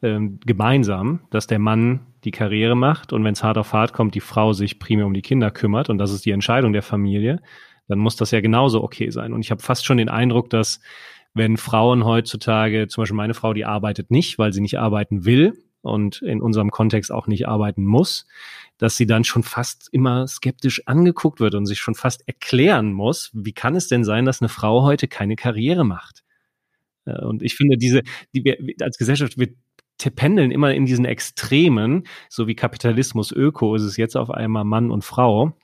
ähm, 0.03 0.39
gemeinsam, 0.45 1.21
dass 1.32 1.47
der 1.47 1.57
Mann 1.57 2.01
die 2.23 2.32
Karriere 2.32 2.75
macht 2.75 3.11
und 3.11 3.23
wenn 3.23 3.34
es 3.34 3.43
hart 3.43 3.57
auf 3.57 3.73
hart 3.73 3.91
kommt, 3.93 4.13
die 4.13 4.19
Frau 4.19 4.53
sich 4.53 4.77
primär 4.77 5.07
um 5.07 5.15
die 5.15 5.23
Kinder 5.23 5.49
kümmert 5.49 5.89
und 5.89 5.97
das 5.97 6.11
ist 6.11 6.27
die 6.27 6.32
Entscheidung 6.32 6.73
der 6.73 6.84
Familie, 6.84 7.41
dann 7.88 7.97
muss 7.97 8.15
das 8.15 8.30
ja 8.30 8.39
genauso 8.39 8.84
okay 8.84 9.09
sein. 9.09 9.34
Und 9.34 9.41
ich 9.41 9.49
habe 9.49 9.63
fast 9.63 9.84
schon 9.84 9.97
den 9.97 10.09
Eindruck, 10.09 10.51
dass 10.51 10.80
wenn 11.34 11.57
Frauen 11.57 12.05
heutzutage, 12.05 12.88
zum 12.88 13.01
Beispiel 13.01 13.17
meine 13.17 13.34
Frau, 13.34 13.53
die 13.53 13.65
arbeitet 13.65 14.11
nicht, 14.11 14.38
weil 14.38 14.53
sie 14.53 14.61
nicht 14.61 14.77
arbeiten 14.77 15.25
will 15.25 15.57
und 15.82 16.21
in 16.21 16.41
unserem 16.41 16.71
Kontext 16.71 17.11
auch 17.11 17.27
nicht 17.27 17.47
arbeiten 17.47 17.86
muss, 17.86 18.25
dass 18.77 18.97
sie 18.97 19.05
dann 19.05 19.23
schon 19.23 19.43
fast 19.43 19.89
immer 19.91 20.27
skeptisch 20.27 20.88
angeguckt 20.88 21.39
wird 21.39 21.55
und 21.55 21.65
sich 21.65 21.80
schon 21.80 21.95
fast 21.95 22.27
erklären 22.27 22.93
muss, 22.93 23.32
wie 23.34 23.53
kann 23.53 23.75
es 23.75 23.88
denn 23.88 24.03
sein, 24.03 24.25
dass 24.25 24.41
eine 24.41 24.49
Frau 24.49 24.84
heute 24.84 25.07
keine 25.07 25.36
Karriere 25.36 25.86
macht? 25.86 26.23
Äh, 27.05 27.23
und 27.25 27.41
ich 27.41 27.55
finde, 27.55 27.77
diese, 27.77 28.01
die 28.34 28.43
wir 28.43 28.57
als 28.82 28.97
Gesellschaft, 28.97 29.38
wir 29.38 29.49
pendeln 30.15 30.51
immer 30.51 30.73
in 30.73 30.86
diesen 30.86 31.05
Extremen, 31.05 32.05
so 32.30 32.47
wie 32.47 32.55
Kapitalismus, 32.55 33.32
Öko, 33.32 33.75
ist 33.75 33.84
es 33.84 33.97
jetzt 33.97 34.15
auf 34.15 34.32
einmal 34.32 34.63
Mann 34.63 34.91
und 34.91 35.03
Frau. 35.03 35.57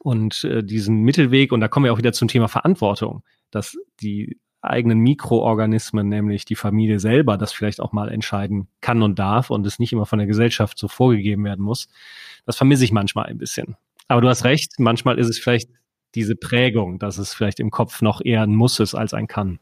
Und 0.00 0.44
äh, 0.44 0.62
diesen 0.62 1.02
Mittelweg, 1.02 1.52
und 1.52 1.60
da 1.60 1.68
kommen 1.68 1.84
wir 1.84 1.92
auch 1.92 1.98
wieder 1.98 2.12
zum 2.12 2.28
Thema 2.28 2.48
Verantwortung, 2.48 3.22
dass 3.50 3.76
die 4.00 4.38
eigenen 4.60 4.98
Mikroorganismen, 4.98 6.08
nämlich 6.08 6.44
die 6.44 6.56
Familie 6.56 6.98
selber, 6.98 7.36
das 7.36 7.52
vielleicht 7.52 7.80
auch 7.80 7.92
mal 7.92 8.10
entscheiden 8.10 8.68
kann 8.80 9.02
und 9.02 9.18
darf 9.18 9.50
und 9.50 9.66
es 9.66 9.78
nicht 9.78 9.92
immer 9.92 10.06
von 10.06 10.18
der 10.18 10.26
Gesellschaft 10.26 10.78
so 10.78 10.88
vorgegeben 10.88 11.44
werden 11.44 11.64
muss. 11.64 11.88
Das 12.44 12.56
vermisse 12.56 12.84
ich 12.84 12.92
manchmal 12.92 13.26
ein 13.26 13.38
bisschen. 13.38 13.76
Aber 14.08 14.20
du 14.20 14.28
hast 14.28 14.44
recht, 14.44 14.74
manchmal 14.78 15.18
ist 15.18 15.28
es 15.28 15.38
vielleicht 15.38 15.70
diese 16.14 16.34
Prägung, 16.34 16.98
dass 16.98 17.18
es 17.18 17.34
vielleicht 17.34 17.60
im 17.60 17.70
Kopf 17.70 18.02
noch 18.02 18.20
eher 18.24 18.42
ein 18.42 18.54
Muss 18.54 18.80
ist 18.80 18.94
als 18.94 19.14
ein 19.14 19.26
Kann. 19.28 19.60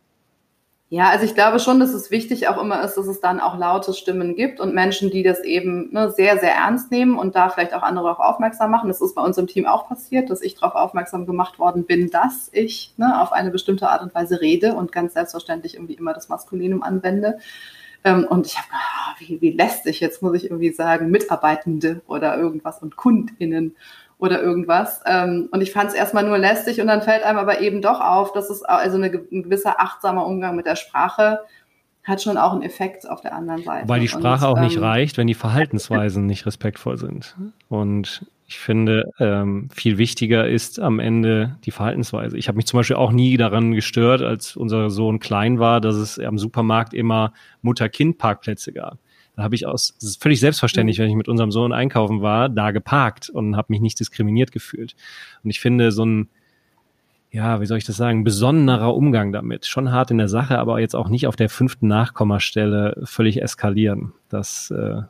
Ja, 0.89 1.11
also 1.11 1.24
ich 1.24 1.34
glaube 1.34 1.59
schon, 1.59 1.80
dass 1.80 1.93
es 1.93 2.12
wichtig 2.12 2.47
auch 2.47 2.62
immer 2.62 2.80
ist, 2.84 2.95
dass 2.95 3.09
es 3.09 3.20
dann 3.20 3.41
auch 3.41 3.59
laute 3.59 3.93
Stimmen 3.93 4.37
gibt 4.37 4.61
und 4.61 4.72
Menschen, 4.72 5.11
die 5.11 5.24
das 5.24 5.41
eben 5.41 5.93
ne, 5.93 6.12
sehr, 6.12 6.39
sehr 6.39 6.55
ernst 6.55 6.93
nehmen 6.93 7.18
und 7.18 7.34
da 7.34 7.49
vielleicht 7.49 7.74
auch 7.74 7.82
andere 7.82 8.09
auch 8.09 8.20
aufmerksam 8.20 8.70
machen. 8.70 8.87
Das 8.87 9.01
ist 9.01 9.16
bei 9.16 9.22
uns 9.22 9.37
im 9.37 9.49
Team 9.49 9.66
auch 9.66 9.89
passiert, 9.89 10.30
dass 10.30 10.43
ich 10.43 10.55
darauf 10.55 10.76
aufmerksam 10.76 11.26
gemacht 11.26 11.59
worden 11.59 11.87
bin, 11.87 12.09
dass 12.11 12.51
ich 12.53 12.95
ne, 12.99 13.20
auf 13.20 13.32
eine 13.32 13.51
bestimmte 13.51 13.89
Art 13.89 14.03
und 14.03 14.14
Weise 14.14 14.41
rede 14.41 14.74
und 14.74 14.93
ganz 14.93 15.14
selbstverständlich 15.14 15.74
irgendwie 15.74 15.95
immer 15.95 16.14
das 16.14 16.28
Maskulinum 16.28 16.84
anwende. 16.84 17.39
Ähm, 18.05 18.24
und 18.30 18.47
ich 18.47 18.57
habe, 18.57 18.68
ah, 18.70 19.14
wie, 19.18 19.41
wie 19.41 19.51
lästig, 19.51 19.99
jetzt 19.99 20.22
muss 20.22 20.37
ich 20.37 20.45
irgendwie 20.45 20.70
sagen, 20.72 21.11
Mitarbeitende 21.11 22.03
oder 22.07 22.39
irgendwas 22.39 22.80
und 22.80 22.95
KundInnen 22.95 23.74
oder 24.19 24.43
irgendwas. 24.43 25.03
Ähm, 25.07 25.49
und 25.53 25.61
ich 25.61 25.73
fand 25.73 25.91
es 25.91 25.95
erstmal 25.95 26.25
nur 26.25 26.39
lästig 26.39 26.81
und 26.81 26.87
dann 26.87 27.03
fällt 27.03 27.23
einem 27.23 27.39
aber 27.39 27.61
eben 27.61 27.83
doch 27.83 28.01
auf, 28.01 28.33
dass 28.33 28.51
es 28.51 28.62
also 28.62 28.97
eine, 28.97 29.07
ein 29.09 29.43
gewisser 29.43 29.81
achtsamer 29.81 30.27
Umgang 30.27 30.57
mit 30.57 30.67
der 30.67 30.77
Sprache 30.77 31.41
hat 32.07 32.23
schon 32.23 32.39
auch 32.39 32.53
einen 32.53 32.62
Effekt 32.62 33.09
auf 33.09 33.21
der 33.21 33.35
anderen 33.35 33.64
Seite. 33.64 33.89
Weil 33.89 34.01
die 34.01 34.09
Sprache 34.09 34.47
und, 34.47 34.53
auch 34.53 34.61
nicht 34.61 34.77
ähm, 34.77 34.85
reicht, 34.85 35.19
wenn 35.19 35.27
die 35.27 35.35
Verhaltensweisen 35.35 36.25
nicht 36.25 36.47
respektvoll 36.47 36.99
sind. 36.99 37.37
Und 37.69 38.25
ich 38.47 38.61
finde, 38.61 39.11
ähm, 39.19 39.69
viel 39.75 39.99
wichtiger 39.99 40.49
ist 40.49 40.79
am 40.79 41.01
Ende 41.01 41.57
die 41.64 41.73
Verhaltensweise. 41.73 42.39
Ich 42.39 42.47
habe 42.47 42.57
mich 42.57 42.67
zum 42.67 42.79
Beispiel 42.79 42.95
auch 42.95 43.11
nie 43.11 43.37
daran 43.37 43.73
gestört, 43.73 44.23
als 44.23 44.55
unser 44.55 44.89
Sohn 44.89 45.19
klein 45.19 45.59
war, 45.59 45.81
dass 45.81 45.97
es 45.97 46.19
am 46.21 46.39
Supermarkt 46.39 46.95
immer 46.95 47.33
Mutter-Kind-Parkplätze 47.62 48.73
gab. 48.73 48.99
Da 49.37 49.43
habe 49.43 49.55
ich 49.55 49.66
aus, 49.66 49.95
das 50.01 50.11
ist 50.11 50.22
völlig 50.22 50.41
selbstverständlich, 50.41 50.99
mhm. 50.99 51.03
wenn 51.03 51.11
ich 51.11 51.16
mit 51.16 51.28
unserem 51.28 51.53
Sohn 51.53 51.72
einkaufen 51.72 52.22
war, 52.22 52.49
da 52.49 52.70
geparkt 52.70 53.28
und 53.28 53.57
habe 53.57 53.66
mich 53.70 53.80
nicht 53.80 54.01
diskriminiert 54.01 54.51
gefühlt. 54.51 54.97
Und 55.45 55.51
ich 55.51 55.61
finde 55.61 55.93
so 55.93 56.05
ein, 56.05 56.28
ja, 57.30 57.61
wie 57.61 57.66
soll 57.66 57.78
ich 57.78 57.84
das 57.84 57.97
sagen, 57.97 58.24
besonderer 58.24 58.95
Umgang 58.95 59.32
damit. 59.32 59.66
Schon 59.66 59.93
hart 59.93 60.11
in 60.11 60.18
der 60.18 60.28
Sache, 60.28 60.59
aber 60.59 60.80
jetzt 60.80 60.97
auch 60.97 61.11
nicht 61.11 61.26
auf 61.26 61.37
der 61.37 61.51
fünften 61.51 61.87
Nachkommastelle 61.87 63.03
völlig 63.05 63.43
eskalieren. 63.43 64.12
Das 64.28 64.70
äh 64.70 65.03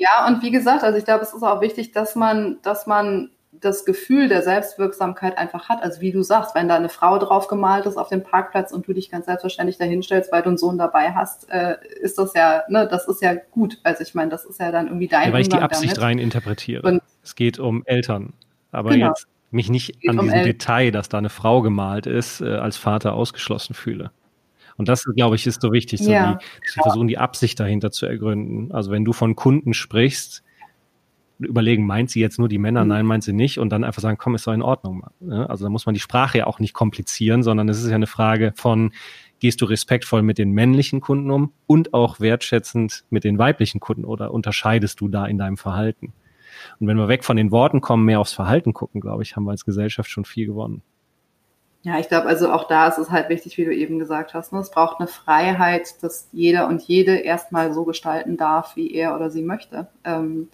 ja, 0.00 0.26
und 0.26 0.42
wie 0.42 0.50
gesagt, 0.50 0.82
also 0.82 0.96
ich 0.96 1.04
glaube, 1.04 1.24
es 1.24 1.34
ist 1.34 1.42
auch 1.42 1.60
wichtig, 1.60 1.92
dass 1.92 2.16
man, 2.16 2.58
dass 2.62 2.86
man 2.86 3.30
das 3.52 3.84
Gefühl 3.84 4.28
der 4.28 4.42
Selbstwirksamkeit 4.42 5.36
einfach 5.36 5.68
hat. 5.68 5.82
Also 5.82 6.00
wie 6.00 6.12
du 6.12 6.22
sagst, 6.22 6.54
wenn 6.54 6.68
da 6.68 6.76
eine 6.76 6.88
Frau 6.88 7.18
drauf 7.18 7.48
gemalt 7.48 7.84
ist 7.86 7.96
auf 7.96 8.08
dem 8.08 8.22
Parkplatz 8.22 8.72
und 8.72 8.86
du 8.86 8.92
dich 8.92 9.10
ganz 9.10 9.26
selbstverständlich 9.26 9.76
dahinstellst, 9.76 10.30
weil 10.30 10.42
du 10.42 10.48
einen 10.48 10.58
Sohn 10.58 10.78
dabei 10.78 11.12
hast, 11.12 11.50
äh, 11.50 11.76
ist 12.00 12.18
das 12.18 12.34
ja, 12.34 12.62
ne, 12.68 12.86
das 12.88 13.08
ist 13.08 13.22
ja 13.22 13.34
gut. 13.50 13.78
Also 13.82 14.02
ich 14.02 14.14
meine, 14.14 14.30
das 14.30 14.44
ist 14.44 14.60
ja 14.60 14.70
dann 14.70 14.86
irgendwie 14.86 15.08
dein 15.08 15.28
ja, 15.28 15.32
Weil 15.32 15.42
ich 15.42 15.48
die 15.48 15.58
Absicht 15.58 15.96
damit. 15.96 16.02
rein 16.02 16.18
interpretiere. 16.18 16.82
Und 16.82 17.02
es 17.22 17.34
geht 17.34 17.58
um 17.58 17.82
Eltern. 17.86 18.34
Aber 18.70 18.90
genau. 18.90 19.08
jetzt 19.08 19.26
mich 19.50 19.68
nicht 19.68 19.96
an 20.08 20.18
um 20.18 20.26
diesem 20.26 20.38
El 20.38 20.44
Detail, 20.44 20.92
dass 20.92 21.08
da 21.08 21.18
eine 21.18 21.28
Frau 21.28 21.60
gemalt 21.60 22.06
ist, 22.06 22.40
äh, 22.40 22.54
als 22.54 22.76
Vater 22.76 23.14
ausgeschlossen 23.14 23.74
fühle. 23.74 24.12
Und 24.76 24.88
das, 24.88 25.04
glaube 25.04 25.36
ich, 25.36 25.46
ist 25.46 25.60
so 25.60 25.72
wichtig, 25.72 26.00
so 26.00 26.10
ja, 26.10 26.34
die, 26.34 26.68
zu 26.68 26.80
versuchen, 26.80 27.08
die 27.08 27.18
Absicht 27.18 27.58
dahinter 27.60 27.90
zu 27.90 28.06
ergründen. 28.06 28.72
Also 28.72 28.90
wenn 28.90 29.04
du 29.04 29.12
von 29.12 29.36
Kunden 29.36 29.74
sprichst, 29.74 30.42
überlegen, 31.40 31.86
meint 31.86 32.10
sie 32.10 32.20
jetzt 32.20 32.38
nur 32.38 32.48
die 32.48 32.58
Männer, 32.58 32.82
mhm. 32.82 32.88
nein, 32.88 33.06
meint 33.06 33.24
sie 33.24 33.32
nicht 33.32 33.58
und 33.58 33.70
dann 33.70 33.84
einfach 33.84 34.02
sagen, 34.02 34.18
komm, 34.18 34.34
ist 34.34 34.46
doch 34.46 34.52
in 34.52 34.62
Ordnung. 34.62 35.04
Also 35.28 35.64
da 35.64 35.70
muss 35.70 35.86
man 35.86 35.94
die 35.94 36.00
Sprache 36.00 36.38
ja 36.38 36.46
auch 36.46 36.58
nicht 36.58 36.74
komplizieren, 36.74 37.42
sondern 37.42 37.68
es 37.68 37.82
ist 37.82 37.88
ja 37.88 37.94
eine 37.94 38.06
Frage 38.06 38.52
von, 38.56 38.92
gehst 39.40 39.60
du 39.60 39.64
respektvoll 39.64 40.22
mit 40.22 40.38
den 40.38 40.52
männlichen 40.52 41.00
Kunden 41.00 41.30
um 41.30 41.52
und 41.66 41.94
auch 41.94 42.20
wertschätzend 42.20 43.04
mit 43.10 43.24
den 43.24 43.38
weiblichen 43.38 43.80
Kunden 43.80 44.04
oder 44.04 44.32
unterscheidest 44.32 45.00
du 45.00 45.08
da 45.08 45.26
in 45.26 45.38
deinem 45.38 45.56
Verhalten? 45.56 46.12
Und 46.78 46.86
wenn 46.86 46.96
wir 46.96 47.08
weg 47.08 47.24
von 47.24 47.36
den 47.36 47.50
Worten 47.50 47.80
kommen, 47.80 48.04
mehr 48.04 48.20
aufs 48.20 48.32
Verhalten 48.32 48.74
gucken, 48.74 49.00
glaube 49.00 49.22
ich, 49.22 49.36
haben 49.36 49.44
wir 49.44 49.50
als 49.50 49.64
Gesellschaft 49.64 50.10
schon 50.10 50.24
viel 50.24 50.46
gewonnen. 50.46 50.82
Ja, 51.82 51.98
ich 51.98 52.08
glaube, 52.08 52.26
also 52.26 52.52
auch 52.52 52.68
da 52.68 52.88
ist 52.88 52.98
es 52.98 53.10
halt 53.10 53.30
wichtig, 53.30 53.56
wie 53.56 53.64
du 53.64 53.74
eben 53.74 53.98
gesagt 53.98 54.34
hast. 54.34 54.52
Ne? 54.52 54.58
Es 54.58 54.70
braucht 54.70 55.00
eine 55.00 55.08
Freiheit, 55.08 56.02
dass 56.02 56.28
jeder 56.30 56.68
und 56.68 56.82
jede 56.82 57.16
erstmal 57.16 57.72
so 57.72 57.84
gestalten 57.84 58.36
darf, 58.36 58.76
wie 58.76 58.92
er 58.92 59.16
oder 59.16 59.30
sie 59.30 59.42
möchte. 59.42 59.88
Ähm, 60.04 60.50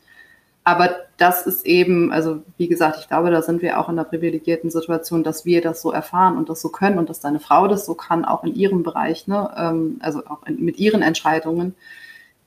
aber 0.66 0.96
das 1.16 1.46
ist 1.46 1.64
eben, 1.64 2.10
also 2.10 2.42
wie 2.56 2.66
gesagt, 2.66 2.98
ich 2.98 3.06
glaube, 3.06 3.30
da 3.30 3.40
sind 3.40 3.62
wir 3.62 3.78
auch 3.78 3.88
in 3.88 3.96
einer 3.96 4.02
privilegierten 4.02 4.68
Situation, 4.68 5.22
dass 5.22 5.44
wir 5.44 5.62
das 5.62 5.80
so 5.80 5.92
erfahren 5.92 6.36
und 6.36 6.48
das 6.48 6.60
so 6.60 6.70
können 6.70 6.98
und 6.98 7.08
dass 7.08 7.20
deine 7.20 7.38
Frau 7.38 7.68
das 7.68 7.86
so 7.86 7.94
kann, 7.94 8.24
auch 8.24 8.42
in 8.42 8.52
ihrem 8.52 8.82
Bereich, 8.82 9.28
ne? 9.28 9.48
Ähm, 9.56 9.98
also 10.00 10.26
auch 10.26 10.44
in, 10.44 10.64
mit 10.64 10.80
ihren 10.80 11.02
Entscheidungen. 11.02 11.76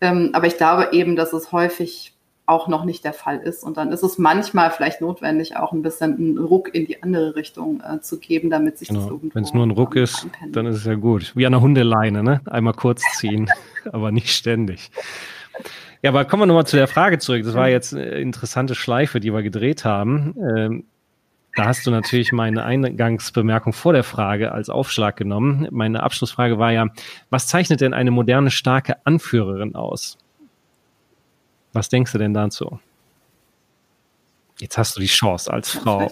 Ähm, 0.01 0.31
aber 0.33 0.47
ich 0.47 0.57
glaube 0.57 0.89
eben, 0.91 1.15
dass 1.15 1.31
es 1.31 1.53
häufig 1.53 2.13
auch 2.45 2.67
noch 2.67 2.83
nicht 2.83 3.05
der 3.05 3.13
Fall 3.13 3.37
ist. 3.37 3.63
Und 3.63 3.77
dann 3.77 3.93
ist 3.93 4.03
es 4.03 4.17
manchmal 4.17 4.71
vielleicht 4.71 4.99
notwendig, 4.99 5.55
auch 5.55 5.71
ein 5.71 5.81
bisschen 5.81 6.17
einen 6.17 6.37
Ruck 6.39 6.75
in 6.75 6.87
die 6.87 7.01
andere 7.01 7.37
Richtung 7.37 7.81
äh, 7.81 8.01
zu 8.01 8.19
geben, 8.19 8.49
damit 8.49 8.79
sich 8.79 8.89
genau. 8.89 8.99
das 8.99 9.09
irgendwo. 9.11 9.35
Wenn 9.35 9.43
es 9.45 9.53
nur 9.53 9.65
ein 9.65 9.71
Ruck 9.71 9.95
ist, 9.95 10.23
anpennt. 10.23 10.57
dann 10.57 10.65
ist 10.65 10.75
es 10.75 10.83
ja 10.83 10.95
gut. 10.95 11.31
Wie 11.37 11.45
an 11.45 11.53
einer 11.53 11.61
Hundeleine, 11.61 12.21
ne? 12.21 12.41
Einmal 12.49 12.73
kurz 12.73 13.01
ziehen, 13.17 13.49
aber 13.93 14.11
nicht 14.11 14.31
ständig. 14.31 14.91
Ja, 16.01 16.11
aber 16.11 16.25
kommen 16.25 16.43
wir 16.43 16.47
nochmal 16.47 16.65
zu 16.65 16.77
der 16.77 16.87
Frage 16.87 17.19
zurück. 17.19 17.43
Das 17.43 17.55
war 17.55 17.67
jetzt 17.67 17.93
eine 17.93 18.05
interessante 18.05 18.73
Schleife, 18.73 19.19
die 19.19 19.33
wir 19.33 19.43
gedreht 19.43 19.83
haben. 19.83 20.35
Ähm, 20.37 20.83
da 21.55 21.65
hast 21.65 21.85
du 21.85 21.91
natürlich 21.91 22.31
meine 22.31 22.63
Eingangsbemerkung 22.63 23.73
vor 23.73 23.91
der 23.91 24.03
Frage 24.03 24.51
als 24.51 24.69
Aufschlag 24.69 25.17
genommen. 25.17 25.67
Meine 25.71 26.03
Abschlussfrage 26.03 26.57
war 26.57 26.71
ja, 26.71 26.87
was 27.29 27.47
zeichnet 27.47 27.81
denn 27.81 27.93
eine 27.93 28.11
moderne, 28.11 28.49
starke 28.49 28.95
Anführerin 29.05 29.75
aus? 29.75 30.17
Was 31.73 31.89
denkst 31.89 32.11
du 32.13 32.17
denn 32.17 32.33
dazu? 32.33 32.79
Jetzt 34.59 34.77
hast 34.77 34.95
du 34.95 35.01
die 35.01 35.07
Chance 35.07 35.51
als 35.51 35.71
Frau. 35.71 36.07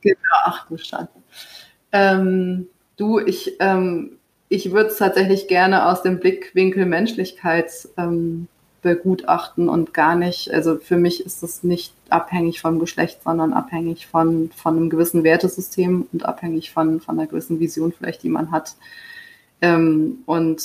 Genau, 0.00 0.18
ach 0.44 0.68
du 0.68 0.76
Schande. 0.76 1.08
Ähm, 1.92 2.66
du, 2.96 3.20
ich, 3.20 3.52
ähm, 3.60 4.18
ich 4.54 4.72
würde 4.72 4.90
es 4.90 4.98
tatsächlich 4.98 5.48
gerne 5.48 5.86
aus 5.86 6.02
dem 6.02 6.20
Blickwinkel 6.20 6.86
Menschlichkeit 6.86 7.70
ähm, 7.96 8.48
begutachten 8.82 9.68
und 9.68 9.94
gar 9.94 10.14
nicht, 10.14 10.52
also 10.52 10.76
für 10.76 10.96
mich 10.96 11.24
ist 11.24 11.42
das 11.42 11.64
nicht 11.64 11.94
abhängig 12.10 12.60
vom 12.60 12.78
Geschlecht, 12.78 13.22
sondern 13.24 13.52
abhängig 13.52 14.06
von, 14.06 14.50
von 14.54 14.76
einem 14.76 14.90
gewissen 14.90 15.24
Wertesystem 15.24 16.06
und 16.12 16.24
abhängig 16.24 16.70
von, 16.70 17.00
von 17.00 17.18
einer 17.18 17.26
gewissen 17.26 17.60
Vision 17.60 17.92
vielleicht, 17.92 18.22
die 18.22 18.28
man 18.28 18.52
hat. 18.52 18.76
Ähm, 19.62 20.18
und 20.26 20.62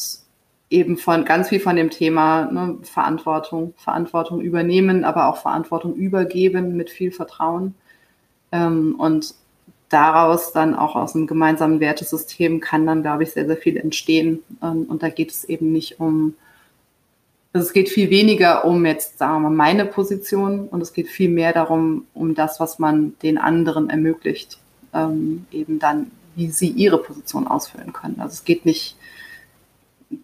eben 0.70 0.98
von 0.98 1.26
ganz 1.26 1.50
viel 1.50 1.60
von 1.60 1.76
dem 1.76 1.90
Thema 1.90 2.52
ne, 2.52 2.78
Verantwortung, 2.84 3.74
Verantwortung 3.78 4.42
übernehmen, 4.42 5.04
aber 5.04 5.28
auch 5.28 5.38
Verantwortung 5.38 5.96
übergeben 5.96 6.76
mit 6.76 6.90
viel 6.90 7.12
Vertrauen. 7.12 7.74
Ähm, 8.52 8.96
und 9.00 9.34
daraus 9.90 10.54
dann 10.54 10.76
auch 10.76 10.96
aus 10.96 11.16
einem 11.16 11.28
gemeinsamen 11.28 11.80
Wertesystem 11.80 12.60
kann 12.60 12.86
dann, 12.86 13.02
glaube 13.02 13.24
ich, 13.24 13.32
sehr, 13.32 13.46
sehr 13.46 13.58
viel 13.58 13.78
entstehen. 13.78 14.40
Ähm, 14.62 14.84
und 14.84 15.04
da 15.04 15.10
geht 15.10 15.32
es 15.32 15.44
eben 15.44 15.72
nicht 15.72 16.00
um, 16.00 16.36
Also 17.52 17.68
es 17.68 17.74
geht 17.74 17.90
viel 17.90 18.10
weniger 18.10 18.66
um 18.66 18.86
jetzt, 18.86 19.18
sagen 19.18 19.42
wir 19.42 19.50
mal, 19.50 19.56
meine 19.56 19.86
Position 19.86 20.68
und 20.68 20.82
es 20.82 20.94
geht 20.94 21.08
viel 21.10 21.30
mehr 21.30 21.52
darum, 21.54 22.06
um 22.14 22.36
das, 22.36 22.60
was 22.60 22.78
man 22.78 23.16
den 23.24 23.40
anderen 23.40 23.90
ermöglicht, 23.90 24.60
ähm, 24.94 25.46
eben 25.52 25.80
dann, 25.80 26.12
wie 26.36 26.52
sie 26.52 26.70
ihre 26.70 27.00
Position 27.00 27.48
ausfüllen 27.48 27.92
können. 27.92 28.20
Also 28.20 28.34
es 28.34 28.46
geht 28.46 28.66
nicht, 28.66 28.96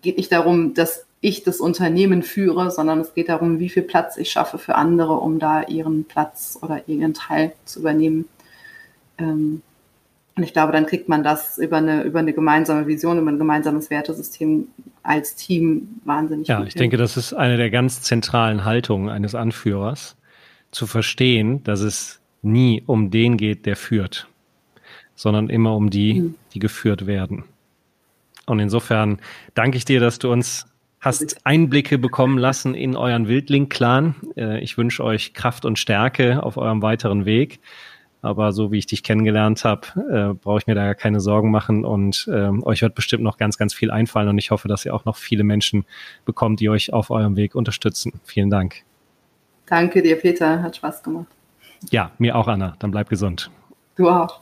geht 0.03 0.18
nicht 0.18 0.32
darum, 0.32 0.76
dass 0.76 1.05
ich 1.22 1.43
das 1.43 1.59
Unternehmen 1.59 2.22
führe, 2.22 2.70
sondern 2.70 2.99
es 2.99 3.16
geht 3.16 3.30
darum, 3.30 3.57
wie 3.57 3.70
viel 3.70 3.82
Platz 3.82 4.18
ich 4.18 4.30
schaffe 4.30 4.59
für 4.59 4.76
andere, 4.76 5.13
um 5.13 5.39
da 5.39 5.63
ihren 5.63 6.03
Platz 6.03 6.59
oder 6.61 6.88
ihren 6.88 7.16
Teil 7.16 7.53
zu 7.66 7.80
übernehmen. 7.80 8.26
Ähm, 9.18 9.61
und 10.36 10.43
ich 10.43 10.51
glaube, 10.51 10.74
dann 10.74 10.86
kriegt 10.86 11.07
man 11.07 11.24
das 11.24 11.57
über 11.57 11.78
eine, 11.78 12.03
über 12.03 12.20
eine 12.20 12.34
gemeinsame 12.34 12.88
Vision, 12.88 13.20
über 13.20 13.32
ein 13.32 13.39
gemeinsames 13.39 13.89
Wertesystem 13.89 14.68
als 15.01 15.36
Team 15.36 16.01
wahnsinnig 16.03 16.47
Ja, 16.47 16.61
ich 16.63 16.74
hin. 16.74 16.80
denke, 16.80 16.97
das 16.97 17.16
ist 17.16 17.34
eine 17.34 17.55
der 17.55 17.70
ganz 17.70 18.01
zentralen 18.01 18.66
Haltungen 18.66 19.09
eines 19.09 19.34
Anführers, 19.34 20.18
zu 20.72 20.88
verstehen, 20.88 21.63
dass 21.63 21.80
es 21.80 22.20
nie 22.41 22.84
um 22.86 23.11
den 23.11 23.38
geht, 23.38 23.66
der 23.66 23.78
führt, 23.78 24.28
sondern 25.16 25.49
immer 25.49 25.74
um 25.76 25.89
die, 25.89 26.22
mhm. 26.22 26.36
die 26.53 26.59
geführt 26.59 27.07
werden. 27.07 27.45
Und 28.45 28.59
insofern 28.59 29.20
danke 29.53 29.78
ich 29.78 29.86
dir, 29.86 30.01
dass 30.01 30.20
du 30.20 30.32
uns 30.32 30.68
hast 30.99 31.45
Einblicke 31.45 31.97
bekommen 31.97 32.38
lassen 32.38 32.74
in 32.74 32.97
euren 32.97 33.28
Wildling-Clan. 33.28 34.16
Äh, 34.36 34.59
ich 34.61 34.78
wünsche 34.78 35.03
euch 35.03 35.34
Kraft 35.34 35.63
und 35.63 35.80
Stärke 35.80 36.43
auf 36.43 36.57
eurem 36.57 36.82
weiteren 36.82 37.26
Weg. 37.26 37.59
Aber 38.26 38.51
so 38.51 38.71
wie 38.71 38.78
ich 38.78 38.86
dich 38.86 39.03
kennengelernt 39.03 39.63
habe, 39.63 39.88
äh, 40.11 40.34
brauche 40.34 40.59
ich 40.59 40.67
mir 40.67 40.76
da 40.76 40.93
keine 40.93 41.19
Sorgen 41.19 41.51
machen 41.51 41.86
und 41.86 42.28
äh, 42.30 42.49
euch 42.63 42.82
wird 42.82 42.95
bestimmt 42.95 43.23
noch 43.23 43.38
ganz, 43.38 43.57
ganz 43.57 43.73
viel 43.73 43.91
einfallen 43.91 44.30
und 44.30 44.38
ich 44.38 44.51
hoffe, 44.51 44.67
dass 44.67 44.86
ihr 44.86 44.93
auch 44.93 45.05
noch 45.05 45.15
viele 45.15 45.43
Menschen 45.43 45.86
bekommt, 46.26 46.59
die 46.59 46.69
euch 46.69 46.91
auf 46.91 47.09
eurem 47.11 47.36
Weg 47.36 47.55
unterstützen. 47.55 48.13
Vielen 48.23 48.49
Dank. 48.49 48.84
Danke 49.67 50.01
dir, 50.01 50.15
Peter. 50.17 50.61
Hat 50.61 50.76
Spaß 50.76 51.03
gemacht. 51.03 51.28
Ja, 51.91 52.11
mir 52.17 52.36
auch, 52.36 52.47
Anna. 52.47 52.76
Dann 52.80 52.91
bleib 52.91 53.09
gesund. 53.09 53.49
Du 53.95 54.09
auch. 54.09 54.41